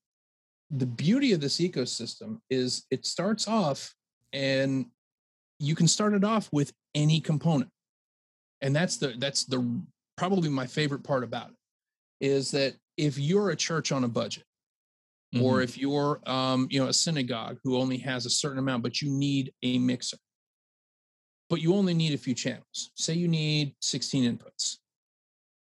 the 0.70 0.86
beauty 0.86 1.32
of 1.32 1.40
this 1.40 1.58
ecosystem 1.58 2.40
is 2.50 2.86
it 2.90 3.06
starts 3.06 3.46
off 3.46 3.94
and 4.32 4.86
you 5.60 5.76
can 5.76 5.86
start 5.86 6.12
it 6.12 6.24
off 6.24 6.48
with 6.50 6.72
any 6.94 7.20
component. 7.20 7.70
And 8.60 8.74
that's 8.74 8.96
the 8.96 9.14
that's 9.18 9.44
the 9.44 9.80
probably 10.16 10.48
my 10.48 10.66
favorite 10.66 11.04
part 11.04 11.22
about 11.24 11.50
it 11.50 11.56
is 12.26 12.50
that 12.52 12.74
if 12.96 13.18
you're 13.18 13.50
a 13.50 13.56
church 13.56 13.92
on 13.92 14.04
a 14.04 14.08
budget 14.08 14.44
Mm-hmm. 15.34 15.44
or 15.44 15.60
if 15.60 15.76
you're 15.76 16.20
um, 16.24 16.68
you 16.70 16.80
know 16.80 16.86
a 16.86 16.92
synagogue 16.92 17.58
who 17.64 17.76
only 17.76 17.98
has 17.98 18.26
a 18.26 18.30
certain 18.30 18.58
amount 18.60 18.84
but 18.84 19.02
you 19.02 19.10
need 19.10 19.52
a 19.64 19.76
mixer 19.76 20.16
but 21.50 21.60
you 21.60 21.74
only 21.74 21.94
need 21.94 22.14
a 22.14 22.16
few 22.16 22.32
channels 22.32 22.90
say 22.94 23.12
you 23.12 23.26
need 23.26 23.74
16 23.80 24.38
inputs 24.38 24.76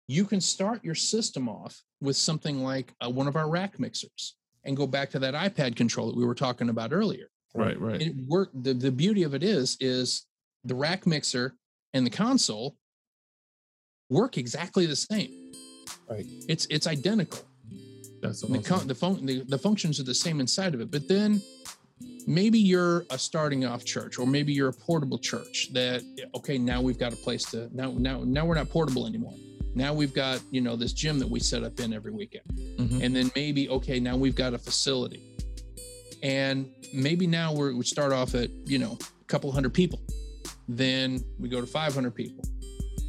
you 0.06 0.24
can 0.24 0.40
start 0.40 0.84
your 0.84 0.94
system 0.94 1.48
off 1.48 1.82
with 2.00 2.16
something 2.16 2.62
like 2.62 2.94
uh, 3.04 3.10
one 3.10 3.26
of 3.26 3.34
our 3.34 3.50
rack 3.50 3.80
mixers 3.80 4.36
and 4.62 4.76
go 4.76 4.86
back 4.86 5.10
to 5.10 5.18
that 5.18 5.34
ipad 5.34 5.74
control 5.74 6.06
that 6.06 6.16
we 6.16 6.24
were 6.24 6.34
talking 6.34 6.68
about 6.68 6.92
earlier 6.92 7.26
Right. 7.52 7.78
Right. 7.78 8.00
it 8.00 8.14
work 8.28 8.50
the, 8.54 8.72
the 8.72 8.92
beauty 8.92 9.24
of 9.24 9.34
it 9.34 9.42
is 9.42 9.76
is 9.80 10.26
the 10.62 10.76
rack 10.76 11.08
mixer 11.08 11.56
and 11.94 12.06
the 12.06 12.10
console 12.10 12.76
work 14.08 14.36
exactly 14.38 14.86
the 14.86 14.96
same 14.96 15.30
Right. 16.08 16.26
it's 16.48 16.66
it's 16.70 16.86
identical 16.86 17.40
That's 18.20 18.40
the, 18.42 18.58
con- 18.58 18.86
the, 18.86 18.94
fun- 18.94 19.24
the, 19.24 19.42
the 19.48 19.58
functions 19.58 19.98
are 20.00 20.04
the 20.04 20.14
same 20.14 20.40
inside 20.40 20.74
of 20.74 20.80
it. 20.80 20.90
But 20.90 21.08
then 21.08 21.40
maybe 22.26 22.58
you're 22.58 23.04
a 23.10 23.18
starting 23.18 23.64
off 23.64 23.84
church, 23.84 24.18
or 24.18 24.26
maybe 24.26 24.52
you're 24.52 24.68
a 24.68 24.72
portable 24.72 25.18
church 25.18 25.68
that, 25.72 26.02
okay, 26.34 26.58
now 26.58 26.82
we've 26.82 26.98
got 26.98 27.12
a 27.12 27.16
place 27.16 27.44
to, 27.52 27.68
now, 27.74 27.92
now, 27.96 28.22
now 28.24 28.44
we're 28.44 28.56
not 28.56 28.68
portable 28.68 29.06
anymore. 29.06 29.34
Now 29.74 29.94
we've 29.94 30.12
got, 30.12 30.40
you 30.50 30.60
know, 30.60 30.76
this 30.76 30.92
gym 30.92 31.18
that 31.20 31.28
we 31.30 31.40
set 31.40 31.62
up 31.64 31.78
in 31.80 31.92
every 31.94 32.12
weekend. 32.12 32.44
Mhm. 32.76 33.02
And 33.02 33.16
then 33.16 33.30
maybe, 33.36 33.68
okay, 33.70 34.00
now 34.00 34.16
we've 34.16 34.34
got 34.36 34.52
a 34.52 34.58
facility. 34.58 35.22
And 36.22 36.68
maybe 36.92 37.26
now 37.26 37.54
we're, 37.54 37.72
we 37.74 37.84
start 37.84 38.12
off 38.12 38.34
at, 38.34 38.50
you 38.66 38.78
know, 38.78 38.98
a 39.20 39.24
couple 39.26 39.50
hundred 39.52 39.72
people. 39.72 40.00
Then 40.76 41.24
we 41.38 41.48
go 41.48 41.60
to 41.60 41.66
500 41.66 42.14
people. 42.14 42.44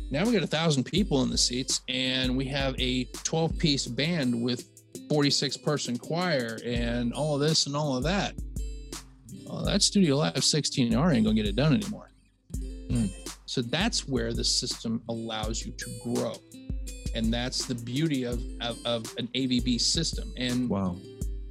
Now 0.10 0.26
we 0.26 0.34
got 0.34 0.42
a 0.42 0.48
thousand 0.48 0.84
people 0.84 1.22
in 1.22 1.30
the 1.30 1.38
seats, 1.38 1.82
and 1.88 2.36
we 2.36 2.46
have 2.46 2.76
a 2.80 3.06
12 3.24 3.58
piece 3.60 3.86
band 3.88 4.42
with 4.42 4.68
46 5.10 5.58
person 5.58 5.98
choir 5.98 6.58
and 6.66 7.14
all 7.14 7.36
of 7.36 7.42
this 7.42 7.68
and 7.68 7.76
all 7.76 7.96
of 7.96 8.04
that. 8.04 8.34
Well, 9.46 9.64
that 9.64 9.84
Studio 9.84 10.18
Live 10.18 10.34
16R 10.34 11.14
ain't 11.14 11.24
gonna 11.24 11.36
get 11.36 11.46
it 11.46 11.56
done 11.56 11.74
anymore. 11.74 12.10
Mm. 12.90 13.10
So 13.46 13.62
that's 13.62 14.08
where 14.08 14.34
the 14.34 14.44
system 14.44 15.02
allows 15.08 15.64
you 15.66 15.72
to 15.74 16.00
grow. 16.04 16.34
And 17.14 17.32
that's 17.32 17.66
the 17.66 17.76
beauty 17.76 18.24
of, 18.24 18.42
of, 18.62 18.78
of 18.86 19.06
an 19.18 19.28
AVB 19.36 19.80
system. 19.80 20.34
And 20.38 20.68
Wow. 20.70 20.96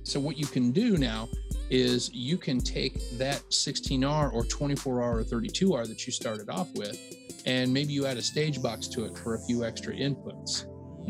so 0.02 0.18
what 0.18 0.36
you 0.38 0.46
can 0.46 0.72
do 0.72 0.96
now 0.96 1.28
is 1.70 2.10
you 2.12 2.36
can 2.36 2.58
take 2.60 2.94
that 3.18 3.42
16R 3.50 4.32
or 4.32 4.42
24R 4.44 4.86
or 5.20 5.22
32R 5.24 5.86
that 5.88 6.06
you 6.06 6.12
started 6.12 6.48
off 6.50 6.68
with, 6.74 6.98
and 7.46 7.72
maybe 7.72 7.92
you 7.92 8.06
add 8.06 8.16
a 8.16 8.22
stage 8.22 8.60
box 8.62 8.88
to 8.88 9.04
it 9.04 9.16
for 9.16 9.34
a 9.34 9.40
few 9.46 9.64
extra 9.64 9.94
inputs. 9.94 10.64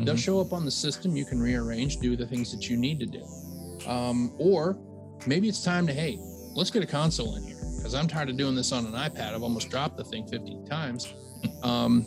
They'll 0.05 0.15
Mhm. 0.15 0.19
show 0.19 0.39
up 0.39 0.53
on 0.53 0.63
the 0.65 0.71
system. 0.71 1.15
You 1.17 1.25
can 1.25 1.39
rearrange, 1.39 1.97
do 1.97 2.15
the 2.15 2.25
things 2.25 2.51
that 2.51 2.69
you 2.69 2.77
need 2.77 2.99
to 3.01 3.05
do. 3.05 3.23
Um, 3.87 4.33
or 4.37 4.77
maybe 5.27 5.49
it's 5.49 5.63
time 5.63 5.85
to, 5.87 5.93
hey, 5.93 6.17
let's 6.55 6.69
get 6.71 6.83
a 6.83 6.87
console 6.87 7.35
in 7.35 7.43
here 7.43 7.57
because 7.77 7.93
I'm 7.93 8.07
tired 8.07 8.29
of 8.29 8.37
doing 8.37 8.55
this 8.55 8.71
on 8.71 8.85
an 8.85 8.93
iPad. 8.93 9.33
I've 9.33 9.43
almost 9.43 9.69
dropped 9.69 9.97
the 9.97 10.03
thing 10.03 10.27
15 10.27 10.65
times. 10.65 11.07
Um, 11.63 12.05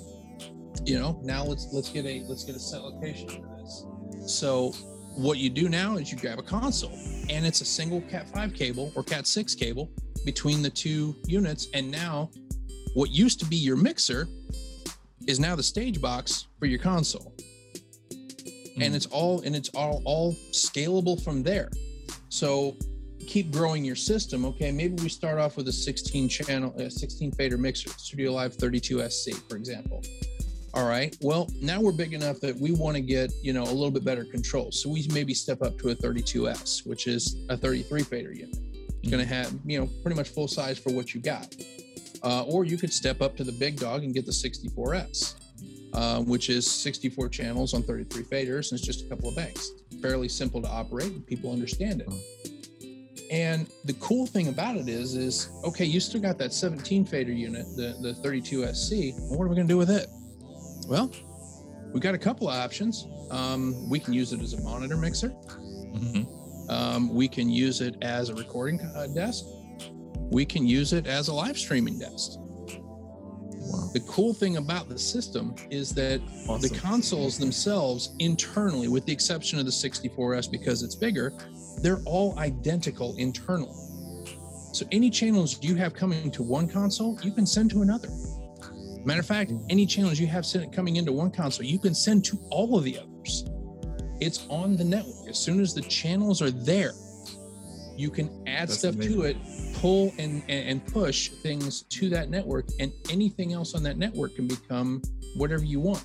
you 0.85 0.97
know, 0.99 1.21
now 1.25 1.45
let's 1.45 1.67
let's 1.73 1.89
get 1.89 2.05
a 2.07 2.23
let's 2.29 2.45
get 2.45 2.55
a 2.55 2.59
set 2.61 2.83
location 2.83 3.29
for 3.29 3.57
this. 3.61 3.85
So 4.33 4.73
what 5.17 5.39
you 5.39 5.51
do 5.51 5.69
now 5.69 5.97
is 5.97 6.11
you 6.11 6.19
grab 6.19 6.39
a 6.39 6.43
console 6.43 6.99
and 7.29 7.47
it's 7.47 7.61
a 7.61 7.65
single 7.65 8.01
Cat 8.03 8.29
5 8.29 8.53
cable 8.53 8.93
or 8.95 9.03
Cat 9.03 9.27
6 9.27 9.55
cable 9.55 9.91
between 10.25 10.63
the 10.63 10.71
two 10.71 11.15
units. 11.27 11.69
And 11.75 11.91
now 11.91 12.31
what 12.95 13.11
used 13.11 13.39
to 13.41 13.47
be 13.47 13.57
your 13.57 13.77
mixer 13.77 14.29
is 15.27 15.39
now 15.39 15.55
the 15.55 15.63
stage 15.63 16.01
box 16.01 16.49
for 16.59 16.67
your 16.67 16.79
console. 16.79 17.35
And 18.77 18.89
hmm. 18.89 18.95
it's 18.95 19.07
all 19.07 19.41
and 19.43 19.55
it's 19.55 19.69
all 19.71 20.03
all 20.05 20.35
scalable 20.51 21.23
from 21.23 21.43
there. 21.43 21.71
So 22.29 22.77
keep 23.27 23.53
growing 23.53 23.85
your 23.85 23.97
system 23.97 24.45
okay? 24.45 24.73
Maybe 24.73 25.03
we 25.03 25.09
start 25.09 25.39
off 25.39 25.57
with 25.57 25.69
a 25.69 25.73
16 25.73 26.29
channel 26.29 26.75
a 26.77 26.91
16 26.91 27.33
fader 27.33 27.57
mixer 27.57 27.89
studio 27.91 28.33
live 28.33 28.55
32 28.55 29.09
sc 29.09 29.33
for 29.49 29.57
example 29.57 30.03
All 30.75 30.89
right. 30.89 31.17
Well, 31.21 31.49
now 31.61 31.81
we're 31.81 31.93
big 31.93 32.15
enough 32.15 32.41
that 32.41 32.57
we 32.57 32.73
want 32.73 32.97
to 32.97 33.01
get, 33.01 33.33
you 33.43 33.53
know, 33.53 33.63
a 33.63 33.71
little 33.71 33.93
bit 33.93 34.05
better 34.05 34.25
control. 34.25 34.73
So 34.73 34.89
we 34.89 35.07
maybe 35.13 35.33
step 35.33 35.63
up 35.63 35.79
to 35.79 35.91
a 35.91 35.95
32S, 35.95 36.85
which 36.85 37.07
is 37.07 37.37
a 37.49 37.57
33 37.57 38.03
fader 38.03 38.33
unit. 38.33 38.59
It's 39.01 39.09
going 39.09 39.23
to 39.23 39.35
have, 39.35 39.55
you 39.65 39.79
know, 39.79 39.89
pretty 40.03 40.17
much 40.17 40.31
full 40.31 40.49
size 40.49 40.77
for 40.77 40.93
what 40.93 41.15
you 41.15 41.21
got. 41.21 41.55
Uh, 42.25 42.43
or 42.45 42.65
you 42.65 42.77
could 42.77 42.93
step 42.93 43.23
up 43.23 43.37
to 43.37 43.45
the 43.45 43.53
big 43.53 43.77
dog 43.77 44.03
and 44.03 44.13
get 44.13 44.27
the 44.27 44.33
64S, 44.33 45.37
uh, 45.93 46.21
which 46.23 46.51
is 46.51 46.69
64 46.69 47.29
channels 47.29 47.73
on 47.73 47.85
33 47.85 48.25
faders, 48.25 48.73
and 48.73 48.79
it's 48.79 48.87
just 48.87 49.05
a 49.05 49.09
couple 49.09 49.29
of 49.29 49.37
banks. 49.37 49.71
Fairly 50.03 50.29
simple 50.29 50.61
to 50.61 50.69
operate, 50.69 51.13
and 51.13 51.25
people 51.25 51.53
understand 51.53 52.01
it. 52.01 52.09
And 53.31 53.69
the 53.85 53.93
cool 53.95 54.27
thing 54.27 54.49
about 54.49 54.77
it 54.77 54.89
is, 54.89 55.15
is 55.15 55.51
okay, 55.63 55.85
you 55.85 56.01
still 56.01 56.21
got 56.21 56.37
that 56.39 56.53
17 56.53 57.05
fader 57.05 57.33
unit, 57.33 57.65
the 57.77 57.97
the 58.01 58.13
32SC. 58.27 59.15
Well, 59.15 59.39
what 59.39 59.45
are 59.45 59.49
we 59.49 59.55
going 59.55 59.69
to 59.69 59.73
do 59.73 59.79
with 59.79 59.91
it? 59.91 60.09
Well, 60.87 61.11
we've 61.93 62.03
got 62.03 62.15
a 62.15 62.19
couple 62.19 62.49
of 62.49 62.55
options. 62.55 63.07
Um, 63.31 63.89
we 63.89 63.99
can 63.99 64.13
use 64.13 64.33
it 64.33 64.41
as 64.41 64.53
a 64.53 64.61
monitor 64.63 64.97
mixer. 64.97 65.31
Mhm. 65.31 66.71
Um, 66.71 67.15
we 67.15 67.29
can 67.29 67.49
use 67.49 67.81
it 67.81 67.97
as 68.03 68.29
a 68.29 68.35
recording 68.35 68.81
uh, 68.81 69.07
desk. 69.09 69.45
We 70.31 70.45
can 70.45 70.67
use 70.67 70.93
it 70.93 71.07
as 71.07 71.29
a 71.29 71.35
live 71.35 71.59
streaming 71.59 71.99
desk. 71.99 72.39
Wow. 72.39 73.91
The 73.93 74.01
cool 74.07 74.35
thing 74.35 74.57
about 74.57 74.89
the 74.89 74.99
system 74.99 75.55
is 75.71 75.91
that 75.95 76.21
the 76.61 76.69
consoles 76.69 77.39
themselves 77.39 78.15
internally, 78.19 78.89
with 78.89 79.07
the 79.07 79.13
exception 79.13 79.59
of 79.59 79.65
the 79.65 79.73
64S 79.73 80.51
because 80.51 80.83
it's 80.83 80.95
bigger, 80.95 81.33
they're 81.81 82.03
all 82.05 82.39
identical 82.39 83.15
internally. 83.17 83.75
So 84.73 84.87
any 84.91 85.09
channels 85.09 85.63
you 85.63 85.77
have 85.77 85.95
coming 85.95 86.31
to 86.33 86.43
one 86.43 86.69
console, 86.69 87.19
you 87.23 87.31
can 87.31 87.47
send 87.47 87.71
to 87.71 87.83
another. 87.83 88.09
Matter 89.05 89.21
of 89.21 89.27
fact, 89.27 89.53
any 89.69 89.85
channels 89.87 90.19
you 90.19 90.27
have 90.27 90.47
sent 90.47 90.73
coming 90.73 90.97
into 90.97 91.13
one 91.13 91.31
console, 91.31 91.67
you 91.67 91.79
can 91.79 91.95
send 91.95 92.25
to 92.27 92.39
all 92.51 92.79
of 92.79 92.85
the 92.85 92.99
others. 92.99 93.45
It's 94.21 94.47
on 94.49 94.77
the 94.77 94.85
network. 94.85 95.29
As 95.29 95.39
soon 95.39 95.61
as 95.61 95.75
the 95.75 95.83
channels 95.83 96.41
are 96.41 96.51
there, 96.51 96.93
you 97.97 98.11
can 98.11 98.29
add 98.47 98.69
That's 98.69 98.79
stuff 98.79 98.95
amazing. 98.95 99.15
to 99.15 99.23
it, 99.23 99.37
pull 99.75 100.13
and, 100.19 100.43
and 100.49 100.69
and 100.69 100.87
push 100.87 101.29
things 101.29 101.83
to 101.83 102.09
that 102.09 102.31
network, 102.31 102.67
and 102.81 102.93
anything 103.11 103.53
else 103.53 103.75
on 103.75 103.83
that 103.85 103.99
network 103.99 104.35
can 104.37 104.49
become 104.49 105.03
whatever 105.37 105.65
you 105.65 105.81
want. 105.81 106.05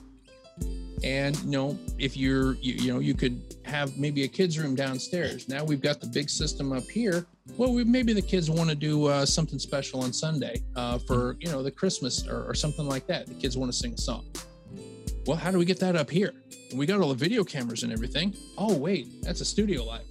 And 1.03 1.37
you 1.43 1.51
know, 1.51 1.79
if 1.97 2.17
you're 2.17 2.55
you, 2.55 2.73
you 2.73 2.93
know, 2.93 2.99
you 2.99 3.13
could 3.13 3.55
have 3.65 3.97
maybe 3.97 4.23
a 4.23 4.27
kids 4.27 4.59
room 4.59 4.75
downstairs. 4.75 5.47
Now 5.47 5.63
we've 5.63 5.81
got 5.81 6.01
the 6.01 6.07
big 6.07 6.29
system 6.29 6.73
up 6.73 6.83
here. 6.83 7.25
Well, 7.57 7.73
we, 7.73 7.83
maybe 7.83 8.13
the 8.13 8.21
kids 8.21 8.49
want 8.49 8.69
to 8.69 8.75
do 8.75 9.05
uh, 9.05 9.25
something 9.25 9.59
special 9.59 10.01
on 10.01 10.13
Sunday 10.13 10.63
uh, 10.75 10.97
for 10.99 11.35
you 11.39 11.51
know 11.51 11.61
the 11.61 11.71
Christmas 11.71 12.27
or, 12.27 12.49
or 12.49 12.53
something 12.53 12.87
like 12.87 13.05
that. 13.07 13.27
The 13.27 13.33
kids 13.33 13.57
want 13.57 13.71
to 13.71 13.77
sing 13.77 13.93
a 13.93 13.97
song. 13.97 14.25
Well, 15.25 15.37
how 15.37 15.51
do 15.51 15.57
we 15.57 15.65
get 15.65 15.79
that 15.81 15.95
up 15.95 16.09
here? 16.09 16.33
We 16.73 16.85
got 16.85 17.01
all 17.01 17.09
the 17.09 17.15
video 17.15 17.43
cameras 17.43 17.83
and 17.83 17.91
everything. 17.91 18.35
Oh 18.57 18.75
wait, 18.77 19.21
that's 19.21 19.41
a 19.41 19.45
studio 19.45 19.83
light. 19.83 20.05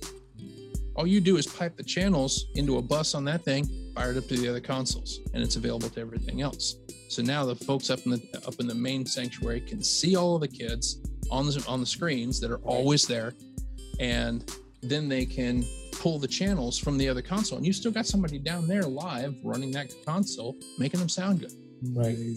All 0.94 1.06
you 1.06 1.20
do 1.20 1.36
is 1.36 1.46
pipe 1.46 1.76
the 1.76 1.84
channels 1.84 2.46
into 2.56 2.78
a 2.78 2.82
bus 2.82 3.14
on 3.14 3.24
that 3.26 3.44
thing, 3.44 3.68
fire 3.94 4.10
it 4.10 4.18
up 4.18 4.26
to 4.28 4.36
the 4.36 4.48
other 4.48 4.60
consoles, 4.60 5.20
and 5.32 5.42
it's 5.42 5.54
available 5.54 5.88
to 5.90 6.00
everything 6.00 6.42
else. 6.42 6.76
So 7.08 7.22
now 7.22 7.44
the 7.44 7.54
folks 7.54 7.88
up 7.88 8.00
in 8.04 8.10
the 8.12 8.42
up 8.46 8.54
in 8.58 8.66
the 8.66 8.74
main 8.74 9.06
sanctuary 9.06 9.60
can 9.60 9.82
see 9.82 10.16
all 10.16 10.34
of 10.34 10.40
the 10.40 10.48
kids 10.48 11.00
on 11.30 11.46
the 11.46 11.64
on 11.68 11.80
the 11.80 11.86
screens 11.86 12.40
that 12.40 12.50
are 12.50 12.58
always 12.58 13.06
there, 13.06 13.34
and 14.00 14.52
then 14.82 15.08
they 15.08 15.24
can 15.24 15.64
pull 15.98 16.18
the 16.18 16.28
channels 16.28 16.78
from 16.78 16.96
the 16.96 17.08
other 17.08 17.22
console. 17.22 17.58
And 17.58 17.66
you 17.66 17.72
still 17.72 17.92
got 17.92 18.06
somebody 18.06 18.38
down 18.38 18.66
there 18.66 18.82
live 18.82 19.34
running 19.42 19.70
that 19.72 19.92
console, 20.06 20.56
making 20.78 21.00
them 21.00 21.08
sound 21.08 21.40
good. 21.40 21.52
Right. 21.92 22.36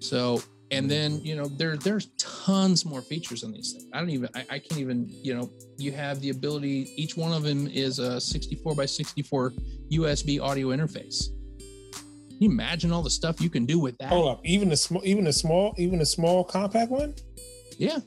So, 0.00 0.42
and 0.70 0.90
then 0.90 1.20
you 1.24 1.34
know 1.34 1.46
there 1.46 1.76
there's 1.76 2.08
tons 2.16 2.84
more 2.84 3.02
features 3.02 3.42
on 3.42 3.52
these 3.52 3.72
things. 3.72 3.86
I 3.92 3.98
don't 3.98 4.10
even 4.10 4.28
I, 4.34 4.40
I 4.50 4.58
can't 4.58 4.80
even 4.80 5.06
you 5.08 5.34
know 5.34 5.50
you 5.78 5.92
have 5.92 6.20
the 6.20 6.30
ability. 6.30 6.92
Each 6.96 7.16
one 7.16 7.32
of 7.32 7.42
them 7.42 7.66
is 7.66 7.98
a 7.98 8.20
64 8.20 8.74
by 8.74 8.86
64 8.86 9.52
USB 9.90 10.40
audio 10.40 10.68
interface. 10.68 11.28
Can 11.58 12.38
you 12.38 12.50
imagine 12.50 12.92
all 12.92 13.02
the 13.02 13.10
stuff 13.10 13.40
you 13.40 13.50
can 13.50 13.66
do 13.66 13.78
with 13.78 13.98
that? 13.98 14.08
Hold 14.08 14.28
up. 14.28 14.40
Even 14.44 14.72
a 14.72 14.76
small, 14.76 15.02
even 15.04 15.26
a 15.26 15.32
small, 15.32 15.74
even 15.76 16.00
a 16.00 16.06
small 16.06 16.44
compact 16.44 16.90
one. 16.90 17.14
Yeah, 17.76 17.98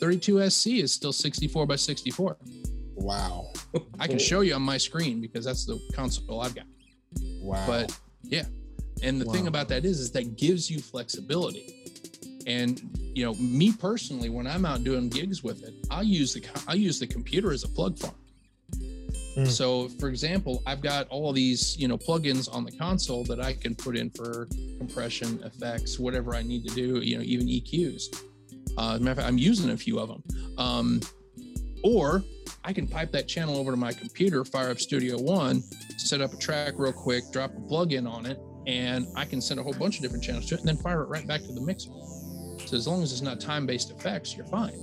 32SC 0.00 0.82
is 0.82 0.92
still 0.92 1.12
64 1.12 1.66
by 1.66 1.76
64. 1.76 2.36
Wow. 3.00 3.52
I 3.98 4.06
can 4.06 4.18
show 4.18 4.42
you 4.42 4.54
on 4.54 4.62
my 4.62 4.76
screen 4.76 5.20
because 5.20 5.44
that's 5.44 5.64
the 5.64 5.80
console 5.94 6.40
I've 6.40 6.54
got. 6.54 6.66
Wow. 7.42 7.66
But 7.66 7.98
yeah, 8.22 8.44
and 9.02 9.20
the 9.20 9.24
thing 9.26 9.46
about 9.46 9.68
that 9.68 9.84
is, 9.84 10.00
is 10.00 10.10
that 10.12 10.36
gives 10.36 10.70
you 10.70 10.78
flexibility. 10.78 11.76
And 12.46 12.80
you 13.14 13.24
know, 13.24 13.34
me 13.34 13.72
personally, 13.72 14.28
when 14.28 14.46
I'm 14.46 14.64
out 14.64 14.84
doing 14.84 15.08
gigs 15.08 15.42
with 15.42 15.64
it, 15.64 15.74
I'll 15.90 16.04
use 16.04 16.34
the 16.34 16.44
I'll 16.68 16.76
use 16.76 16.98
the 16.98 17.06
computer 17.06 17.52
as 17.52 17.64
a 17.64 17.68
plug 17.68 17.98
farm. 17.98 18.14
Hmm. 19.34 19.44
So, 19.44 19.88
for 20.00 20.08
example, 20.08 20.62
I've 20.66 20.82
got 20.82 21.08
all 21.08 21.32
these 21.32 21.78
you 21.78 21.88
know 21.88 21.96
plugins 21.96 22.52
on 22.52 22.64
the 22.64 22.72
console 22.72 23.24
that 23.24 23.40
I 23.40 23.54
can 23.54 23.74
put 23.74 23.96
in 23.96 24.10
for 24.10 24.46
compression, 24.78 25.42
effects, 25.44 25.98
whatever 25.98 26.34
I 26.34 26.42
need 26.42 26.66
to 26.68 26.74
do. 26.74 27.00
You 27.00 27.18
know, 27.18 27.24
even 27.24 27.46
EQs. 27.46 28.14
Uh, 28.76 28.94
as 28.94 29.00
a 29.00 29.02
matter 29.02 29.10
of 29.12 29.16
fact, 29.18 29.28
I'm 29.28 29.38
using 29.38 29.70
a 29.70 29.76
few 29.76 29.98
of 29.98 30.08
them. 30.08 30.22
Um, 30.58 31.00
or 31.82 32.22
I 32.64 32.72
can 32.72 32.86
pipe 32.86 33.10
that 33.12 33.26
channel 33.26 33.56
over 33.56 33.70
to 33.70 33.76
my 33.76 33.92
computer, 33.92 34.44
fire 34.44 34.70
up 34.70 34.78
Studio 34.78 35.18
One, 35.18 35.62
set 35.96 36.20
up 36.20 36.32
a 36.34 36.36
track 36.36 36.74
real 36.76 36.92
quick, 36.92 37.24
drop 37.32 37.56
a 37.56 37.60
plug-in 37.60 38.06
on 38.06 38.26
it, 38.26 38.38
and 38.66 39.06
I 39.16 39.24
can 39.24 39.40
send 39.40 39.58
a 39.60 39.62
whole 39.62 39.72
bunch 39.72 39.96
of 39.96 40.02
different 40.02 40.22
channels 40.22 40.46
to 40.46 40.54
it, 40.56 40.60
and 40.60 40.68
then 40.68 40.76
fire 40.76 41.02
it 41.02 41.06
right 41.06 41.26
back 41.26 41.40
to 41.42 41.52
the 41.52 41.60
mixer. 41.60 41.90
So 42.66 42.76
as 42.76 42.86
long 42.86 43.02
as 43.02 43.12
it's 43.12 43.22
not 43.22 43.40
time-based 43.40 43.90
effects, 43.90 44.36
you're 44.36 44.46
fine. 44.46 44.74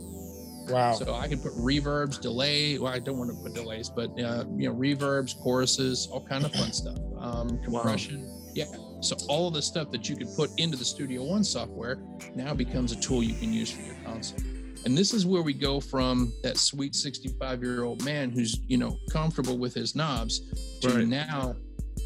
wow. 0.69 0.93
So 0.93 1.13
I 1.13 1.27
can 1.27 1.39
put 1.39 1.53
reverbs, 1.53 2.19
delay. 2.19 2.79
Well, 2.79 2.91
I 2.91 2.99
don't 2.99 3.17
want 3.17 3.29
to 3.29 3.37
put 3.43 3.53
delays, 3.53 3.89
but 3.89 4.09
uh, 4.19 4.45
you 4.55 4.67
know, 4.67 4.75
reverbs, 4.75 5.39
choruses, 5.39 6.07
all 6.11 6.21
kind 6.25 6.45
of 6.45 6.53
fun 6.53 6.73
stuff. 6.73 6.97
Um, 7.19 7.61
compression. 7.63 8.51
Yeah. 8.55 8.65
So 9.01 9.15
all 9.29 9.47
of 9.47 9.53
the 9.53 9.61
stuff 9.61 9.91
that 9.91 10.09
you 10.09 10.15
could 10.15 10.29
put 10.35 10.49
into 10.59 10.75
the 10.75 10.85
Studio 10.85 11.23
One 11.23 11.43
software 11.43 11.99
now 12.35 12.55
becomes 12.55 12.91
a 12.91 12.99
tool 12.99 13.21
you 13.21 13.35
can 13.35 13.53
use 13.53 13.71
for 13.71 13.83
your 13.83 13.95
console. 14.03 14.39
And 14.85 14.97
this 14.97 15.13
is 15.13 15.25
where 15.25 15.41
we 15.41 15.53
go 15.53 15.79
from 15.79 16.31
that 16.43 16.57
sweet 16.57 16.95
65 16.95 17.61
year 17.63 17.83
old 17.83 18.03
man 18.03 18.31
who's, 18.31 18.59
you 18.67 18.77
know, 18.77 18.97
comfortable 19.11 19.57
with 19.57 19.73
his 19.73 19.95
knobs 19.95 20.41
to 20.81 20.89
Right. 20.89 21.07
now 21.07 21.55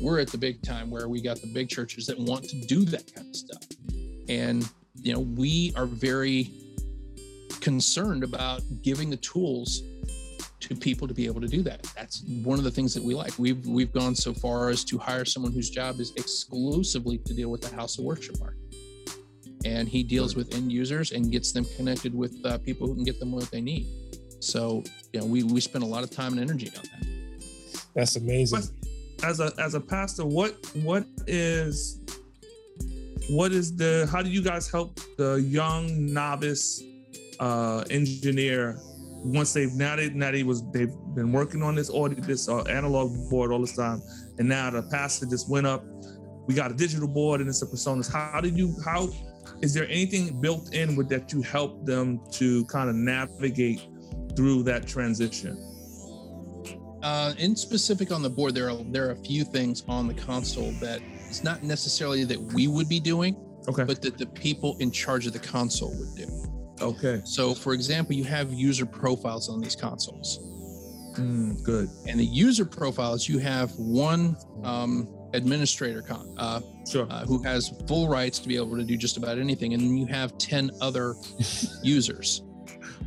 we're 0.01 0.19
at 0.19 0.29
the 0.29 0.37
big 0.37 0.61
time 0.63 0.89
where 0.89 1.07
we 1.07 1.21
got 1.21 1.39
the 1.41 1.47
big 1.53 1.69
churches 1.69 2.05
that 2.07 2.17
want 2.17 2.43
to 2.45 2.59
do 2.61 2.83
that 2.85 3.13
kind 3.13 3.27
of 3.27 3.35
stuff. 3.35 3.63
And, 4.29 4.67
you 4.95 5.13
know, 5.13 5.19
we 5.19 5.73
are 5.75 5.85
very 5.85 6.51
concerned 7.59 8.23
about 8.23 8.61
giving 8.81 9.09
the 9.09 9.17
tools 9.17 9.83
to 10.61 10.75
people 10.75 11.07
to 11.07 11.13
be 11.13 11.25
able 11.25 11.41
to 11.41 11.47
do 11.47 11.61
that. 11.63 11.83
That's 11.95 12.23
one 12.43 12.57
of 12.57 12.63
the 12.63 12.71
things 12.71 12.93
that 12.93 13.03
we 13.03 13.13
like. 13.13 13.37
We've 13.37 13.65
we've 13.65 13.91
gone 13.91 14.15
so 14.15 14.33
far 14.33 14.69
as 14.69 14.83
to 14.85 14.97
hire 14.97 15.25
someone 15.25 15.51
whose 15.51 15.69
job 15.69 15.99
is 15.99 16.13
exclusively 16.15 17.17
to 17.19 17.33
deal 17.33 17.49
with 17.49 17.61
the 17.61 17.75
house 17.75 17.97
of 17.97 18.05
worship 18.05 18.39
market. 18.39 18.60
And 19.65 19.87
he 19.87 20.03
deals 20.03 20.35
with 20.35 20.53
end 20.55 20.71
users 20.71 21.11
and 21.11 21.31
gets 21.31 21.51
them 21.51 21.65
connected 21.77 22.15
with 22.15 22.35
uh, 22.45 22.57
people 22.59 22.87
who 22.87 22.95
can 22.95 23.03
get 23.03 23.19
them 23.19 23.31
what 23.31 23.49
they 23.51 23.61
need. 23.61 23.87
So, 24.39 24.83
you 25.13 25.19
know, 25.19 25.25
we 25.25 25.43
we 25.43 25.61
spend 25.61 25.83
a 25.83 25.87
lot 25.87 26.03
of 26.03 26.09
time 26.09 26.31
and 26.33 26.41
energy 26.41 26.71
on 26.75 26.83
that. 26.83 27.07
That's 27.93 28.15
amazing. 28.15 28.63
as 29.23 29.39
a 29.39 29.51
as 29.59 29.75
a 29.75 29.79
pastor 29.79 30.25
what 30.25 30.55
what 30.81 31.05
is 31.27 31.99
what 33.29 33.51
is 33.51 33.75
the 33.75 34.07
how 34.11 34.21
do 34.21 34.29
you 34.29 34.41
guys 34.41 34.69
help 34.69 34.99
the 35.17 35.35
young 35.35 36.11
novice 36.11 36.83
uh 37.39 37.83
engineer 37.89 38.79
once 39.23 39.53
they've 39.53 39.73
now 39.73 39.95
they 39.95 40.09
now 40.09 40.31
they 40.31 40.43
was 40.43 40.63
they've 40.71 40.95
been 41.13 41.31
working 41.31 41.61
on 41.61 41.75
this 41.75 41.89
audio 41.91 42.19
this 42.21 42.49
uh, 42.49 42.61
analog 42.63 43.11
board 43.29 43.51
all 43.51 43.59
this 43.59 43.75
time 43.75 44.01
and 44.39 44.47
now 44.49 44.69
the 44.69 44.81
pastor 44.83 45.25
just 45.27 45.49
went 45.49 45.67
up 45.67 45.83
we 46.47 46.55
got 46.55 46.71
a 46.71 46.73
digital 46.73 47.07
board 47.07 47.39
and 47.39 47.49
it's 47.49 47.61
a 47.61 47.65
Presonus 47.67 48.11
how 48.11 48.41
did 48.41 48.57
you 48.57 48.75
how 48.83 49.07
is 49.61 49.73
there 49.73 49.85
anything 49.85 50.39
built 50.39 50.73
in 50.73 50.95
with 50.95 51.09
that 51.09 51.31
you 51.31 51.41
help 51.41 51.85
them 51.85 52.19
to 52.31 52.65
kind 52.65 52.89
of 52.89 52.95
navigate 52.95 53.87
through 54.35 54.63
that 54.63 54.87
transition? 54.87 55.57
Uh, 57.03 57.33
in 57.37 57.55
specific 57.55 58.11
on 58.11 58.21
the 58.21 58.29
board, 58.29 58.53
there 58.53 58.69
are 58.69 58.77
there 58.91 59.07
are 59.07 59.11
a 59.11 59.23
few 59.23 59.43
things 59.43 59.83
on 59.87 60.07
the 60.07 60.13
console 60.13 60.71
that 60.73 61.01
it's 61.27 61.43
not 61.43 61.63
necessarily 61.63 62.23
that 62.23 62.39
we 62.39 62.67
would 62.67 62.87
be 62.87 62.99
doing, 62.99 63.35
okay. 63.67 63.83
but 63.83 64.01
that 64.01 64.17
the 64.17 64.27
people 64.27 64.77
in 64.79 64.91
charge 64.91 65.25
of 65.25 65.33
the 65.33 65.39
console 65.39 65.97
would 65.97 66.15
do. 66.15 66.27
okay. 66.79 67.21
So, 67.23 67.55
for 67.55 67.73
example, 67.73 68.13
you 68.15 68.23
have 68.25 68.53
user 68.53 68.85
profiles 68.85 69.49
on 69.49 69.61
these 69.61 69.75
consoles, 69.75 70.39
Mm, 71.15 71.61
good. 71.63 71.89
And 72.07 72.19
the 72.19 72.25
user 72.25 72.65
profiles 72.65 73.27
you 73.27 73.37
have 73.39 73.71
one 73.75 74.37
um, 74.63 75.07
administrator 75.33 76.01
con, 76.01 76.33
uh, 76.37 76.61
sure 76.89 77.07
uh, 77.09 77.25
who 77.25 77.41
has 77.43 77.71
full 77.87 78.07
rights 78.09 78.39
to 78.39 78.47
be 78.47 78.55
able 78.55 78.75
to 78.75 78.83
do 78.83 78.97
just 78.97 79.17
about 79.17 79.37
anything, 79.37 79.73
and 79.73 79.81
then 79.81 79.97
you 79.97 80.05
have 80.07 80.37
ten 80.37 80.71
other 80.81 81.15
users. 81.83 82.41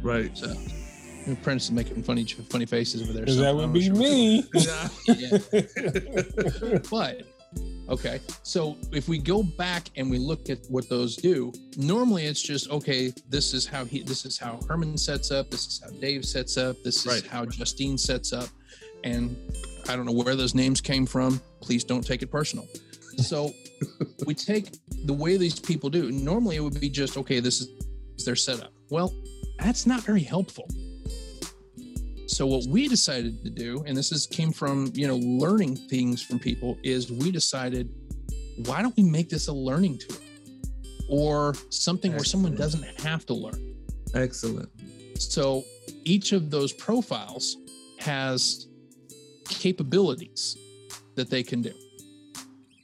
right 0.03 0.37
So, 0.37 0.55
Prentiss 1.43 1.65
is 1.65 1.71
making 1.73 2.03
funny 2.03 2.25
funny 2.25 2.67
faces 2.67 3.03
over 3.03 3.13
there. 3.13 3.25
That 3.25 3.55
would 3.55 3.73
be 3.73 3.87
sure- 3.87 3.95
me. 3.97 4.45
Yeah. 4.55 4.89
but 6.91 7.23
Okay. 7.89 8.19
So 8.43 8.77
if 8.93 9.09
we 9.09 9.19
go 9.19 9.43
back 9.43 9.91
and 9.97 10.11
we 10.11 10.19
look 10.19 10.49
at 10.49 10.59
what 10.71 10.89
those 10.89 11.17
do, 11.17 11.53
normally 11.77 12.25
it's 12.25 12.41
just 12.43 12.71
okay, 12.71 13.13
this 13.29 13.53
is 13.53 13.67
how 13.67 13.85
he 13.85 14.03
this 14.03 14.25
is 14.25 14.39
how 14.39 14.59
Herman 14.69 14.97
sets 14.97 15.31
up, 15.31 15.51
this 15.51 15.67
is 15.67 15.83
how 15.85 15.91
Dave 16.01 16.25
sets 16.25 16.57
up, 16.57 16.77
this 16.83 17.05
is 17.05 17.07
Right. 17.07 17.27
how 17.27 17.45
Justine 17.45 17.99
sets 17.99 18.33
up. 18.33 18.49
And 19.05 19.37
I 19.87 19.97
don't 19.97 20.07
know 20.07 20.13
where 20.13 20.35
those 20.35 20.55
names 20.55 20.81
came 20.81 21.05
from. 21.05 21.41
Please 21.65 21.83
don't 21.83 22.07
take 22.07 22.23
it 22.23 22.31
personal. 22.31 22.67
So 23.17 23.53
we 24.27 24.35
take 24.35 24.77
the 25.05 25.13
way 25.13 25.37
these 25.37 25.61
people 25.61 25.89
do. 25.89 26.11
Normally 26.11 26.57
it 26.57 26.61
would 26.61 26.81
be 26.81 26.89
just 26.89 27.17
okay, 27.17 27.39
this 27.39 27.61
is 27.61 28.25
their 28.25 28.35
setup. 28.35 28.73
Well, 28.91 29.15
that's 29.61 29.87
not 29.87 30.01
very 30.03 30.25
helpful. 30.25 30.69
So 32.27 32.45
what 32.45 32.67
we 32.67 32.89
decided 32.89 33.45
to 33.45 33.51
do, 33.51 33.85
and 33.87 33.97
this 33.97 34.11
is 34.11 34.27
came 34.27 34.51
from 34.51 34.91
you 34.95 35.07
know 35.07 35.19
learning 35.19 35.77
things 35.77 36.25
from 36.25 36.41
people, 36.41 36.77
is 36.83 37.13
we 37.13 37.31
decided, 37.31 37.89
why 38.67 38.83
don't 38.83 38.97
we 38.97 39.05
make 39.05 39.29
this 39.29 39.47
a 39.47 39.53
learning 39.53 39.99
tool, 39.99 40.19
or 41.09 41.55
something 41.71 42.11
where 42.13 42.25
someone 42.25 42.57
doesn't 42.57 42.83
have 43.01 43.25
to 43.27 43.35
learn. 43.35 43.77
Excellent. 44.15 44.71
So 45.21 45.63
each 46.03 46.33
of 46.33 46.51
those 46.51 46.73
profiles 46.73 47.59
has 48.01 48.67
capabilities 49.49 50.57
that 51.17 51.31
they 51.31 51.43
can 51.43 51.63
do. 51.63 51.73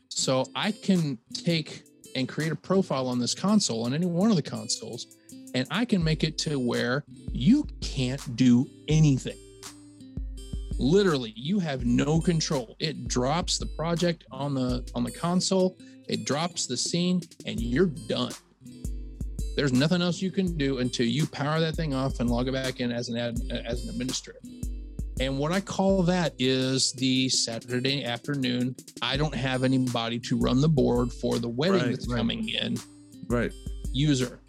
So 0.09 0.45
I 0.55 0.73
can 0.73 1.19
take 1.33 1.85
and 2.15 2.29
create 2.29 2.53
a 2.53 2.57
profile 2.57 3.09
on 3.09 3.19
this 3.19 3.35
console 3.35 3.85
on 3.85 3.95
any 3.95 4.07
one 4.07 4.31
of 4.31 4.37
the 4.37 4.43
consoles, 4.43 5.17
and 5.55 5.67
I 5.71 5.85
can 5.85 6.03
make 6.03 6.25
it 6.25 6.39
to 6.39 6.59
where 6.59 7.05
you 7.33 7.67
can't 7.81 8.37
do 8.37 8.67
anything. 8.89 9.39
Literally, 10.79 11.33
you 11.37 11.59
have 11.59 11.85
no 11.85 12.21
control. 12.21 12.75
It 12.79 13.07
drops 13.07 13.59
the 13.59 13.67
project 13.67 14.25
on 14.31 14.55
the 14.55 14.89
on 14.95 15.05
the 15.05 15.11
console, 15.11 15.77
it 16.09 16.25
drops 16.25 16.67
the 16.67 16.77
scene, 16.77 17.21
and 17.47 17.61
you're 17.61 17.87
done. 17.87 18.33
There's 19.57 19.73
nothing 19.73 20.01
else 20.01 20.23
you 20.23 20.31
can 20.31 20.57
do 20.57 20.79
until 20.79 21.07
you 21.07 21.27
power 21.27 21.61
that 21.61 21.75
thing 21.75 21.93
off 21.93 22.21
and 22.21 22.31
log 22.31 22.49
it 22.49 22.53
back 22.53 22.81
in 22.81 22.93
as 22.93 23.09
an 23.09 23.17
ad, 23.17 23.39
as 23.65 23.85
an 23.85 23.91
administrator. 23.91 24.41
And 25.21 25.39
what 25.39 25.53
I 25.53 25.61
call 25.61 26.03
that 26.05 26.33
is 26.39 26.93
the 26.95 27.29
Saturday 27.29 28.05
afternoon. 28.05 28.75
I 29.03 29.19
don't 29.19 29.35
have 29.35 29.65
anybody 29.65 30.19
to 30.21 30.37
run 30.39 30.63
the 30.63 30.69
board 30.69 31.13
for 31.13 31.39
the 31.39 31.49
wedding 31.49 31.83
Right, 31.83 31.91
that's 31.91 32.09
right. 32.09 32.17
coming 32.17 32.49
in 32.49 32.79
Right. 33.29 33.53
user. 33.93 34.41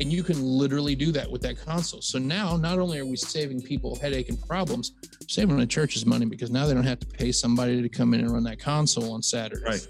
And 0.00 0.12
you 0.12 0.22
can 0.22 0.40
literally 0.42 0.94
do 0.94 1.10
that 1.12 1.28
with 1.28 1.40
that 1.42 1.56
console. 1.58 2.02
So 2.02 2.18
now, 2.18 2.56
not 2.58 2.78
only 2.78 2.98
are 2.98 3.06
we 3.06 3.16
saving 3.16 3.62
people 3.62 3.96
headache 3.96 4.28
and 4.28 4.38
problems, 4.42 4.92
saving 5.26 5.56
the 5.56 5.66
church's 5.66 6.04
money 6.04 6.26
because 6.26 6.50
now 6.50 6.66
they 6.66 6.74
don't 6.74 6.84
have 6.84 7.00
to 7.00 7.06
pay 7.06 7.32
somebody 7.32 7.80
to 7.80 7.88
come 7.88 8.12
in 8.14 8.20
and 8.20 8.30
run 8.30 8.44
that 8.44 8.60
console 8.60 9.12
on 9.14 9.22
Saturday. 9.22 9.64
Right. 9.64 9.88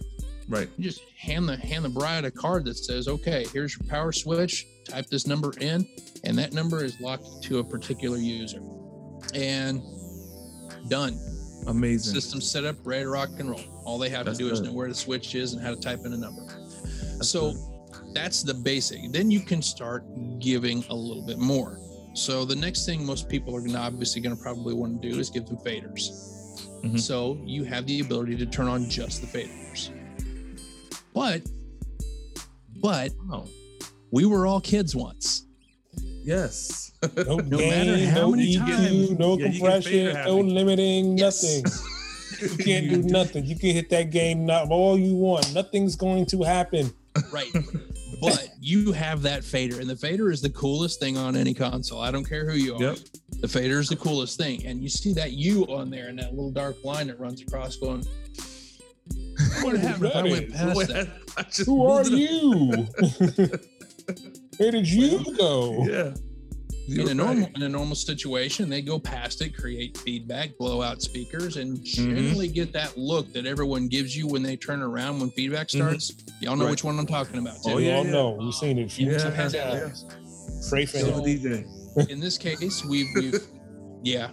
Right. 0.49 0.68
You 0.78 0.84
just 0.84 1.01
hand 1.18 1.46
the 1.46 1.57
hand 1.59 1.84
the 1.84 1.90
bride 1.90 2.24
a 2.24 2.30
card 2.30 2.64
that 2.66 2.76
says, 2.78 3.07
"Okay, 3.07 3.44
here's 3.53 3.76
your 3.78 3.86
power 3.86 4.12
switch. 4.12 4.66
Type 4.84 5.07
this 5.11 5.26
number 5.26 5.53
in, 5.61 5.86
and 6.24 6.38
that 6.38 6.55
number 6.55 6.82
is 6.82 6.99
locked 7.01 7.42
to 7.42 7.59
a 7.59 7.64
particular 7.64 8.16
user." 8.16 8.62
And 9.34 9.82
done. 10.88 11.18
Amazing. 11.66 12.14
System 12.14 12.40
set 12.40 12.64
up, 12.64 12.76
ready 12.84 13.04
to 13.04 13.10
rock 13.10 13.28
and 13.38 13.50
roll. 13.50 13.60
All 13.84 13.98
they 13.98 14.08
have 14.08 14.26
That's 14.26 14.38
to 14.38 14.44
do 14.44 14.50
is 14.50 14.60
know 14.60 14.72
where 14.72 14.88
the 14.88 14.94
switch 14.94 15.34
is 15.34 15.52
and 15.52 15.62
how 15.62 15.70
to 15.70 15.76
type 15.80 16.00
in 16.04 16.12
a 16.12 16.16
number. 16.16 16.42
That's 17.16 17.28
so 17.28 17.52
good. 17.52 18.14
that's 18.14 18.42
the 18.42 18.54
basic. 18.54 19.12
Then 19.12 19.30
you 19.30 19.40
can 19.40 19.60
start 19.60 20.04
giving 20.38 20.84
a 20.88 20.94
little 20.94 21.22
bit 21.22 21.38
more. 21.38 21.78
So 22.14 22.44
the 22.44 22.56
next 22.56 22.86
thing 22.86 23.04
most 23.04 23.28
people 23.28 23.54
are 23.54 23.78
obviously 23.78 24.20
gonna 24.22 24.36
probably 24.36 24.74
want 24.74 25.02
to 25.02 25.10
do 25.10 25.18
is 25.18 25.28
give 25.30 25.46
them 25.46 25.58
faders. 25.58 26.10
Mhm. 26.82 26.98
So 26.98 27.38
you 27.44 27.64
have 27.64 27.86
the 27.86 28.00
ability 28.00 28.36
to 28.36 28.46
turn 28.46 28.66
on 28.66 28.88
just 28.88 29.20
the 29.20 29.26
faders. 29.26 29.90
But 31.12 31.42
but 32.80 33.12
Wow. 33.28 33.44
we 34.12 34.24
were 34.24 34.46
all 34.46 34.60
kids 34.60 34.94
once. 34.94 35.44
Yes. 36.22 36.92
No, 37.16 37.36
No 37.38 37.58
gain, 37.58 37.68
matter 37.70 38.06
how 38.10 38.20
no 38.22 38.30
many 38.32 38.56
EQ, 38.56 38.66
times- 38.66 39.10
no 39.18 39.38
Yeah, 39.38 39.50
compression, 39.50 40.04
no 40.06 40.12
happy. 40.14 40.42
limiting, 40.42 41.18
Yes. 41.18 41.42
nothing. 41.42 41.72
You 42.58 42.64
can't 42.64 42.88
do 42.90 43.02
nothing. 43.12 43.44
You 43.46 43.56
can 43.56 43.70
hit 43.70 43.90
that 43.90 44.10
game 44.10 44.44
not 44.46 44.70
all 44.70 44.98
you 44.98 45.14
want. 45.14 45.52
Nothing's 45.54 45.96
going 45.96 46.26
to 46.26 46.42
happen. 46.42 46.92
Right. 47.32 47.50
but 48.20 48.48
you 48.60 48.92
have 48.92 49.22
that 49.22 49.42
fader, 49.42 49.80
and 49.80 49.88
the 49.90 49.96
fader 49.96 50.30
is 50.30 50.40
the 50.40 50.50
coolest 50.50 51.00
thing 51.00 51.16
on 51.16 51.34
any 51.36 51.52
console. 51.54 52.00
I 52.00 52.10
don't 52.12 52.24
care 52.24 52.48
who 52.48 52.56
you 52.56 52.74
are. 52.76 52.80
Yep. 52.82 52.98
The 53.40 53.48
fader 53.48 53.80
is 53.80 53.88
the 53.88 53.96
coolest 53.96 54.38
thing. 54.38 54.64
And 54.66 54.80
you 54.82 54.88
see 54.88 55.12
that 55.14 55.32
U 55.32 55.64
on 55.66 55.90
there 55.90 56.08
and 56.08 56.18
that 56.18 56.30
little 56.34 56.50
dark 56.52 56.76
line 56.84 57.06
that 57.08 57.18
runs 57.18 57.40
across 57.42 57.76
going, 57.76 58.04
what 59.62 59.72
would 59.72 59.80
happen 59.80 60.06
if 60.06 60.16
I 60.16 60.22
went 60.22 60.52
past 60.52 60.88
that? 60.88 61.08
I 61.36 61.42
just 61.42 61.66
Who 61.66 61.86
are 61.86 62.04
you? 62.04 62.86
Where 64.59 64.70
did 64.70 64.88
you 64.88 65.24
go? 65.36 65.84
Yeah. 65.88 66.14
In 66.88 66.94
You're 66.94 67.11
a 67.11 67.14
normal 67.14 67.44
right. 67.44 67.56
in 67.56 67.62
a 67.64 67.68
normal 67.68 67.94
situation, 67.94 68.70
they 68.70 68.80
go 68.80 68.98
past 68.98 69.42
it, 69.42 69.54
create 69.54 69.96
feedback, 69.98 70.56
blow 70.56 70.80
out 70.80 71.02
speakers, 71.02 71.56
and 71.59 71.76
Mm-hmm. 71.78 72.14
generally 72.14 72.48
get 72.48 72.72
that 72.72 72.96
look 72.96 73.30
that 73.34 73.44
everyone 73.44 73.88
gives 73.88 74.16
you 74.16 74.26
when 74.26 74.42
they 74.42 74.56
turn 74.56 74.80
around 74.82 75.20
when 75.20 75.30
feedback 75.32 75.68
starts. 75.68 76.12
Y'all 76.40 76.56
know 76.56 76.64
Right. 76.64 76.70
which 76.70 76.84
one 76.84 76.98
I'm 76.98 77.06
talking 77.06 77.38
about. 77.38 77.56
Too. 77.62 77.72
Oh, 77.72 77.76
We 77.76 77.88
yeah, 77.88 77.96
all 77.96 78.04
yeah. 78.06 78.11
know. 78.12 78.30
We've 78.40 78.54
seen 78.54 78.78
it 78.78 78.86
a 78.86 78.88
few 78.88 79.11
Yeah, 79.12 79.18
times. 79.30 79.52
yeah. 79.54 79.90
Pray 80.70 80.86
for 80.86 80.98
So- 80.98 81.12
him. 81.12 81.24
DJ. 81.24 81.64
in 82.11 82.20
this 82.20 82.38
case, 82.38 82.84
we've, 82.84 83.06
we've 83.16 83.34
yeah. 84.02 84.30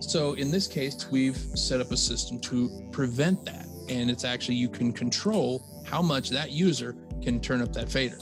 So 0.00 0.32
in 0.34 0.50
this 0.50 0.66
case, 0.66 1.06
we've 1.10 1.36
set 1.54 1.80
up 1.82 1.90
a 1.92 1.96
system 1.98 2.40
to 2.40 2.88
prevent 2.92 3.44
that, 3.44 3.66
and 3.90 4.10
it's 4.10 4.24
actually 4.24 4.54
you 4.54 4.70
can 4.70 4.90
control 4.92 5.82
how 5.84 6.00
much 6.00 6.30
that 6.30 6.50
user 6.50 6.96
can 7.22 7.40
turn 7.40 7.60
up 7.60 7.72
that 7.74 7.90
fader. 7.90 8.16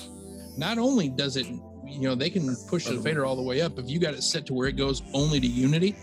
Not 0.59 0.76
only 0.76 1.09
does 1.09 1.36
it, 1.36 1.46
you 1.46 2.00
know, 2.02 2.16
they 2.16 2.28
can 2.28 2.54
push 2.66 2.86
the 2.86 3.00
fader 3.00 3.24
all 3.24 3.36
the 3.36 3.42
way 3.42 3.61
up. 3.61 3.78
If 3.78 3.88
you 3.88 4.00
got 4.00 4.12
it 4.14 4.22
set 4.22 4.44
to 4.46 4.54
where 4.54 4.66
it 4.66 4.76
goes 4.76 5.02
only 5.14 5.38
to 5.38 5.46
Unity, 5.46 5.94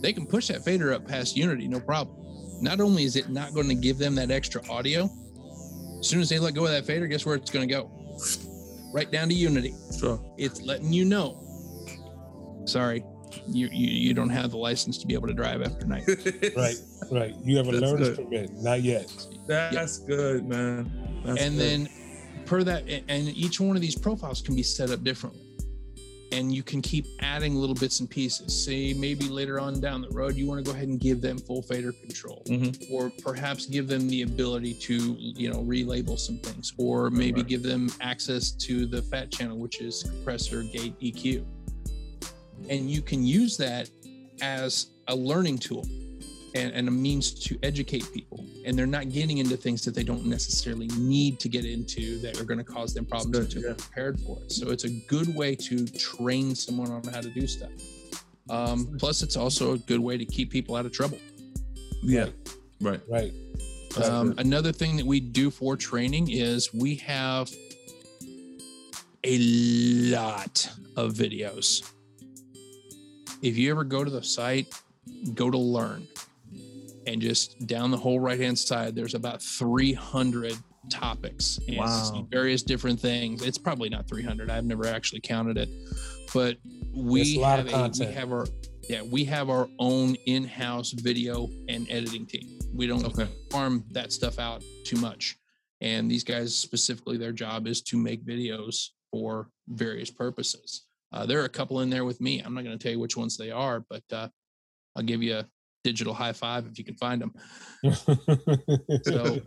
they 0.00 0.12
can 0.12 0.24
push 0.24 0.46
that 0.48 0.64
fader 0.64 0.92
up 0.92 1.06
past 1.06 1.36
Unity, 1.36 1.66
no 1.66 1.80
problem. 1.80 2.16
Not 2.60 2.80
only 2.80 3.02
is 3.02 3.16
it 3.16 3.28
not 3.28 3.54
going 3.54 3.68
to 3.68 3.74
give 3.74 3.98
them 3.98 4.14
that 4.14 4.30
extra 4.30 4.62
audio, 4.70 5.10
as 5.98 6.06
soon 6.08 6.20
as 6.20 6.28
they 6.28 6.38
let 6.38 6.54
go 6.54 6.64
of 6.64 6.70
that 6.70 6.86
fader, 6.86 7.08
guess 7.08 7.26
where 7.26 7.34
it's 7.34 7.50
going 7.50 7.68
to 7.68 7.74
go? 7.74 7.90
Right 8.94 9.10
down 9.10 9.28
to 9.28 9.34
Unity 9.34 9.74
Sure. 9.98 10.22
it's 10.38 10.62
letting 10.62 10.92
you 10.92 11.04
know. 11.04 11.42
Sorry, 12.66 13.04
you, 13.48 13.68
you 13.72 13.88
you 13.88 14.14
don't 14.14 14.30
have 14.30 14.52
the 14.52 14.56
license 14.58 14.96
to 14.98 15.06
be 15.06 15.14
able 15.14 15.26
to 15.26 15.34
drive 15.34 15.60
after 15.62 15.86
night. 15.86 16.04
Right, 16.56 16.76
right. 17.10 17.34
You 17.44 17.56
have 17.58 17.66
a 17.66 17.72
learner's 17.72 18.16
permit. 18.16 18.52
Not 18.54 18.82
yet. 18.82 19.12
That's 19.46 19.98
good, 19.98 20.46
man. 20.46 20.90
That's 21.24 21.42
and 21.42 21.56
good. 21.58 21.60
then 21.60 21.88
per 22.46 22.62
that, 22.64 22.84
and 23.08 23.28
each 23.36 23.60
one 23.60 23.76
of 23.76 23.82
these 23.82 23.96
profiles 23.96 24.40
can 24.40 24.54
be 24.54 24.62
set 24.62 24.90
up 24.90 25.02
differently. 25.04 25.42
And 26.32 26.52
you 26.52 26.62
can 26.64 26.82
keep 26.82 27.06
adding 27.20 27.54
little 27.54 27.74
bits 27.74 28.00
and 28.00 28.10
pieces. 28.10 28.64
Say 28.64 28.92
maybe 28.94 29.28
later 29.28 29.60
on 29.60 29.80
down 29.80 30.02
the 30.02 30.08
road, 30.10 30.34
you 30.34 30.46
want 30.46 30.64
to 30.64 30.68
go 30.68 30.74
ahead 30.74 30.88
and 30.88 30.98
give 30.98 31.20
them 31.20 31.38
full 31.38 31.62
fader 31.62 31.92
control, 31.92 32.42
Mhm. 32.46 32.90
or 32.90 33.10
perhaps 33.22 33.66
give 33.66 33.86
them 33.86 34.08
the 34.08 34.22
ability 34.22 34.74
to, 34.74 35.16
you 35.18 35.50
know, 35.50 35.62
relabel 35.62 36.18
some 36.18 36.38
things, 36.38 36.72
or 36.78 37.10
maybe 37.10 37.42
Right. 37.42 37.48
give 37.48 37.62
them 37.62 37.90
access 38.00 38.50
to 38.52 38.86
the 38.86 39.02
fat 39.02 39.30
channel, 39.30 39.56
which 39.58 39.80
is 39.80 40.02
compressor, 40.02 40.64
gate, 40.64 40.94
EQ. 41.00 41.46
And 42.68 42.90
you 42.90 43.02
can 43.02 43.24
use 43.24 43.56
that 43.58 43.88
as 44.40 44.86
a 45.06 45.14
learning 45.14 45.58
tool 45.58 45.86
and, 46.56 46.72
and 46.72 46.88
a 46.88 46.90
means 46.90 47.32
to 47.32 47.58
educate 47.62 48.04
people. 48.12 48.44
And 48.64 48.76
they're 48.76 48.86
not 48.86 49.10
getting 49.10 49.38
into 49.38 49.56
things 49.56 49.84
that 49.84 49.94
they 49.94 50.02
don't 50.02 50.26
necessarily 50.26 50.88
need 50.98 51.38
to 51.40 51.48
get 51.48 51.64
into 51.64 52.18
that 52.20 52.40
are 52.40 52.44
going 52.44 52.58
to 52.58 52.64
cause 52.64 52.94
them 52.94 53.04
problems 53.04 53.36
good, 53.36 53.44
until 53.44 53.62
yeah. 53.62 53.68
they're 53.68 53.76
prepared 53.76 54.20
for 54.20 54.38
it. 54.42 54.52
So 54.52 54.70
it's 54.70 54.84
a 54.84 54.90
good 55.06 55.34
way 55.34 55.54
to 55.56 55.86
train 55.86 56.54
someone 56.54 56.90
on 56.90 57.04
how 57.04 57.20
to 57.20 57.30
do 57.30 57.46
stuff. 57.46 57.70
Um, 58.48 58.96
plus, 58.98 59.22
it's 59.22 59.36
also 59.36 59.72
a 59.72 59.78
good 59.78 60.00
way 60.00 60.16
to 60.16 60.24
keep 60.24 60.50
people 60.50 60.76
out 60.76 60.86
of 60.86 60.92
trouble. 60.92 61.18
yeah. 62.02 62.26
Right. 62.80 63.00
Right. 63.08 63.32
Um, 64.02 64.34
another 64.36 64.72
thing 64.72 64.96
that 64.98 65.06
we 65.06 65.20
do 65.20 65.50
for 65.50 65.74
training 65.76 66.30
is 66.30 66.72
we 66.74 66.96
have 66.96 67.50
a 69.24 69.38
lot 69.38 70.68
of 70.96 71.14
videos. 71.14 71.90
If 73.42 73.56
you 73.56 73.70
ever 73.70 73.84
go 73.84 74.04
to 74.04 74.10
the 74.10 74.22
site, 74.22 74.66
go 75.34 75.50
to 75.50 75.58
learn 75.58 76.06
and 77.06 77.20
just 77.20 77.66
down 77.66 77.90
the 77.90 77.96
whole 77.96 78.20
right 78.20 78.38
hand 78.38 78.58
side, 78.58 78.94
there's 78.94 79.14
about 79.14 79.42
300 79.42 80.54
topics 80.90 81.58
and 81.68 81.76
Wow. 81.78 82.26
various 82.30 82.62
different 82.62 83.00
things. 83.00 83.42
It's 83.42 83.58
probably 83.58 83.88
not 83.88 84.06
300. 84.08 84.50
I've 84.50 84.64
never 84.64 84.86
actually 84.86 85.20
counted 85.20 85.56
it, 85.58 85.68
but 86.32 86.58
we 86.94 87.20
It's 87.22 87.36
a 87.36 87.40
lot 87.40 87.58
have 87.58 87.68
a, 87.68 87.92
we 87.98 88.12
have 88.12 88.32
our 88.32 88.46
yeah 88.88 89.02
we 89.02 89.24
have 89.24 89.50
our 89.50 89.68
own 89.80 90.14
in-house 90.26 90.92
video 90.92 91.48
and 91.68 91.86
editing 91.90 92.24
team. 92.26 92.58
We 92.74 92.86
don't 92.86 93.04
Okay. 93.04 93.28
farm 93.50 93.84
that 93.92 94.12
stuff 94.12 94.38
out 94.38 94.62
too 94.84 94.96
much. 94.98 95.36
And 95.80 96.10
these 96.10 96.24
guys 96.24 96.54
specifically, 96.54 97.16
their 97.18 97.32
job 97.32 97.66
is 97.66 97.82
to 97.82 97.98
make 97.98 98.24
videos 98.24 98.90
for 99.10 99.50
various 99.68 100.10
purposes. 100.10 100.86
Uh, 101.12 101.26
there 101.26 101.40
are 101.40 101.44
a 101.44 101.48
couple 101.50 101.80
in 101.80 101.90
there 101.90 102.04
with 102.04 102.20
me. 102.20 102.40
I'm 102.40 102.54
not 102.54 102.64
going 102.64 102.76
to 102.78 102.82
tell 102.82 102.92
you 102.92 102.98
which 103.00 103.16
ones 103.16 103.36
they 103.36 103.50
are, 103.50 103.80
but 103.80 104.02
uh, 104.12 104.28
I'll 104.94 105.02
give 105.02 105.22
you 105.22 105.42
digital 105.86 106.12
high 106.12 106.32
five 106.32 106.66
if 106.66 106.78
you 106.78 106.84
can 106.84 106.96
find 106.96 107.22
them. 107.22 107.32
So, 109.04 109.38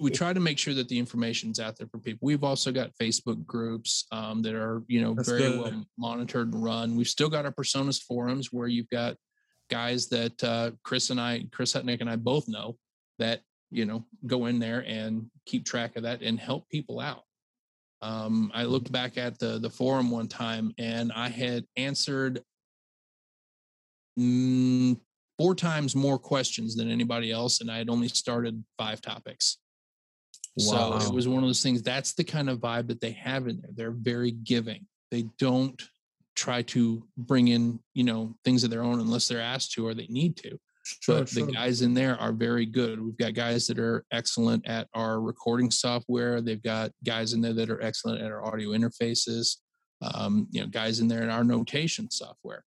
we 0.00 0.10
try 0.10 0.32
to 0.32 0.40
make 0.40 0.58
sure 0.58 0.72
that 0.74 0.88
the 0.88 0.98
information's 0.98 1.60
out 1.60 1.76
there 1.76 1.86
for 1.88 1.98
people. 1.98 2.24
We've 2.24 2.44
also 2.44 2.72
got 2.72 2.92
Facebook 3.00 3.44
groups 3.44 4.06
um, 4.10 4.40
that 4.42 4.54
are, 4.54 4.82
you 4.88 5.02
know, 5.02 5.12
That's 5.14 5.28
very 5.28 5.42
good. 5.42 5.60
well 5.60 5.86
monitored 5.98 6.54
and 6.54 6.64
run. 6.64 6.96
We've 6.96 7.08
still 7.08 7.28
got 7.28 7.44
our 7.44 7.52
Presonus 7.52 8.02
forums 8.02 8.50
where 8.52 8.68
you've 8.68 8.88
got 8.88 9.16
guys 9.68 10.08
that 10.08 10.42
uh, 10.42 10.70
Chris 10.82 11.10
and 11.10 11.20
I, 11.20 11.44
Chris 11.52 11.74
Hutnick 11.74 12.00
and 12.00 12.08
I 12.08 12.16
both 12.16 12.48
know 12.48 12.76
that, 13.18 13.40
you 13.70 13.84
know, 13.84 14.06
go 14.26 14.46
in 14.46 14.58
there 14.58 14.82
and 14.86 15.26
keep 15.44 15.66
track 15.66 15.96
of 15.96 16.04
that 16.04 16.22
and 16.22 16.40
help 16.40 16.68
people 16.70 17.00
out. 17.00 17.22
Um, 18.00 18.50
I 18.54 18.64
looked 18.64 18.90
back 18.90 19.18
at 19.18 19.38
the 19.38 19.58
the 19.58 19.70
forum 19.70 20.10
one 20.10 20.28
time 20.28 20.72
and 20.78 21.12
I 21.12 21.28
had 21.28 21.64
answered 21.76 22.42
mm, 24.18 24.98
four 25.38 25.54
times 25.54 25.94
more 25.94 26.18
questions 26.18 26.76
than 26.76 26.90
anybody 26.90 27.30
else, 27.30 27.60
and 27.60 27.70
I 27.70 27.78
had 27.78 27.90
only 27.90 28.08
started 28.08 28.62
five 28.78 29.00
topics. 29.00 29.58
Wow. 30.56 30.98
So 30.98 31.08
it 31.08 31.14
was 31.14 31.28
one 31.28 31.42
of 31.42 31.48
those 31.48 31.62
things. 31.62 31.82
That's 31.82 32.14
the 32.14 32.24
kind 32.24 32.48
of 32.48 32.60
vibe 32.60 32.88
that 32.88 33.00
they 33.00 33.12
have 33.12 33.46
in 33.46 33.60
there. 33.60 33.70
They're 33.74 33.90
very 33.90 34.30
giving. 34.30 34.86
They 35.10 35.26
don't 35.38 35.80
try 36.34 36.62
to 36.62 37.02
bring 37.16 37.48
in, 37.48 37.80
you 37.94 38.04
know, 38.04 38.34
things 38.44 38.64
of 38.64 38.70
their 38.70 38.82
own 38.82 39.00
unless 39.00 39.28
they're 39.28 39.40
asked 39.40 39.72
to 39.72 39.86
or 39.86 39.94
they 39.94 40.06
need 40.08 40.36
to. 40.38 40.58
Sure, 40.84 41.18
but 41.18 41.28
sure. 41.28 41.46
the 41.46 41.52
guys 41.52 41.82
in 41.82 41.94
there 41.94 42.16
are 42.20 42.32
very 42.32 42.64
good. 42.64 43.02
We've 43.02 43.16
got 43.16 43.34
guys 43.34 43.66
that 43.66 43.78
are 43.78 44.04
excellent 44.12 44.66
at 44.68 44.88
our 44.94 45.20
recording 45.20 45.70
software. 45.70 46.40
They've 46.40 46.62
got 46.62 46.92
guys 47.04 47.32
in 47.32 47.40
there 47.40 47.54
that 47.54 47.70
are 47.70 47.82
excellent 47.82 48.22
at 48.22 48.30
our 48.30 48.44
audio 48.44 48.70
interfaces. 48.70 49.56
Um, 50.02 50.46
you 50.50 50.60
know, 50.60 50.68
guys 50.68 51.00
in 51.00 51.08
there 51.08 51.22
in 51.22 51.30
our 51.30 51.42
notation 51.42 52.10
software. 52.10 52.64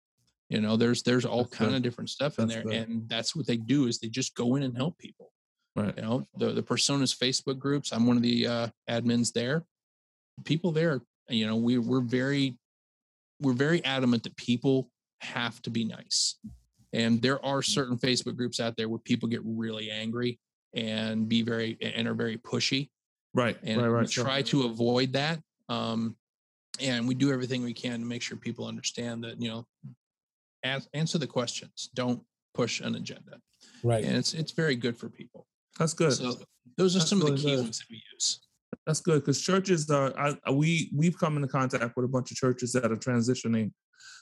You 0.49 0.61
know, 0.61 0.77
there's 0.77 1.03
there's 1.03 1.25
all 1.25 1.43
That's 1.43 1.55
kind 1.55 1.75
of 1.75 1.81
different 1.83 2.09
stuff 2.09 2.39
in 2.39 2.47
That's 2.47 2.63
there, 2.63 2.73
and 2.73 3.07
that's 3.07 3.35
what 3.35 3.45
they 3.45 3.57
do 3.57 3.85
is 3.87 3.99
they 3.99 4.07
just 4.07 4.35
go 4.35 4.55
in 4.55 4.63
and 4.63 4.75
help 4.75 4.97
people. 4.97 5.31
Right. 5.75 5.93
You 5.95 6.01
know, 6.01 6.27
the 6.37 6.51
the 6.53 6.63
Presonus 6.63 7.15
Facebook 7.15 7.59
groups. 7.59 7.91
I'm 7.91 8.07
one 8.07 8.17
of 8.17 8.23
the 8.23 8.47
uh, 8.47 8.67
admins 8.89 9.31
there. 9.31 9.63
People 10.45 10.71
there, 10.71 11.01
you 11.29 11.45
know, 11.45 11.55
we 11.55 11.77
we're 11.77 12.01
very 12.01 12.57
we're 13.39 13.53
very 13.53 13.83
adamant 13.85 14.23
that 14.23 14.35
people 14.37 14.89
have 15.21 15.61
to 15.61 15.69
be 15.69 15.85
nice. 15.85 16.35
And 16.93 17.21
there 17.21 17.43
are 17.45 17.61
certain 17.61 17.97
Facebook 17.97 18.35
groups 18.35 18.59
out 18.59 18.75
there 18.75 18.89
where 18.89 18.99
people 18.99 19.29
get 19.29 19.41
really 19.43 19.91
angry 19.91 20.39
and 20.73 21.29
be 21.29 21.43
very 21.43 21.77
and 21.81 22.07
are 22.07 22.15
very 22.15 22.37
pushy. 22.37 22.89
Right. 23.35 23.57
And 23.63 23.77
right. 23.79 23.87
we 23.87 23.93
Right. 23.93 24.11
sure. 24.11 24.23
try 24.23 24.41
to 24.43 24.63
avoid 24.63 25.13
that. 25.13 25.39
Um, 25.67 26.15
and 26.81 27.07
we 27.07 27.13
do 27.13 27.31
everything 27.31 27.63
we 27.63 27.73
can 27.73 27.99
to 27.99 28.05
make 28.05 28.21
sure 28.23 28.37
people 28.37 28.65
understand 28.65 29.23
that, 29.23 29.39
you 29.41 29.49
know, 29.49 29.67
ask, 30.63 30.87
answer 30.93 31.17
the 31.17 31.27
questions. 31.27 31.89
Don't 31.95 32.21
push 32.53 32.81
an 32.81 32.95
agenda. 32.95 33.39
right. 33.83 34.03
And 34.03 34.15
it's 34.17 34.33
it's 34.33 34.51
very 34.51 34.75
good 34.75 34.97
for 34.97 35.09
people. 35.09 35.45
That's 35.77 35.93
good. 35.93 36.13
So 36.13 36.33
those 36.77 36.95
are 36.95 36.99
That's 36.99 37.09
some 37.09 37.21
of 37.21 37.27
the 37.27 37.35
key 37.35 37.55
good. 37.55 37.63
ones 37.63 37.79
that 37.79 37.85
we 37.89 38.01
use. 38.13 38.41
That's 38.85 39.01
good 39.01 39.21
because 39.21 39.41
churches 39.41 39.89
are. 39.89 40.13
I, 40.17 40.35
I- 40.45 40.51
we 40.51 40.91
we've 40.95 41.17
come 41.17 41.35
into 41.35 41.47
contact 41.47 41.95
with 41.95 42.05
a 42.05 42.09
bunch 42.09 42.31
of 42.31 42.37
churches 42.37 42.71
that 42.73 42.91
are 42.91 42.95
transitioning 42.97 43.71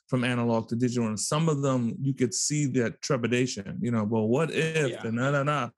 from 0.07 0.23
analog 0.23 0.69
to 0.69 0.75
digital, 0.75 1.07
and 1.07 1.19
some 1.19 1.49
of 1.49 1.61
them 1.61 1.95
you 2.01 2.13
could 2.13 2.33
see 2.33 2.65
that 2.67 3.01
trepidation. 3.01 3.77
You 3.81 3.91
know, 3.91 4.03
well, 4.03 4.27
what 4.27 4.51
if? 4.51 4.91
Yeah. 4.91 5.05
And 5.05 5.15
na 5.17 5.31
na 5.31 5.43
na. 5.43 5.69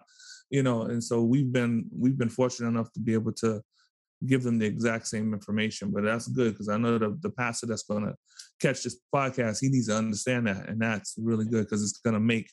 You 0.51 0.63
know, 0.63 0.83
and 0.83 1.03
so 1.03 1.21
we've 1.23 1.51
been 1.51 1.85
we've 1.95 2.17
been 2.17 2.29
fortunate 2.29 2.69
enough 2.69 2.91
to 2.93 2.99
be 2.99 3.13
able 3.13 3.33
to 3.33 3.61
give 4.27 4.43
them 4.43 4.57
the 4.59 4.65
exact 4.65 5.07
same 5.07 5.33
information. 5.33 5.91
But 5.91 6.03
that's 6.03 6.27
good 6.27 6.53
because 6.53 6.69
I 6.69 6.77
know 6.77 6.97
the 6.97 7.17
the 7.21 7.29
pastor 7.29 7.65
that's 7.67 7.83
going 7.83 8.05
to 8.05 8.15
catch 8.61 8.83
this 8.83 8.99
podcast, 9.13 9.59
he 9.61 9.69
needs 9.69 9.87
to 9.87 9.95
understand 9.97 10.47
that, 10.47 10.67
and 10.69 10.79
that's 10.81 11.15
really 11.17 11.45
good 11.45 11.65
because 11.65 11.83
it's 11.83 11.99
going 11.99 12.13
to 12.15 12.19
make 12.19 12.49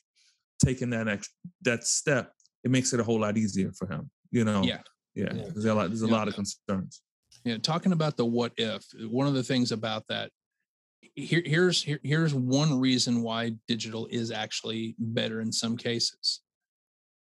taking 0.63 0.89
that 0.91 1.07
ex- 1.07 1.33
that 1.61 1.83
step. 1.85 2.31
It 2.63 2.71
makes 2.71 2.91
it 2.93 2.99
a 2.99 3.03
whole 3.03 3.19
lot 3.19 3.37
easier 3.37 3.71
for 3.73 3.87
him. 3.91 4.09
You 4.31 4.43
know. 4.45 4.63
Yeah. 4.63 4.81
Yeah, 5.15 5.33
Yeah. 5.33 5.43
there's 5.53 5.65
a 5.65 5.73
lot. 5.73 5.87
There's 5.89 6.03
a 6.03 6.07
Yeah. 6.07 6.11
lot 6.13 6.27
of 6.27 6.35
concerns. 6.35 7.01
Yeah, 7.43 7.57
talking 7.57 7.91
about 7.91 8.17
the 8.17 8.25
what 8.25 8.53
if, 8.57 8.83
one 9.09 9.27
of 9.27 9.33
the 9.33 9.43
things 9.43 9.71
about 9.71 10.05
that, 10.09 10.31
here, 11.15 11.41
here's 11.45 11.81
here, 11.81 11.99
here's 12.03 12.33
one 12.33 12.79
reason 12.79 13.21
why 13.23 13.51
digital 13.67 14.07
is 14.07 14.31
actually 14.31 14.95
better 14.99 15.39
in 15.41 15.51
some 15.51 15.77
cases. 15.77 16.41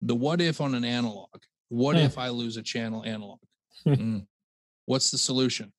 The 0.02 0.14
what 0.14 0.40
if 0.40 0.60
on 0.60 0.74
an 0.74 0.84
analog? 0.84 1.28
What 1.68 1.96
Hmm. 1.96 2.02
if 2.02 2.16
I 2.18 2.28
lose 2.30 2.56
a 2.56 2.62
channel 2.62 3.04
analog? 3.04 3.38
Mm. 3.86 4.26
What's 4.86 5.10
the 5.10 5.18
solution? 5.18 5.72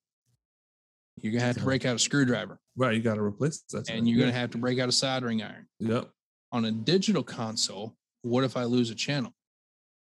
You're 1.21 1.33
gonna 1.33 1.43
have 1.45 1.57
to 1.57 1.63
break 1.63 1.85
out 1.85 1.95
a 1.95 1.99
screwdriver, 1.99 2.59
Right, 2.77 2.95
you 2.95 3.01
got 3.01 3.15
to 3.15 3.21
replace 3.21 3.61
that. 3.71 3.89
and 3.89 4.07
you're 4.07 4.19
gonna 4.19 4.31
have 4.31 4.51
to 4.51 4.57
break 4.57 4.79
out 4.79 4.87
a 4.87 4.91
soldering 4.91 5.41
iron. 5.43 5.67
Yep. 5.79 6.09
On 6.51 6.65
a 6.65 6.71
digital 6.71 7.23
console, 7.23 7.95
what 8.21 8.43
if 8.43 8.55
I 8.55 8.63
lose 8.63 8.89
a 8.89 8.95
channel? 8.95 9.33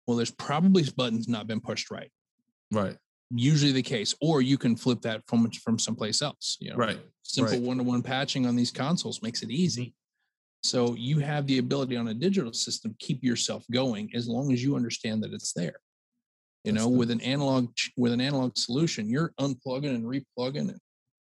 Well, 0.08 0.18
there's 0.18 0.32
probably 0.32 0.84
buttons 0.96 1.28
not 1.28 1.48
been 1.48 1.60
pushed 1.62 1.92
right. 1.92 2.10
Right. 2.72 2.98
Usually 3.30 3.72
the 3.72 3.82
case, 3.82 4.16
or 4.22 4.42
you 4.42 4.58
can 4.58 4.76
flip 4.76 5.02
that 5.02 5.24
from 5.28 5.50
from 5.52 5.78
someplace 5.80 6.22
else. 6.22 6.58
You 6.60 6.72
know, 6.72 6.76
Right. 6.78 7.00
simple 7.24 7.54
Right. 7.54 7.62
one-to-one 7.62 8.04
patching 8.04 8.46
on 8.46 8.56
these 8.56 8.72
consoles 8.72 9.22
makes 9.22 9.44
it 9.44 9.52
easy 9.52 9.94
so 10.64 10.94
you 10.96 11.20
have 11.20 11.48
the 11.48 11.58
ability 11.58 11.96
on 11.98 12.08
a 12.10 12.14
digital 12.14 12.54
system 12.54 12.96
keep 13.00 13.24
yourself 13.24 13.66
going 13.72 14.14
as 14.16 14.28
long 14.28 14.52
as 14.54 14.64
you 14.64 14.76
understand 14.76 15.24
that 15.24 15.34
it's 15.34 15.54
there 15.54 15.78
you 16.64 16.72
know 16.72 16.88
with 16.88 17.09
an 17.12 17.22
analog 17.22 17.72
with 17.97 18.12
an 18.12 18.22
analog 18.22 18.55
solution 18.57 19.09
you're 19.09 19.34
unplugging 19.39 19.95
and 19.95 20.05
replugging 20.05 20.70
and 20.70 20.80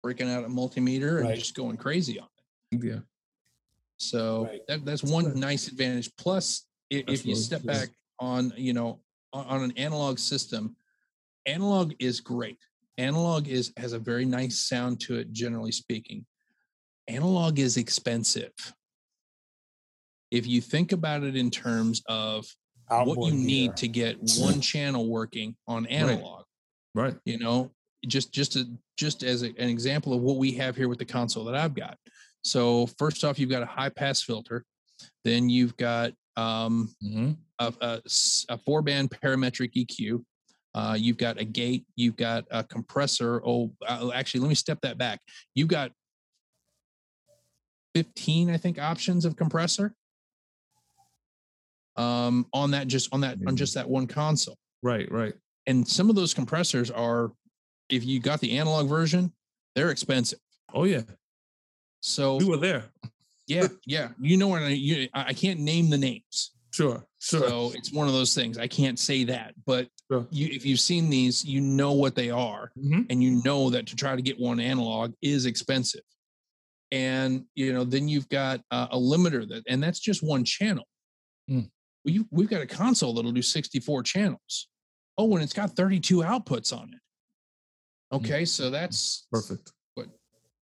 breaking 0.02 0.30
out 0.30 0.44
a 0.44 0.48
multimeter 0.48 1.18
and 1.18 1.28
Right. 1.28 1.38
just 1.38 1.54
going 1.54 1.76
crazy 1.76 2.18
on 2.18 2.28
it. 2.72 2.84
Yeah. 2.84 3.00
so 3.98 4.44
Right. 4.44 4.60
that, 4.68 4.84
that's 4.84 5.02
one 5.02 5.38
nice 5.38 5.68
advantage. 5.68 6.10
Plus 6.16 6.66
if, 6.90 7.04
if 7.08 7.26
you 7.26 7.34
step 7.34 7.64
back 7.64 7.90
on 8.18 8.52
you 8.56 8.72
know 8.72 9.00
on, 9.32 9.44
on 9.46 9.62
an 9.64 9.72
analog 9.76 10.18
system 10.18 10.76
analog 11.46 11.94
is 11.98 12.20
great. 12.20 12.58
Analog 12.98 13.48
is 13.48 13.72
has 13.76 13.92
a 13.92 13.98
very 13.98 14.24
nice 14.24 14.58
sound 14.68 15.00
to 15.00 15.16
it 15.16 15.32
generally 15.32 15.72
speaking. 15.72 16.24
Analog 17.06 17.58
is 17.58 17.76
expensive. 17.76 18.52
If 20.30 20.46
you 20.46 20.60
think 20.60 20.92
about 20.92 21.22
it 21.22 21.36
in 21.36 21.50
terms 21.50 22.02
of 22.06 22.46
what 22.90 23.26
you 23.26 23.32
need 23.32 23.76
to 23.76 23.88
get 23.88 24.16
one 24.38 24.60
channel 24.60 25.08
working 25.08 25.54
on 25.66 25.86
analog 25.86 26.44
Right. 26.94 27.14
you 27.24 27.38
know 27.38 27.70
just 28.06 28.32
just 28.32 28.56
a, 28.56 28.64
just 28.96 29.22
as 29.22 29.42
a, 29.42 29.48
an 29.58 29.68
example 29.68 30.12
of 30.14 30.20
what 30.22 30.36
we 30.36 30.52
have 30.52 30.76
here 30.76 30.88
with 30.88 30.98
the 30.98 31.04
console 31.04 31.44
that 31.44 31.54
i've 31.54 31.74
got 31.74 31.98
so 32.42 32.86
first 32.98 33.24
off 33.24 33.38
you've 33.38 33.50
got 33.50 33.62
a 33.62 33.66
high 33.66 33.88
pass 33.88 34.22
filter 34.22 34.64
then 35.24 35.48
you've 35.48 35.76
got 35.76 36.12
um, 36.36 36.94
Mm-hmm. 37.04 37.32
a, 37.58 37.72
a 37.80 38.00
a 38.48 38.58
four 38.58 38.80
band 38.82 39.10
parametric 39.10 39.72
EQ. 39.74 40.24
Uh, 40.74 40.94
you've 40.96 41.16
got 41.16 41.40
a 41.40 41.44
gate. 41.44 41.84
You've 41.96 42.16
got 42.16 42.44
a 42.52 42.62
compressor. 42.62 43.42
Oh, 43.44 43.72
uh, 43.86 44.10
actually, 44.14 44.40
let 44.40 44.48
me 44.48 44.54
step 44.54 44.78
that 44.82 44.98
back. 44.98 45.20
You've 45.56 45.66
got 45.68 45.90
15, 47.94 48.50
I 48.50 48.56
think, 48.56 48.78
options 48.78 49.24
of 49.24 49.34
compressor 49.36 49.94
um, 51.98 52.46
on 52.54 52.70
that 52.70 52.86
just 52.88 53.12
on 53.12 53.20
that 53.22 53.38
on 53.46 53.56
just 53.56 53.74
that 53.74 53.88
one 53.88 54.06
console. 54.06 54.56
Right. 54.82 55.10
Right. 55.10 55.34
And 55.66 55.86
some 55.86 56.08
of 56.08 56.16
those 56.16 56.32
compressors 56.32 56.90
are, 56.90 57.32
if 57.90 58.04
you 58.04 58.20
got 58.20 58.40
the 58.40 58.56
analog 58.56 58.88
version, 58.88 59.32
they're 59.74 59.90
expensive. 59.90 60.38
Oh 60.72 60.84
yeah. 60.84 61.02
So 62.00 62.36
We 62.36 62.44
were 62.46 62.56
there. 62.56 62.84
yeah, 63.46 63.66
yeah, 63.86 64.10
you 64.20 64.36
know 64.36 64.48
what 64.48 64.62
I 64.62 64.68
you, 64.68 65.08
I 65.12 65.32
can't 65.34 65.60
name 65.60 65.90
the 65.90 65.98
names. 65.98 66.52
Sure. 66.72 67.04
Sure. 67.20 67.48
So 67.48 67.72
it's 67.74 67.92
one 67.92 68.06
of 68.06 68.12
those 68.14 68.34
things. 68.34 68.56
I 68.58 68.68
can't 68.68 68.98
say 68.98 69.24
that, 69.24 69.54
but 69.66 69.88
Sure. 70.10 70.26
you, 70.30 70.46
if 70.52 70.64
you've 70.64 70.80
seen 70.80 71.10
these, 71.10 71.44
you 71.44 71.60
know 71.60 71.92
what 71.92 72.14
they 72.14 72.30
are, 72.30 72.70
Mhm. 72.78 73.06
and 73.10 73.22
you 73.22 73.42
know 73.44 73.68
that 73.70 73.86
to 73.88 73.96
try 73.96 74.14
to 74.16 74.22
get 74.22 74.38
one 74.38 74.60
analog 74.60 75.12
is 75.20 75.44
expensive. 75.44 76.02
And 76.92 77.44
you 77.54 77.72
know, 77.74 77.84
then 77.84 78.08
you've 78.08 78.28
got 78.28 78.62
uh, 78.70 78.86
a 78.90 78.96
limiter 78.98 79.46
that, 79.48 79.64
and 79.68 79.82
that's 79.82 79.98
just 80.00 80.22
one 80.22 80.44
channel. 80.44 80.86
Mm. 81.50 81.68
Well, 82.04 82.14
you, 82.14 82.26
we've 82.30 82.48
got 82.48 82.62
a 82.62 82.66
console 82.66 83.14
that'll 83.14 83.32
do 83.32 83.42
64 83.42 84.02
channels. 84.02 84.68
Oh, 85.16 85.34
and 85.34 85.42
it's 85.42 85.52
got 85.52 85.72
32 85.72 86.18
outputs 86.18 86.72
on 86.72 86.90
it. 86.92 88.14
Mm-hmm. 88.14 88.24
Okay, 88.24 88.44
so 88.44 88.70
that's 88.70 89.26
Perfect. 89.30 89.72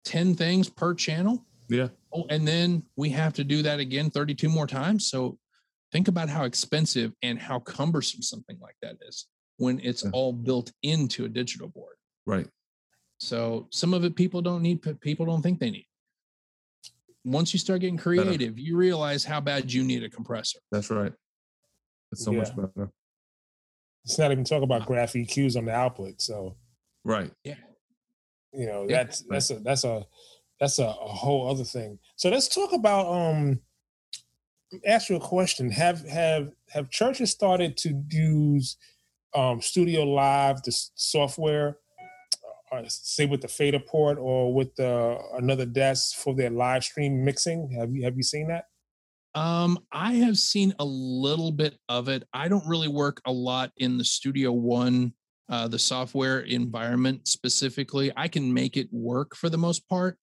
10 0.05 0.37
things 0.37 0.69
per 0.69 0.95
channel. 0.95 1.45
Yeah. 1.69 1.89
Oh, 2.15 2.27
and 2.31 2.47
then 2.47 2.85
we 2.97 3.11
have 3.11 3.33
to 3.35 3.45
do 3.45 3.61
that 3.63 3.81
again 3.81 4.09
32 4.09 4.49
more 4.49 4.67
times. 4.67 5.09
So 5.11 5.37
think 5.91 6.07
about 6.07 6.29
how 6.29 6.45
expensive 6.45 7.13
and 7.23 7.41
how 7.41 7.59
cumbersome 7.59 8.23
something 8.23 8.57
like 8.61 8.77
that 8.83 8.97
is 9.09 9.27
when 9.57 9.81
it's 9.83 10.05
Yeah. 10.05 10.11
all 10.13 10.33
built 10.33 10.73
into 10.85 11.25
a 11.25 11.29
digital 11.29 11.69
board. 11.69 11.97
Right. 12.25 12.47
So 13.19 13.67
some 13.73 13.95
of 13.95 14.05
it 14.05 14.15
people 14.15 14.43
don't 14.43 14.63
need, 14.63 14.81
people 15.01 15.27
don't 15.27 15.43
think 15.43 15.59
they 15.59 15.71
need. 15.71 15.89
Once 17.25 17.53
you 17.53 17.59
start 17.59 17.81
getting 17.81 17.97
creative, 17.97 18.57
you 18.57 18.77
realize 18.77 19.25
how 19.25 19.41
bad 19.41 19.73
you 19.73 19.83
need 19.83 20.05
a 20.05 20.09
compressor. 20.09 20.61
That's 20.71 20.91
right. 20.91 21.13
It's 22.13 22.25
so 22.25 22.33
much 22.33 22.55
better. 22.55 22.91
Let's 24.05 24.19
not 24.19 24.33
even 24.33 24.45
talk 24.45 24.63
about 24.63 24.87
graph 24.87 25.15
EQs 25.15 25.57
on 25.57 25.65
the 25.65 25.73
output. 25.73 26.21
So 26.21 26.57
Right. 27.05 27.31
Yeah, 27.45 27.55
you 28.53 28.67
know 28.67 28.87
Yeah, 28.89 29.05
that's 29.05 29.23
that's 29.23 29.51
a 29.51 29.61
that's 29.61 29.85
a 29.85 30.07
that's 30.61 30.79
a, 30.79 30.87
a 30.87 30.89
whole 30.89 31.51
other 31.51 31.65
thing. 31.65 31.99
So 32.17 32.31
let's 32.31 32.49
talk 32.49 32.73
about 32.73 33.07
um 33.07 33.61
ask 34.87 35.09
you 35.09 35.17
a 35.17 35.21
question. 35.21 35.71
Have 35.71 36.07
have 36.09 36.51
have 36.71 36.91
churches 36.91 37.31
started 37.31 37.77
to 37.79 38.03
use 38.11 38.77
um, 39.35 39.61
Studio 39.61 40.03
Live, 40.03 40.63
the 40.63 40.73
software, 40.95 41.79
uh, 42.73 42.83
say 42.89 43.27
with 43.27 43.43
the 43.43 43.49
fader 43.49 43.79
port 43.79 44.19
or 44.19 44.53
with 44.53 44.75
the 44.77 45.19
another 45.35 45.67
desk 45.67 46.17
for 46.17 46.35
their 46.35 46.51
live 46.51 46.85
stream 46.85 47.25
mixing? 47.25 47.71
Have 47.79 47.95
you 47.95 48.05
have 48.05 48.17
you 48.17 48.23
seen 48.23 48.49
that? 48.49 48.67
Um, 49.37 49.79
I 49.93 50.15
have 50.15 50.39
seen 50.39 50.75
a 50.79 50.85
little 50.85 51.53
bit 51.53 51.77
of 51.91 52.09
it. 52.09 52.25
I 52.33 52.49
don't 52.49 52.67
really 52.67 52.89
work 52.89 53.21
a 53.27 53.33
lot 53.33 53.71
in 53.77 53.99
the 53.99 54.05
Studio 54.05 54.51
One, 54.51 55.13
uh, 55.51 55.69
the 55.69 55.79
software 55.79 56.41
environment 56.41 57.29
specifically. 57.29 58.11
I 58.17 58.29
can 58.29 58.53
make 58.53 58.79
it 58.79 58.89
work 58.91 59.37
for 59.37 59.51
the 59.51 59.59
most 59.59 59.87
part, 59.91 60.17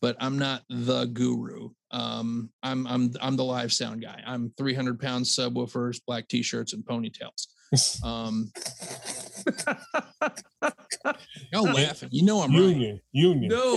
but 0.00 0.16
I'm 0.18 0.38
not 0.38 0.62
the 0.70 1.04
guru. 1.04 1.68
Um, 1.90 2.48
I'm 2.62 2.86
I'm 2.86 3.12
I'm 3.20 3.36
the 3.36 3.44
live 3.44 3.70
sound 3.70 4.00
guy. 4.00 4.22
I'm 4.26 4.50
300 4.56 4.98
pound 4.98 5.26
subwoofers, 5.26 6.00
black 6.06 6.26
t-shirts, 6.28 6.72
and 6.72 6.84
ponytails. 6.84 7.46
Um, 8.04 8.52
y'all 11.52 11.64
laughing. 11.72 12.08
You 12.12 12.24
know 12.24 12.40
I'm 12.40 12.52
union, 12.52 12.92
right. 12.92 13.02
union. 13.10 13.48
No, 13.48 13.74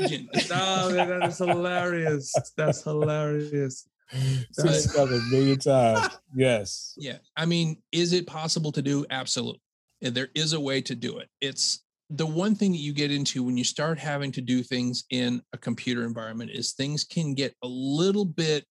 Union. 0.00 0.28
no, 0.50 0.88
that 0.92 1.20
is 1.28 1.38
hilarious. 1.38 2.32
That's 2.56 2.82
hilarious. 2.82 3.86
Six 4.52 4.96
million 4.96 5.58
times. 5.58 6.18
Yes. 6.34 6.94
Yeah. 6.96 7.18
I 7.36 7.46
mean, 7.46 7.76
is 7.92 8.12
it 8.12 8.26
possible 8.26 8.72
to 8.72 8.82
do? 8.82 9.06
Absolutely. 9.10 9.60
And 10.02 10.14
There 10.14 10.28
is 10.34 10.52
a 10.52 10.60
way 10.60 10.80
to 10.82 10.94
do 10.94 11.18
it. 11.18 11.28
It's 11.40 11.84
the 12.08 12.26
one 12.26 12.54
thing 12.54 12.72
that 12.72 12.78
you 12.78 12.92
get 12.92 13.12
into 13.12 13.44
when 13.44 13.56
you 13.56 13.64
start 13.64 13.98
having 13.98 14.32
to 14.32 14.40
do 14.40 14.62
things 14.62 15.04
in 15.10 15.40
a 15.52 15.58
computer 15.58 16.04
environment 16.04 16.50
is 16.52 16.72
things 16.72 17.04
can 17.04 17.34
get 17.34 17.54
a 17.62 17.68
little 17.68 18.24
bit 18.24 18.64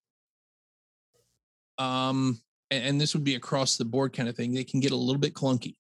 um 1.78 2.40
and 2.72 3.00
this 3.00 3.16
would 3.16 3.24
be 3.24 3.36
across 3.36 3.78
the 3.78 3.86
board 3.86 4.14
kind 4.14 4.30
of 4.30 4.36
thing. 4.36 4.54
They 4.54 4.64
can 4.64 4.80
get 4.80 4.92
a 4.92 4.96
little 4.96 5.20
bit 5.20 5.34
clunky 5.34 5.76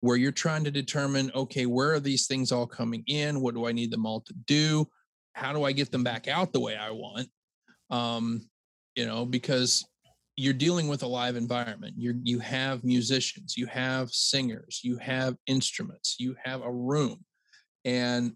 where 0.00 0.16
you're 0.16 0.32
trying 0.32 0.64
to 0.64 0.70
determine 0.70 1.30
okay, 1.34 1.66
where 1.66 1.92
are 1.92 2.00
these 2.00 2.26
things 2.26 2.52
all 2.52 2.66
coming 2.66 3.02
in? 3.06 3.40
What 3.40 3.54
do 3.54 3.66
I 3.66 3.72
need 3.72 3.90
them 3.90 4.06
all 4.06 4.20
to 4.20 4.32
do? 4.46 4.86
How 5.32 5.52
do 5.52 5.64
I 5.64 5.72
get 5.72 5.90
them 5.90 6.04
back 6.04 6.28
out 6.28 6.52
the 6.52 6.60
way 6.60 6.76
I 6.76 6.92
want? 6.92 7.28
Um, 7.90 8.48
you 8.94 9.06
know, 9.06 9.24
because 9.26 9.84
you're 10.36 10.54
dealing 10.54 10.88
with 10.88 11.02
a 11.02 11.06
live 11.06 11.36
environment. 11.36 11.94
You 11.96 12.20
you 12.22 12.38
have 12.40 12.84
musicians, 12.84 13.56
you 13.56 13.66
have 13.66 14.10
singers, 14.10 14.80
you 14.82 14.98
have 14.98 15.36
instruments, 15.46 16.16
you 16.18 16.36
have 16.42 16.62
a 16.62 16.72
room, 16.72 17.24
and 17.84 18.34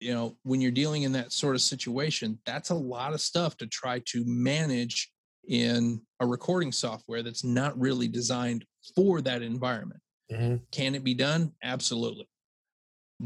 you 0.00 0.12
know 0.12 0.36
when 0.42 0.60
you're 0.60 0.70
dealing 0.70 1.02
in 1.02 1.12
that 1.12 1.32
sort 1.32 1.54
of 1.54 1.60
situation, 1.60 2.38
that's 2.46 2.70
a 2.70 2.74
lot 2.74 3.12
of 3.12 3.20
stuff 3.20 3.56
to 3.58 3.66
try 3.66 4.00
to 4.06 4.24
manage 4.26 5.10
in 5.48 6.00
a 6.20 6.26
recording 6.26 6.72
software 6.72 7.22
that's 7.22 7.44
not 7.44 7.78
really 7.78 8.08
designed 8.08 8.64
for 8.94 9.20
that 9.20 9.42
environment. 9.42 10.00
Mhm. 10.30 10.62
Can 10.70 10.94
it 10.94 11.04
be 11.04 11.14
done? 11.14 11.52
Absolutely. 11.62 12.28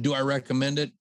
Do 0.01 0.15
I 0.15 0.21
recommend 0.21 0.79
it? 0.79 0.93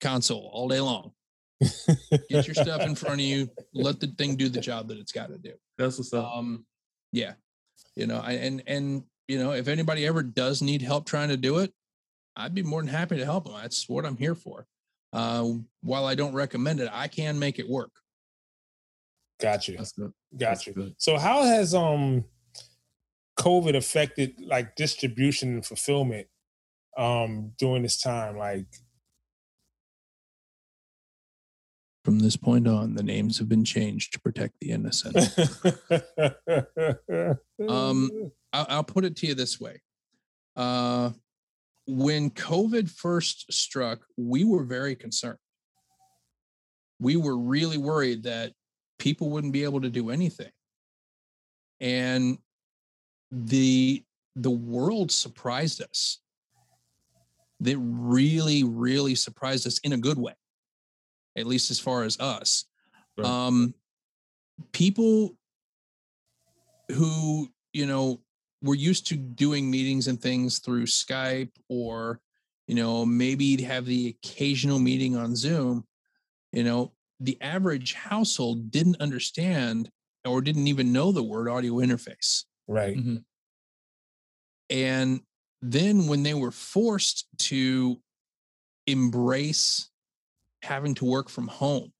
Console 0.00 0.50
all 0.52 0.68
day 0.68 0.80
long. 0.80 1.12
Get 1.60 2.46
your 2.46 2.54
stuff 2.54 2.82
in 2.82 2.94
front 2.94 3.20
of 3.20 3.26
you. 3.26 3.48
Let 3.72 4.00
the 4.00 4.08
thing 4.08 4.36
do 4.36 4.48
the 4.48 4.60
job 4.60 4.88
that 4.88 4.98
it's 4.98 5.12
got 5.12 5.28
to 5.28 5.38
do. 5.38 5.52
That's 5.78 5.98
what's 5.98 6.12
up. 6.12 6.30
Um, 6.36 6.66
yeah, 7.12 7.34
you 7.94 8.06
know, 8.06 8.20
I, 8.22 8.32
and 8.32 8.62
and 8.66 9.04
you 9.28 9.38
know, 9.38 9.52
if 9.52 9.68
anybody 9.68 10.06
ever 10.06 10.22
does 10.22 10.62
need 10.62 10.82
help 10.82 11.06
trying 11.06 11.28
to 11.30 11.36
do 11.36 11.58
it, 11.58 11.72
I'd 12.36 12.54
be 12.54 12.62
more 12.62 12.80
than 12.82 12.88
happy 12.88 13.16
to 13.16 13.24
help 13.24 13.44
them. 13.44 13.54
That's 13.60 13.88
what 13.88 14.04
I'm 14.04 14.16
here 14.16 14.34
for. 14.34 14.66
Uh, 15.12 15.52
while 15.82 16.04
I 16.04 16.14
don't 16.14 16.34
recommend 16.34 16.80
it, 16.80 16.90
I 16.92 17.08
can 17.08 17.38
make 17.38 17.58
it 17.58 17.68
work. 17.68 17.90
Got 19.40 19.68
you. 19.68 19.76
That's 19.76 19.92
good. 19.92 20.12
Got 20.36 20.48
That's 20.48 20.66
you. 20.66 20.72
good. 20.74 20.94
So 20.98 21.16
how 21.16 21.44
has 21.44 21.74
um 21.74 22.24
COVID 23.38 23.76
affected 23.76 24.34
like 24.40 24.76
distribution 24.76 25.54
and 25.54 25.66
fulfillment 25.66 26.26
um 26.96 27.52
during 27.58 27.82
this 27.82 28.00
time? 28.00 28.36
Like 28.36 28.66
From 32.06 32.20
this 32.20 32.36
point 32.36 32.68
on, 32.68 32.94
the 32.94 33.02
names 33.02 33.38
have 33.38 33.48
been 33.48 33.64
changed 33.64 34.12
to 34.12 34.20
protect 34.20 34.60
the 34.60 34.70
innocent. 34.70 35.16
Um, 37.68 38.30
I'll, 38.52 38.66
I'll 38.68 38.84
put 38.84 39.04
it 39.04 39.16
to 39.16 39.26
you 39.26 39.34
this 39.34 39.58
way. 39.58 39.80
Uh, 40.54 41.10
when 41.88 42.30
COVID 42.30 42.88
first 42.88 43.52
struck, 43.52 44.06
we 44.16 44.44
were 44.44 44.62
very 44.62 44.94
concerned. 44.94 45.38
We 47.00 47.16
were 47.16 47.36
really 47.36 47.78
worried 47.78 48.22
that 48.22 48.52
people 49.00 49.30
wouldn't 49.30 49.52
be 49.52 49.64
able 49.64 49.80
to 49.80 49.90
do 49.90 50.10
anything. 50.10 50.52
And 51.80 52.38
the 53.32 54.04
the 54.36 54.50
world 54.50 55.10
surprised 55.10 55.82
us. 55.82 56.20
They 57.58 57.74
really, 57.74 58.62
really 58.62 59.16
surprised 59.16 59.66
us 59.66 59.78
in 59.78 59.92
a 59.92 59.98
good 59.98 60.18
way, 60.18 60.34
at 61.36 61.46
least 61.46 61.70
as 61.70 61.78
far 61.78 62.02
as 62.02 62.18
us. 62.20 62.64
Right. 63.16 63.26
Um, 63.26 63.74
people 64.72 65.36
who 66.92 67.48
you 67.72 67.86
know 67.86 68.20
were 68.62 68.74
used 68.74 69.06
to 69.08 69.16
doing 69.16 69.70
meetings 69.70 70.08
and 70.08 70.20
things 70.20 70.58
through 70.58 70.84
Skype 70.84 71.52
or 71.68 72.20
you 72.66 72.74
know 72.74 73.04
maybe 73.04 73.60
have 73.62 73.86
the 73.86 74.08
occasional 74.08 74.78
meeting 74.78 75.16
on 75.16 75.36
Zoom 75.36 75.84
you 76.52 76.64
know 76.64 76.92
the 77.20 77.40
average 77.40 77.94
household 77.94 78.70
didn't 78.70 79.00
understand 79.00 79.90
or 80.24 80.40
didn't 80.40 80.66
even 80.66 80.92
know 80.92 81.12
the 81.12 81.22
word 81.22 81.48
audio 81.48 81.74
interface 81.74 82.44
right. 82.66 82.96
and 84.70 85.20
then 85.62 86.06
when 86.06 86.22
they 86.22 86.34
were 86.34 86.50
forced 86.50 87.26
to 87.38 87.98
embrace 88.86 89.90
having 90.66 90.94
to 90.96 91.04
work 91.04 91.28
from 91.30 91.48
home 91.48 91.92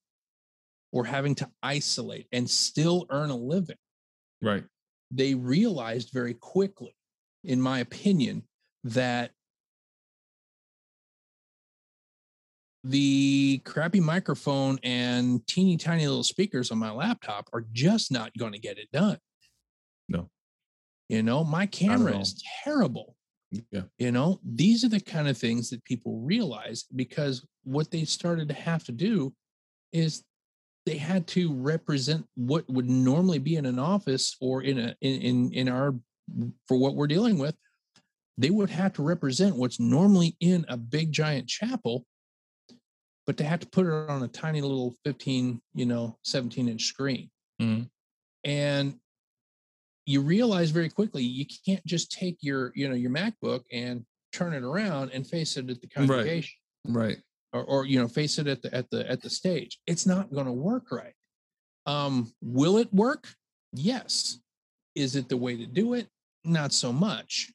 or 0.93 1.05
having 1.05 1.35
to 1.37 1.49
isolate 1.63 2.27
and 2.33 2.49
still 2.49 3.07
earn 3.11 3.31
a 3.31 3.37
living 3.37 3.77
Right. 4.43 4.65
they 5.11 5.35
realized 5.35 6.11
very 6.13 6.35
quickly, 6.35 6.95
in 7.45 7.61
my 7.61 7.79
opinion, 7.79 8.43
that 8.85 9.31
the 12.85 13.61
crappy 13.65 14.01
microphone 14.01 14.79
and 14.83 15.45
teeny 15.47 15.77
tiny 15.77 16.07
little 16.07 16.23
speakers 16.23 16.71
on 16.71 16.79
my 16.79 16.91
laptop 16.91 17.49
are 17.53 17.65
just 17.73 18.13
not 18.13 18.31
going 18.39 18.53
to 18.53 18.59
get 18.59 18.79
it 18.79 18.89
done. 18.93 19.19
No. 20.09 20.31
You 21.09 21.23
know, 21.23 21.43
my 21.45 21.67
camera 21.67 22.19
is 22.19 22.41
terrible. 22.65 23.17
Yeah. 23.71 23.83
You 23.99 24.13
know, 24.13 24.41
these 24.45 24.85
are 24.85 24.89
the 24.89 25.01
kind 25.01 25.29
of 25.29 25.39
things 25.39 25.71
that 25.71 25.85
people 25.85 26.21
realize 26.21 26.85
because 26.95 27.45
what 27.67 27.91
they 27.91 28.05
started 28.05 28.49
to 28.49 28.55
have 28.55 28.85
to 28.85 28.93
do 28.93 29.35
is 29.93 30.23
they 30.87 30.97
had 30.97 31.27
to 31.27 31.53
represent 31.53 32.25
what 32.37 32.65
would 32.71 32.89
normally 32.89 33.41
be 33.41 33.57
in 33.57 33.67
an 33.67 33.79
office 33.79 34.37
or 34.41 34.63
in 34.63 34.79
a 34.79 34.97
in 35.01 35.21
in, 35.21 35.53
in 35.53 35.69
our 35.69 35.95
for 36.69 36.77
what 36.79 36.95
we're 36.95 37.07
dealing 37.09 37.39
with 37.39 37.57
they 38.39 38.51
would 38.51 38.71
have 38.71 38.93
to 38.93 39.03
represent 39.03 39.57
what's 39.57 39.81
normally 39.81 40.37
in 40.41 40.65
a 40.69 40.77
big 40.77 41.11
giant 41.13 41.49
chapel 41.49 42.05
but 43.27 43.37
they 43.37 43.45
had 43.45 43.61
to 43.61 43.67
put 43.69 43.87
it 43.87 43.93
on 44.11 44.23
a 44.23 44.29
tiny 44.29 44.61
little 44.61 44.95
15 45.05 45.61
you 45.75 45.87
know 45.87 46.17
17 46.25 46.69
inch 46.69 46.85
screen 46.85 47.31
Mhm. 47.61 47.89
and 48.45 49.01
you 50.05 50.21
realize 50.21 50.71
very 50.71 50.89
quickly 50.89 51.25
you 51.25 51.45
can't 51.67 51.85
just 51.85 52.13
take 52.13 52.37
your 52.43 52.71
you 52.77 52.89
know 52.89 52.95
your 52.95 53.11
macbook 53.11 53.65
and 53.73 54.05
turn 54.33 54.53
it 54.53 54.63
around 54.63 55.11
and 55.13 55.27
face 55.27 55.57
it 55.57 55.69
at 55.69 55.81
the 55.81 55.89
Right. 55.97 56.07
congregation 56.09 56.55
Right. 56.89 57.19
Or, 57.53 57.65
or 57.65 57.87
you 57.87 57.99
know 57.99 58.09
face 58.09 58.39
it 58.39 58.47
at 58.47 58.63
the 58.63 58.75
at 58.75 58.89
the 58.91 59.09
at 59.11 59.23
the 59.23 59.31
stage 59.31 59.79
it's 59.87 60.07
not 60.07 60.33
going 60.33 60.47
to 60.47 60.53
work 60.53 60.91
right 60.91 61.15
um 61.87 62.33
will 62.41 62.79
it 62.79 62.93
work 62.93 63.29
yes 63.73 64.41
is 64.95 65.17
it 65.17 65.29
the 65.29 65.37
way 65.37 65.57
to 65.57 65.67
do 65.67 65.95
it 65.95 66.09
not 66.45 66.73
so 66.73 66.93
much 66.93 67.53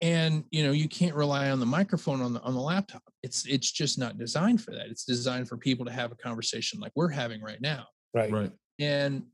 and 0.00 0.44
you 0.50 0.64
know 0.64 0.72
you 0.72 0.88
can't 0.88 1.14
rely 1.14 1.50
on 1.50 1.60
the 1.60 1.66
microphone 1.66 2.20
on 2.20 2.32
the 2.32 2.40
on 2.42 2.54
the 2.54 2.60
laptop 2.60 3.02
it's 3.22 3.46
it's 3.46 3.70
just 3.70 3.98
not 3.98 4.18
designed 4.18 4.60
for 4.60 4.72
that 4.72 4.86
it's 4.88 5.04
designed 5.04 5.48
for 5.48 5.56
people 5.56 5.84
to 5.84 5.92
have 5.92 6.12
a 6.12 6.16
conversation 6.16 6.80
like 6.80 6.92
we're 6.94 7.08
having 7.08 7.40
right 7.40 7.60
now 7.60 7.86
Right. 8.14 8.30
Right. 8.30 8.52
and 8.78 9.24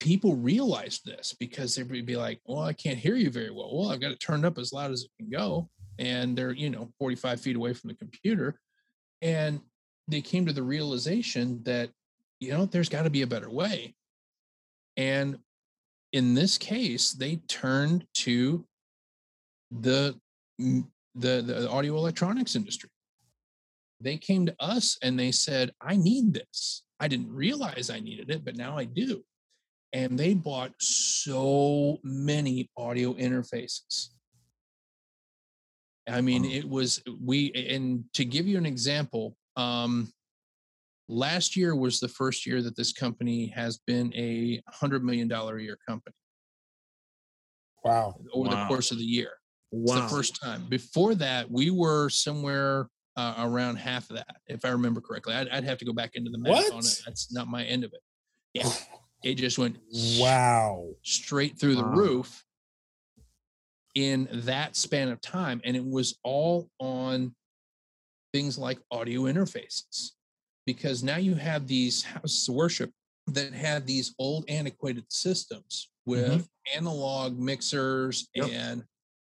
people 0.00 0.36
realized 0.36 1.04
this 1.04 1.34
because 1.40 1.74
they 1.74 1.82
would 1.82 2.06
be 2.06 2.16
like, 2.16 2.40
well, 2.46 2.62
I 2.62 2.72
can't 2.72 2.98
hear 2.98 3.16
you 3.16 3.30
very 3.30 3.50
well. 3.50 3.76
Well, 3.76 3.90
I've 3.90 4.00
got 4.00 4.12
it 4.12 4.20
turned 4.20 4.46
up 4.46 4.56
as 4.58 4.72
loud 4.72 4.92
as 4.92 5.02
it 5.02 5.10
can 5.18 5.28
go. 5.28 5.68
And 5.98 6.38
they're, 6.38 6.52
you 6.52 6.70
know, 6.70 6.88
45 7.00 7.40
feet 7.40 7.56
away 7.56 7.72
from 7.72 7.88
the 7.88 7.96
computer. 7.96 8.60
And 9.22 9.60
they 10.08 10.20
came 10.20 10.46
to 10.46 10.52
the 10.52 10.62
realization 10.62 11.62
that, 11.64 11.90
you 12.40 12.50
know, 12.52 12.66
there's 12.66 12.88
got 12.88 13.02
to 13.02 13.10
be 13.10 13.22
a 13.22 13.26
better 13.26 13.50
way. 13.50 13.94
And 14.96 15.38
in 16.12 16.34
this 16.34 16.58
case, 16.58 17.12
they 17.12 17.36
turned 17.48 18.06
to 18.14 18.64
mm, 20.60 20.84
the 21.14 21.42
the 21.42 21.42
the 21.42 21.68
audio 21.70 21.96
electronics 21.96 22.56
industry. 22.56 22.90
They 24.00 24.16
came 24.16 24.46
to 24.46 24.54
us 24.60 24.98
and 25.02 25.18
they 25.18 25.32
said, 25.32 25.72
I 25.80 25.96
need 25.96 26.34
this. 26.34 26.84
I 27.00 27.08
didn't 27.08 27.32
realize 27.32 27.90
I 27.90 28.00
needed 28.00 28.30
it, 28.30 28.44
but 28.44 28.56
now 28.56 28.78
I 28.78 28.84
do. 28.84 29.24
and 29.92 30.18
they 30.18 30.34
bought 30.34 30.72
so 30.80 31.98
many 32.04 32.70
audio 32.76 33.14
interfaces. 33.14 34.10
I 36.10 36.20
mean, 36.20 36.44
it 36.44 36.68
was 36.68 37.02
we 37.20 37.52
and 37.52 38.04
to 38.14 38.24
give 38.24 38.46
you 38.46 38.58
an 38.58 38.66
example, 38.66 39.36
um, 39.56 40.12
last 41.08 41.56
year 41.56 41.74
was 41.74 42.00
the 42.00 42.08
first 42.08 42.46
year 42.46 42.62
that 42.62 42.76
this 42.76 42.92
company 42.92 43.48
has 43.48 43.78
been 43.78 44.12
a 44.14 44.62
hundred 44.68 45.04
million 45.04 45.28
dollar 45.28 45.56
a 45.58 45.62
year 45.62 45.78
company 45.86 46.14
Wow. 47.84 48.16
over 48.32 48.48
the 48.48 48.64
course 48.66 48.90
of 48.90 48.98
the 48.98 49.04
year. 49.04 49.32
It's 49.72 49.92
the 49.94 50.08
first 50.08 50.40
time. 50.40 50.66
Before 50.68 51.14
that, 51.16 51.50
we 51.50 51.70
were 51.70 52.08
somewhere 52.08 52.88
uh, 53.16 53.34
around 53.38 53.76
half 53.76 54.08
of 54.10 54.16
that, 54.16 54.36
if 54.46 54.64
I 54.64 54.68
remember 54.70 55.00
correctly. 55.00 55.34
I'd, 55.34 55.48
I'd 55.48 55.64
have 55.64 55.78
to 55.78 55.84
go 55.84 55.92
back 55.92 56.14
into 56.14 56.30
the 56.30 56.38
math 56.38 56.72
on 56.72 56.80
it. 56.80 56.98
That's 57.04 57.32
not 57.32 57.48
my 57.48 57.64
end 57.64 57.84
of 57.84 57.92
it. 57.92 58.00
Yeah, 58.54 58.70
it 59.24 59.34
just 59.34 59.58
went 59.58 59.76
Wow. 59.92 60.88
straight 61.02 61.58
through 61.58 61.76
the 61.76 61.84
Wow. 61.84 61.96
roof 61.96 62.44
in 63.98 64.28
that 64.32 64.76
span 64.76 65.08
of 65.08 65.20
time, 65.20 65.60
and 65.64 65.76
it 65.76 65.84
was 65.84 66.16
all 66.22 66.70
on 66.78 67.34
things 68.32 68.56
like 68.56 68.78
audio 68.92 69.22
interfaces, 69.22 70.10
because 70.66 71.02
now 71.02 71.16
you 71.16 71.34
have 71.34 71.66
these 71.66 72.04
houses 72.04 72.48
of 72.48 72.54
worship 72.54 72.92
that 73.26 73.52
had 73.52 73.88
these 73.88 74.14
old 74.20 74.44
antiquated 74.48 75.04
systems 75.08 75.90
mm-hmm. 76.08 76.30
with 76.32 76.48
analog 76.76 77.40
mixers 77.40 78.28
Yep. 78.36 78.50
and 78.52 78.84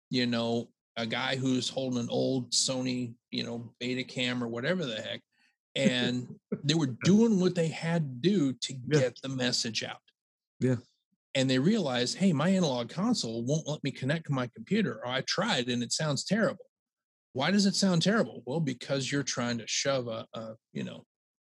you 0.09 0.27
know 0.27 0.71
a 0.97 1.05
guy 1.05 1.37
who's 1.37 1.69
holding 1.69 2.01
an 2.01 2.09
old 2.11 2.51
Sony 2.53 3.13
you 3.31 3.45
know 3.45 3.71
Betacam 3.79 4.41
or 4.41 4.49
whatever 4.49 4.87
the 4.87 4.97
heck 4.97 5.21
and 5.77 6.35
they 6.65 6.75
were 6.75 6.97
doing 7.05 7.41
what 7.41 7.55
they 7.55 7.69
had 7.69 8.23
to 8.23 8.31
do 8.31 8.53
to 8.55 8.73
Yeah. 8.89 9.01
get 9.01 9.19
the 9.23 9.29
message 9.29 9.85
out 9.85 10.01
Yeah. 10.61 10.77
And 11.35 11.49
they 11.49 11.59
realized 11.59 12.19
hey 12.19 12.33
my 12.33 12.51
analog 12.51 12.91
console 12.91 13.43
won't 13.45 13.67
let 13.67 13.83
me 13.83 13.91
connect 13.91 14.27
to 14.27 14.33
my 14.33 14.49
computer 14.55 14.97
or 15.03 15.07
i 15.09 15.23
tried 15.23 15.69
and 15.69 15.83
it 15.83 15.93
sounds 15.93 16.25
terrible 16.25 16.67
why 17.33 17.51
does 17.51 17.65
it 17.65 17.75
sound 17.75 18.03
terrible 18.03 18.43
well 18.47 18.61
because 18.61 19.11
you're 19.11 19.23
trying 19.23 19.57
to 19.59 19.67
shove 19.67 20.09
a, 20.09 20.27
a 20.35 20.55
you 20.75 20.85
know 20.85 21.05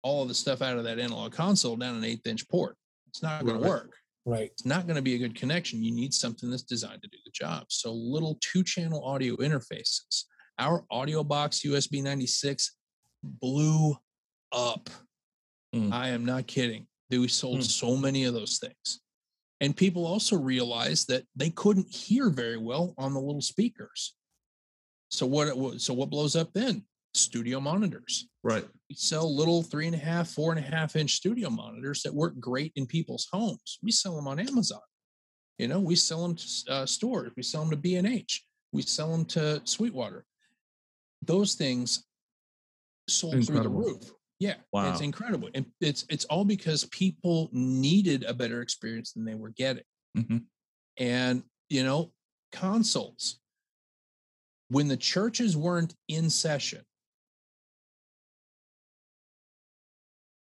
all 0.04 0.22
of 0.22 0.28
the 0.28 0.34
stuff 0.34 0.62
out 0.62 0.78
of 0.78 0.84
that 0.84 1.00
analog 1.00 1.32
console 1.32 1.76
down 1.76 1.96
an 1.96 2.04
eighth 2.04 2.26
inch 2.26 2.48
port 2.48 2.76
it's 3.08 3.22
not 3.22 3.44
going 3.44 3.56
Right. 3.56 3.62
to 3.64 3.68
work 3.68 3.92
Right. 4.24 4.50
it's 4.52 4.64
not 4.64 4.86
going 4.86 4.94
to 4.96 5.02
be 5.02 5.16
a 5.16 5.18
good 5.18 5.34
connection. 5.34 5.82
You 5.82 5.92
need 5.92 6.14
something 6.14 6.48
that's 6.48 6.62
designed 6.62 7.02
to 7.02 7.08
do 7.08 7.18
the 7.24 7.32
job. 7.32 7.64
So 7.70 7.92
little 7.92 8.38
two 8.40 8.62
channel 8.62 9.04
audio 9.04 9.34
interfaces. 9.38 10.26
Our 10.60 10.84
AudioBox 10.92 11.66
USB 11.66 12.00
96 12.04 12.76
blew 13.24 13.96
up. 14.52 14.88
Mm. 15.74 15.92
I 15.92 16.10
am 16.10 16.24
not 16.24 16.46
kidding. 16.46 16.86
We 17.10 17.26
sold 17.26 17.58
Mm. 17.60 17.64
so 17.64 17.96
many 17.96 18.22
of 18.22 18.32
those 18.34 18.58
things. 18.60 19.00
And 19.62 19.76
people 19.76 20.04
also 20.04 20.36
realized 20.36 21.06
that 21.08 21.24
they 21.36 21.48
couldn't 21.50 21.88
hear 21.88 22.30
very 22.30 22.56
well 22.58 22.94
on 22.98 23.14
the 23.14 23.20
little 23.20 23.40
speakers. 23.40 24.14
So 25.10 25.24
what 25.24 25.80
so 25.80 25.94
what 25.94 26.10
blows 26.10 26.34
up 26.36 26.52
then? 26.52 26.84
Studio 27.14 27.60
monitors 27.60 28.26
Right. 28.42 28.66
we 28.88 28.96
sell 28.96 29.34
little 29.34 29.62
three 29.62 29.86
and 29.86 29.94
a 29.94 29.98
half, 29.98 30.28
four 30.30 30.50
and 30.50 30.58
a 30.58 30.68
half 30.68 30.96
inch 30.96 31.12
studio 31.12 31.48
monitors 31.48 32.02
that 32.02 32.12
work 32.12 32.40
great 32.40 32.72
in 32.74 32.86
people's 32.86 33.28
homes. 33.32 33.78
We 33.82 33.92
sell 33.92 34.16
them 34.16 34.26
on 34.26 34.40
Amazon. 34.40 34.80
You 35.58 35.68
know, 35.68 35.78
we 35.78 35.94
sell 35.94 36.22
them 36.26 36.34
to 36.34 36.46
uh, 36.68 36.86
stores. 36.86 37.30
We 37.36 37.42
sell 37.44 37.60
them 37.60 37.70
to 37.70 37.76
B 37.76 37.96
and 37.96 38.06
H. 38.06 38.44
We 38.72 38.82
sell 38.82 39.12
them 39.12 39.24
to 39.26 39.60
Sweetwater. 39.64 40.24
Those 41.20 41.54
things 41.54 42.04
sold 43.08 43.34
Incredible. 43.34 43.82
through 43.82 43.92
the 43.92 43.98
roof. 43.98 44.10
Yeah, 44.42 44.56
Wow. 44.72 44.90
it's 44.90 45.00
incredible, 45.00 45.50
and 45.54 45.64
it's 45.80 46.04
it's 46.10 46.24
all 46.24 46.44
because 46.44 46.84
people 46.86 47.48
needed 47.52 48.24
a 48.24 48.34
better 48.34 48.60
experience 48.60 49.12
than 49.12 49.24
they 49.24 49.36
were 49.36 49.50
getting. 49.50 49.84
Mhm. 50.16 50.46
And 50.96 51.44
you 51.68 51.84
know, 51.84 52.12
consoles. 52.50 53.38
When 54.68 54.88
the 54.88 54.96
churches 54.96 55.56
weren't 55.56 55.94
in 56.08 56.28
session, 56.28 56.84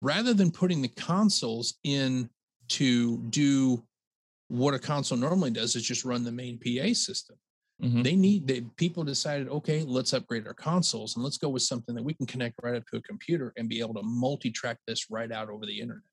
rather 0.02 0.34
than 0.34 0.50
putting 0.50 0.82
the 0.82 0.88
consoles 0.88 1.76
in 1.84 2.28
to 2.70 3.20
do 3.30 3.86
what 4.48 4.74
a 4.74 4.80
console 4.80 5.18
normally 5.20 5.52
does 5.52 5.76
is 5.76 5.84
just 5.84 6.06
run 6.06 6.24
the 6.24 6.32
main 6.32 6.58
PA 6.58 6.92
system. 6.94 7.38
Mhm. 7.82 8.04
They 8.04 8.16
need 8.16 8.48
the 8.48 8.62
people 8.78 9.04
decided, 9.04 9.48
okay, 9.50 9.82
let's 9.84 10.14
upgrade 10.14 10.46
our 10.48 10.54
consoles 10.54 11.16
and 11.16 11.24
let's 11.24 11.38
go 11.38 11.50
with 11.50 11.64
something 11.64 11.96
that 11.96 12.04
we 12.04 12.14
can 12.14 12.28
connect 12.28 12.56
right 12.62 12.76
up 12.76 12.86
to 12.88 12.98
a 12.98 13.02
computer 13.02 13.54
and 13.58 13.68
be 13.68 13.80
able 13.80 13.96
to 13.96 14.04
multi-track 14.04 14.78
this 14.86 15.10
right 15.10 15.32
out 15.32 15.50
over 15.50 15.66
the 15.66 15.80
internet. 15.80 16.04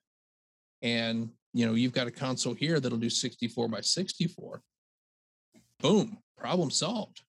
And 0.82 1.30
you 1.54 1.66
know, 1.66 1.74
you've 1.74 1.92
got 1.92 2.06
a 2.06 2.10
console 2.10 2.54
here 2.54 2.78
that'll 2.78 2.98
do 2.98 3.10
64 3.10 3.68
by 3.68 3.80
64. 3.80 4.62
Boom, 5.80 6.18
problem 6.36 6.70
solved 6.70 7.22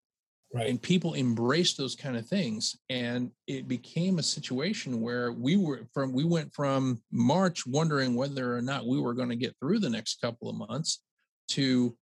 Right. 0.51 0.67
and 0.67 0.81
people 0.81 1.13
embraced 1.13 1.77
those 1.77 1.95
kind 1.95 2.17
of 2.17 2.27
things 2.27 2.75
and 2.89 3.31
it 3.45 3.67
became 3.67 4.17
a 4.17 4.23
situation 4.23 4.99
where 4.99 5.31
we 5.31 5.57
were 5.57 5.85
from 5.93 6.11
we 6.11 6.23
went 6.23 6.51
from 6.55 7.03
march 7.11 7.67
wondering 7.67 8.15
whether 8.15 8.57
or 8.57 8.61
not 8.61 8.87
we 8.87 8.99
were 8.99 9.13
going 9.13 9.29
to 9.29 9.35
get 9.35 9.55
through 9.59 9.77
the 9.77 9.91
next 9.91 10.19
couple 10.21 10.49
of 10.49 10.55
months 10.55 11.03
to 11.49 11.95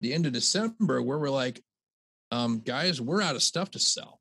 the 0.00 0.12
end 0.12 0.26
of 0.26 0.32
december 0.32 1.02
where 1.02 1.18
we're 1.20 1.30
like 1.30 1.62
um 2.34 2.60
guys 2.60 3.00
we're 3.00 3.22
out 3.22 3.36
of 3.36 3.42
stuff 3.42 3.70
to 3.70 3.78
sell 3.78 4.20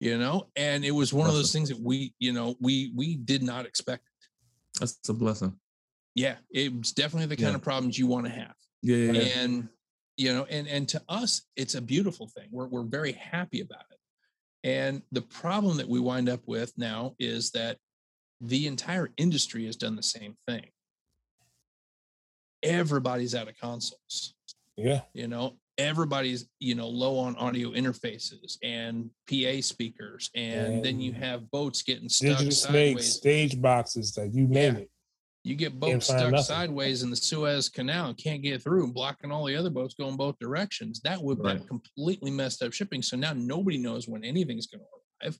you 0.00 0.18
know 0.18 0.48
and 0.56 0.84
it 0.84 0.90
was 0.90 1.12
one 1.12 1.28
of 1.28 1.34
those 1.34 1.52
things 1.52 1.68
that 1.68 1.80
we 1.80 2.12
you 2.18 2.32
know 2.32 2.54
we 2.60 2.92
we 2.94 3.16
did 3.16 3.42
not 3.42 3.66
expect 3.66 4.04
That's 4.80 4.98
a 5.08 5.14
blessing. 5.14 5.54
yeah 6.14 6.36
it's 6.50 6.92
definitely 6.92 7.26
the 7.34 7.36
kind 7.36 7.52
Yeah. 7.52 7.56
of 7.56 7.62
problems 7.62 7.98
you 7.98 8.06
want 8.06 8.26
to 8.26 8.32
have 8.32 8.54
Yeah. 8.82 8.96
yeah, 8.96 9.12
yeah. 9.12 9.38
and 9.40 9.68
you 10.16 10.32
know 10.34 10.44
and 10.50 10.66
and 10.68 10.88
to 10.90 11.00
us 11.08 11.42
it's 11.56 11.74
a 11.74 11.80
beautiful 11.80 12.26
thing 12.28 12.48
we're, 12.50 12.66
we're 12.66 12.84
very 12.98 13.12
happy 13.12 13.60
about 13.60 13.84
it 13.90 13.98
and 14.64 15.02
the 15.12 15.22
problem 15.22 15.76
that 15.78 15.88
we 15.88 16.00
wind 16.00 16.28
up 16.28 16.42
with 16.46 16.72
now 16.76 17.14
is 17.18 17.50
that 17.52 17.78
the 18.40 18.66
entire 18.66 19.08
industry 19.16 19.64
has 19.66 19.76
done 19.76 19.94
the 19.96 20.02
same 20.02 20.34
thing 20.48 20.66
everybody's 22.62 23.34
out 23.34 23.48
of 23.48 23.56
consoles 23.58 24.34
Yeah. 24.76 25.02
you 25.14 25.28
know 25.28 25.56
everybody's 25.78 26.46
you 26.58 26.74
know 26.74 26.86
low 26.88 27.18
on 27.18 27.34
audio 27.36 27.70
interfaces 27.70 28.56
and 28.62 29.08
pa 29.28 29.60
speakers 29.62 30.30
and 30.34 30.84
then 30.84 31.00
you 31.00 31.12
have 31.12 31.50
boats 31.50 31.82
getting 31.82 32.08
stuck 32.10 32.38
Digital 32.38 32.50
snakes, 32.52 32.58
sideways 32.60 33.12
stage 33.14 33.60
boxes, 33.60 34.12
that 34.12 34.34
you 34.34 34.46
name 34.46 34.74
Yeah. 34.74 34.80
it. 34.80 34.90
you 35.44 35.54
get 35.56 35.80
boats 35.80 36.04
stuck 36.06 36.30
nothing. 36.30 36.44
sideways 36.44 37.02
in 37.02 37.10
the 37.10 37.16
Suez 37.16 37.68
Canal 37.70 38.08
and 38.10 38.18
can't 38.18 38.42
get 38.42 38.62
through 38.62 38.84
and 38.84 38.92
blocking 38.94 39.32
all 39.32 39.44
the 39.46 39.56
other 39.56 39.70
boats 39.70 39.94
going 39.94 40.16
both 40.16 40.38
directions. 40.38 41.00
That 41.00 41.20
would 41.22 41.38
Right. 41.42 41.66
completely 41.66 42.30
messed 42.30 42.62
up 42.62 42.72
shipping. 42.72 43.00
So 43.02 43.16
now 43.16 43.32
nobody 43.32 43.78
knows 43.78 44.06
when 44.06 44.24
anything's 44.24 44.66
going 44.66 44.82
to 44.82 45.26
arrive. 45.26 45.38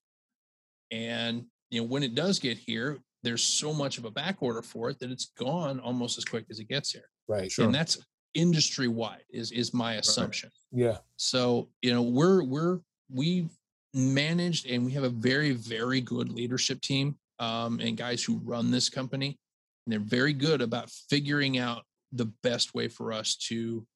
And 0.91 1.45
you 1.71 1.81
know, 1.81 1.87
when 1.87 2.03
it 2.03 2.15
does 2.15 2.39
get 2.39 2.59
here, 2.59 2.99
there's 3.23 3.43
so 3.43 3.73
much 3.73 3.99
of 3.99 4.05
a 4.05 4.11
back 4.11 4.43
order 4.43 4.63
for 4.63 4.91
it 4.91 4.99
that 4.99 5.11
it's 5.11 5.27
gone 5.39 5.79
almost 5.79 6.19
as 6.19 6.25
quick 6.25 6.47
as 6.51 6.59
it 6.59 6.69
gets 6.69 6.91
here. 6.91 7.09
Right. 7.29 7.51
Sure. 7.53 7.67
And 7.67 7.75
that's 7.75 7.99
industry 8.35 8.89
wide 8.89 9.25
is 9.31 9.53
is 9.53 9.75
my 9.75 9.95
assumption. 9.95 10.51
Yeah. 10.71 10.99
So, 11.17 11.69
you 11.83 11.93
know, 11.93 12.03
we're 12.03 12.45
we're 12.45 12.81
we've 13.11 13.51
managed 13.95 14.67
and 14.69 14.85
we 14.85 14.93
have 14.93 15.05
a 15.05 15.09
very, 15.09 15.53
very 15.53 16.01
good 16.01 16.31
leadership 16.31 16.81
team 16.81 17.17
um, 17.39 17.81
and 17.81 17.97
guys 17.97 18.23
who 18.23 18.41
run 18.45 18.71
this 18.71 18.89
company. 18.89 19.39
And 19.87 19.93
they're 19.93 20.01
very 20.01 20.33
good 20.33 20.63
about 20.63 20.91
figuring 21.11 21.59
out 21.59 21.83
the 22.13 22.27
best 22.43 22.75
way 22.75 22.89
for 22.89 23.13
us 23.13 23.37
to 23.49 23.87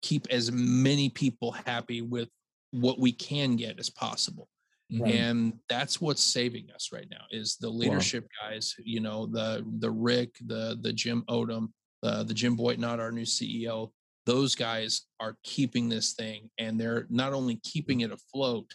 keep 0.00 0.26
as 0.30 0.50
many 0.50 1.08
people 1.08 1.52
happy 1.52 2.02
with 2.02 2.28
what 2.70 2.98
we 2.98 3.12
can 3.12 3.56
get 3.56 3.78
as 3.78 3.90
possible. 3.90 4.48
Right. 4.94 5.14
And 5.14 5.54
that's 5.68 6.00
what's 6.00 6.22
saving 6.22 6.66
us 6.74 6.90
right 6.92 7.06
now 7.10 7.24
is 7.30 7.56
the 7.56 7.68
leadership 7.68 8.26
guys, 8.42 8.74
you 8.78 9.00
know, 9.00 9.26
the 9.26 9.64
the 9.78 9.90
Rick, 9.90 10.36
the 10.46 10.78
the 10.82 10.92
Jim 10.92 11.24
Odom, 11.30 11.68
uh, 12.02 12.22
the 12.22 12.34
Jim 12.34 12.56
Boyd, 12.56 12.78
not 12.78 13.00
our 13.00 13.12
new 13.12 13.24
CEO. 13.24 13.90
Those 14.24 14.54
guys 14.54 15.02
are 15.20 15.36
keeping 15.42 15.88
this 15.88 16.12
thing, 16.12 16.50
and 16.58 16.80
they're 16.80 17.06
not 17.10 17.32
only 17.32 17.56
keeping 17.64 18.00
it 18.00 18.12
afloat, 18.12 18.74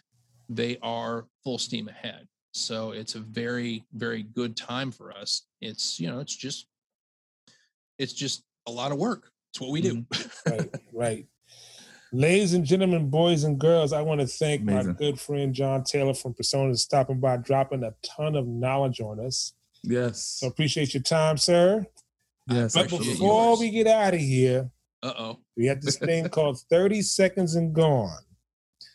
they 0.49 0.77
are 0.81 1.25
full 1.43 1.57
steam 1.57 1.87
ahead. 1.87 2.27
So 2.53 2.91
it's 2.91 3.15
a 3.15 3.19
very, 3.19 3.85
very 3.93 4.23
good 4.23 4.57
time 4.57 4.91
for 4.91 5.11
us. 5.11 5.43
It's 5.61 5.99
you 5.99 6.07
know, 6.07 6.19
it's 6.19 6.35
just, 6.35 6.67
it's 7.97 8.13
just 8.13 8.43
a 8.67 8.71
lot 8.71 8.91
of 8.91 8.97
work. 8.97 9.31
It's 9.51 9.61
what 9.61 9.71
we 9.71 9.81
do. 9.81 10.05
right, 10.45 10.75
right. 10.93 11.25
Ladies 12.13 12.53
and 12.53 12.63
gentlemen, 12.63 13.09
boys 13.09 13.43
and 13.43 13.59
girls, 13.59 13.91
I 13.91 14.01
want 14.01 14.21
to 14.21 14.27
thank 14.27 14.61
Amazing. 14.61 14.87
my 14.87 14.97
good 14.97 15.19
friend 15.19 15.53
Jon 15.53 15.83
Taylor 15.83 16.13
from 16.13 16.33
Presonus 16.33 16.77
stopping 16.77 17.19
by, 17.19 17.35
dropping 17.37 17.83
a 17.83 17.93
ton 18.01 18.35
of 18.35 18.47
knowledge 18.47 19.01
on 19.01 19.19
us. 19.19 19.53
Yes. 19.83 20.37
So 20.39 20.47
appreciate 20.47 20.93
your 20.93 21.03
time, 21.03 21.37
sir. 21.37 21.85
Yes. 22.49 22.73
But 22.73 22.85
appreciate 22.87 23.13
before 23.13 23.43
yours. 23.49 23.59
we 23.59 23.69
get 23.71 23.87
out 23.87 24.13
of 24.13 24.19
here, 24.19 24.69
Uh 25.03 25.13
oh. 25.17 25.39
we 25.55 25.65
have 25.67 25.81
this 25.81 25.97
thing 25.97 26.27
called 26.29 26.59
30 26.69 27.01
seconds 27.01 27.55
and 27.55 27.73
gone. 27.73 28.17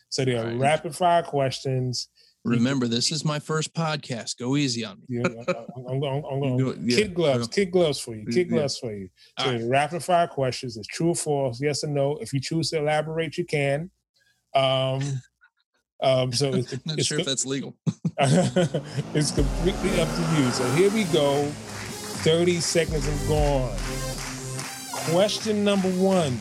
So 0.09 0.25
they 0.25 0.35
are 0.37 0.45
Right. 0.45 0.57
rapid 0.57 0.95
fire 0.95 1.23
questions. 1.23 2.09
Remember, 2.45 2.87
this 2.89 3.09
is 3.11 3.23
my 3.23 3.39
first 3.39 3.73
podcast. 3.73 4.37
Go 4.37 4.57
easy 4.57 4.83
on 4.83 4.97
me. 4.99 5.05
Yeah, 5.07 5.23
I'm, 5.27 5.85
I'm, 5.87 5.99
going. 6.01 6.23
I'm 6.29 6.39
going. 6.57 6.77
yeah. 6.89 6.97
Kid 6.97 7.13
gloves. 7.13 7.47
Kid 7.47 7.71
gloves 7.71 7.99
for 7.99 8.13
you. 8.15 8.25
Kid 8.25 8.47
Yeah. 8.47 8.57
gloves 8.57 8.77
for 8.77 8.93
you. 8.93 9.07
So 9.39 9.45
All 9.45 9.51
right. 9.53 9.63
rapid 9.63 10.03
fire 10.03 10.27
questions. 10.27 10.75
It's 10.75 10.87
true 10.87 11.09
or 11.09 11.15
false, 11.15 11.61
yes 11.61 11.85
or 11.85 11.87
no. 11.87 12.17
If 12.17 12.33
you 12.33 12.41
choose 12.41 12.69
to 12.71 12.79
elaborate, 12.79 13.37
you 13.37 13.45
can. 13.45 13.89
Um, 14.53 15.01
um, 16.03 16.33
so 16.33 16.53
it's, 16.53 16.73
Not 16.85 16.99
it's, 16.99 17.07
sure 17.07 17.19
if 17.21 17.25
that's 17.25 17.45
legal. 17.45 17.77
it's 18.19 19.31
completely 19.31 20.01
up 20.01 20.09
to 20.09 20.35
you. 20.37 20.51
So 20.51 20.69
here 20.71 20.89
we 20.91 21.05
go. 21.05 21.49
30 22.23 22.61
seconds 22.61 23.05
and 23.07 23.27
gone. 23.27 23.77
Question 25.11 25.63
number 25.63 25.89
one. 25.89 26.37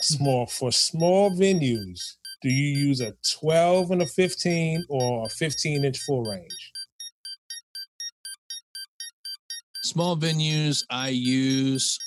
Small 0.00 0.46
for 0.46 0.72
small 0.72 1.30
venues, 1.32 2.14
do 2.40 2.48
you 2.48 2.86
use 2.86 3.00
a 3.00 3.14
12 3.40 3.90
and 3.90 4.02
a 4.02 4.06
15 4.06 4.84
or 4.88 5.26
a 5.26 5.28
15 5.28 5.84
inch 5.84 5.98
full 5.98 6.22
range? 6.22 6.72
Small 9.84 10.16
venues, 10.16 10.82
I 10.90 11.08
use 11.10 11.98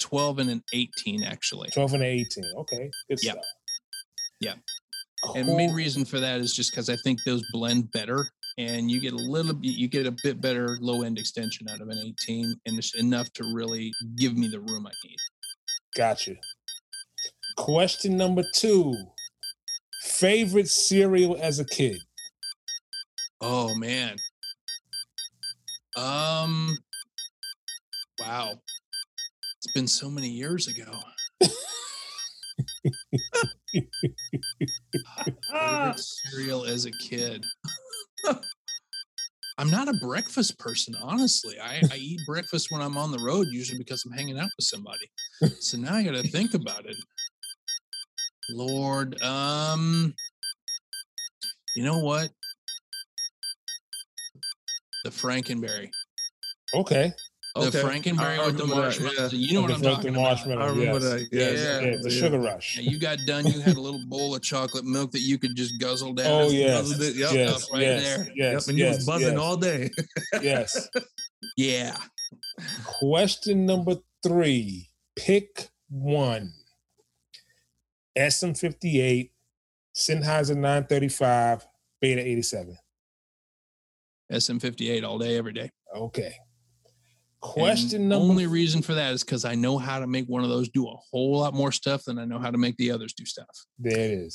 12 0.00 0.38
and 0.40 0.50
an 0.50 0.62
18, 0.72 1.22
actually. 1.22 1.68
12 1.70 1.94
and 1.94 2.02
an 2.02 2.08
18. 2.08 2.44
Okay, 2.58 2.90
good 3.08 3.18
Yeah. 3.22 3.32
stuff. 3.32 3.44
Yeah. 4.40 4.54
And 5.34 5.46
main 5.56 5.72
reason 5.72 6.04
for 6.04 6.20
that 6.20 6.40
is 6.40 6.52
just 6.52 6.70
because 6.72 6.88
I 6.90 6.96
think 6.96 7.20
those 7.24 7.42
blend 7.52 7.90
better 7.92 8.30
and 8.58 8.90
you 8.90 9.00
get 9.00 9.12
a 9.12 9.16
little 9.16 9.54
bit, 9.54 9.72
you 9.72 9.88
get 9.88 10.06
a 10.06 10.16
bit 10.22 10.40
better 10.40 10.78
low 10.80 11.02
end 11.02 11.18
extension 11.18 11.68
out 11.68 11.80
of 11.80 11.88
an 11.88 11.98
18 11.98 12.54
and 12.66 12.78
it's 12.78 12.94
enough 12.94 13.32
to 13.34 13.44
really 13.54 13.92
give 14.16 14.36
me 14.36 14.48
the 14.48 14.60
room 14.60 14.86
I 14.86 14.92
need. 15.04 15.16
Gotcha. 15.96 16.34
Question 17.56 18.16
number 18.16 18.42
two. 18.54 18.94
Favorite 20.02 20.68
cereal 20.68 21.36
as 21.40 21.58
a 21.58 21.64
kid? 21.64 21.98
Oh 23.40 23.74
man. 23.74 24.16
Um 25.96 26.76
wow. 28.20 28.52
It's 29.58 29.72
been 29.74 29.88
so 29.88 30.10
many 30.10 30.28
years 30.28 30.68
ago. 30.68 30.92
Favorite 35.50 35.98
cereal 35.98 36.64
as 36.64 36.86
a 36.86 36.92
kid. 36.92 37.44
I'm 39.58 39.70
not 39.70 39.88
a 39.88 39.94
breakfast 40.02 40.58
person, 40.58 40.94
honestly. 41.02 41.58
I, 41.58 41.82
I 41.90 41.96
eat 41.96 42.20
breakfast 42.26 42.70
when 42.70 42.82
I'm 42.82 42.98
on 42.98 43.10
the 43.10 43.18
road, 43.18 43.46
usually 43.50 43.78
because 43.78 44.04
I'm 44.04 44.12
hanging 44.12 44.38
out 44.38 44.50
with 44.56 44.66
somebody. 44.66 45.10
So 45.60 45.78
now 45.78 45.94
I 45.94 46.02
got 46.02 46.14
to 46.14 46.28
think 46.28 46.54
about 46.54 46.84
it. 46.84 46.96
Lord, 48.50 49.20
um, 49.22 50.14
you 51.74 51.84
know 51.84 51.98
what? 52.00 52.30
The 55.04 55.10
Frankenberry, 55.10 55.88
Okay. 56.74 57.12
The 57.64 57.78
Frankenberry 57.78 58.44
with 58.44 58.56
the 58.58 58.64
remember 58.64 58.74
that, 58.90 59.00
marshmallows. 59.00 59.32
yeah. 59.32 59.38
You 59.38 59.54
know 59.54 59.62
what 59.62 59.70
I'm 59.72 59.80
frozen 59.80 59.96
talking 59.96 60.10
about. 60.10 60.22
marshmallow, 60.22 60.60
I 60.62 60.68
remember 60.68 60.92
yes. 60.92 61.02
that. 61.02 61.28
Yes. 61.32 61.58
Yeah. 61.58 61.80
Yeah, 61.90 61.96
the 62.02 62.10
sugar 62.10 62.38
rush. 62.38 62.76
Now, 62.76 62.82
you 62.90 62.98
got 62.98 63.18
done. 63.26 63.46
You 63.46 63.60
had 63.60 63.76
a 63.76 63.80
little 63.80 64.04
bowl 64.08 64.34
of 64.34 64.42
chocolate 64.42 64.84
milk 64.84 65.12
that 65.12 65.20
you 65.20 65.38
could 65.38 65.54
just 65.56 65.80
guzzle 65.80 66.12
down. 66.14 66.26
Oh 66.26 66.50
That's- 66.50 66.98
yes, 67.00 67.16
yep. 67.16 67.32
yes, 67.32 67.62
Stuff 67.62 67.72
right 67.72 67.82
yes, 67.82 68.02
there. 68.04 68.18
Yep, 68.18 68.34
yes, 68.36 68.68
and 68.68 68.78
you 68.78 68.86
was 68.86 69.06
buzzing 69.06 69.28
yes, 69.32 69.38
all 69.38 69.56
day. 69.56 69.90
yes. 70.42 70.88
Yeah. 71.56 71.96
Question 72.84 73.66
number 73.66 73.96
three. 74.22 74.90
Pick 75.14 75.68
one. 75.88 76.52
SM58, 78.18 79.30
Sennheiser 79.94 80.56
935, 80.56 81.66
Beta 82.00 82.20
87. 82.20 82.76
SM58 84.32 85.04
all 85.04 85.18
day, 85.18 85.36
every 85.36 85.52
day. 85.52 85.70
Okay. 85.94 86.34
And 87.46 87.54
Question 87.54 88.08
number 88.08 88.24
only 88.30 88.46
reason 88.46 88.82
for 88.82 88.94
that 88.94 89.12
is 89.12 89.22
because 89.24 89.44
I 89.44 89.54
know 89.54 89.78
how 89.78 89.98
to 89.98 90.06
make 90.06 90.26
one 90.26 90.42
of 90.42 90.48
those 90.50 90.68
do 90.68 90.86
a 90.88 90.96
whole 91.10 91.38
lot 91.38 91.54
more 91.54 91.72
stuff 91.72 92.04
than 92.04 92.18
I 92.18 92.24
know 92.24 92.38
how 92.38 92.50
to 92.50 92.58
make 92.58 92.76
the 92.76 92.90
others 92.90 93.12
do 93.14 93.24
stuff. 93.24 93.46
There 93.78 93.98
it 93.98 94.32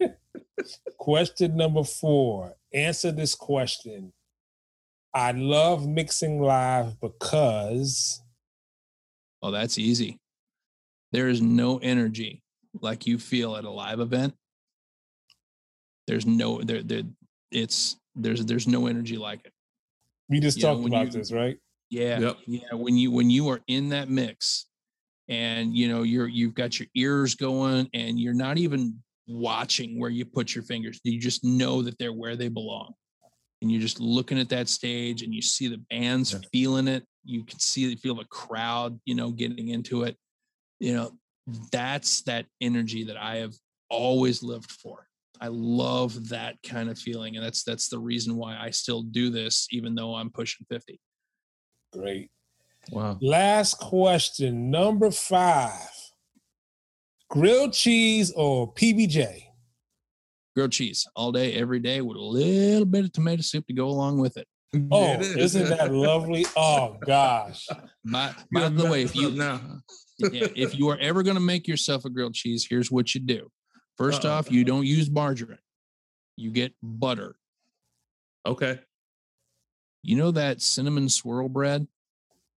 is. 0.00 0.10
question 0.98 1.56
number 1.56 1.84
four. 1.84 2.54
Answer 2.72 3.12
this 3.12 3.34
question. 3.34 4.12
I 5.14 5.32
love 5.32 5.86
mixing 5.86 6.40
live 6.40 7.00
because 7.00 8.20
Oh, 9.44 9.50
that's 9.50 9.76
easy. 9.78 10.18
There 11.10 11.28
is 11.28 11.42
no 11.42 11.78
energy 11.78 12.42
like 12.80 13.06
you 13.06 13.18
feel 13.18 13.56
at 13.56 13.64
a 13.64 13.70
live 13.70 14.00
event. 14.00 14.34
There's 16.06 16.24
no 16.26 16.62
there 16.62 16.82
there 16.82 17.02
it's 17.50 17.96
there's 18.14 18.44
there's 18.46 18.66
no 18.68 18.86
energy 18.86 19.18
like 19.18 19.44
it. 19.44 19.52
we 20.28 20.40
just 20.40 20.58
You 20.58 20.62
talked 20.62 20.80
when 20.80 20.92
about 20.92 21.06
you- 21.06 21.18
this, 21.18 21.32
right? 21.32 21.58
Yeah. 21.92 22.18
Yep. 22.20 22.36
Yeah. 22.46 22.74
When 22.74 22.96
you 22.96 23.10
when 23.10 23.28
you 23.28 23.50
are 23.50 23.60
in 23.66 23.90
that 23.90 24.08
mix 24.08 24.66
and 25.28 25.76
you 25.76 25.88
know 25.88 26.02
you're 26.02 26.26
you've 26.26 26.54
got 26.54 26.78
your 26.80 26.88
ears 26.94 27.34
going 27.34 27.88
and 27.92 28.18
you're 28.18 28.32
not 28.32 28.56
even 28.56 28.98
watching 29.28 30.00
where 30.00 30.08
you 30.08 30.24
put 30.24 30.54
your 30.54 30.64
fingers. 30.64 30.98
You 31.04 31.20
just 31.20 31.44
know 31.44 31.82
that 31.82 31.98
they're 31.98 32.12
where 32.12 32.34
they 32.34 32.48
belong. 32.48 32.94
And 33.60 33.70
you're 33.70 33.80
just 33.80 34.00
looking 34.00 34.40
at 34.40 34.48
that 34.48 34.68
stage 34.68 35.22
and 35.22 35.34
you 35.34 35.42
see 35.42 35.68
the 35.68 35.82
bands 35.90 36.32
Yeah. 36.32 36.38
feeling 36.50 36.88
it. 36.88 37.04
You 37.24 37.44
can 37.44 37.60
see 37.60 37.94
feel 37.96 38.14
the 38.14 38.24
crowd, 38.24 38.98
you 39.04 39.14
know, 39.14 39.30
getting 39.30 39.68
into 39.68 40.04
it. 40.04 40.16
You 40.80 40.94
know, 40.94 41.12
that's 41.70 42.22
that 42.22 42.46
energy 42.62 43.04
that 43.04 43.18
I 43.18 43.36
have 43.36 43.52
always 43.90 44.42
lived 44.42 44.70
for. 44.72 45.06
I 45.42 45.48
love 45.48 46.30
that 46.30 46.56
kind 46.62 46.88
of 46.88 46.98
feeling. 46.98 47.36
And 47.36 47.44
that's 47.44 47.64
that's 47.64 47.90
the 47.90 47.98
reason 47.98 48.36
why 48.36 48.56
I 48.58 48.70
still 48.70 49.02
do 49.02 49.28
this, 49.28 49.68
even 49.70 49.94
though 49.94 50.14
I'm 50.14 50.30
pushing 50.30 50.64
50. 50.70 50.98
Great. 51.92 52.30
Wow. 52.90 53.18
Last 53.20 53.78
question, 53.78 54.70
number 54.70 55.10
five. 55.10 55.88
Grilled 57.28 57.72
cheese 57.72 58.32
or 58.34 58.72
PBJ? 58.74 59.44
grilled 60.54 60.72
cheese 60.72 61.06
all 61.16 61.32
day, 61.32 61.54
every 61.54 61.80
day, 61.80 62.00
with 62.00 62.16
a 62.16 62.20
little 62.20 62.84
bit 62.84 63.04
of 63.04 63.12
tomato 63.12 63.42
soup 63.42 63.66
to 63.66 63.72
go 63.72 63.86
along 63.86 64.18
with 64.18 64.36
it. 64.36 64.46
Oh, 64.90 65.14
it 65.14 65.20
is. 65.20 65.54
isn't 65.54 65.68
that 65.68 65.92
lovely? 65.92 66.46
Oh 66.56 66.96
gosh. 67.06 67.66
By, 68.04 68.32
by 68.52 68.68
the 68.70 68.90
way, 68.90 69.02
if 69.02 69.14
you 69.14 69.28
up 69.28 69.34
now. 69.34 69.60
yeah, 70.18 70.48
if 70.54 70.78
you 70.78 70.88
are 70.88 70.98
ever 70.98 71.22
going 71.22 71.34
to 71.34 71.42
make 71.42 71.68
yourself 71.68 72.04
a 72.04 72.10
grilled 72.10 72.34
cheese, 72.34 72.66
here's 72.68 72.90
what 72.90 73.14
you 73.14 73.20
do. 73.20 73.50
1st 74.00 74.24
Uh-oh. 74.24 74.30
off, 74.30 74.50
you 74.50 74.64
don't 74.64 74.86
use 74.86 75.10
margarine. 75.10 75.58
You 76.36 76.50
get 76.50 76.72
butter. 76.82 77.36
Okay. 78.46 78.80
You 80.02 80.16
know 80.16 80.30
that 80.32 80.60
cinnamon 80.60 81.08
swirl 81.08 81.48
bread? 81.48 81.86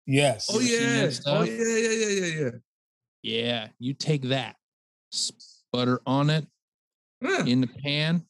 Yes. 0.08 0.48
Oh 0.52 0.60
You 0.60 0.76
ever 0.78 0.84
seen 0.84 0.94
that 0.96 0.98
yeah. 0.98 1.06
Oh 1.06 1.10
stuff? 1.12 1.48
yeah, 1.50 1.78
yeah, 1.78 1.90
yeah, 1.90 2.08
yeah, 2.26 2.44
yeah. 2.44 2.50
Yeah, 3.22 3.68
you 3.80 3.94
take 3.96 4.22
that, 4.24 4.56
butter 5.72 6.00
on 6.06 6.30
it 6.30 6.46
Yeah. 7.22 7.44
in 7.46 7.62
the 7.62 7.68
pan, 7.68 8.24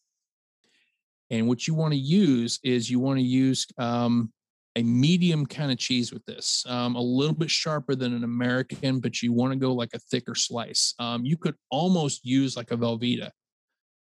and 1.29 1.47
what 1.49 1.67
you 1.67 1.73
want 1.73 1.93
to 1.93 1.99
use 1.99 2.59
is 2.63 2.89
you 2.89 2.99
want 3.01 3.19
to 3.19 3.25
use 3.25 3.67
um, 3.77 4.31
a 4.77 4.83
medium 4.83 5.45
kind 5.45 5.69
of 5.71 5.77
cheese 5.77 6.13
with 6.13 6.23
this, 6.25 6.63
um, 6.67 6.95
a 6.95 7.01
little 7.01 7.35
bit 7.35 7.49
sharper 7.49 7.93
than 7.95 8.13
an 8.13 8.23
American, 8.23 8.99
but 9.01 9.21
you 9.21 9.33
want 9.33 9.51
to 9.51 9.59
go 9.59 9.73
like 9.73 9.93
a 9.93 9.99
thicker 9.99 10.35
slice. 10.35 10.93
Um, 10.99 11.25
you 11.25 11.35
could 11.35 11.55
almost 11.71 12.23
use 12.25 12.55
like 12.55 12.71
a 12.71 12.77
Velveeta 12.77 13.31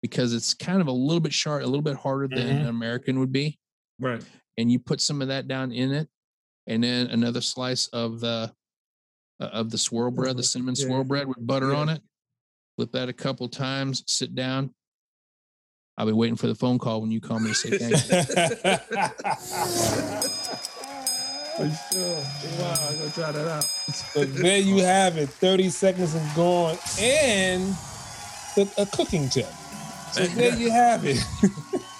because 0.02 0.34
it's 0.34 0.54
kind 0.54 0.80
of 0.80 0.88
a 0.88 0.92
little 0.92 1.20
bit 1.20 1.32
sharp, 1.32 1.62
a 1.62 1.66
little 1.66 1.82
bit 1.82 1.96
harder 1.96 2.26
than 2.26 2.48
Mhm. 2.48 2.60
an 2.62 2.66
American 2.66 3.20
would 3.20 3.30
be. 3.32 3.60
Right. 4.00 4.24
And 4.60 4.70
you 4.70 4.78
put 4.78 5.00
some 5.00 5.22
of 5.22 5.28
that 5.28 5.48
down 5.48 5.72
in 5.72 5.90
it, 5.92 6.06
and 6.66 6.84
then 6.84 7.06
another 7.06 7.40
slice 7.40 7.86
of 7.88 8.20
the 8.20 8.52
uh, 9.40 9.44
of 9.44 9.70
the 9.70 9.78
swirl 9.78 10.10
bread, 10.10 10.36
the 10.36 10.42
cinnamon 10.42 10.74
Yeah. 10.76 10.84
swirl 10.86 11.04
bread 11.04 11.26
with 11.26 11.38
butter 11.46 11.70
Yeah. 11.72 11.78
on 11.78 11.88
it. 11.88 12.02
Flip 12.76 12.92
that 12.92 13.08
a 13.08 13.12
couple 13.14 13.48
times. 13.48 14.04
Sit 14.06 14.34
down. 14.34 14.74
I'll 15.96 16.04
be 16.06 16.12
waiting 16.12 16.36
for 16.36 16.46
the 16.46 16.54
phone 16.54 16.78
call 16.78 17.00
when 17.00 17.10
you 17.10 17.20
call 17.22 17.40
me 17.40 17.48
to 17.48 17.54
say 17.54 17.78
thank 17.78 17.92
you. 17.92 18.10
For 21.56 21.70
sure. 21.92 22.22
Wow, 22.60 22.74
I'm 22.88 22.98
gonna 22.98 23.10
try 23.12 23.32
that 23.32 23.48
out. 23.48 23.64
so 23.64 24.24
there 24.24 24.58
you 24.58 24.76
have 24.84 25.16
it 25.16 25.28
30 25.28 25.70
seconds 25.70 26.14
and 26.14 26.34
gone 26.34 26.76
and 26.98 27.74
a 28.76 28.84
cooking 28.86 29.28
tip 29.30 29.46
so 30.12 30.26
there 30.26 30.54
you 30.56 30.70
have 30.70 31.04
it 31.06 31.18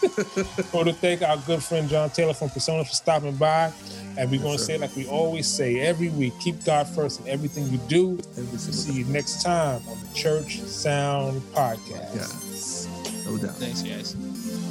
want 0.73 0.89
to 0.89 0.93
thank 0.95 1.23
our 1.23 1.37
good 1.47 1.63
friend 1.63 1.89
Jon 1.89 2.11
Taylor 2.11 2.35
from 2.35 2.49
Presonus 2.49 2.89
for 2.89 2.95
stopping 2.95 3.37
by. 3.37 3.73
And 4.19 4.31
we're 4.31 4.41
going 4.41 4.57
to 4.57 4.63
say, 4.63 4.79
like 4.79 4.95
we 4.97 5.07
always 5.09 5.47
say 5.47 5.81
every 5.81 6.09
week, 6.11 6.33
keep 6.41 6.65
God 6.65 6.89
first 6.89 7.21
in 7.21 7.29
everything 7.29 7.69
you 7.69 7.79
do. 7.89 8.19
Every 8.37 8.59
single 8.59 8.81
See 8.81 8.93
you 8.93 9.05
next 9.07 9.43
time 9.43 9.83
on 9.89 9.99
the 10.01 10.15
Church 10.15 10.61
Sound 10.61 11.43
Podcast. 11.53 12.15
Yeah. 12.15 13.31
No 13.31 13.39
doubt. 13.39 13.57
Thanks, 13.57 13.83
guys. 13.83 14.70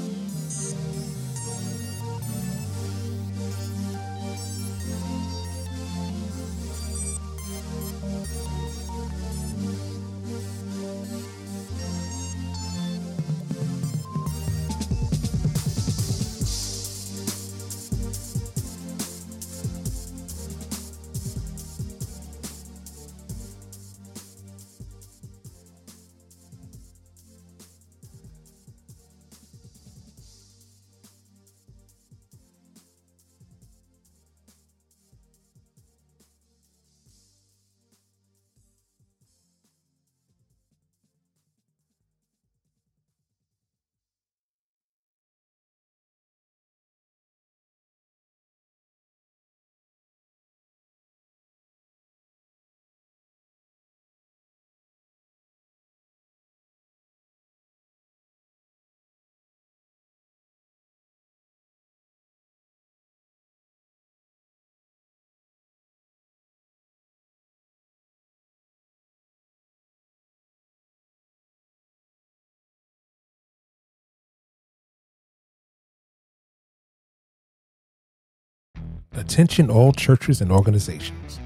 Attention 79.14 79.72
all 79.72 79.91
churches 79.91 80.40
and 80.40 80.52
organizations. 80.52 81.40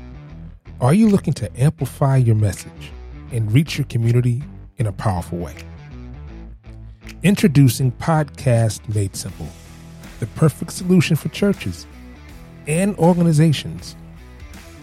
Are 0.81 0.94
you 0.94 1.07
looking 1.07 1.34
to 1.35 1.60
amplify 1.60 2.18
your 2.18 2.35
message 2.35 2.91
and 3.31 3.49
reach 3.53 3.77
your 3.77 3.85
community 3.85 4.44
in 4.77 4.88
a 4.88 4.91
powerful 4.91 5.38
way? 5.38 5.56
Introducing 7.23 7.94
Podcast 7.94 8.94
Made 8.94 9.15
Simple, 9.15 9.48
the 10.19 10.27
perfect 10.27 10.73
solution 10.73 11.15
for 11.15 11.30
churches 11.30 11.88
and 12.68 12.98
organizations, 12.98 13.95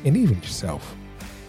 and 0.07 0.17
even 0.17 0.37
yourself, 0.37 0.97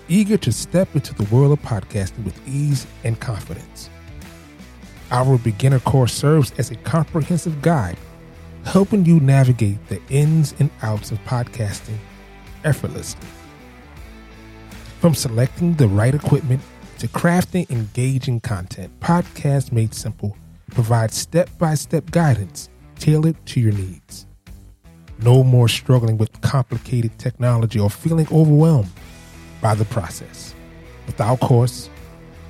eager 0.09 0.35
to 0.35 0.51
step 0.51 0.93
into 0.95 1.13
the 1.13 1.23
world 1.33 1.53
of 1.53 1.61
podcasting 1.61 2.25
with 2.25 2.45
ease 2.45 2.85
and 3.05 3.17
confidence. 3.21 3.89
Our 5.11 5.37
beginner 5.37 5.79
course 5.79 6.13
serves 6.13 6.51
as 6.57 6.71
a 6.71 6.75
comprehensive 6.75 7.61
guide, 7.61 7.97
helping 8.65 9.05
you 9.05 9.19
navigate 9.19 9.87
the 9.87 10.01
ins 10.09 10.53
and 10.59 10.69
outs 10.81 11.11
of 11.11 11.19
podcasting 11.25 11.97
effortlessly. 12.63 13.27
From 14.99 15.15
selecting 15.15 15.73
the 15.75 15.87
right 15.87 16.13
equipment 16.13 16.61
to 16.99 17.07
crafting 17.07 17.69
engaging 17.71 18.39
content, 18.39 18.99
Podcast 18.99 19.71
Made 19.71 19.93
Simple 19.93 20.37
provides 20.69 21.17
step 21.17 21.49
by 21.57 21.73
step 21.73 22.11
guidance 22.11 22.69
tailored 22.99 23.43
to 23.47 23.59
your 23.59 23.73
needs. 23.73 24.27
No 25.23 25.43
more 25.43 25.67
struggling 25.67 26.17
with 26.17 26.41
complicated 26.41 27.17
technology 27.17 27.79
or 27.79 27.89
feeling 27.89 28.27
overwhelmed 28.31 28.91
by 29.61 29.75
the 29.75 29.85
process. 29.85 30.53
With 31.07 31.19
our 31.19 31.37
course, 31.37 31.89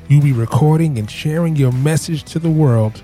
you'll 0.07 0.21
be 0.21 0.33
recording 0.33 0.97
and 0.97 1.09
sharing 1.09 1.55
your 1.55 1.71
message 1.71 2.23
to 2.25 2.39
the 2.39 2.49
world 2.49 3.01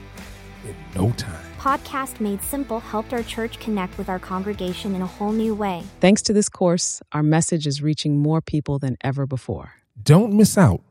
in 0.65 0.75
no 0.95 1.11
time. 1.11 1.47
Podcast 1.59 2.19
Made 2.19 2.41
Simple 2.43 2.79
helped 2.79 3.13
our 3.13 3.23
church 3.23 3.59
connect 3.59 3.97
with 3.97 4.09
our 4.09 4.19
congregation 4.19 4.93
in 4.95 5.01
a 5.01 5.07
whole 5.07 5.31
new 5.31 5.55
way. 5.55 5.84
Thanks 5.99 6.21
to 6.23 6.34
this 6.34 6.49
course, 6.49 7.01
our 7.11 7.23
message 7.23 7.65
is 7.65 7.81
reaching 7.81 8.17
more 8.17 8.41
people 8.41 8.79
than 8.79 8.97
ever 9.01 9.25
before. 9.25 9.73
Don't 10.01 10.34
miss 10.34 10.57
out 10.57 10.81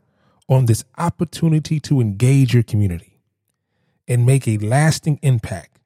on 0.48 0.66
this 0.66 0.84
opportunity 0.98 1.80
to 1.80 2.00
engage 2.00 2.54
your 2.54 2.62
community 2.62 3.20
and 4.08 4.26
make 4.26 4.48
a 4.48 4.58
lasting 4.58 5.18
impact. 5.22 5.78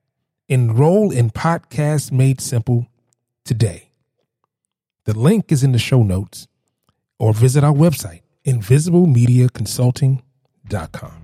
Enroll 0.48 1.12
in 1.12 1.30
Podcast 1.30 2.10
Made 2.10 2.40
Simple 2.40 2.88
today. 3.44 3.90
The 5.04 5.16
link 5.18 5.52
is 5.52 5.62
in 5.62 5.72
the 5.72 5.78
show 5.78 6.02
notes 6.02 6.48
or 7.18 7.32
visit 7.32 7.62
our 7.62 7.72
website, 7.72 8.22
invisiblemediaconsulting.com. 8.46 11.19